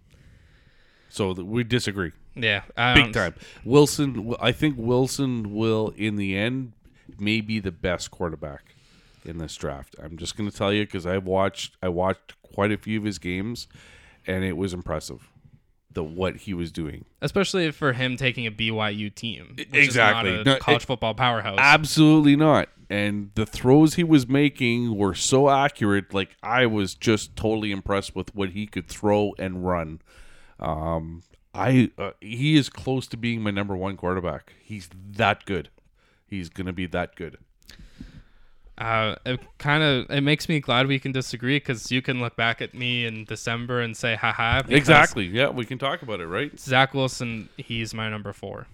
So 1.15 1.33
th- 1.33 1.47
we 1.47 1.63
disagree. 1.63 2.11
Yeah, 2.35 2.63
I 2.75 2.93
Big 2.95 3.13
time. 3.13 3.33
Wilson, 3.63 4.35
I 4.41 4.51
think 4.51 4.75
Wilson 4.77 5.53
will, 5.55 5.93
in 5.95 6.17
the 6.17 6.35
end, 6.37 6.73
may 7.17 7.39
be 7.39 7.59
the 7.59 7.71
best 7.71 8.11
quarterback 8.11 8.75
in 9.23 9.37
this 9.37 9.55
draft. 9.55 9.95
I'm 10.03 10.17
just 10.17 10.35
going 10.35 10.49
to 10.49 10.55
tell 10.55 10.73
you 10.73 10.83
because 10.85 11.05
I've 11.05 11.23
watched, 11.23 11.77
I 11.81 11.87
watched 11.87 12.33
quite 12.41 12.73
a 12.73 12.77
few 12.77 12.99
of 12.99 13.05
his 13.05 13.17
games, 13.17 13.67
and 14.27 14.43
it 14.43 14.57
was 14.57 14.73
impressive, 14.73 15.29
the 15.89 16.03
what 16.03 16.35
he 16.35 16.53
was 16.53 16.73
doing. 16.73 17.05
especially 17.21 17.71
for 17.71 17.93
him 17.93 18.17
taking 18.17 18.45
a 18.45 18.51
BYU 18.51 19.15
team. 19.15 19.53
Which 19.57 19.69
Exactly. 19.73 20.31
is 20.31 20.37
not 20.45 20.47
a 20.47 20.55
No, 20.55 20.59
college 20.59 20.83
it- 20.83 20.85
football 20.87 21.13
powerhouse. 21.13 21.57
Absolutely 21.57 22.35
not. 22.35 22.67
And 22.89 23.31
the 23.35 23.45
throws 23.45 23.93
he 23.95 24.03
was 24.03 24.27
making 24.27 24.95
were 24.97 25.15
so 25.15 25.49
accurate. 25.49 26.13
Like 26.13 26.35
I 26.43 26.65
was 26.65 26.93
just 26.93 27.37
totally 27.37 27.71
impressed 27.71 28.13
with 28.15 28.35
what 28.35 28.49
he 28.49 28.67
could 28.67 28.87
throw 28.89 29.33
and 29.39 29.65
run. 29.65 30.01
Um, 30.59 31.23
I 31.53 31.89
uh, 31.97 32.11
he 32.21 32.55
is 32.57 32.69
close 32.69 33.07
to 33.07 33.17
being 33.17 33.41
my 33.41 33.51
number 33.51 33.75
one 33.75 33.97
quarterback. 33.97 34.53
He's 34.61 34.89
that 35.11 35.45
good. 35.45 35.69
He's 36.27 36.49
gonna 36.49 36.73
be 36.73 36.85
that 36.87 37.15
good. 37.15 37.37
uh, 38.77 39.15
it 39.25 39.39
kind 39.57 39.83
of 39.83 40.09
it 40.09 40.21
makes 40.21 40.49
me 40.49 40.59
glad 40.59 40.87
we 40.87 40.99
can 40.99 41.11
disagree 41.11 41.57
because 41.57 41.91
you 41.91 42.01
can 42.01 42.19
look 42.19 42.35
back 42.35 42.61
at 42.61 42.73
me 42.73 43.05
in 43.05 43.23
December 43.25 43.79
and 43.81 43.95
say, 43.95 44.15
haha. 44.15 44.63
Exactly. 44.67 45.25
Yeah, 45.25 45.49
we 45.49 45.65
can 45.65 45.77
talk 45.77 46.01
about 46.01 46.19
it, 46.19 46.27
right? 46.27 46.57
Zach 46.59 46.93
Wilson, 46.93 47.47
he's 47.57 47.93
my 47.93 48.09
number 48.09 48.33
four. 48.33 48.67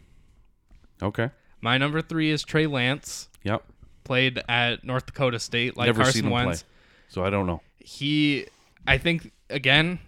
Okay. 1.04 1.30
My 1.62 1.78
number 1.78 2.02
three 2.02 2.32
is 2.32 2.44
Trey 2.44 2.66
Lance. 2.66 3.30
Yep. 3.44 3.64
Played 4.04 4.42
at 4.50 4.84
North 4.84 5.06
Dakota 5.06 5.40
State 5.40 5.78
like 5.78 5.86
Never 5.86 6.04
Carson 6.04 6.22
seen 6.22 6.26
him 6.26 6.32
Wentz. 6.32 6.64
play, 6.64 6.70
so 7.10 7.24
I 7.24 7.30
don't 7.30 7.46
know. 7.46 7.62
He, 7.78 8.48
I 8.88 8.98
think, 8.98 9.32
again, 9.52 10.00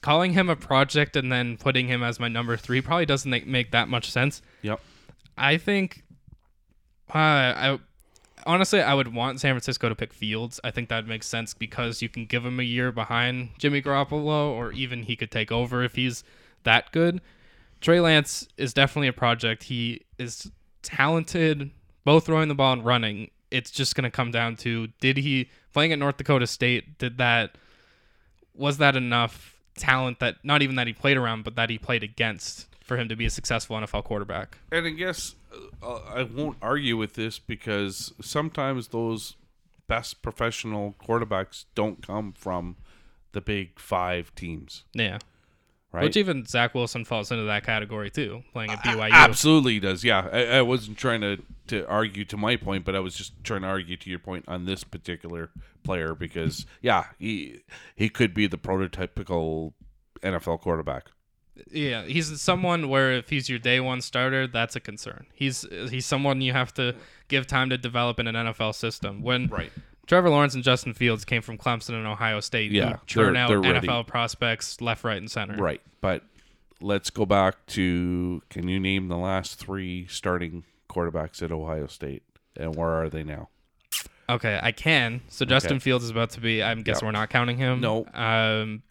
calling 0.00 0.32
him 0.32 0.48
a 0.48 0.56
project 0.56 1.16
and 1.16 1.30
then 1.30 1.56
putting 1.56 1.86
him 1.86 2.02
as 2.02 2.18
my 2.18 2.28
number 2.28 2.56
three 2.56 2.80
probably 2.80 3.06
doesn't 3.06 3.46
make, 3.46 3.70
that 3.70 3.88
much 3.88 4.10
sense. 4.10 4.42
Yep. 4.62 4.80
I 5.36 5.56
think, 5.56 6.02
uh, 7.14 7.18
I 7.18 7.78
honestly 8.46 8.80
I 8.80 8.94
would 8.94 9.14
want 9.14 9.40
San 9.40 9.54
Francisco 9.54 9.88
to 9.88 9.94
pick 9.94 10.12
Fields. 10.12 10.60
I 10.64 10.70
think 10.70 10.88
that 10.88 11.06
makes 11.06 11.26
sense 11.26 11.54
because 11.54 12.02
you 12.02 12.08
can 12.08 12.26
give 12.26 12.44
him 12.44 12.58
a 12.60 12.64
year 12.64 12.92
behind 12.92 13.50
Jimmy 13.58 13.82
Garoppolo, 13.82 14.50
or 14.50 14.72
even 14.72 15.04
he 15.04 15.16
could 15.16 15.30
take 15.30 15.52
over 15.52 15.82
if 15.82 15.94
he's 15.94 16.24
that 16.64 16.92
good. 16.92 17.20
Trey 17.80 18.00
Lance 18.00 18.48
is 18.56 18.72
definitely 18.72 19.08
a 19.08 19.12
project. 19.12 19.64
He 19.64 20.02
is 20.18 20.50
talented, 20.82 21.70
both 22.04 22.26
throwing 22.26 22.48
the 22.48 22.54
ball 22.54 22.72
and 22.72 22.84
running. 22.84 23.30
It's 23.50 23.70
just 23.70 23.94
going 23.94 24.04
to 24.04 24.10
come 24.10 24.30
down 24.30 24.56
to 24.56 24.88
did 25.00 25.16
he 25.16 25.50
playing 25.72 25.92
at 25.92 25.98
North 25.98 26.16
Dakota 26.16 26.46
State? 26.46 26.98
Did 26.98 27.18
that 27.18 27.56
was 28.54 28.78
that 28.78 28.96
enough 28.96 29.51
talent 29.76 30.18
that 30.20 30.36
not 30.42 30.62
even 30.62 30.76
that 30.76 30.86
he 30.86 30.92
played 30.92 31.16
around, 31.16 31.44
but 31.44 31.56
that 31.56 31.70
he 31.70 31.78
played 31.78 32.02
against 32.02 32.66
for 32.80 32.96
him 32.96 33.08
to 33.08 33.16
be 33.16 33.24
a 33.26 33.30
successful 33.30 33.76
NFL 33.76 34.04
quarterback? 34.04 34.58
And 34.70 34.86
I 34.86 34.90
guess 34.90 35.34
uh, 35.82 35.96
I 35.96 36.22
won't 36.24 36.56
argue 36.60 36.96
with 36.96 37.14
this 37.14 37.38
because 37.38 38.12
sometimes 38.20 38.88
those 38.88 39.34
best 39.88 40.22
professional 40.22 40.94
quarterbacks 41.04 41.64
don't 41.74 42.06
come 42.06 42.32
from 42.32 42.76
the 43.32 43.40
big 43.40 43.78
five 43.78 44.34
teams, 44.34 44.84
Yeah. 44.94 45.18
Right? 45.92 46.04
Which 46.04 46.16
even 46.16 46.44
Zach 46.46 46.74
Wilson 46.74 47.04
falls 47.04 47.30
into 47.30 47.44
that 47.44 47.64
category 47.64 48.10
too, 48.10 48.42
playing 48.52 48.70
at 48.70 48.82
BYU. 48.82 49.10
Absolutely 49.10 49.78
does. 49.80 50.02
Yeah, 50.02 50.28
I, 50.32 50.44
I 50.58 50.62
wasn't 50.62 50.98
trying 50.98 51.20
to 51.20 51.38
to 51.68 51.86
argue 51.86 52.24
to 52.26 52.36
my 52.36 52.56
point, 52.56 52.84
but 52.84 52.96
I 52.96 53.00
was 53.00 53.14
just 53.14 53.32
trying 53.44 53.62
to 53.62 53.68
argue 53.68 53.96
to 53.96 54.10
your 54.10 54.18
point 54.18 54.44
on 54.48 54.64
this 54.64 54.84
particular 54.84 55.50
player 55.84 56.14
because 56.14 56.66
yeah, 56.80 57.06
he 57.18 57.60
he 57.94 58.08
could 58.08 58.34
be 58.34 58.46
the 58.46 58.58
prototypical 58.58 59.72
NFL 60.22 60.60
quarterback. 60.60 61.06
Yeah, 61.70 62.04
he's 62.04 62.40
someone 62.40 62.88
where 62.88 63.12
if 63.12 63.28
he's 63.28 63.48
your 63.48 63.58
day 63.58 63.78
one 63.78 64.00
starter, 64.00 64.46
that's 64.46 64.74
a 64.74 64.80
concern. 64.80 65.26
He's 65.34 65.66
he's 65.90 66.06
someone 66.06 66.40
you 66.40 66.52
have 66.52 66.72
to 66.74 66.94
give 67.28 67.46
time 67.46 67.68
to 67.70 67.78
develop 67.78 68.18
in 68.18 68.26
an 68.26 68.34
NFL 68.34 68.74
system. 68.74 69.22
When 69.22 69.48
Right. 69.48 69.72
Trevor 70.12 70.28
Lawrence 70.28 70.54
and 70.54 70.62
Justin 70.62 70.92
Fields 70.92 71.24
came 71.24 71.40
from 71.40 71.56
Clemson 71.56 71.94
and 71.94 72.06
Ohio 72.06 72.40
State, 72.40 72.70
Yeah, 72.70 72.98
churn 73.06 73.32
they're- 73.32 73.42
out 73.42 73.48
they're 73.48 73.60
ready. 73.62 73.86
NFL 73.88 74.06
prospects 74.06 74.78
left, 74.82 75.04
right, 75.04 75.16
and 75.16 75.30
center. 75.30 75.56
Right. 75.56 75.80
But 76.02 76.22
let's 76.82 77.08
go 77.08 77.24
back 77.24 77.64
to 77.68 78.42
can 78.50 78.68
you 78.68 78.78
name 78.78 79.08
the 79.08 79.16
last 79.16 79.58
three 79.58 80.06
starting 80.08 80.64
quarterbacks 80.90 81.42
at 81.42 81.50
Ohio 81.50 81.86
State 81.86 82.24
and 82.58 82.76
where 82.76 82.90
are 82.90 83.08
they 83.08 83.22
now? 83.24 83.48
Okay, 84.28 84.60
I 84.62 84.70
can. 84.70 85.22
So 85.28 85.46
Justin 85.46 85.80
Fields 85.80 86.04
is 86.04 86.10
about 86.10 86.28
to 86.32 86.40
be. 86.40 86.62
I 86.62 86.74
guess 86.74 86.96
Yep. 86.96 87.02
we're 87.04 87.12
not 87.12 87.30
counting 87.30 87.56
him. 87.56 87.80
No. 87.80 88.04
Um, 88.12 88.82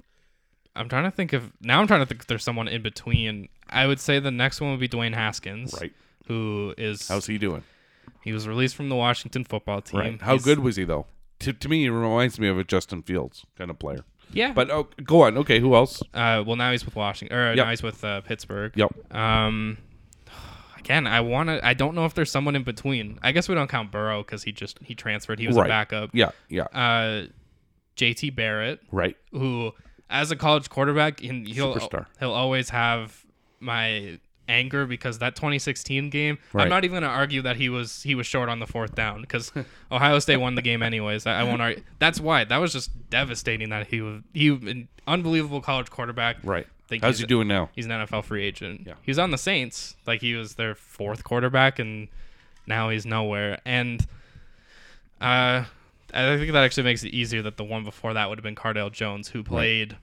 I'm 0.76 0.90
trying 0.90 1.04
to 1.04 1.12
think 1.12 1.34
of 1.34 1.52
now. 1.62 1.82
I'm 1.82 1.86
trying 1.88 2.00
to 2.00 2.08
think 2.08 2.22
if 2.22 2.28
there's 2.28 2.44
someone 2.44 2.68
in 2.68 2.82
between. 2.82 3.48
I 3.70 3.86
would 3.86 4.00
say 4.00 4.18
the 4.18 4.32
next 4.32 4.60
one 4.60 4.72
would 4.72 4.80
be 4.80 4.90
Dwayne 4.90 5.14
Haskins, 5.14 5.76
Right. 5.80 5.94
Who 6.28 6.74
is 6.80 7.08
How's 7.08 7.28
he 7.28 7.38
doing? 7.38 7.64
He 8.24 8.32
was 8.34 8.48
released 8.48 8.76
from 8.76 8.90
the 8.90 8.96
Washington 8.96 9.44
football 9.44 9.82
team. 9.82 10.00
Right. 10.00 10.22
How 10.22 10.34
He's- 10.34 10.44
good 10.46 10.60
was 10.60 10.76
he 10.76 10.84
though? 10.84 11.08
To, 11.40 11.54
to 11.54 11.68
me, 11.70 11.82
he 11.82 11.90
reminds 11.90 12.40
me 12.40 12.48
of 12.48 12.60
a 12.60 12.64
Justin 12.64 13.02
Fields 13.02 13.46
kind 13.58 13.72
of 13.72 13.80
player. 13.80 14.06
Yeah, 14.34 14.54
But 14.54 14.70
oh, 14.70 14.88
go 15.04 15.24
on. 15.24 15.38
Okay, 15.40 15.60
who 15.60 15.74
else? 15.76 16.02
uh, 16.14 16.44
well 16.46 16.56
now 16.56 16.72
he's 16.72 16.86
with 16.86 16.96
Washington, 16.96 17.36
or 17.38 17.48
Yep. 17.50 17.58
now 17.66 17.70
he's 17.72 17.84
with 17.84 18.04
uh, 18.04 18.22
Pittsburgh. 18.22 18.72
Yep. 18.76 19.14
Um, 19.14 19.78
again, 20.78 21.08
I 21.08 21.22
want 21.22 21.50
to. 21.50 21.66
I 21.66 21.74
don't 21.74 21.96
know 21.96 22.06
if 22.06 22.14
there's 22.14 22.32
someone 22.32 22.56
in 22.56 22.64
between. 22.64 23.20
I 23.24 23.32
guess 23.32 23.50
we 23.50 23.56
don't 23.56 23.70
count 23.70 23.92
Burrow 23.92 24.24
because 24.24 24.44
he 24.44 24.52
just 24.52 24.80
he 24.84 24.96
transferred. 24.96 25.40
He 25.40 25.48
was 25.48 25.56
Right. 25.58 25.66
a 25.66 25.70
backup. 25.70 26.12
Yeah. 26.14 26.32
Yeah. 26.50 26.64
Uh, 26.64 27.28
J.T. 27.96 28.30
Barrett, 28.32 28.80
Right. 28.92 29.18
who 29.32 29.74
as 30.10 30.32
a 30.32 30.36
college 30.36 30.70
quarterback, 30.70 31.20
he- 31.20 31.44
he'll 31.54 31.76
Superstar. 31.76 32.06
he'll 32.20 32.32
always 32.32 32.70
have 32.70 33.26
my 33.60 34.20
anger 34.52 34.86
because 34.86 35.20
that 35.20 35.36
2016 35.36 36.10
game. 36.10 36.38
Right. 36.54 36.64
I'm 36.64 36.70
not 36.70 36.84
even 36.84 37.00
going 37.00 37.10
to 37.10 37.10
argue 37.10 37.42
that 37.44 37.56
he 37.56 37.70
was 37.70 38.04
he 38.04 38.14
was 38.14 38.28
short 38.28 38.50
on 38.50 38.60
the 38.60 38.68
fourth 38.68 38.94
down 38.94 39.22
because 39.22 39.52
Ohio 39.92 40.20
State 40.20 40.38
won 40.38 40.56
the 40.56 40.62
game 40.62 40.84
anyways. 40.84 41.26
I, 41.26 41.40
I 41.40 41.44
won't 41.44 41.62
argue. 41.62 41.84
That's 42.00 42.20
why 42.20 42.44
that 42.44 42.58
was 42.58 42.74
just 42.74 43.10
devastating 43.10 43.70
that 43.70 43.88
he 43.88 44.02
was 44.02 44.22
he 44.34 44.50
an 44.50 44.88
unbelievable 45.08 45.62
college 45.62 45.90
quarterback. 45.90 46.38
Right. 46.44 46.68
How's 47.02 47.20
he 47.20 47.26
doing 47.26 47.48
now? 47.48 47.70
He's 47.74 47.86
an 47.86 47.92
NFL 47.92 48.26
free 48.26 48.44
agent. 48.44 48.82
Yeah. 48.86 48.96
He 49.02 49.12
was 49.12 49.20
on 49.20 49.32
the 49.32 49.38
Saints. 49.38 49.96
Like 50.06 50.20
he 50.20 50.34
was 50.34 50.56
their 50.56 50.76
fourth 50.76 51.24
quarterback, 51.24 51.80
and 51.80 52.10
now 52.68 52.90
he's 52.90 53.06
nowhere. 53.06 53.62
And 53.64 54.06
uh, 55.22 55.64
I 56.14 56.38
think 56.38 56.52
that 56.52 56.64
actually 56.64 56.84
makes 56.84 57.04
it 57.04 57.14
easier 57.14 57.42
that 57.44 57.56
the 57.56 57.64
one 57.64 57.86
before 57.86 58.14
that 58.14 58.28
would 58.28 58.38
have 58.38 58.44
been 58.44 58.56
Cardale 58.56 58.92
Jones, 58.92 59.30
who 59.30 59.42
played, 59.42 59.94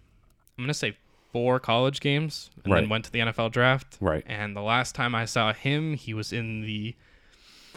I'm 0.56 0.64
gonna 0.64 0.72
say 0.72 0.96
four 1.32 1.60
college 1.60 2.00
games 2.00 2.50
and 2.64 2.72
Right. 2.72 2.80
then 2.80 2.88
went 2.88 3.04
to 3.06 3.12
the 3.12 3.20
NFL 3.20 3.50
draft. 3.50 3.96
Right. 4.00 4.24
And 4.26 4.56
the 4.56 4.62
last 4.62 4.94
time 4.94 5.14
I 5.14 5.24
saw 5.24 5.52
him, 5.52 5.94
he 5.94 6.14
was 6.14 6.32
in 6.32 6.62
the 6.62 6.94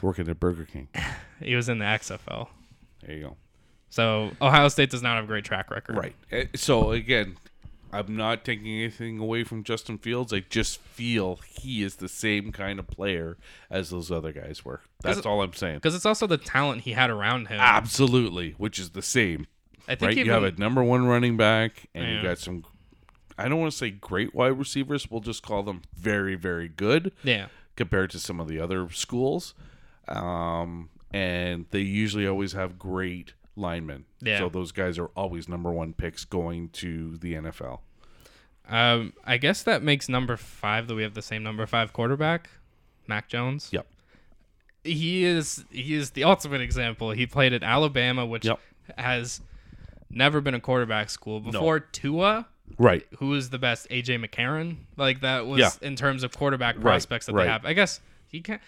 Working 0.01 0.27
at 0.29 0.39
Burger 0.39 0.65
King. 0.65 0.87
he 1.41 1.55
was 1.55 1.69
in 1.69 1.77
the 1.77 1.85
XFL. 1.85 2.49
There 3.05 3.15
you 3.15 3.21
go. 3.23 3.37
So 3.89 4.31
Ohio 4.41 4.67
State 4.69 4.89
does 4.89 5.03
not 5.03 5.15
have 5.15 5.25
a 5.25 5.27
great 5.27 5.43
track 5.45 5.69
record. 5.69 5.95
Right. 5.97 6.15
Uh, 6.31 6.45
So 6.55 6.91
again, 6.91 7.35
I'm 7.93 8.15
not 8.15 8.43
taking 8.45 8.67
anything 8.67 9.19
away 9.19 9.43
from 9.43 9.63
Justin 9.63 9.97
Fields. 9.97 10.31
I 10.33 10.39
just 10.49 10.79
feel 10.79 11.39
he 11.45 11.83
is 11.83 11.97
the 11.97 12.07
same 12.07 12.51
kind 12.53 12.79
of 12.79 12.87
player 12.87 13.37
as 13.69 13.89
those 13.89 14.09
other 14.09 14.31
guys 14.31 14.63
were. 14.63 14.79
That's 15.03 15.25
all 15.25 15.41
I'm 15.41 15.53
saying. 15.53 15.75
Because 15.75 15.93
it's 15.93 16.05
also 16.05 16.25
the 16.25 16.37
talent 16.37 16.81
he 16.83 16.93
had 16.93 17.09
around 17.09 17.49
him. 17.49 17.59
Absolutely, 17.59 18.51
which 18.57 18.79
is 18.79 18.91
the 18.91 19.01
same. 19.01 19.45
I 19.89 19.95
think 19.95 20.01
Right? 20.03 20.11
even, 20.13 20.25
You 20.27 20.31
have 20.31 20.43
a 20.43 20.51
number 20.57 20.81
one 20.83 21.05
running 21.05 21.35
back, 21.37 21.87
and 21.93 22.09
you 22.15 22.23
got 22.23 22.37
some. 22.39 22.63
I 23.41 23.49
don't 23.49 23.59
want 23.59 23.71
to 23.71 23.77
say 23.77 23.89
great 23.89 24.35
wide 24.35 24.57
receivers. 24.57 25.09
We'll 25.09 25.21
just 25.21 25.43
call 25.43 25.63
them 25.63 25.81
very, 25.95 26.35
very 26.35 26.67
good 26.67 27.11
yeah. 27.23 27.47
compared 27.75 28.11
to 28.11 28.19
some 28.19 28.39
of 28.39 28.47
the 28.47 28.59
other 28.59 28.89
schools. 28.89 29.53
Um, 30.07 30.89
and 31.11 31.65
they 31.71 31.79
usually 31.79 32.27
always 32.27 32.53
have 32.53 32.77
great 32.77 33.33
linemen. 33.55 34.05
Yeah. 34.21 34.39
So 34.39 34.49
those 34.49 34.71
guys 34.71 34.97
are 34.97 35.07
always 35.15 35.49
number 35.49 35.71
one 35.71 35.93
picks 35.93 36.25
going 36.25 36.69
to 36.69 37.17
the 37.17 37.33
NFL. 37.33 37.79
Um, 38.69 39.13
I 39.25 39.37
guess 39.37 39.63
that 39.63 39.83
makes 39.83 40.07
number 40.07 40.37
five 40.37 40.87
that 40.87 40.95
we 40.95 41.03
have 41.03 41.13
the 41.13 41.21
same 41.21 41.43
number 41.43 41.65
five 41.65 41.93
quarterback, 41.93 42.49
Mac 43.07 43.27
Jones. 43.27 43.69
Yep. 43.71 43.87
He 44.83 45.25
is 45.25 45.65
he 45.69 45.93
is 45.93 46.11
the 46.11 46.23
ultimate 46.23 46.61
example. 46.61 47.11
He 47.11 47.27
played 47.27 47.53
at 47.53 47.63
Alabama, 47.63 48.25
which 48.25 48.45
Yep. 48.45 48.59
has 48.97 49.41
never 50.09 50.41
been 50.41 50.53
a 50.53 50.59
quarterback 50.59 51.09
school 51.09 51.39
before 51.39 51.79
Tua. 51.79 52.47
Right. 52.77 53.05
who 53.19 53.33
is 53.33 53.49
the 53.49 53.59
best? 53.59 53.87
AJ 53.89 54.23
McCarron. 54.25 54.77
Like 54.97 55.21
that 55.21 55.45
was 55.47 55.59
Yeah. 55.59 55.69
in 55.87 55.95
terms 55.95 56.23
of 56.23 56.35
quarterback 56.37 56.75
Right, 56.75 56.81
prospects 56.83 57.25
that 57.27 57.33
right. 57.33 57.43
they 57.45 57.49
have. 57.49 57.65
I 57.65 57.73
guess 57.73 57.99
you 58.29 58.41
can. 58.41 58.59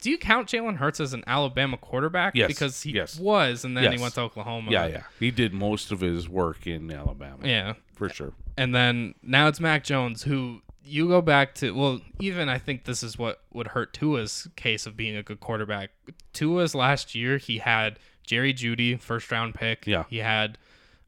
Do 0.00 0.10
you 0.10 0.18
count 0.18 0.48
Jalen 0.48 0.76
Hurts 0.76 1.00
as 1.00 1.12
an 1.12 1.24
Alabama 1.26 1.76
quarterback? 1.76 2.36
Yes, 2.36 2.46
Because 2.46 2.82
he 2.82 2.92
yes. 2.92 3.18
was, 3.18 3.64
and 3.64 3.76
then 3.76 3.90
he 3.92 3.98
went 4.00 4.14
to 4.14 4.20
Oklahoma. 4.20 4.70
Yeah, 4.70 4.86
yeah. 4.86 5.02
He 5.18 5.32
did 5.32 5.52
most 5.52 5.90
of 5.90 5.98
his 6.00 6.28
work 6.28 6.68
in 6.68 6.88
Alabama. 6.92 7.38
Yeah. 7.42 7.72
For 7.96 8.08
sure. 8.08 8.32
And 8.56 8.72
then 8.72 9.16
now 9.22 9.48
it's 9.48 9.58
Mac 9.58 9.82
Jones, 9.82 10.22
who 10.22 10.62
you 10.84 11.08
go 11.08 11.20
back 11.20 11.54
to. 11.56 11.72
Well, 11.74 12.00
even 12.20 12.48
I 12.48 12.58
think 12.58 12.84
this 12.84 13.02
is 13.02 13.18
what 13.18 13.42
would 13.52 13.68
hurt 13.68 13.92
Tua's 13.92 14.46
case 14.54 14.86
of 14.86 14.96
being 14.96 15.16
a 15.16 15.22
good 15.24 15.40
quarterback. 15.40 15.90
Tua's 16.32 16.76
last 16.76 17.16
year, 17.16 17.36
he 17.38 17.58
had 17.58 17.98
Jerry 18.24 18.54
Jeudy, 18.54 19.00
first 19.00 19.30
round 19.32 19.56
pick. 19.56 19.84
Yeah. 19.84 20.04
He 20.08 20.18
had, 20.18 20.58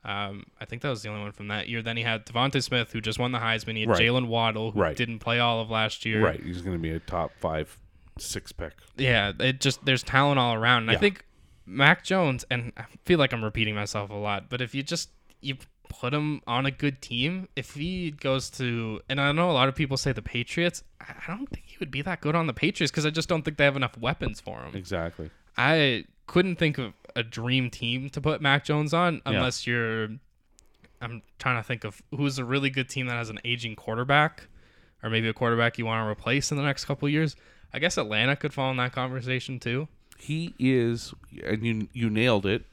um, 0.05 0.45
I 0.61 0.65
think 0.65 0.83
that 0.83 0.89
was 0.89 1.03
the 1.03 1.09
only 1.11 1.23
one 1.23 1.33
from 1.33 1.49
that 1.49 1.69
year. 1.69 1.83
Then 1.83 1.97
he 1.97 2.03
had 2.03 2.25
DeVonta 2.27 2.63
Smith, 2.63 2.93
who 2.93 3.01
just 3.01 3.19
won 3.19 3.33
the 3.33 3.39
Heisman. 3.39 3.75
He 3.75 3.81
had 3.81 3.91
Right. 3.91 4.01
Jaylen 4.01 4.27
Waddle, 4.29 4.71
who 4.73 4.81
Right. 4.81 4.97
didn't 4.97 5.19
play 5.19 5.39
all 5.39 5.61
of 5.61 5.71
last 5.71 6.07
year. 6.07 6.25
Right. 6.25 6.43
He's 6.43 6.63
going 6.63 6.77
to 6.77 6.83
be 6.83 6.91
a 6.91 7.01
top 7.01 7.33
five, 7.39 7.77
six 8.19 8.53
pick. 8.53 8.73
Yeah, 8.97 9.33
it 9.39 9.61
just 9.61 9.85
there's 9.85 10.03
talent 10.03 10.39
all 10.39 10.55
around. 10.55 10.83
And 10.85 10.91
I 10.93 10.97
think 10.97 11.25
Mac 11.67 12.03
Jones, 12.05 12.45
and 12.51 12.73
I 12.77 12.85
feel 13.05 13.19
like 13.19 13.33
I'm 13.33 13.45
repeating 13.45 13.75
myself 13.75 14.11
a 14.11 14.15
lot, 14.15 14.49
but 14.49 14.61
if 14.61 14.75
you 14.75 14.83
just 14.83 15.11
you 15.41 15.57
put 15.89 16.15
him 16.15 16.41
on 16.47 16.67
a 16.67 16.71
good 16.71 17.03
team, 17.03 17.49
if 17.57 17.75
he 17.75 18.11
goes 18.13 18.49
to, 18.51 19.01
and 19.09 19.21
I 19.21 19.33
know 19.33 19.51
a 19.51 19.53
lot 19.53 19.69
of 19.69 19.75
people 19.75 19.97
say 19.97 20.13
the 20.13 20.23
Patriots, 20.23 20.83
I 21.01 21.15
I 21.27 21.37
don't 21.37 21.49
think 21.49 21.67
he 21.67 21.77
would 21.79 21.91
be 21.91 22.01
that 22.03 22.21
good 22.21 22.35
on 22.35 22.47
the 22.47 22.53
Patriots 22.55 22.91
because 22.91 23.05
I 23.07 23.11
just 23.11 23.29
don't 23.29 23.43
think 23.43 23.57
they 23.59 23.65
have 23.65 23.77
enough 23.77 23.97
weapons 23.99 24.41
for 24.41 24.61
him. 24.63 24.75
Exactly. 24.75 25.31
I 25.59 26.05
couldn't 26.31 26.57
think 26.57 26.79
of 26.79 26.93
a 27.17 27.25
dream 27.25 27.71
team 27.71 28.09
to 28.11 28.21
put 28.21 28.41
Mac 28.41 28.65
Jones 28.65 28.95
on 28.95 29.15
Yeah. 29.17 29.21
unless 29.33 29.67
you're. 29.67 30.09
I'm 31.03 31.23
trying 31.39 31.57
to 31.57 31.63
think 31.67 31.83
of 31.85 32.01
who's 32.15 32.39
a 32.39 32.45
really 32.45 32.71
good 32.71 32.89
team 32.89 33.07
that 33.07 33.15
has 33.15 33.31
an 33.31 33.41
aging 33.45 33.75
quarterback, 33.75 34.47
or 35.03 35.11
maybe 35.11 35.29
a 35.29 35.33
quarterback 35.33 35.77
you 35.79 35.87
want 35.87 36.05
to 36.05 36.09
replace 36.09 36.51
in 36.53 36.57
the 36.57 36.63
next 36.63 36.85
couple 36.85 37.09
years. 37.09 37.35
I 37.73 37.79
guess 37.81 37.97
Atlanta 37.99 38.37
could 38.37 38.53
fall 38.53 38.71
in 38.71 38.77
that 38.77 38.93
conversation 38.93 39.59
too. 39.59 39.89
He 40.19 40.55
is, 40.59 41.13
and 41.45 41.65
you 41.67 41.89
you 41.93 42.11
nailed 42.11 42.47
it, 42.47 42.65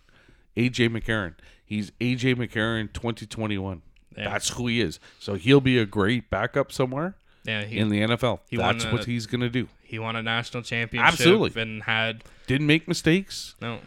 AJ 0.56 0.90
McCarron. 0.90 1.34
He's 1.66 1.92
AJ 2.00 2.36
McCarron 2.36 2.92
2021. 2.94 3.82
Yeah. 4.16 4.30
That's 4.30 4.50
who 4.50 4.68
he 4.68 4.82
is. 4.82 5.00
So 5.20 5.34
he'll 5.36 5.62
be 5.62 5.78
a 5.80 5.86
great 5.86 6.30
backup 6.30 6.72
somewhere 6.72 7.16
Yeah, 7.44 7.64
he, 7.66 7.78
in 7.78 7.90
the 7.90 8.02
NFL. 8.02 8.40
That's 8.52 8.84
a- 8.86 8.92
what 8.92 9.06
he's 9.06 9.26
going 9.26 9.42
to 9.42 9.50
do. 9.50 9.68
He 9.88 9.98
won 10.00 10.16
a 10.16 10.22
national 10.24 10.64
championship 10.64 11.14
Absolutely. 11.14 11.62
and 11.62 11.84
had 11.84 12.24
Didn't 12.46 12.68
make 12.68 12.88
mistakes. 12.88 13.56
no. 13.62 13.80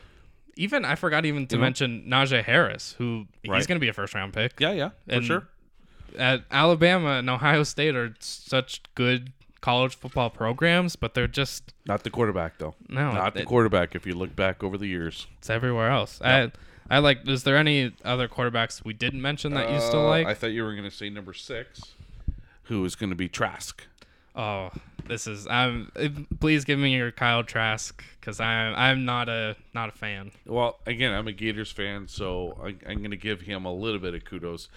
Even 0.56 0.84
I 0.84 0.94
forgot 0.94 1.24
even 1.24 1.46
to 1.46 1.54
You 1.54 1.58
know? 1.60 1.64
mention 1.64 2.04
Najee 2.08 2.42
Harris, 2.44 2.94
who 2.98 3.26
he's 3.42 3.66
going 3.66 3.76
to 3.76 3.80
be 3.80 3.88
a 3.88 3.92
first 3.94 4.14
round 4.14 4.32
pick. 4.34 4.60
Yeah, 4.60 4.72
yeah, 4.72 4.88
for 5.08 5.14
And 5.14 5.24
sure. 5.24 5.48
At 6.18 6.42
Alabama 6.50 7.12
and 7.12 7.30
Ohio 7.30 7.62
State 7.62 7.94
are 7.96 8.14
such 8.18 8.82
good 8.94 9.32
college 9.62 9.94
football 9.94 10.28
programs, 10.28 10.96
but 10.96 11.14
they're 11.14 11.28
just 11.28 11.72
Not 11.86 12.02
the 12.02 12.10
quarterback 12.10 12.58
though. 12.58 12.74
no, 12.88 13.12
Not 13.12 13.34
the 13.34 13.40
it- 13.42 13.46
quarterback. 13.46 13.94
If 13.94 14.06
you 14.06 14.14
look 14.14 14.34
back 14.36 14.62
over 14.62 14.76
the 14.76 14.86
years, 14.88 15.26
it's 15.38 15.48
everywhere 15.48 15.88
else. 15.90 16.20
I 16.22 16.50
I 16.90 16.98
like. 16.98 17.26
Is 17.28 17.44
there 17.44 17.56
any 17.56 17.92
other 18.04 18.26
quarterbacks 18.28 18.84
we 18.84 18.92
didn't 18.92 19.22
mention 19.22 19.54
that 19.54 19.70
you 19.70 19.80
still 19.80 20.06
Uh, 20.06 20.08
like? 20.08 20.26
I 20.26 20.34
thought 20.34 20.48
you 20.50 20.64
were 20.64 20.72
going 20.74 20.90
to 20.90 20.94
say 20.94 21.08
number 21.08 21.32
six, 21.32 21.94
who 22.64 22.84
is 22.84 22.96
going 22.96 23.10
to 23.10 23.16
be 23.16 23.28
Trask. 23.28 23.86
oh, 24.34 24.70
this 25.10 25.26
is. 25.26 25.46
Um, 25.46 25.92
I'm. 25.96 26.26
Please 26.40 26.64
give 26.64 26.78
me 26.78 26.94
your 26.94 27.10
Kyle 27.10 27.44
Trask 27.44 28.02
because 28.20 28.40
I'm. 28.40 28.74
I'm 28.74 29.04
not 29.04 29.28
a 29.28 29.56
not 29.74 29.88
a 29.88 29.92
fan. 29.92 30.32
Well, 30.46 30.78
again, 30.86 31.12
I'm 31.12 31.26
a 31.26 31.32
Gators 31.32 31.72
fan, 31.72 32.08
so 32.08 32.58
I, 32.62 32.76
I'm 32.88 32.98
going 32.98 33.10
to 33.10 33.16
give 33.16 33.42
him 33.42 33.64
a 33.64 33.72
little 33.72 33.98
bit 33.98 34.14
of 34.14 34.24
kudos. 34.24 34.68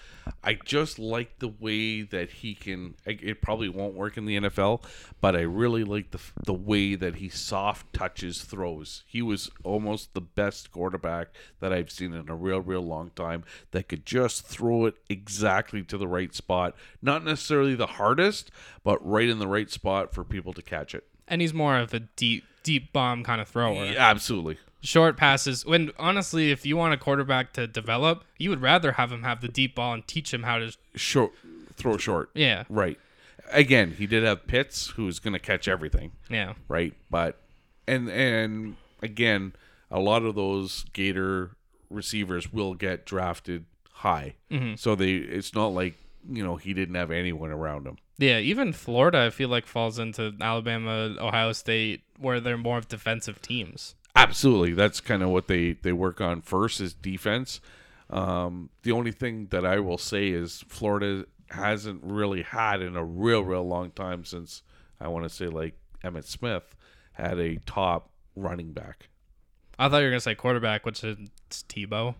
I 0.42 0.54
just 0.54 0.98
like 0.98 1.38
the 1.38 1.48
way 1.48 2.02
that 2.02 2.30
he 2.30 2.54
can. 2.54 2.94
It 3.04 3.42
probably 3.42 3.68
won't 3.68 3.94
work 3.94 4.16
in 4.16 4.24
the 4.24 4.36
NFL, 4.36 4.82
but 5.20 5.36
I 5.36 5.40
really 5.40 5.84
like 5.84 6.10
the 6.10 6.20
the 6.44 6.54
way 6.54 6.94
that 6.94 7.16
he 7.16 7.28
soft 7.28 7.92
touches 7.92 8.42
throws. 8.42 9.04
He 9.06 9.22
was 9.22 9.50
almost 9.62 10.14
the 10.14 10.20
best 10.20 10.72
quarterback 10.72 11.28
that 11.60 11.72
I've 11.72 11.90
seen 11.90 12.14
in 12.14 12.28
a 12.28 12.36
real, 12.36 12.60
real 12.60 12.82
long 12.82 13.10
time. 13.14 13.44
That 13.72 13.88
could 13.88 14.06
just 14.06 14.46
throw 14.46 14.86
it 14.86 14.96
exactly 15.08 15.82
to 15.82 15.98
the 15.98 16.08
right 16.08 16.34
spot, 16.34 16.74
not 17.02 17.24
necessarily 17.24 17.74
the 17.74 17.86
hardest, 17.86 18.50
but 18.82 19.04
right 19.06 19.28
in 19.28 19.38
the 19.38 19.48
right 19.48 19.70
spot 19.70 20.14
for 20.14 20.24
people 20.24 20.52
to 20.52 20.62
catch 20.62 20.94
it. 20.94 21.04
And 21.28 21.40
he's 21.40 21.54
more 21.54 21.78
of 21.78 21.94
a 21.94 22.00
deep 22.00 22.44
deep 22.62 22.92
bomb 22.92 23.22
kind 23.24 23.40
of 23.40 23.48
thrower. 23.48 23.84
Yeah, 23.84 23.94
absolutely. 24.10 24.58
short 24.82 25.16
passes. 25.16 25.64
When 25.66 25.90
honestly, 25.98 26.50
if 26.50 26.64
you 26.66 26.76
want 26.76 26.94
a 26.94 26.96
quarterback 26.96 27.52
to 27.54 27.66
develop, 27.66 28.24
you 28.38 28.50
would 28.50 28.62
rather 28.62 28.92
have 28.92 29.12
him 29.12 29.22
have 29.22 29.40
the 29.40 29.48
deep 29.48 29.74
ball 29.74 29.92
and 29.94 30.06
teach 30.06 30.32
him 30.32 30.42
how 30.44 30.58
to. 30.58 30.74
Short, 30.94 31.32
throw 31.74 31.96
short. 31.96 32.30
Yeah, 32.34 32.64
Right. 32.68 32.98
Again, 33.52 33.92
he 33.98 34.06
did 34.06 34.24
have 34.24 34.46
Pitts, 34.46 34.88
who's 34.96 35.18
going 35.18 35.34
to 35.34 35.38
catch 35.38 35.68
everything, 35.68 36.12
yeah, 36.30 36.54
right? 36.66 36.94
But 37.10 37.38
and 37.86 38.08
and 38.08 38.76
again, 39.02 39.52
a 39.90 40.00
lot 40.00 40.22
of 40.22 40.34
those 40.34 40.84
Gator 40.94 41.50
receivers 41.90 42.50
will 42.52 42.72
get 42.74 43.04
drafted 43.04 43.66
high, 43.92 44.34
Mm-hmm. 44.50 44.76
so 44.76 44.94
they 44.94 45.12
it's 45.16 45.54
not 45.54 45.68
like 45.68 45.94
you 46.28 46.44
know 46.44 46.56
he 46.56 46.74
didn't 46.74 46.94
have 46.94 47.10
anyone 47.10 47.50
around 47.50 47.86
him. 47.86 47.96
yeah. 48.18 48.38
Even 48.38 48.72
Florida, 48.72 49.24
I 49.26 49.30
feel 49.30 49.48
like 49.48 49.66
falls 49.66 49.98
into 49.98 50.34
Alabama, 50.40 51.14
Ohio 51.18 51.52
State, 51.52 52.02
where 52.18 52.40
they're 52.40 52.56
more 52.56 52.78
of 52.78 52.88
defensive 52.88 53.40
teams. 53.42 53.94
Absolutely, 54.16 54.74
that's 54.74 55.00
kind 55.00 55.22
of 55.22 55.30
what 55.30 55.48
they 55.48 55.72
they 55.72 55.92
work 55.92 56.20
on 56.20 56.40
first 56.40 56.80
is 56.80 56.94
defense. 56.94 57.60
Um, 58.10 58.70
the 58.82 58.92
only 58.92 59.12
thing 59.12 59.48
that 59.50 59.64
I 59.66 59.80
will 59.80 59.98
say 59.98 60.28
is 60.28 60.64
Florida 60.68 61.26
hasn't 61.50 62.00
really 62.04 62.42
had 62.42 62.80
in 62.82 62.96
a 62.96 63.04
real 63.04 63.42
real 63.42 63.66
long 63.66 63.90
time 63.90 64.24
since 64.24 64.62
I 65.00 65.08
want 65.08 65.24
to 65.24 65.28
say 65.28 65.46
like 65.46 65.74
Emmitt 66.04 66.24
Smith 66.24 66.74
had 67.12 67.38
a 67.38 67.56
top 67.66 68.10
running 68.36 68.72
back. 68.72 69.08
I 69.78 69.88
thought 69.88 69.98
you 69.98 70.04
were 70.04 70.10
gonna 70.10 70.20
say 70.20 70.34
quarterback, 70.34 70.86
which 70.86 71.02
is 71.02 71.16
Tebow. 71.50 72.14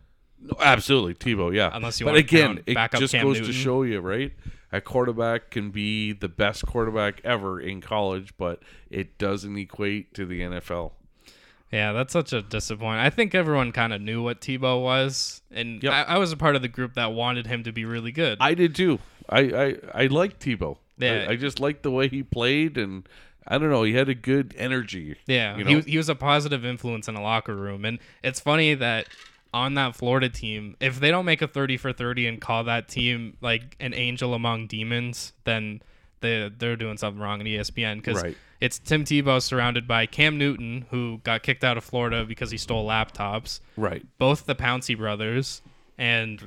No, 0.44 0.56
absolutely, 0.60 1.14
Tebow. 1.14 1.54
Yeah, 1.54 1.70
Unless 1.72 2.00
you 2.00 2.06
but 2.06 2.16
again, 2.16 2.60
it 2.66 2.76
just 2.98 3.12
Cam 3.14 3.24
goes 3.24 3.38
Newton. 3.38 3.46
to 3.46 3.52
show 3.52 3.82
you, 3.82 4.00
right? 4.00 4.32
A 4.72 4.80
quarterback 4.80 5.50
can 5.50 5.70
be 5.70 6.12
the 6.12 6.28
best 6.28 6.66
quarterback 6.66 7.20
ever 7.24 7.60
in 7.60 7.80
college, 7.80 8.34
but 8.36 8.62
it 8.90 9.16
doesn't 9.18 9.56
equate 9.56 10.12
to 10.14 10.26
the 10.26 10.40
NFL. 10.42 10.92
Yeah, 11.72 11.92
that's 11.92 12.12
such 12.12 12.32
a 12.32 12.42
disappointment. 12.42 13.00
I 13.04 13.10
think 13.10 13.34
everyone 13.34 13.72
kind 13.72 13.92
of 13.92 14.00
knew 14.00 14.22
what 14.22 14.40
Tebow 14.40 14.82
was, 14.82 15.42
and 15.50 15.82
Yep. 15.82 15.92
I, 15.92 16.02
I 16.02 16.18
was 16.18 16.30
a 16.30 16.36
part 16.36 16.56
of 16.56 16.62
the 16.62 16.68
group 16.68 16.94
that 16.94 17.12
wanted 17.12 17.46
him 17.46 17.64
to 17.64 17.72
be 17.72 17.84
really 17.84 18.12
good. 18.12 18.38
I 18.40 18.54
did 18.54 18.74
too. 18.74 18.98
I 19.28 19.38
I, 19.40 19.76
I 20.02 20.06
like 20.08 20.38
Tebow. 20.38 20.76
Yeah. 20.98 21.26
I, 21.28 21.32
I 21.32 21.36
just 21.36 21.58
liked 21.58 21.82
the 21.82 21.90
way 21.90 22.08
he 22.08 22.22
played, 22.22 22.76
and 22.76 23.08
I 23.46 23.58
don't 23.58 23.70
know. 23.70 23.82
He 23.82 23.94
had 23.94 24.08
a 24.08 24.14
good 24.14 24.54
energy. 24.58 25.16
Yeah, 25.26 25.56
you 25.56 25.64
he, 25.64 25.70
know? 25.70 25.76
was- 25.78 25.86
he 25.86 25.96
was 25.96 26.08
a 26.08 26.14
positive 26.14 26.64
influence 26.64 27.08
in 27.08 27.14
a 27.16 27.22
locker 27.22 27.54
room, 27.56 27.84
and 27.84 27.98
it's 28.22 28.38
funny 28.40 28.74
that 28.74 29.06
on 29.54 29.74
that 29.74 29.94
Florida 29.96 30.28
team, 30.28 30.76
if 30.80 30.98
they 31.00 31.10
don't 31.10 31.24
make 31.24 31.40
a 31.40 31.46
30 31.48 31.76
for 31.76 31.92
30 31.92 32.26
and 32.26 32.40
call 32.40 32.64
that 32.64 32.88
team 32.88 33.36
like 33.40 33.76
an 33.80 33.94
angel 33.94 34.34
among 34.34 34.66
demons, 34.66 35.32
then 35.44 35.80
they 36.20 36.50
they're 36.58 36.76
doing 36.76 36.96
something 36.98 37.22
wrong 37.22 37.40
in 37.40 37.46
ESPN 37.46 37.96
because 37.96 38.22
Right. 38.22 38.36
it's 38.60 38.78
Tim 38.78 39.04
Tebow 39.04 39.40
surrounded 39.40 39.86
by 39.86 40.06
Cam 40.06 40.36
Newton, 40.38 40.86
who 40.90 41.18
got 41.22 41.42
kicked 41.42 41.62
out 41.64 41.76
of 41.76 41.84
Florida 41.84 42.24
because 42.24 42.50
he 42.50 42.58
stole 42.58 42.86
laptops, 42.86 43.60
Right. 43.76 44.04
both 44.18 44.46
the 44.46 44.54
Pouncey 44.56 44.96
brothers, 44.98 45.62
and 45.96 46.40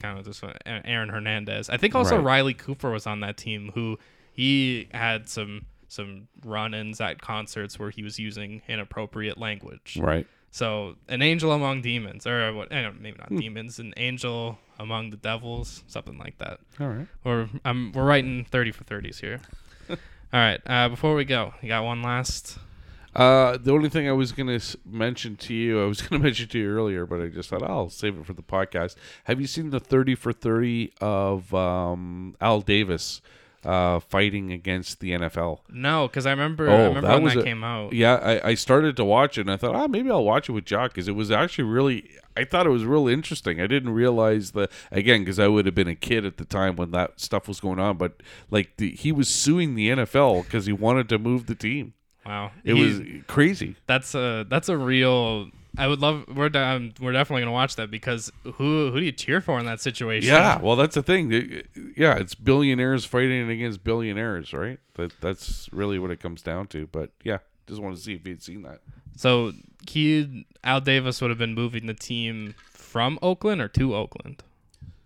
kind 0.00 0.18
of 0.18 0.24
this 0.24 0.40
one, 0.40 0.54
Aaron 0.64 1.10
Hernandez. 1.10 1.68
I 1.68 1.76
think 1.76 1.94
also 1.94 2.16
Right. 2.16 2.24
Riley 2.24 2.54
Cooper 2.54 2.90
was 2.90 3.06
on 3.06 3.20
that 3.20 3.36
team, 3.36 3.72
who 3.74 3.98
he 4.32 4.88
had 4.92 5.28
some 5.28 5.66
some 5.88 6.26
run-ins 6.44 7.00
at 7.00 7.20
concerts 7.22 7.78
where 7.78 7.90
he 7.90 8.02
was 8.02 8.18
using 8.18 8.60
inappropriate 8.68 9.38
language. 9.38 9.96
Right. 10.00 10.26
So 10.56 10.96
an 11.08 11.20
angel 11.20 11.52
among 11.52 11.82
demons, 11.82 12.26
or 12.26 12.50
what? 12.54 12.70
Maybe 12.70 13.10
Hmm. 13.10 13.18
not 13.18 13.28
demons, 13.42 13.78
an 13.78 13.92
angel 13.98 14.58
among 14.78 15.10
the 15.10 15.18
devils, 15.18 15.84
something 15.86 16.16
like 16.16 16.38
that. 16.38 16.60
All 16.80 16.88
right. 16.88 17.06
Or 17.26 17.50
I'm 17.62 17.92
we're 17.92 18.06
writing 18.06 18.46
thirty 18.50 18.72
for 18.72 18.82
thirties 18.84 19.18
here. 19.20 19.40
All 19.90 19.96
right. 20.32 20.60
Uh, 20.64 20.88
before 20.88 21.14
we 21.14 21.26
go, 21.26 21.52
you 21.60 21.68
got 21.68 21.84
one 21.84 22.00
last. 22.02 22.56
Uh, 23.14 23.58
the 23.58 23.70
only 23.70 23.90
thing 23.90 24.08
I 24.08 24.12
was 24.12 24.32
going 24.32 24.46
to 24.46 24.54
s- 24.56 24.76
mention 24.86 25.36
to 25.36 25.52
you, 25.54 25.82
I 25.82 25.86
was 25.86 26.00
going 26.06 26.20
to 26.20 26.24
mention 26.26 26.48
to 26.48 26.58
you 26.58 26.70
earlier, 26.70 27.04
but 27.04 27.20
I 27.20 27.28
just 27.28 27.50
thought 27.50 27.62
I'll 27.62 27.90
save 27.90 28.16
it 28.18 28.24
for 28.24 28.32
the 28.32 28.42
podcast. 28.42 28.96
Have 29.24 29.38
you 29.42 29.46
seen 29.46 29.68
the 29.70 29.80
30 29.80 30.14
for 30.14 30.32
30 30.32 30.92
of 31.02 31.52
um, 31.54 32.34
Al 32.40 32.62
Davis 32.62 33.20
uh, 33.66 34.00
fighting 34.00 34.52
against 34.52 35.00
the 35.00 35.10
NFL? 35.12 35.60
No, 35.68 36.06
because 36.08 36.24
I 36.26 36.30
remember. 36.30 36.68
I 36.70 36.72
Oh, 36.72 36.88
remember 36.88 37.00
that 37.08 37.14
when 37.14 37.22
was 37.24 37.34
that 37.34 37.40
a- 37.40 37.44
came 37.44 37.64
out. 37.64 37.92
Yeah, 37.92 38.14
I, 38.14 38.50
I 38.50 38.54
started 38.54 38.96
to 38.96 39.04
watch 39.04 39.36
it 39.38 39.42
and 39.42 39.50
I 39.50 39.56
thought, 39.56 39.74
ah, 39.74 39.86
maybe 39.88 40.10
I'll 40.10 40.24
watch 40.24 40.48
it 40.48 40.52
with 40.52 40.64
Jock 40.64 40.92
because 40.92 41.08
it 41.08 41.16
was 41.16 41.30
actually 41.30 41.64
really, 41.64 42.08
I 42.36 42.44
thought 42.44 42.66
it 42.66 42.70
was 42.70 42.84
really 42.84 43.12
interesting. 43.12 43.60
I 43.60 43.66
didn't 43.66 43.90
realize 43.90 44.52
the, 44.52 44.68
again, 44.92 45.20
because 45.20 45.38
I 45.38 45.48
would 45.48 45.66
have 45.66 45.74
been 45.74 45.88
a 45.88 45.94
kid 45.96 46.24
at 46.24 46.36
the 46.36 46.44
time 46.44 46.76
when 46.76 46.90
that 46.92 47.20
stuff 47.20 47.48
was 47.48 47.60
going 47.60 47.78
on, 47.78 47.96
but 47.96 48.22
like 48.50 48.76
the, 48.76 48.92
he 48.92 49.10
was 49.12 49.28
suing 49.28 49.74
the 49.74 49.88
NFL 49.90 50.44
because 50.44 50.66
he 50.66 50.72
wanted 50.72 51.08
to 51.10 51.18
move 51.18 51.46
the 51.46 51.54
team. 51.54 51.94
Wow. 52.24 52.50
It 52.64 52.74
He- 52.76 52.82
was 52.82 53.00
crazy. 53.26 53.76
That's 53.86 54.14
a 54.14 54.44
that's 54.48 54.68
a 54.68 54.76
real. 54.76 55.50
I 55.78 55.86
would 55.86 56.00
love. 56.00 56.24
We're 56.34 56.48
down. 56.48 56.94
We're 57.00 57.12
definitely 57.12 57.42
gonna 57.42 57.52
watch 57.52 57.76
that 57.76 57.90
because 57.90 58.32
who 58.44 58.90
who 58.90 59.00
do 59.00 59.04
you 59.04 59.12
cheer 59.12 59.40
for 59.40 59.58
in 59.58 59.66
that 59.66 59.80
situation? 59.80 60.32
Yeah, 60.32 60.60
well, 60.60 60.76
that's 60.76 60.94
the 60.94 61.02
thing. 61.02 61.30
Yeah, 61.96 62.16
it's 62.16 62.34
billionaires 62.34 63.04
fighting 63.04 63.50
against 63.50 63.84
billionaires, 63.84 64.52
right? 64.52 64.78
That 64.94 65.20
that's 65.20 65.68
really 65.72 65.98
what 65.98 66.10
it 66.10 66.20
comes 66.20 66.42
down 66.42 66.68
to. 66.68 66.86
But 66.86 67.10
yeah, 67.24 67.38
just 67.66 67.80
want 67.80 67.96
to 67.96 68.02
see 68.02 68.14
if 68.14 68.26
you'd 68.26 68.42
seen 68.42 68.62
that. 68.62 68.80
So 69.16 69.52
he 69.88 70.46
Al 70.64 70.80
Davis 70.80 71.20
would 71.20 71.30
have 71.30 71.38
been 71.38 71.54
moving 71.54 71.86
the 71.86 71.94
team 71.94 72.54
from 72.70 73.18
Oakland 73.20 73.60
or 73.60 73.68
to 73.68 73.94
Oakland, 73.94 74.42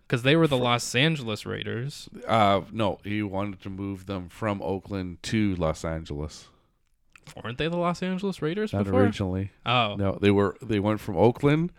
because 0.06 0.22
they 0.22 0.36
were 0.36 0.46
the 0.46 0.58
Los 0.58 0.94
Angeles 0.94 1.46
Raiders. 1.46 2.08
Uh, 2.26 2.60
no, 2.70 2.98
he 3.02 3.22
wanted 3.22 3.60
to 3.62 3.70
move 3.70 4.06
them 4.06 4.28
from 4.28 4.60
Oakland 4.62 5.22
to 5.24 5.56
Los 5.56 5.84
Angeles. 5.84 6.46
Weren't 7.42 7.58
they 7.58 7.68
the 7.68 7.76
Los 7.76 8.02
Angeles 8.02 8.40
Raiders 8.42 8.72
Not 8.72 8.84
before? 8.84 9.02
originally. 9.02 9.50
Oh, 9.66 9.96
No, 9.96 10.18
they 10.20 10.30
were. 10.30 10.56
They 10.62 10.80
went 10.80 11.00
from 11.00 11.16
Oakland 11.16 11.72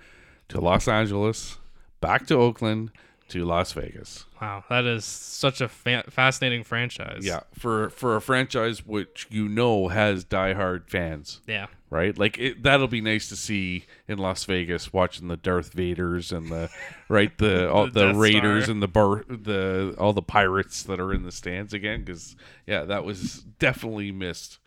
to 0.50 0.60
Los 0.62 0.88
Angeles, 0.88 1.58
back 2.02 2.28
to 2.28 2.36
Oakland 2.36 2.92
to 3.30 3.46
Las 3.46 3.72
Vegas. 3.72 4.26
wow, 4.42 4.62
that 4.70 4.84
is 4.84 5.06
such 5.06 5.62
a 5.62 5.70
fa- 5.70 6.04
fascinating 6.10 6.64
franchise. 6.66 7.22
Yeah, 7.26 7.42
for 7.58 7.90
for 7.92 8.18
a 8.18 8.22
franchise 8.22 8.86
which 8.86 9.26
you 9.30 9.48
know 9.48 9.88
has 9.88 10.26
diehard 10.26 10.90
fans. 10.90 11.40
yeah. 11.48 11.68
right? 11.90 12.18
Like 12.18 12.38
it, 12.38 12.62
that'll 12.64 12.90
be 12.90 13.00
nice 13.00 13.30
to 13.30 13.38
see 13.38 13.86
in 14.10 14.18
Las 14.18 14.44
Vegas, 14.44 14.92
watching 14.92 15.30
the 15.30 15.38
Darth 15.38 15.74
Vaders 15.74 16.36
and 16.36 16.50
the 16.52 16.70
right 17.08 17.38
the 17.38 17.70
all 17.72 17.86
The 17.90 18.08
the, 18.12 18.16
Raiders 18.16 18.64
Star. 18.66 18.74
and 18.74 18.84
the 18.84 18.88
bar 18.90 19.24
the 19.30 19.96
all 19.98 20.12
the 20.12 20.22
pirates 20.22 20.84
that 20.84 21.00
are 21.00 21.14
in 21.14 21.24
the 21.24 21.32
stands 21.32 21.74
again. 21.74 22.02
Because 22.04 22.36
yeah, 22.68 22.84
that 22.84 23.06
was 23.06 23.44
definitely 23.60 24.12
missed 24.12 24.60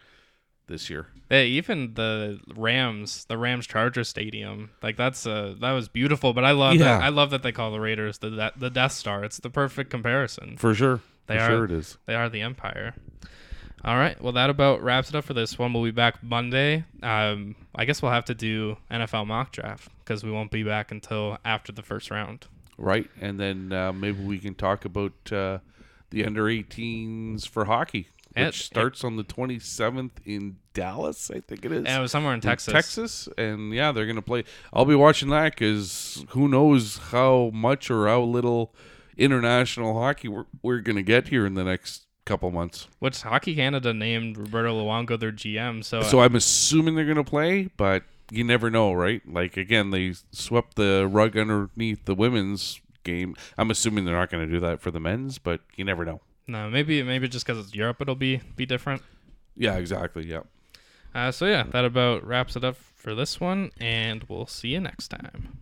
this 0.66 0.88
year. 0.90 1.08
Hey, 1.30 1.46
even 1.48 1.94
the 1.94 2.40
Rams, 2.54 3.24
the 3.26 3.38
Rams 3.38 3.66
Charger 3.66 4.04
Stadium, 4.04 4.70
like 4.82 4.96
that's 4.96 5.26
uh 5.26 5.54
that 5.60 5.72
was 5.72 5.88
beautiful. 5.88 6.32
But 6.32 6.44
I 6.44 6.52
love 6.52 6.74
Yeah. 6.74 6.84
that. 6.98 7.02
I 7.02 7.08
love 7.08 7.30
that 7.30 7.42
they 7.42 7.52
call 7.52 7.70
the 7.72 7.80
Raiders 7.80 8.18
the 8.18 8.30
the- 8.30 8.52
the 8.56 8.70
Death 8.70 8.92
Star. 8.92 9.24
It's 9.24 9.38
the 9.38 9.50
perfect 9.50 9.90
comparison. 9.90 10.56
For 10.56 10.74
sure, 10.74 11.00
They 11.26 11.36
for 11.36 11.42
are- 11.42 11.48
sure 11.48 11.64
it 11.64 11.70
is. 11.72 11.98
They 12.06 12.14
are 12.14 12.28
the 12.28 12.40
Empire. 12.42 12.94
All 13.84 13.96
right. 13.96 14.18
Well, 14.22 14.32
that 14.32 14.48
about 14.48 14.82
wraps 14.82 15.10
it 15.10 15.14
up 15.14 15.24
for 15.24 15.34
this 15.34 15.58
one. 15.58 15.72
We'll 15.74 15.84
be 15.84 15.90
back 15.90 16.22
Monday. 16.22 16.84
Um, 17.02 17.54
I 17.74 17.84
guess 17.84 18.00
we'll 18.00 18.12
have 18.12 18.24
to 18.26 18.34
do 18.34 18.78
NFL 18.90 19.26
mock 19.26 19.52
draft 19.52 19.90
because 19.98 20.24
we 20.24 20.30
won't 20.30 20.50
be 20.50 20.62
back 20.62 20.90
until 20.90 21.36
after 21.44 21.70
the 21.70 21.82
first 21.82 22.10
round. 22.10 22.46
Right, 22.78 23.10
and 23.20 23.38
then 23.38 23.72
uh, 23.72 23.92
maybe 23.92 24.22
we 24.24 24.38
can 24.38 24.54
talk 24.54 24.84
about 24.86 25.12
uh, 25.30 25.58
the 26.10 26.24
under 26.24 26.44
18s 26.44 27.46
for 27.46 27.66
hockey, 27.66 28.08
which 28.36 28.60
It- 28.60 28.64
starts 28.64 29.04
on 29.04 29.16
the 29.16 29.24
27th 29.24 30.10
in 30.24 30.56
Dallas, 30.72 31.30
I 31.30 31.40
think 31.40 31.64
it 31.64 31.72
is. 31.72 31.78
And 31.78 31.88
it 31.88 32.00
was 32.00 32.10
somewhere 32.12 32.32
in 32.32 32.38
in 32.38 32.40
Texas. 32.42 32.72
Texas, 32.72 33.28
and 33.38 33.72
yeah, 33.72 33.92
they're 33.92 34.06
gonna 34.06 34.22
play. 34.22 34.44
I'll 34.72 34.84
be 34.84 34.94
watching 34.96 35.28
that 35.30 35.52
because 35.52 36.24
who 36.30 36.48
knows 36.48 36.98
how 37.12 37.50
much 37.54 37.90
or 37.90 38.08
how 38.08 38.22
little 38.22 38.74
international 39.16 39.98
hockey 39.98 40.28
we're, 40.28 40.46
we're 40.62 40.80
gonna 40.80 41.02
get 41.02 41.28
here 41.28 41.46
in 41.46 41.54
the 41.54 41.64
next 41.64 42.06
couple 42.24 42.50
months. 42.50 42.88
Which 42.98 43.20
Hockey 43.22 43.54
Canada 43.54 43.92
named 43.92 44.36
Roberto 44.38 44.82
Luongo 44.82 45.18
their 45.18 45.32
GM. 45.32 45.84
So, 45.84 46.02
So 46.02 46.20
I'm 46.20 46.34
assuming 46.34 46.94
they're 46.94 47.04
gonna 47.04 47.22
play, 47.24 47.68
but 47.76 48.02
you 48.30 48.42
never 48.44 48.70
know, 48.70 48.92
right? 48.92 49.22
Like 49.30 49.56
again, 49.56 49.90
they 49.90 50.14
swept 50.32 50.76
the 50.76 51.06
rug 51.10 51.36
underneath 51.36 52.04
the 52.06 52.14
women's 52.14 52.80
game. 53.04 53.36
I'm 53.58 53.70
assuming 53.70 54.04
they're 54.06 54.16
not 54.16 54.30
gonna 54.30 54.46
do 54.46 54.60
that 54.60 54.80
for 54.80 54.90
the 54.90 55.00
men's, 55.00 55.38
but 55.38 55.60
you 55.76 55.84
never 55.84 56.04
know. 56.04 56.20
No, 56.46 56.70
maybe 56.70 57.02
maybe 57.02 57.28
just 57.28 57.46
because 57.46 57.64
it's 57.64 57.74
Europe, 57.74 58.00
it'll 58.00 58.14
be 58.14 58.40
be 58.56 58.66
different. 58.66 59.02
Yeah, 59.56 59.76
exactly. 59.76 60.26
Yeah. 60.26 60.42
Uh, 61.14 61.30
so 61.30 61.46
yeah, 61.46 61.64
that 61.70 61.84
about 61.84 62.26
wraps 62.26 62.56
it 62.56 62.64
up 62.64 62.76
for 62.76 63.14
this 63.14 63.40
one, 63.40 63.70
and 63.78 64.24
we'll 64.28 64.46
see 64.46 64.68
you 64.68 64.80
next 64.80 65.08
time. 65.08 65.58